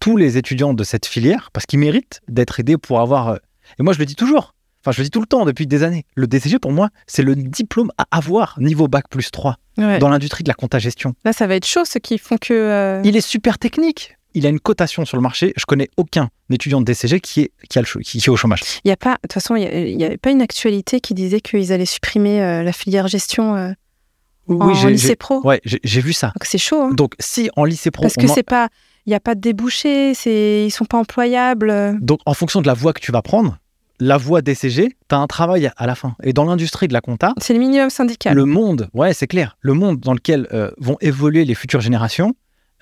tous 0.00 0.16
les 0.16 0.38
étudiants 0.38 0.74
de 0.74 0.84
cette 0.84 1.06
filière, 1.06 1.50
parce 1.52 1.66
qu'ils 1.66 1.78
méritent 1.78 2.20
d'être 2.28 2.58
aidés 2.60 2.78
pour 2.78 3.00
avoir. 3.00 3.36
et 3.78 3.82
moi, 3.82 3.92
je 3.92 3.98
le 3.98 4.06
dis 4.06 4.16
toujours. 4.16 4.54
Enfin, 4.82 4.92
je 4.92 4.98
le 4.98 5.04
dis 5.04 5.10
tout 5.10 5.20
le 5.20 5.26
temps 5.26 5.44
depuis 5.44 5.66
des 5.66 5.82
années. 5.82 6.06
Le 6.14 6.26
DCG, 6.26 6.58
pour 6.58 6.72
moi, 6.72 6.88
c'est 7.06 7.22
le 7.22 7.36
diplôme 7.36 7.92
à 7.98 8.06
avoir 8.10 8.58
niveau 8.58 8.88
bac 8.88 9.04
plus 9.10 9.30
3 9.30 9.56
dans 9.76 10.08
l'industrie 10.08 10.42
de 10.42 10.48
la 10.48 10.54
compta 10.54 10.78
gestion. 10.78 11.14
Là, 11.24 11.34
ça 11.34 11.46
va 11.46 11.54
être 11.54 11.66
chaud, 11.66 11.84
ceux 11.84 12.00
qui 12.00 12.16
font 12.16 12.38
que. 12.38 13.02
Il 13.04 13.16
est 13.16 13.20
super 13.20 13.58
technique 13.58 14.16
il 14.34 14.46
a 14.46 14.48
une 14.48 14.60
cotation 14.60 15.04
sur 15.04 15.16
le 15.16 15.22
marché. 15.22 15.52
Je 15.56 15.64
connais 15.66 15.88
aucun 15.96 16.30
étudiant 16.50 16.80
de 16.80 16.84
DCG 16.84 17.20
qui 17.20 17.42
est, 17.42 17.52
qui, 17.68 17.78
a 17.78 17.82
le, 17.82 18.00
qui, 18.02 18.18
est 18.18 18.28
au 18.28 18.36
chômage. 18.36 18.60
Il 18.84 18.88
y 18.88 18.92
a 18.92 18.96
pas, 18.96 19.14
de 19.14 19.18
toute 19.22 19.32
façon, 19.32 19.56
il 19.56 19.96
n'y 19.96 20.04
avait 20.04 20.18
pas 20.18 20.30
une 20.30 20.42
actualité 20.42 21.00
qui 21.00 21.14
disait 21.14 21.40
qu'ils 21.40 21.72
allaient 21.72 21.86
supprimer 21.86 22.42
euh, 22.42 22.62
la 22.62 22.72
filière 22.72 23.08
gestion 23.08 23.56
euh, 23.56 23.72
en, 24.48 24.86
lycée 24.86 25.16
pro. 25.16 25.40
Ouais, 25.44 25.60
j'ai 25.64 26.00
vu 26.00 26.12
ça. 26.12 26.28
Donc 26.28 26.44
c'est 26.44 26.58
chaud. 26.58 26.82
Hein. 26.82 26.94
Donc 26.94 27.14
si 27.18 27.50
en 27.56 27.64
lycée 27.64 27.90
pro, 27.90 28.02
parce 28.02 28.16
que 28.16 28.26
c'est 28.26 28.42
pas, 28.42 28.68
il 29.06 29.10
n'y 29.10 29.14
a 29.14 29.20
pas 29.20 29.34
de 29.34 29.40
débouchés, 29.40 30.14
c'est, 30.14 30.64
ils 30.66 30.70
sont 30.70 30.84
pas 30.84 30.98
employables. 30.98 31.98
Donc 32.00 32.20
en 32.26 32.34
fonction 32.34 32.60
de 32.60 32.66
la 32.66 32.74
voie 32.74 32.92
que 32.92 33.00
tu 33.00 33.12
vas 33.12 33.22
prendre, 33.22 33.58
la 34.00 34.16
voie 34.16 34.42
DCG, 34.42 34.96
tu 35.08 35.14
as 35.14 35.18
un 35.18 35.26
travail 35.26 35.70
à 35.76 35.86
la 35.86 35.94
fin. 35.94 36.16
Et 36.22 36.32
dans 36.32 36.44
l'industrie 36.44 36.88
de 36.88 36.92
la 36.92 37.00
compta, 37.00 37.34
c'est 37.38 37.52
le 37.52 37.60
minimum 37.60 37.90
syndical. 37.90 38.34
Le 38.34 38.44
monde, 38.46 38.88
ouais, 38.94 39.12
c'est 39.12 39.26
clair. 39.26 39.56
Le 39.60 39.74
monde 39.74 40.00
dans 40.00 40.14
lequel 40.14 40.48
euh, 40.52 40.70
vont 40.78 40.96
évoluer 41.00 41.44
les 41.44 41.54
futures 41.54 41.80
générations, 41.80 42.34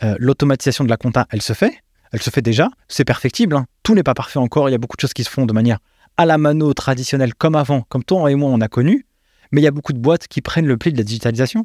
euh, 0.03 0.17
l'automatisation 0.19 0.85
de 0.85 0.91
la 0.91 0.97
compta, 0.97 1.27
elle 1.31 1.43
se 1.43 1.53
fait. 1.53 1.81
Elle 2.13 2.23
se 2.23 2.31
fait 2.31 2.43
déjà. 2.43 2.71
C'est 2.89 3.05
perfectible. 3.05 3.57
Hein. 3.57 3.67
Tout 3.83 3.95
n'est 3.95 4.03
pas 4.03 4.15
parfait 4.15 4.39
encore. 4.39 4.69
Il 4.69 4.73
y 4.73 4.75
a 4.75 4.79
beaucoup 4.79 4.97
de 4.97 5.01
choses 5.01 5.13
qui 5.13 5.25
se 5.25 5.31
font 5.31 5.47
de 5.47 5.53
manière 5.53 5.79
à 6.17 6.27
la 6.27 6.39
mano 6.39 6.73
traditionnelle, 6.75 7.35
comme 7.35 7.55
avant, 7.55 7.83
comme 7.83 8.05
toi 8.05 8.31
et 8.31 8.35
moi 8.35 8.51
on 8.51 8.61
a 8.61 8.69
connu. 8.69 9.07
Mais 9.53 9.61
il 9.61 9.65
y 9.65 9.69
a 9.69 9.71
beaucoup 9.71 9.93
de 9.93 9.99
boîtes 9.99 10.27
qui 10.29 10.43
prennent 10.43 10.67
le 10.67 10.77
pli 10.77 10.93
de 10.93 10.99
la 10.99 11.05
digitalisation. 11.05 11.65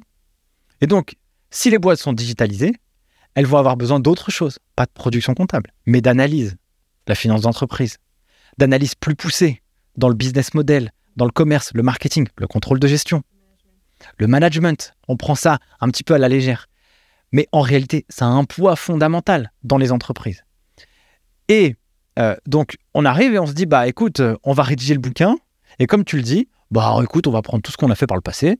Et 0.82 0.88
donc, 0.88 1.16
si 1.50 1.70
les 1.70 1.80
boîtes 1.80 2.00
sont 2.00 2.14
digitalisées, 2.14 2.74
elles 3.36 3.46
vont 3.46 3.58
avoir 3.58 3.78
besoin 3.78 4.00
d'autre 4.00 4.32
chose. 4.32 4.60
Pas 4.76 4.86
de 4.86 4.92
production 4.92 5.34
comptable, 5.34 5.72
mais 5.86 6.02
d'analyse. 6.02 6.56
La 7.08 7.16
finance 7.16 7.42
d'entreprise. 7.42 7.98
D'analyse 8.58 8.96
plus 8.96 9.16
poussée 9.16 9.62
dans 9.98 10.08
le 10.08 10.16
business 10.16 10.54
model, 10.54 10.92
dans 11.16 11.26
le 11.26 11.32
commerce, 11.32 11.72
le 11.74 11.84
marketing, 11.84 12.28
le 12.38 12.48
contrôle 12.48 12.80
de 12.80 12.88
gestion. 12.88 13.24
Le 14.18 14.28
management, 14.28 14.94
on 15.08 15.18
prend 15.18 15.36
ça 15.36 15.60
un 15.80 15.90
petit 15.90 16.04
peu 16.04 16.14
à 16.14 16.18
la 16.18 16.30
légère 16.30 16.68
mais 17.34 17.48
en 17.52 17.62
réalité, 17.62 18.06
ça 18.08 18.26
a 18.26 18.30
un 18.30 18.46
poids 18.46 18.78
fondamental 18.78 19.52
dans 19.64 19.78
les 19.78 19.92
entreprises. 19.92 20.46
Et 21.50 21.76
euh, 22.20 22.36
donc, 22.46 22.78
on 22.94 23.04
arrive 23.04 23.34
et 23.34 23.40
on 23.40 23.48
se 23.48 23.54
dit, 23.54 23.66
bah 23.66 23.88
écoute, 23.88 24.22
euh, 24.22 24.38
on 24.44 24.54
va 24.54 24.64
rédiger 24.64 24.94
le 24.94 25.00
bouquin, 25.00 25.36
et 25.80 25.88
comme 25.88 26.06
tu 26.06 26.16
le 26.16 26.22
dis, 26.22 26.48
bah 26.72 26.96
écoute, 27.04 27.28
on 27.28 27.32
va 27.32 27.42
prendre 27.42 27.64
tout 27.64 27.72
ce 27.72 27.78
qu'on 27.78 27.90
a 27.90 27.96
fait 27.96 28.08
par 28.08 28.16
le 28.16 28.22
passé, 28.22 28.60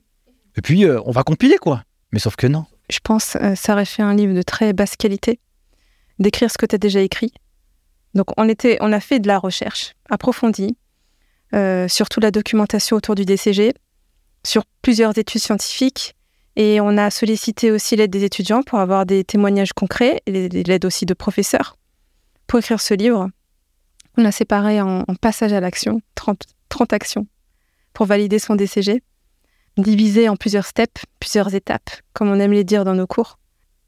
et 0.56 0.60
puis 0.60 0.84
euh, 0.84 1.00
on 1.06 1.12
va 1.12 1.22
compiler, 1.22 1.56
quoi. 1.56 1.84
Mais 2.12 2.18
sauf 2.18 2.36
que 2.36 2.48
non. 2.48 2.66
Je 2.90 2.98
pense 3.02 3.34
que 3.34 3.54
ça 3.54 3.72
aurait 3.72 3.84
fait 3.84 4.02
un 4.02 4.14
livre 4.14 4.34
de 4.34 4.42
très 4.42 4.72
basse 4.72 4.96
qualité, 4.96 5.38
d'écrire 6.18 6.50
ce 6.50 6.58
que 6.58 6.66
tu 6.66 6.74
as 6.74 6.78
déjà 6.78 7.00
écrit. 7.00 7.32
Donc, 8.14 8.26
on, 8.36 8.48
était, 8.48 8.76
on 8.80 8.92
a 8.92 9.00
fait 9.00 9.20
de 9.20 9.28
la 9.28 9.38
recherche 9.38 9.94
approfondie, 10.10 10.76
sur 11.86 12.08
toute 12.08 12.24
la 12.24 12.32
documentation 12.32 12.96
autour 12.96 13.14
du 13.14 13.24
DCG, 13.24 13.74
sur 14.44 14.64
plusieurs 14.82 15.16
études 15.16 15.40
scientifiques, 15.40 16.16
et 16.56 16.80
on 16.80 16.96
a 16.96 17.10
sollicité 17.10 17.70
aussi 17.70 17.96
l'aide 17.96 18.10
des 18.10 18.24
étudiants 18.24 18.62
pour 18.62 18.78
avoir 18.78 19.06
des 19.06 19.24
témoignages 19.24 19.72
concrets 19.72 20.22
et 20.26 20.48
l'aide 20.48 20.84
aussi 20.84 21.04
de 21.04 21.14
professeurs 21.14 21.76
pour 22.46 22.60
écrire 22.60 22.80
ce 22.80 22.94
livre. 22.94 23.28
On 24.16 24.24
a 24.24 24.30
séparé 24.30 24.80
en, 24.80 25.04
passage 25.20 25.52
à 25.52 25.60
l'action, 25.60 26.00
30, 26.14 26.42
30 26.68 26.92
actions, 26.92 27.26
pour 27.92 28.06
valider 28.06 28.38
son 28.38 28.54
DCG, 28.54 29.02
divisé 29.76 30.28
en 30.28 30.36
plusieurs 30.36 30.66
steps, 30.66 31.02
plusieurs 31.18 31.54
étapes, 31.54 31.90
comme 32.12 32.30
on 32.30 32.38
aime 32.38 32.52
les 32.52 32.62
dire 32.62 32.84
dans 32.84 32.94
nos 32.94 33.08
cours. 33.08 33.38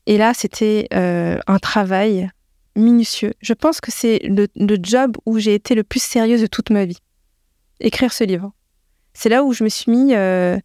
Et 0.07 0.19
là, 0.19 0.33
c'était 0.35 0.89
euh, 0.95 1.39
un 1.47 1.59
travail 1.59 2.29
minutieux. 2.75 3.35
Je 3.41 3.53
pense 3.53 3.81
que 3.81 3.93
c'est 3.93 4.21
le, 4.25 4.79
job 4.83 5.17
où 5.27 5.39
j'ai 5.39 5.55
été 5.55 5.75
le 5.75 5.85
plus 5.85 6.03
sérieuse 6.03 6.41
de 6.41 6.47
toute 6.47 6.71
ma 6.71 6.85
vie. 6.85 6.99
Écrire 7.79 8.13
ce 8.13 8.25
livre. 8.25 8.53
C'est 9.15 9.29
là 9.29 9.45
où 9.45 9.53
je 9.53 9.65
me 9.65 9.69
suis 9.69 9.91
mis 9.91 10.15
euh, 10.15 10.59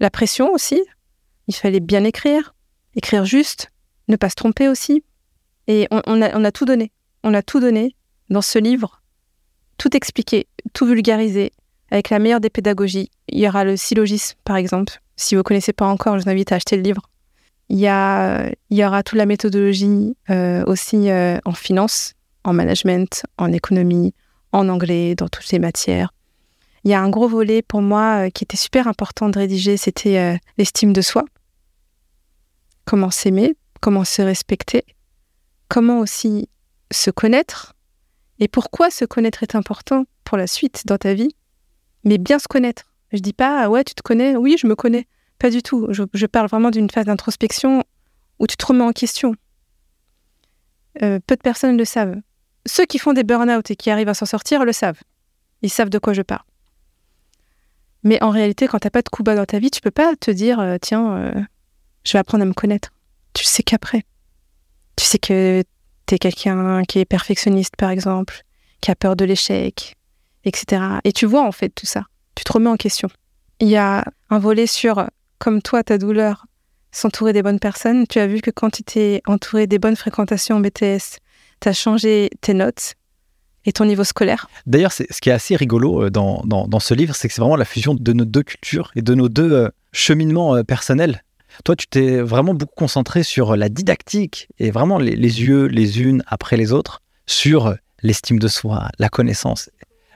la 0.00 0.10
pression 0.10 0.52
aussi, 0.52 0.80
il 1.48 1.54
fallait 1.54 1.80
bien 1.80 2.04
écrire, 2.04 2.54
écrire 2.94 3.24
juste, 3.24 3.72
ne 4.06 4.16
pas 4.16 4.28
se 4.28 4.36
tromper 4.36 4.68
aussi. 4.68 5.02
Et 5.66 5.88
on, 5.90 6.22
a, 6.22 6.52
tout 6.52 6.64
donné. 6.64 6.92
On 7.24 7.34
a 7.34 7.42
tout 7.42 7.60
donné 7.60 7.94
dans 8.30 8.40
ce 8.40 8.58
livre, 8.58 9.02
tout 9.76 9.94
expliqué, 9.96 10.46
tout 10.72 10.86
vulgarisé, 10.86 11.52
avec 11.90 12.10
la 12.10 12.18
meilleure 12.18 12.40
des 12.40 12.50
pédagogies. 12.50 13.10
Il 13.28 13.38
y 13.38 13.48
aura 13.48 13.64
le 13.64 13.76
syllogisme, 13.76 14.36
par 14.44 14.56
exemple. 14.56 15.00
Si 15.16 15.34
vous 15.34 15.40
ne 15.40 15.42
connaissez 15.42 15.72
pas 15.72 15.86
encore, 15.86 16.18
je 16.18 16.24
vous 16.24 16.30
invite 16.30 16.52
à 16.52 16.56
acheter 16.56 16.76
le 16.76 16.82
livre. 16.82 17.02
Il 17.70 17.78
y, 17.78 18.84
aura 18.84 19.02
toute 19.02 19.18
la 19.18 19.26
méthodologie 19.26 20.16
euh, 20.30 20.64
aussi 20.66 21.10
euh, 21.10 21.38
en 21.44 21.52
finance, 21.52 22.14
en 22.44 22.54
management, 22.54 23.24
en 23.36 23.52
économie, 23.52 24.14
en 24.52 24.70
anglais, 24.70 25.14
dans 25.14 25.28
toutes 25.28 25.50
les 25.50 25.58
matières. 25.58 26.14
Il 26.84 26.90
y 26.90 26.94
a 26.94 27.00
un 27.02 27.10
gros 27.10 27.28
volet 27.28 27.60
pour 27.60 27.82
moi 27.82 28.26
euh, 28.26 28.30
qui 28.30 28.44
était 28.44 28.56
super 28.56 28.86
important 28.88 29.28
de 29.28 29.38
rédiger, 29.38 29.76
c'était 29.76 30.38
l'estime 30.56 30.94
de 30.94 31.02
soi 31.02 31.24
comment 32.88 33.10
s'aimer, 33.10 33.54
comment 33.82 34.04
se 34.04 34.22
respecter, 34.22 34.82
comment 35.68 36.00
aussi 36.00 36.48
se 36.90 37.10
connaître, 37.10 37.74
et 38.38 38.48
pourquoi 38.48 38.90
se 38.90 39.04
connaître 39.04 39.42
est 39.42 39.54
important 39.54 40.06
pour 40.24 40.38
la 40.38 40.46
suite 40.46 40.86
dans 40.86 40.96
ta 40.96 41.12
vie, 41.12 41.36
mais 42.04 42.16
bien 42.16 42.38
se 42.38 42.48
connaître. 42.48 42.94
Je 43.12 43.18
dis 43.18 43.34
pas, 43.34 43.64
ah 43.64 43.68
ouais, 43.68 43.84
tu 43.84 43.94
te 43.94 44.00
connais, 44.00 44.36
oui, 44.36 44.56
je 44.58 44.66
me 44.66 44.74
connais. 44.74 45.06
Pas 45.38 45.50
du 45.50 45.62
tout. 45.62 45.86
Je, 45.90 46.26
parle 46.26 46.48
vraiment 46.48 46.70
d'une 46.70 46.88
phase 46.88 47.04
d'introspection 47.04 47.84
où 48.38 48.46
tu 48.46 48.56
te 48.56 48.64
remets 48.64 48.84
en 48.84 48.92
question. 48.92 49.34
Euh, 51.02 51.20
peu 51.26 51.36
de 51.36 51.42
personnes 51.42 51.76
le 51.76 51.84
savent. 51.84 52.16
Ceux 52.64 52.86
qui 52.86 52.98
font 52.98 53.12
des 53.12 53.22
burn-out 53.22 53.70
et 53.70 53.76
qui 53.76 53.90
arrivent 53.90 54.08
à 54.08 54.14
s'en 54.14 54.26
sortir 54.26 54.64
le 54.64 54.72
savent. 54.72 55.00
Ils 55.60 55.70
savent 55.70 55.90
de 55.90 55.98
quoi 55.98 56.14
je 56.14 56.22
parle. 56.22 56.44
Mais 58.02 58.22
en 58.22 58.30
réalité, 58.30 58.66
quand 58.66 58.78
tu 58.78 58.86
n'as 58.86 58.90
pas 58.90 59.02
de 59.02 59.10
coup 59.10 59.22
bas 59.22 59.34
dans 59.34 59.44
ta 59.44 59.58
vie, 59.58 59.70
tu 59.70 59.82
peux 59.82 59.90
pas 59.90 60.16
te 60.16 60.30
dire, 60.30 60.58
euh, 60.58 60.76
tiens, 60.80 61.16
euh, 61.16 61.42
je 62.04 62.12
vais 62.12 62.18
apprendre 62.18 62.42
à 62.42 62.46
me 62.46 62.52
connaître. 62.52 62.90
Tu 63.34 63.44
sais 63.44 63.62
qu'après. 63.62 64.04
Tu 64.96 65.04
sais 65.04 65.18
que 65.18 65.62
tu 66.06 66.14
es 66.14 66.18
quelqu'un 66.18 66.82
qui 66.84 66.98
est 66.98 67.04
perfectionniste, 67.04 67.76
par 67.76 67.90
exemple, 67.90 68.42
qui 68.80 68.90
a 68.90 68.94
peur 68.94 69.16
de 69.16 69.24
l'échec, 69.24 69.96
etc. 70.44 70.82
Et 71.04 71.12
tu 71.12 71.26
vois 71.26 71.42
en 71.42 71.52
fait 71.52 71.70
tout 71.70 71.86
ça. 71.86 72.04
Tu 72.34 72.44
te 72.44 72.52
remets 72.52 72.70
en 72.70 72.76
question. 72.76 73.08
Il 73.60 73.68
y 73.68 73.76
a 73.76 74.04
un 74.30 74.38
volet 74.38 74.66
sur, 74.66 75.08
comme 75.38 75.62
toi, 75.62 75.82
ta 75.82 75.98
douleur, 75.98 76.46
s'entourer 76.92 77.32
des 77.32 77.42
bonnes 77.42 77.58
personnes. 77.58 78.06
Tu 78.06 78.18
as 78.18 78.26
vu 78.26 78.40
que 78.40 78.50
quand 78.50 78.70
tu 78.70 78.82
t'es 78.82 79.22
entouré 79.26 79.66
des 79.66 79.78
bonnes 79.78 79.96
fréquentations 79.96 80.56
en 80.56 80.60
BTS, 80.60 81.18
tu 81.60 81.68
as 81.68 81.72
changé 81.72 82.30
tes 82.40 82.54
notes 82.54 82.94
et 83.64 83.72
ton 83.72 83.84
niveau 83.84 84.04
scolaire. 84.04 84.48
D'ailleurs, 84.66 84.92
ce 84.92 85.04
qui 85.20 85.28
est 85.28 85.32
assez 85.32 85.56
rigolo 85.56 86.04
euh, 86.04 86.10
dans, 86.10 86.42
dans, 86.44 86.80
ce 86.80 86.94
livre, 86.94 87.14
c'est 87.14 87.28
que 87.28 87.34
c'est 87.34 87.40
vraiment 87.40 87.56
la 87.56 87.64
fusion 87.64 87.94
de 87.94 88.12
nos 88.12 88.24
deux 88.24 88.42
cultures 88.42 88.90
et 88.94 89.02
de 89.02 89.14
nos 89.14 89.28
deux 89.28 89.52
euh, 89.52 89.68
cheminements 89.92 90.56
euh, 90.56 90.62
personnels. 90.62 91.22
Toi, 91.64 91.76
tu 91.76 91.86
t'es 91.86 92.20
vraiment 92.20 92.54
beaucoup 92.54 92.74
concentré 92.76 93.22
sur 93.22 93.56
la 93.56 93.68
didactique 93.68 94.48
et 94.58 94.70
vraiment 94.70 94.98
les, 94.98 95.14
yeux 95.14 95.66
les 95.66 96.00
unes 96.00 96.22
après 96.26 96.56
les 96.56 96.72
autres 96.72 97.00
sur 97.26 97.74
l'estime 98.02 98.38
de 98.38 98.48
soi, 98.48 98.88
la 98.98 99.08
connaissance, 99.08 99.70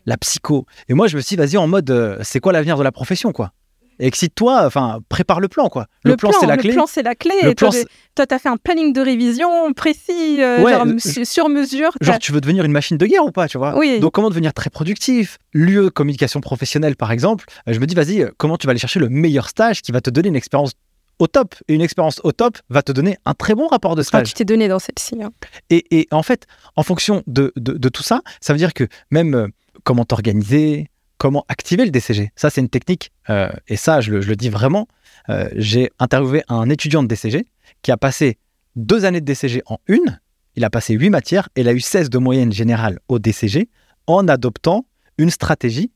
la 0.06 0.16
psycho. 0.16 0.66
Et 0.88 0.94
moi, 0.94 1.08
je 1.08 1.16
me 1.16 1.20
suis 1.20 1.36
dit, 1.36 1.42
vas-y, 1.42 1.56
en 1.56 1.66
mode, 1.66 1.90
euh, 1.90 2.18
c'est 2.22 2.40
quoi 2.40 2.52
l'avenir 2.52 2.76
de 2.76 2.82
la 2.82 2.92
profession, 2.92 3.32
quoi? 3.32 3.52
Excite-toi, 3.98 4.64
enfin, 4.66 4.98
prépare 5.08 5.38
le 5.38 5.48
plan, 5.48 5.68
quoi. 5.68 5.86
Le, 6.02 6.16
plan, 6.16 6.32
c'est 6.32 6.46
la 6.46 6.56
clé. 6.56 6.70
Le 6.70 6.74
plan, 6.74 6.86
c'est 6.86 7.02
la 7.02 7.14
clé. 7.14 7.54
toi, 7.54 7.70
tu 7.70 8.34
as 8.34 8.38
fait 8.38 8.48
un 8.48 8.56
planning 8.56 8.92
de 8.92 9.00
révision 9.00 9.72
précis, 9.74 10.42
euh, 10.42 10.98
sur 10.98 11.48
mesure. 11.48 11.92
Genre, 12.00 12.18
tu 12.18 12.32
veux 12.32 12.40
devenir 12.40 12.64
une 12.64 12.72
machine 12.72 12.96
de 12.96 13.06
guerre 13.06 13.24
ou 13.24 13.30
pas, 13.30 13.48
tu 13.48 13.58
vois? 13.58 13.76
Oui. 13.78 14.00
Donc, 14.00 14.12
comment 14.12 14.30
devenir 14.30 14.54
très 14.54 14.70
productif? 14.70 15.38
Lieu 15.52 15.90
communication 15.90 16.40
professionnelle, 16.40 16.96
par 16.96 17.12
exemple. 17.12 17.44
Euh, 17.68 17.74
je 17.74 17.80
me 17.80 17.86
dis, 17.86 17.94
vas-y, 17.94 18.26
comment 18.38 18.56
tu 18.56 18.66
vas 18.66 18.72
aller 18.72 18.80
chercher 18.80 18.98
le 18.98 19.08
meilleur 19.08 19.48
stage 19.48 19.82
qui 19.82 19.92
va 19.92 20.00
te 20.00 20.10
donner 20.10 20.28
une 20.28 20.36
expérience 20.36 20.72
au 21.18 21.26
top. 21.26 21.54
Et 21.68 21.74
une 21.74 21.80
expérience 21.80 22.20
au 22.24 22.32
top 22.32 22.58
va 22.68 22.82
te 22.82 22.92
donner 22.92 23.16
un 23.24 23.34
très 23.34 23.54
bon 23.54 23.66
rapport 23.68 23.94
de 23.96 24.02
stage. 24.02 24.28
tu 24.28 24.34
t'es 24.34 24.44
donné 24.44 24.68
dans 24.68 24.78
celle-ci. 24.78 25.22
Hein. 25.22 25.30
Et, 25.70 25.84
et, 25.96 26.08
en 26.10 26.22
fait, 26.22 26.46
en 26.76 26.82
fonction 26.82 27.22
de, 27.26 27.52
de, 27.56 27.88
tout 27.88 28.02
ça, 28.02 28.22
ça 28.40 28.52
veut 28.52 28.58
dire 28.58 28.74
que 28.74 28.88
même 29.10 29.34
euh, 29.34 29.48
comment 29.84 30.04
t'organiser, 30.04 30.88
comment 31.18 31.44
activer 31.48 31.84
le 31.84 31.90
DCG. 31.90 32.32
Ça, 32.36 32.50
c'est 32.50 32.60
une 32.60 32.68
technique. 32.68 33.12
euh, 33.30 33.50
et 33.68 33.76
ça, 33.76 34.00
je 34.00 34.10
le, 34.10 34.20
je 34.20 34.28
le 34.28 34.36
dis 34.36 34.48
vraiment. 34.48 34.88
Euh, 35.28 35.48
J'ai 35.54 35.90
interviewé 35.98 36.42
un 36.48 36.68
étudiant 36.68 37.02
de 37.02 37.08
DCG 37.08 37.46
qui 37.82 37.92
a 37.92 37.96
passé 37.96 38.38
deux 38.74 39.04
années 39.04 39.20
de 39.20 39.26
DCG 39.26 39.62
en 39.66 39.78
une. 39.86 40.20
Il 40.56 40.64
a 40.64 40.70
passé 40.70 40.94
huit 40.94 41.10
matières 41.10 41.48
et 41.56 41.60
il 41.60 41.68
a 41.68 41.72
eu 41.72 41.80
16 41.80 42.10
de 42.10 42.18
moyenne 42.18 42.52
générale 42.52 42.98
au 43.08 43.18
DCG 43.18 43.68
en 44.06 44.26
adoptant 44.28 44.84
une 45.18 45.30
stratégie 45.30 45.92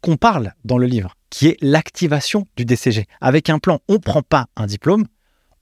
qu'on 0.00 0.16
parle 0.16 0.52
dans 0.64 0.78
le 0.78 0.86
livre, 0.86 1.14
qui 1.30 1.48
est 1.48 1.56
l'activation 1.60 2.46
du 2.56 2.64
DCG. 2.64 3.06
Avec 3.20 3.50
un 3.50 3.58
plan, 3.58 3.80
on 3.88 3.94
ne 3.94 3.98
prend 3.98 4.22
pas 4.22 4.46
un 4.56 4.66
diplôme 4.66 5.04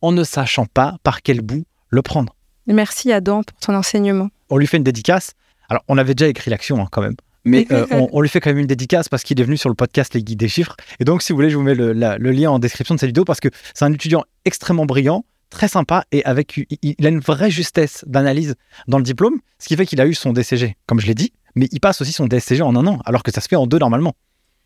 en 0.03 0.13
ne 0.13 0.25
sachant 0.25 0.67
pas 0.67 0.97
par 1.03 1.23
quel 1.23 1.41
bout 1.41 1.65
le 1.89 2.03
prendre. 2.03 2.35
Merci 2.67 3.13
Adam 3.13 3.43
pour 3.43 3.59
ton 3.59 3.75
enseignement. 3.75 4.29
On 4.51 4.57
lui 4.59 4.67
fait 4.67 4.77
une 4.77 4.85
dédicace. 4.85 5.33
Alors, 5.69 5.83
on 5.89 5.99
avait 5.99 6.15
déjà 6.15 6.29
écrit 6.29 6.51
l'action 6.51 6.81
hein, 6.81 6.89
quand 6.91 7.03
même. 7.03 7.17
Mais 7.45 7.67
euh, 7.73 7.87
on, 7.91 8.09
on 8.13 8.21
lui 8.21 8.29
fait 8.29 8.41
quand 8.41 8.51
même 8.51 8.59
une 8.59 8.67
dédicace 8.67 9.09
parce 9.09 9.23
qu'il 9.23 9.41
est 9.41 9.45
venu 9.45 9.57
sur 9.57 9.69
le 9.71 9.75
podcast 9.75 10.13
Les 10.15 10.23
Guides 10.23 10.39
des 10.39 10.49
Chiffres. 10.49 10.77
Et 11.01 11.05
donc, 11.05 11.23
si 11.23 11.33
vous 11.33 11.37
voulez, 11.37 11.51
je 11.51 11.57
vous 11.57 11.63
mets 11.63 11.75
le, 11.75 11.93
la- 11.93 12.19
le 12.19 12.31
lien 12.31 12.51
en 12.51 12.59
description 12.59 12.95
de 12.95 13.01
cette 13.01 13.09
vidéo 13.09 13.25
parce 13.25 13.41
que 13.41 13.49
c'est 13.75 13.85
un 13.85 13.93
étudiant 13.93 14.25
extrêmement 14.45 14.85
brillant, 14.87 15.25
très 15.51 15.69
sympa 15.69 16.05
et 16.13 16.23
avec 16.27 16.57
il, 16.59 16.67
il 16.83 17.07
a 17.07 17.09
une 17.09 17.21
vraie 17.21 17.51
justesse 17.51 18.05
d'analyse 18.07 18.55
dans 18.87 18.99
le 18.99 19.05
diplôme, 19.05 19.39
ce 19.59 19.69
qui 19.69 19.77
fait 19.77 19.87
qu'il 19.87 20.01
a 20.01 20.07
eu 20.07 20.15
son 20.15 20.33
DCG, 20.35 20.77
comme 20.87 21.01
je 21.01 21.07
l'ai 21.07 21.15
dit, 21.15 21.33
mais 21.55 21.69
il 21.73 21.81
passe 21.81 22.03
aussi 22.03 22.13
son 22.13 22.27
DCG 22.27 22.61
en 22.63 22.77
un 22.77 22.87
an, 22.87 23.01
alors 23.07 23.23
que 23.23 23.31
ça 23.33 23.41
se 23.41 23.49
fait 23.49 23.57
en 23.57 23.67
deux 23.67 23.79
normalement. 23.79 24.15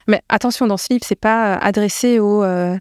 Mais 0.08 0.22
attention, 0.28 0.66
dans 0.66 0.76
ce 0.76 0.88
livre, 0.90 1.04
c'est 1.06 1.14
pas 1.14 1.54
euh, 1.54 1.58
adressé 1.60 2.18
aux. 2.18 2.42
euh, 2.42 2.76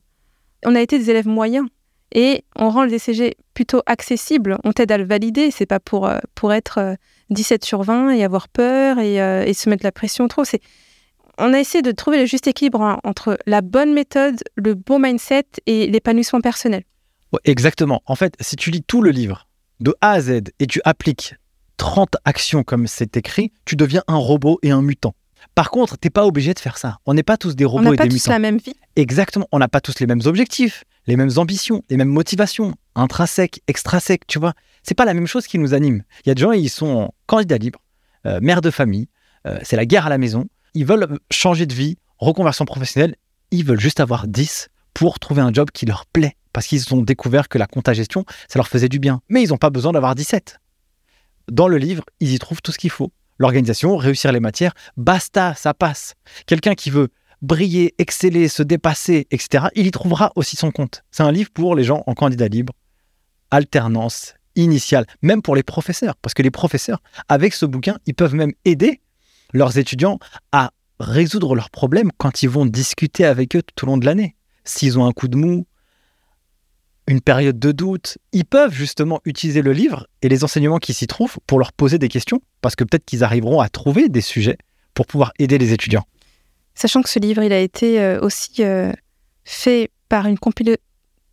On 0.65 0.75
a 0.75 0.81
été 0.81 0.97
des 0.97 1.09
élèves 1.09 1.27
moyens 1.27 1.67
et 2.13 2.43
on 2.55 2.69
rend 2.69 2.83
le 2.83 2.89
DCG 2.89 3.37
plutôt 3.53 3.81
accessible. 3.85 4.57
On 4.63 4.73
t'aide 4.73 4.91
à 4.91 4.97
le 4.97 5.05
valider. 5.05 5.51
C'est 5.51 5.65
pas 5.65 5.79
pour, 5.79 6.07
euh, 6.07 6.19
pour 6.35 6.53
être 6.53 6.77
euh, 6.79 6.95
17 7.29 7.63
sur 7.63 7.83
20 7.83 8.11
et 8.11 8.23
avoir 8.23 8.49
peur 8.49 8.99
et, 8.99 9.53
se 9.53 9.69
mettre 9.69 9.83
la 9.83 9.91
pression 9.91 10.27
trop. 10.27 10.43
C'est 10.43 10.61
on 11.37 11.53
a 11.53 11.59
essayé 11.59 11.81
de 11.81 11.91
trouver 11.91 12.19
le 12.19 12.25
juste 12.25 12.47
équilibre 12.47 12.99
entre 13.03 13.37
la 13.47 13.61
bonne 13.61 13.93
méthode, 13.93 14.43
le 14.55 14.75
bon 14.75 14.99
mindset 14.99 15.45
et 15.65 15.87
l'épanouissement 15.87 16.41
personnel. 16.41 16.83
Exactement. 17.45 18.03
En 18.05 18.15
fait, 18.15 18.35
si 18.41 18.57
tu 18.57 18.69
lis 18.69 18.83
tout 18.83 19.01
le 19.01 19.11
livre 19.11 19.47
de 19.79 19.95
A 20.01 20.11
à 20.11 20.21
Z 20.21 20.41
et 20.59 20.67
tu 20.67 20.81
appliques 20.83 21.35
30 21.77 22.17
actions 22.25 22.63
comme 22.63 22.85
c'est 22.85 23.17
écrit, 23.17 23.53
tu 23.65 23.75
deviens 23.75 24.03
un 24.07 24.17
robot 24.17 24.59
et 24.61 24.71
un 24.71 24.81
mutant. 24.81 25.15
Par 25.55 25.71
contre, 25.71 25.97
t'es 25.97 26.09
pas 26.09 26.25
obligé 26.25 26.53
de 26.53 26.59
faire 26.59 26.77
ça. 26.77 26.99
On 27.05 27.13
n'est 27.13 27.23
pas 27.23 27.37
tous 27.37 27.55
des 27.55 27.65
On 27.65 27.69
robots 27.69 27.83
n'a 27.83 27.93
et 27.93 27.97
pas 27.97 28.03
des 28.03 28.09
tous 28.09 28.15
mutants. 28.15 28.31
la 28.31 28.39
même 28.39 28.57
vie. 28.57 28.75
Exactement. 28.95 29.47
On 29.51 29.59
n'a 29.59 29.67
pas 29.67 29.81
tous 29.81 29.99
les 29.99 30.07
mêmes 30.07 30.21
objectifs, 30.25 30.83
les 31.07 31.17
mêmes 31.17 31.31
ambitions, 31.37 31.83
les 31.89 31.97
mêmes 31.97 32.09
motivations, 32.09 32.73
intrinsèques, 32.95 33.61
extrinsèques, 33.67 34.27
tu 34.27 34.39
vois. 34.39 34.53
C'est 34.83 34.95
pas 34.95 35.05
la 35.05 35.13
même 35.13 35.27
chose 35.27 35.47
qui 35.47 35.57
nous 35.57 35.73
anime. 35.73 36.03
Il 36.25 36.29
y 36.29 36.31
a 36.31 36.35
des 36.35 36.41
gens, 36.41 36.51
ils 36.51 36.69
sont 36.69 37.11
candidats 37.27 37.57
libres, 37.57 37.81
euh, 38.25 38.39
mères 38.41 38.61
de 38.61 38.71
famille, 38.71 39.07
euh, 39.47 39.59
c'est 39.63 39.75
la 39.75 39.85
guerre 39.85 40.05
à 40.05 40.09
la 40.09 40.17
maison. 40.17 40.47
Ils 40.73 40.85
veulent 40.85 41.19
changer 41.31 41.65
de 41.65 41.73
vie, 41.73 41.97
reconversion 42.17 42.65
professionnelle. 42.65 43.15
Ils 43.51 43.65
veulent 43.65 43.79
juste 43.79 43.99
avoir 43.99 44.27
10 44.27 44.69
pour 44.93 45.19
trouver 45.19 45.41
un 45.41 45.51
job 45.51 45.69
qui 45.71 45.85
leur 45.85 46.05
plaît. 46.05 46.35
Parce 46.53 46.67
qu'ils 46.67 46.93
ont 46.93 47.01
découvert 47.01 47.47
que 47.47 47.57
la 47.57 47.65
compta 47.65 47.93
gestion, 47.93 48.25
ça 48.49 48.59
leur 48.59 48.67
faisait 48.67 48.89
du 48.89 48.99
bien. 48.99 49.21
Mais 49.29 49.41
ils 49.41 49.49
n'ont 49.49 49.57
pas 49.57 49.69
besoin 49.69 49.93
d'avoir 49.93 50.15
17. 50.15 50.57
Dans 51.49 51.67
le 51.67 51.77
livre, 51.77 52.03
ils 52.19 52.33
y 52.33 52.39
trouvent 52.39 52.61
tout 52.61 52.71
ce 52.71 52.77
qu'il 52.77 52.89
faut. 52.89 53.11
L'organisation, 53.41 53.97
réussir 53.97 54.31
les 54.31 54.39
matières, 54.39 54.75
basta, 54.97 55.55
ça 55.55 55.73
passe. 55.73 56.13
Quelqu'un 56.45 56.75
qui 56.75 56.91
veut 56.91 57.07
briller, 57.41 57.95
exceller, 57.97 58.47
se 58.47 58.61
dépasser, 58.61 59.25
etc., 59.31 59.65
il 59.73 59.87
y 59.87 59.89
trouvera 59.89 60.31
aussi 60.35 60.55
son 60.55 60.69
compte. 60.69 61.01
C'est 61.09 61.23
un 61.23 61.31
livre 61.31 61.49
pour 61.51 61.75
les 61.75 61.83
gens 61.83 62.03
en 62.05 62.13
candidat 62.13 62.47
libre, 62.47 62.73
alternance, 63.49 64.35
initiale, 64.55 65.07
même 65.23 65.41
pour 65.41 65.55
les 65.55 65.63
professeurs. 65.63 66.15
Parce 66.21 66.35
que 66.35 66.43
les 66.43 66.51
professeurs, 66.51 67.01
avec 67.29 67.55
ce 67.55 67.65
bouquin, 67.65 67.97
ils 68.05 68.13
peuvent 68.13 68.35
même 68.35 68.53
aider 68.63 69.01
leurs 69.53 69.79
étudiants 69.79 70.19
à 70.51 70.69
résoudre 70.99 71.55
leurs 71.55 71.71
problèmes 71.71 72.11
quand 72.17 72.43
ils 72.43 72.49
vont 72.49 72.67
discuter 72.67 73.25
avec 73.25 73.55
eux 73.55 73.63
tout 73.63 73.85
au 73.85 73.87
long 73.87 73.97
de 73.97 74.05
l'année. 74.05 74.35
S'ils 74.65 74.99
ont 74.99 75.07
un 75.07 75.13
coup 75.13 75.27
de 75.27 75.35
mou, 75.35 75.65
une 77.11 77.21
période 77.21 77.59
de 77.59 77.73
doute, 77.73 78.17
ils 78.31 78.45
peuvent 78.45 78.73
justement 78.73 79.19
utiliser 79.25 79.61
le 79.61 79.73
livre 79.73 80.07
et 80.21 80.29
les 80.29 80.45
enseignements 80.45 80.79
qui 80.79 80.93
s'y 80.93 81.07
trouvent 81.07 81.37
pour 81.45 81.59
leur 81.59 81.73
poser 81.73 81.99
des 81.99 82.07
questions, 82.07 82.41
parce 82.61 82.75
que 82.77 82.85
peut-être 82.85 83.05
qu'ils 83.05 83.23
arriveront 83.23 83.59
à 83.59 83.67
trouver 83.67 84.07
des 84.07 84.21
sujets 84.21 84.57
pour 84.93 85.05
pouvoir 85.05 85.33
aider 85.37 85.57
les 85.57 85.73
étudiants. 85.73 86.05
Sachant 86.73 87.01
que 87.01 87.09
ce 87.09 87.19
livre, 87.19 87.43
il 87.43 87.51
a 87.51 87.59
été 87.59 87.99
euh, 87.99 88.21
aussi 88.21 88.63
euh, 88.63 88.93
fait 89.43 89.91
par 90.07 90.25
une 90.25 90.37
compila- 90.37 90.77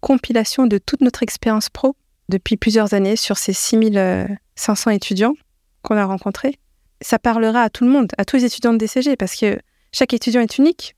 compilation 0.01 0.67
de 0.67 0.79
toute 0.79 1.01
notre 1.01 1.23
expérience 1.23 1.71
pro 1.71 1.95
depuis 2.29 2.57
plusieurs 2.57 2.93
années 2.93 3.17
sur 3.17 3.39
ces 3.39 3.53
6500 3.53 4.91
étudiants 4.91 5.35
qu'on 5.83 5.97
a 5.97 6.05
rencontrés. 6.05 6.59
Ça 7.03 7.21
parlera 7.21 7.63
à 7.63 7.71
tout 7.71 7.85
le 7.85 7.91
monde, 7.91 8.11
à 8.19 8.25
tous 8.25 8.37
les 8.37 8.45
étudiants 8.45 8.73
de 8.73 8.79
DCG, 8.79 9.17
parce 9.17 9.37
que 9.37 9.61
chaque 9.93 10.13
étudiant 10.13 10.41
est 10.41 10.59
unique. 10.59 10.97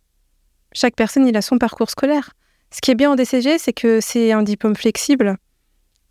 Chaque 0.72 0.96
personne, 0.96 1.26
il 1.26 1.36
a 1.36 1.42
son 1.42 1.58
parcours 1.58 1.90
scolaire. 1.90 2.30
Ce 2.72 2.80
qui 2.80 2.90
est 2.90 2.94
bien 2.94 3.10
en 3.10 3.16
DCG, 3.16 3.58
c'est 3.58 3.72
que 3.72 4.00
c'est 4.00 4.32
un 4.32 4.42
diplôme 4.42 4.76
flexible. 4.76 5.36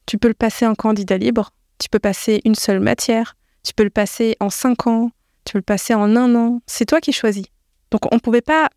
Tu 0.05 0.17
peux 0.17 0.27
le 0.27 0.33
passer 0.33 0.65
en 0.65 0.75
candidat 0.75 1.17
libre, 1.17 1.51
tu 1.77 1.87
peux 1.89 1.99
passer 1.99 2.41
une 2.45 2.55
seule 2.55 2.79
matière, 2.79 3.35
tu 3.63 3.73
peux 3.73 3.83
le 3.83 3.89
passer 3.89 4.35
en 4.39 4.49
cinq 4.49 4.87
ans, 4.87 5.11
tu 5.45 5.53
peux 5.53 5.59
le 5.59 5.63
passer 5.63 5.93
en 5.93 6.15
un 6.15 6.35
an. 6.35 6.61
C'est 6.65 6.85
toi 6.85 6.99
qui 6.99 7.13
choisis. 7.13 7.45
Donc 7.91 8.11
on 8.11 8.15
ne 8.15 8.19
pouvait 8.19 8.41
pas, 8.41 8.69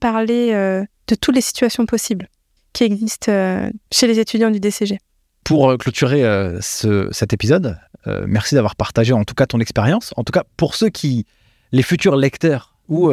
parler 0.00 0.50
euh, 0.52 0.84
de 1.06 1.14
toutes 1.14 1.34
les 1.36 1.40
situations 1.40 1.86
possibles 1.86 2.28
qui 2.72 2.82
existent 2.84 3.30
euh, 3.30 3.70
chez 3.92 4.08
les 4.08 4.18
étudiants 4.18 4.50
du 4.50 4.58
DCG. 4.58 4.98
Pour 5.44 5.70
euh, 5.70 5.76
clôturer 5.76 6.22
ce- 6.60 7.08
cet 7.12 7.32
épisode, 7.32 7.78
merci 8.26 8.54
d'avoir 8.54 8.76
partagé 8.76 9.12
en 9.12 9.24
tout 9.24 9.34
cas 9.34 9.46
ton 9.46 9.58
expérience. 9.58 10.12
En 10.16 10.22
tout 10.24 10.32
cas, 10.32 10.44
pour 10.56 10.74
ceux 10.76 10.88
qui, 10.90 11.26
les 11.72 11.82
futurs 11.82 12.14
lecteurs 12.16 12.76
ou 12.88 13.10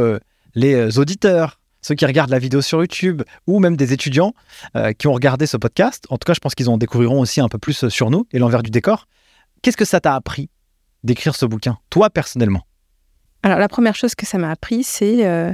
les 0.54 1.00
auditeurs, 1.00 1.60
ceux 1.84 1.96
qui 1.96 2.06
regardent 2.06 2.32
la 2.32 2.40
vidéo 2.40 2.62
sur 2.62 2.80
YouTube 2.80 3.22
ou 3.46 3.60
même 3.60 3.78
des 3.78 3.94
étudiants 3.94 4.34
euh, 4.76 4.94
qui 4.94 5.08
ont 5.08 5.14
regardé 5.14 5.46
ce 5.46 5.58
podcast, 5.58 6.06
en 6.10 6.18
tout 6.18 6.26
cas, 6.26 6.34
je 6.34 6.40
pense 6.40 6.56
qu'ils 6.56 6.70
en 6.70 6.78
découvriront 6.78 7.20
aussi 7.20 7.42
un 7.42 7.50
peu 7.50 7.60
plus 7.60 7.84
euh, 7.84 7.90
sur 7.90 8.10
nous 8.10 8.26
et 8.32 8.40
l'envers 8.40 8.64
du 8.64 8.72
décor. 8.72 9.06
Qu'est-ce 9.62 9.78
que 9.78 9.86
ça 9.86 10.00
t'a 10.00 10.16
appris 10.16 10.50
d'écrire 11.04 11.36
ce 11.36 11.46
bouquin, 11.46 11.78
toi 11.90 12.10
personnellement? 12.10 12.66
Alors 13.44 13.60
la 13.60 13.68
première 13.68 13.96
chose 13.96 14.16
que 14.16 14.26
ça 14.26 14.38
m'a 14.38 14.50
appris, 14.50 14.84
c'est 14.84 15.28
euh, 15.28 15.54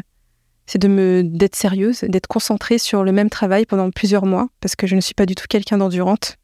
c'est 0.67 0.77
de 0.77 0.88
me 0.88 1.23
d'être 1.23 1.55
sérieuse, 1.55 2.01
d'être 2.01 2.27
concentrée 2.27 2.77
sur 2.77 3.03
le 3.03 3.11
même 3.11 3.32
travail 3.32 3.65
pendant 3.65 3.89
plusieurs 3.89 4.27
mois, 4.27 4.47
parce 4.61 4.75
que 4.75 4.86
je 4.86 4.95
ne 4.95 5.01
suis 5.01 5.15
pas 5.15 5.25
du 5.25 5.34
tout 5.34 5.45
quelqu'un 5.49 5.80
d'endurante. 5.80 6.38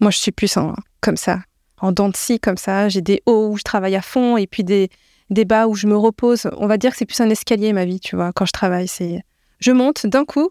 Moi, 0.00 0.10
je 0.10 0.18
suis 0.18 0.32
plus 0.32 0.58
en, 0.58 0.74
comme 1.00 1.16
ça, 1.16 1.40
en 1.80 1.90
dents 1.90 2.10
de 2.10 2.16
scie, 2.16 2.38
comme 2.38 2.58
ça. 2.58 2.90
J'ai 2.90 3.00
des 3.00 3.22
hauts 3.24 3.48
où 3.48 3.56
je 3.56 3.62
travaille 3.62 3.96
à 3.96 4.02
fond 4.02 4.36
et 4.36 4.46
puis 4.46 4.62
des, 4.62 4.90
des 5.30 5.44
bas 5.44 5.66
où 5.66 5.74
je 5.74 5.86
me 5.86 5.96
repose. 5.96 6.48
On 6.56 6.66
va 6.66 6.76
dire 6.78 6.92
que 6.92 6.96
c'est 6.96 7.06
plus 7.06 7.20
un 7.20 7.30
escalier, 7.30 7.72
ma 7.72 7.84
vie, 7.84 8.00
tu 8.00 8.16
vois, 8.16 8.32
quand 8.32 8.46
je 8.46 8.52
travaille. 8.52 8.88
C'est 8.88 9.22
Je 9.60 9.72
monte 9.72 10.06
d'un 10.06 10.24
coup 10.24 10.50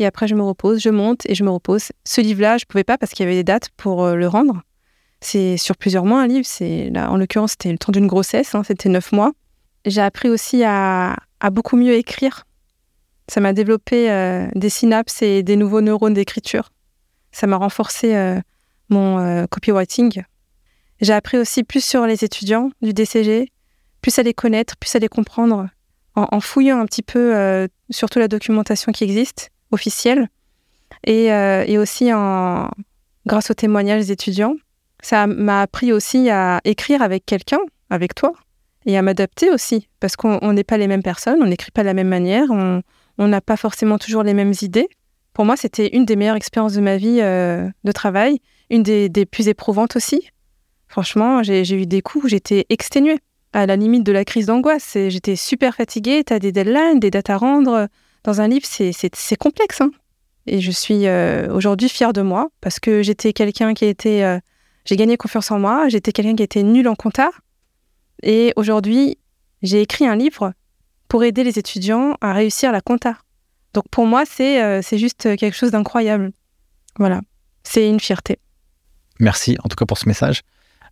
et 0.00 0.06
après 0.06 0.26
je 0.26 0.34
me 0.34 0.42
repose, 0.42 0.80
je 0.80 0.88
monte 0.88 1.26
et 1.26 1.34
je 1.34 1.44
me 1.44 1.50
repose. 1.50 1.92
Ce 2.04 2.20
livre-là, 2.20 2.56
je 2.56 2.64
pouvais 2.64 2.84
pas 2.84 2.96
parce 2.96 3.12
qu'il 3.12 3.24
y 3.24 3.26
avait 3.28 3.36
des 3.36 3.44
dates 3.44 3.68
pour 3.76 4.04
euh, 4.04 4.14
le 4.14 4.26
rendre. 4.26 4.62
C'est 5.20 5.58
sur 5.58 5.76
plusieurs 5.76 6.06
mois 6.06 6.22
un 6.22 6.26
livre. 6.26 6.46
C'est 6.46 6.88
là, 6.90 7.10
en 7.10 7.18
l'occurrence, 7.18 7.52
c'était 7.52 7.70
le 7.70 7.76
temps 7.76 7.92
d'une 7.92 8.06
grossesse. 8.06 8.54
hein, 8.54 8.62
c'était 8.64 8.88
neuf 8.88 9.12
mois. 9.12 9.32
J'ai 9.84 10.00
appris 10.00 10.30
aussi 10.30 10.64
à, 10.64 11.16
beaucoup 11.52 11.76
mieux 11.76 11.92
écrire. 11.92 12.46
Ça 13.28 13.40
m'a 13.40 13.52
développé 13.52 14.10
euh, 14.10 14.48
des 14.54 14.70
synapses 14.70 15.20
et 15.20 15.42
des 15.42 15.56
nouveaux 15.56 15.82
neurones 15.82 16.14
d'écriture. 16.14 16.70
Ça 17.32 17.46
m'a 17.46 17.56
renforcé 17.56 18.14
euh, 18.14 18.40
mon 18.88 19.46
copywriting. 19.48 20.22
J'ai 21.00 21.12
appris 21.12 21.38
aussi 21.38 21.62
plus 21.62 21.84
sur 21.84 22.06
les 22.06 22.24
étudiants 22.24 22.70
du 22.82 22.92
DCG, 22.92 23.52
plus 24.00 24.18
à 24.18 24.22
les 24.22 24.34
connaître, 24.34 24.76
plus 24.76 24.94
à 24.96 24.98
les 24.98 25.08
comprendre, 25.08 25.68
en, 26.16 26.40
fouillant 26.40 26.80
un 26.80 26.86
petit 26.86 27.02
peu 27.02 27.34
euh, 27.34 27.66
surtout 27.88 28.18
la 28.18 28.28
documentation 28.28 28.92
qui 28.92 29.04
existe, 29.04 29.50
officielle, 29.70 30.28
et, 31.06 31.32
euh, 31.32 31.64
et 31.66 31.78
aussi 31.78 32.12
en, 32.12 32.70
grâce 33.26 33.50
aux 33.50 33.54
témoignages 33.54 34.02
des 34.02 34.12
étudiants. 34.12 34.54
Ça 35.02 35.26
m'a 35.26 35.62
appris 35.62 35.92
aussi 35.92 36.28
à 36.30 36.60
écrire 36.64 37.00
avec 37.02 37.24
quelqu'un, 37.24 37.60
avec 37.88 38.14
toi, 38.14 38.32
et 38.86 38.98
à 38.98 39.02
m'adapter 39.02 39.50
aussi, 39.50 39.88
parce 39.98 40.16
qu'on 40.16 40.38
on 40.42 40.52
n'est 40.52 40.64
pas 40.64 40.78
les 40.78 40.88
mêmes 40.88 41.02
personnes, 41.02 41.42
on 41.42 41.46
n'écrit 41.46 41.70
pas 41.70 41.82
de 41.82 41.86
la 41.86 41.94
même 41.94 42.08
manière, 42.08 42.50
on 42.50 42.82
n'a 43.28 43.40
pas 43.40 43.56
forcément 43.56 43.98
toujours 43.98 44.22
les 44.22 44.34
mêmes 44.34 44.54
idées. 44.62 44.88
Pour 45.32 45.44
moi, 45.44 45.56
c'était 45.56 45.88
une 45.94 46.04
des 46.04 46.16
meilleures 46.16 46.36
expériences 46.36 46.74
de 46.74 46.80
ma 46.80 46.96
vie 46.96 47.20
euh, 47.20 47.68
de 47.84 47.92
travail, 47.92 48.40
une 48.68 48.82
des, 48.82 49.08
des 49.08 49.26
plus 49.26 49.48
éprouvantes 49.48 49.96
aussi. 49.96 50.28
Franchement, 50.88 51.42
j'ai 51.42 51.62
eu 51.62 51.86
des 51.86 52.02
coups 52.02 52.24
où 52.24 52.28
j'étais 52.28 52.66
exténuée, 52.68 53.18
à 53.52 53.66
la 53.66 53.76
limite 53.76 54.04
de 54.04 54.12
la 54.12 54.24
crise 54.24 54.46
d'angoisse. 54.46 54.96
J'étais 55.08 55.36
super 55.36 55.74
fatiguée, 55.74 56.22
tu 56.24 56.32
as 56.32 56.38
des 56.38 56.52
deadlines, 56.52 57.00
des 57.00 57.10
dates 57.10 57.30
à 57.30 57.36
rendre. 57.36 57.88
Dans 58.24 58.40
un 58.40 58.48
livre, 58.48 58.66
c'est- 58.66 59.36
complexe. 59.36 59.80
hein. 59.80 59.90
Et 60.46 60.60
je 60.60 60.70
suis 60.70 61.06
euh, 61.06 61.52
aujourd'hui 61.54 61.88
fière 61.88 62.12
de 62.12 62.22
moi, 62.22 62.48
parce 62.60 62.80
que 62.80 63.02
j'étais 63.02 63.32
quelqu'un 63.32 63.74
qui 63.74 63.84
était... 63.86 64.22
euh, 64.22 64.38
j'ai 64.84 64.96
gagné 64.96 65.16
confiance 65.16 65.50
en 65.50 65.58
moi, 65.58 65.88
j'étais 65.88 66.12
quelqu'un 66.12 66.34
qui 66.34 66.42
était 66.42 66.62
nul 66.62 66.88
en 66.88 66.94
compta. 66.94 67.30
Et 68.22 68.52
aujourd'hui, 68.56 69.18
j'ai 69.62 69.80
écrit 69.82 70.06
un 70.06 70.16
livre 70.16 70.52
pour 71.08 71.24
aider 71.24 71.44
les 71.44 71.58
étudiants 71.58 72.16
à 72.20 72.32
réussir 72.32 72.72
la 72.72 72.80
compta. 72.80 73.16
Donc 73.74 73.84
pour 73.90 74.06
moi, 74.06 74.24
c'est 74.26 74.62
euh, 74.62 74.80
c'est 74.82 74.98
juste 74.98 75.36
quelque 75.36 75.54
chose 75.54 75.70
d'incroyable. 75.70 76.32
Voilà, 76.98 77.20
c'est 77.62 77.88
une 77.88 78.00
fierté. 78.00 78.38
Merci 79.18 79.56
en 79.62 79.68
tout 79.68 79.76
cas 79.76 79.84
pour 79.86 79.98
ce 79.98 80.08
message. 80.08 80.42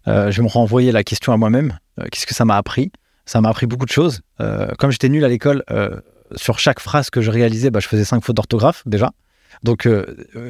Euh, 0.07 0.31
je 0.31 0.43
me 0.43 0.49
renvoyer 0.49 0.93
la 0.93 1.05
question 1.05 1.33
à 1.33 1.37
moi-même. 1.37 1.79
Euh, 1.99 2.05
Qu'est-ce 2.11 2.27
que 2.27 2.35
ça 2.35 2.45
m'a 2.45 2.57
appris? 2.57 2.93
Ça 3.27 3.41
m'a 3.41 3.51
appris 3.51 3.67
beaucoup 3.67 3.87
de 3.87 3.91
choses. 3.91 4.21
Euh, 4.41 4.69
comme 4.79 4.91
j'étais 4.91 5.09
nul 5.09 5.25
à 5.25 5.29
l'école, 5.29 5.65
euh, 5.71 6.01
sur 6.37 6.59
chaque 6.59 6.81
phrase 6.81 7.11
que 7.11 7.21
je 7.21 7.31
réalisais, 7.31 7.71
bah, 7.71 7.81
je 7.81 7.89
faisais 7.89 8.05
cinq 8.05 8.23
fautes 8.25 8.37
d'orthographe 8.37 8.83
déjà. 8.87 9.11
Donc 9.65 9.89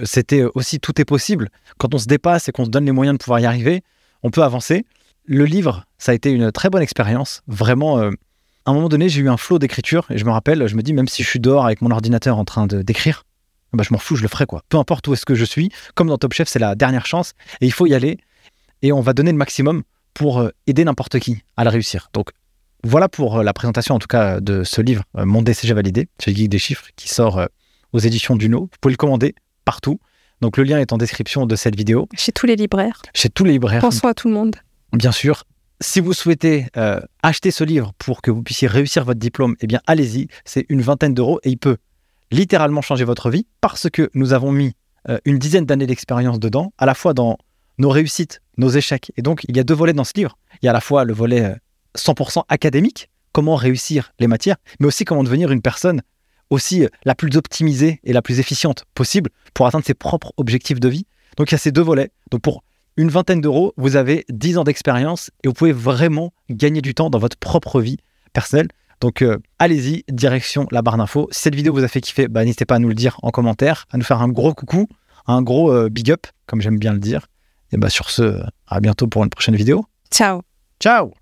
c'était 0.02 0.42
aussi 0.54 0.80
tout 0.80 1.00
est 1.00 1.06
possible. 1.06 1.48
Quand 1.78 1.94
on 1.94 1.98
se 1.98 2.06
dépasse 2.06 2.48
et 2.48 2.52
qu'on 2.52 2.66
se 2.66 2.70
donne 2.70 2.84
les 2.84 2.92
moyens 2.92 3.16
de 3.16 3.22
pouvoir 3.22 3.40
y 3.40 3.46
arriver, 3.46 3.82
on 4.22 4.30
peut 4.30 4.42
avancer. 4.42 4.84
Le 5.24 5.46
livre, 5.46 5.86
ça 5.96 6.12
a 6.12 6.14
été 6.14 6.30
une 6.30 6.52
très 6.52 6.68
bonne 6.68 6.82
expérience. 6.82 7.40
Vraiment, 7.46 7.98
à 7.98 8.10
un 8.66 8.72
moment 8.74 8.90
donné, 8.90 9.08
j'ai 9.08 9.22
eu 9.22 9.30
un 9.30 9.38
flot 9.38 9.58
d'écriture 9.58 10.06
et 10.10 10.18
je 10.18 10.26
me 10.26 10.30
rappelle, 10.30 10.66
je 10.66 10.74
me 10.74 10.82
dis, 10.82 10.92
même 10.92 11.08
si 11.08 11.22
je 11.22 11.28
suis 11.28 11.40
dehors 11.40 11.64
avec 11.64 11.80
mon 11.80 11.90
ordinateur 11.90 12.36
en 12.36 12.44
train 12.44 12.66
d'écrire, 12.66 13.24
bah, 13.72 13.82
je 13.86 13.94
m'en 13.94 13.98
fous, 13.98 14.16
je 14.16 14.22
le 14.22 14.28
ferai 14.28 14.44
quoi. 14.44 14.62
Peu 14.68 14.76
importe 14.76 15.06
où 15.08 15.14
est-ce 15.14 15.24
que 15.24 15.34
je 15.34 15.44
suis. 15.44 15.70
Comme 15.94 16.08
dans 16.08 16.18
Top 16.18 16.34
Chef, 16.34 16.48
c'est 16.48 16.58
la 16.58 16.74
dernière 16.74 17.06
chance 17.06 17.32
et 17.62 17.66
il 17.66 17.72
faut 17.72 17.86
y 17.86 17.94
aller. 17.94 18.18
Et 18.82 18.92
on 18.92 19.00
va 19.00 19.12
donner 19.12 19.32
le 19.32 19.38
maximum 19.38 19.82
pour 20.14 20.40
euh, 20.40 20.50
aider 20.66 20.84
n'importe 20.84 21.18
qui 21.18 21.38
à 21.56 21.64
le 21.64 21.70
réussir. 21.70 22.10
Donc 22.12 22.30
voilà 22.84 23.08
pour 23.08 23.38
euh, 23.38 23.42
la 23.42 23.52
présentation 23.52 23.94
en 23.94 23.98
tout 23.98 24.06
cas 24.06 24.40
de 24.40 24.64
ce 24.64 24.80
livre, 24.80 25.02
euh, 25.16 25.24
Mon 25.24 25.42
DCG 25.42 25.74
validé, 25.74 26.08
chez 26.22 26.34
Geek 26.34 26.48
des 26.48 26.58
chiffres, 26.58 26.86
qui 26.96 27.08
sort 27.08 27.46
aux 27.92 27.98
éditions 27.98 28.36
Duno. 28.36 28.60
Vous 28.62 28.68
pouvez 28.80 28.92
le 28.92 28.96
commander 28.96 29.34
partout. 29.64 29.98
Donc 30.40 30.56
le 30.56 30.64
lien 30.64 30.78
est 30.78 30.92
en 30.92 30.98
description 30.98 31.46
de 31.46 31.56
cette 31.56 31.74
vidéo. 31.76 32.08
Chez 32.14 32.32
tous 32.32 32.46
les 32.46 32.56
libraires. 32.56 33.02
Chez 33.14 33.28
tous 33.28 33.44
les 33.44 33.52
libraires, 33.52 33.80
Pensons 33.80 34.06
à 34.06 34.14
tout 34.14 34.28
le 34.28 34.34
monde. 34.34 34.56
bien 34.92 35.12
sûr. 35.12 35.44
Si 35.80 36.00
vous 36.00 36.12
souhaitez 36.12 36.66
euh, 36.76 37.00
acheter 37.22 37.52
ce 37.52 37.62
livre 37.62 37.92
pour 37.98 38.20
que 38.20 38.32
vous 38.32 38.42
puissiez 38.42 38.66
réussir 38.66 39.04
votre 39.04 39.20
diplôme, 39.20 39.54
eh 39.60 39.68
bien 39.68 39.80
allez-y, 39.86 40.26
c'est 40.44 40.66
une 40.68 40.82
vingtaine 40.82 41.14
d'euros 41.14 41.38
et 41.44 41.50
il 41.50 41.58
peut 41.58 41.76
littéralement 42.32 42.82
changer 42.82 43.04
votre 43.04 43.30
vie 43.30 43.46
parce 43.60 43.88
que 43.88 44.10
nous 44.14 44.32
avons 44.32 44.50
mis 44.50 44.74
euh, 45.08 45.18
une 45.24 45.38
dizaine 45.38 45.66
d'années 45.66 45.86
d'expérience 45.86 46.40
dedans, 46.40 46.72
à 46.78 46.86
la 46.86 46.94
fois 46.94 47.14
dans 47.14 47.38
nos 47.78 47.90
réussites, 47.90 48.40
nos 48.58 48.68
échecs. 48.68 49.12
Et 49.16 49.22
donc 49.22 49.44
il 49.48 49.56
y 49.56 49.60
a 49.60 49.64
deux 49.64 49.74
volets 49.74 49.92
dans 49.92 50.04
ce 50.04 50.12
livre. 50.14 50.36
Il 50.62 50.66
y 50.66 50.68
a 50.68 50.72
à 50.72 50.74
la 50.74 50.80
fois 50.80 51.04
le 51.04 51.14
volet 51.14 51.44
euh, 51.44 51.54
100% 51.96 52.42
académique, 52.48 53.08
comment 53.32 53.56
réussir 53.56 54.12
les 54.18 54.26
matières, 54.26 54.56
mais 54.80 54.86
aussi 54.86 55.04
comment 55.04 55.24
devenir 55.24 55.50
une 55.50 55.62
personne 55.62 56.02
aussi 56.50 56.84
euh, 56.84 56.88
la 57.04 57.14
plus 57.14 57.36
optimisée 57.36 58.00
et 58.04 58.12
la 58.12 58.22
plus 58.22 58.40
efficiente 58.40 58.84
possible 58.94 59.30
pour 59.54 59.66
atteindre 59.66 59.84
ses 59.84 59.94
propres 59.94 60.32
objectifs 60.36 60.80
de 60.80 60.88
vie. 60.88 61.06
Donc 61.36 61.50
il 61.50 61.52
y 61.52 61.56
a 61.56 61.58
ces 61.58 61.72
deux 61.72 61.82
volets. 61.82 62.10
Donc 62.30 62.42
pour 62.42 62.62
une 62.96 63.10
vingtaine 63.10 63.40
d'euros, 63.40 63.72
vous 63.76 63.96
avez 63.96 64.24
10 64.28 64.58
ans 64.58 64.64
d'expérience 64.64 65.30
et 65.44 65.48
vous 65.48 65.54
pouvez 65.54 65.72
vraiment 65.72 66.32
gagner 66.50 66.82
du 66.82 66.94
temps 66.94 67.10
dans 67.10 67.18
votre 67.18 67.36
propre 67.36 67.80
vie 67.80 67.98
personnelle. 68.32 68.68
Donc 69.00 69.22
euh, 69.22 69.38
allez-y, 69.58 70.04
direction 70.08 70.66
la 70.72 70.82
barre 70.82 70.96
d'infos. 70.96 71.28
Si 71.30 71.42
cette 71.42 71.54
vidéo 71.54 71.72
vous 71.72 71.84
a 71.84 71.88
fait 71.88 72.00
kiffer, 72.00 72.26
bah, 72.26 72.44
n'hésitez 72.44 72.64
pas 72.64 72.76
à 72.76 72.78
nous 72.80 72.88
le 72.88 72.94
dire 72.94 73.16
en 73.22 73.30
commentaire, 73.30 73.86
à 73.92 73.98
nous 73.98 74.04
faire 74.04 74.20
un 74.20 74.28
gros 74.28 74.52
coucou, 74.52 74.88
un 75.26 75.42
gros 75.42 75.72
euh, 75.72 75.88
big 75.88 76.10
up, 76.10 76.26
comme 76.46 76.60
j'aime 76.60 76.78
bien 76.78 76.92
le 76.92 76.98
dire. 76.98 77.26
Et 77.72 77.76
bah 77.76 77.90
sur 77.90 78.10
ce, 78.10 78.42
à 78.66 78.80
bientôt 78.80 79.06
pour 79.06 79.24
une 79.24 79.30
prochaine 79.30 79.56
vidéo. 79.56 79.84
Ciao. 80.10 80.42
Ciao 80.80 81.12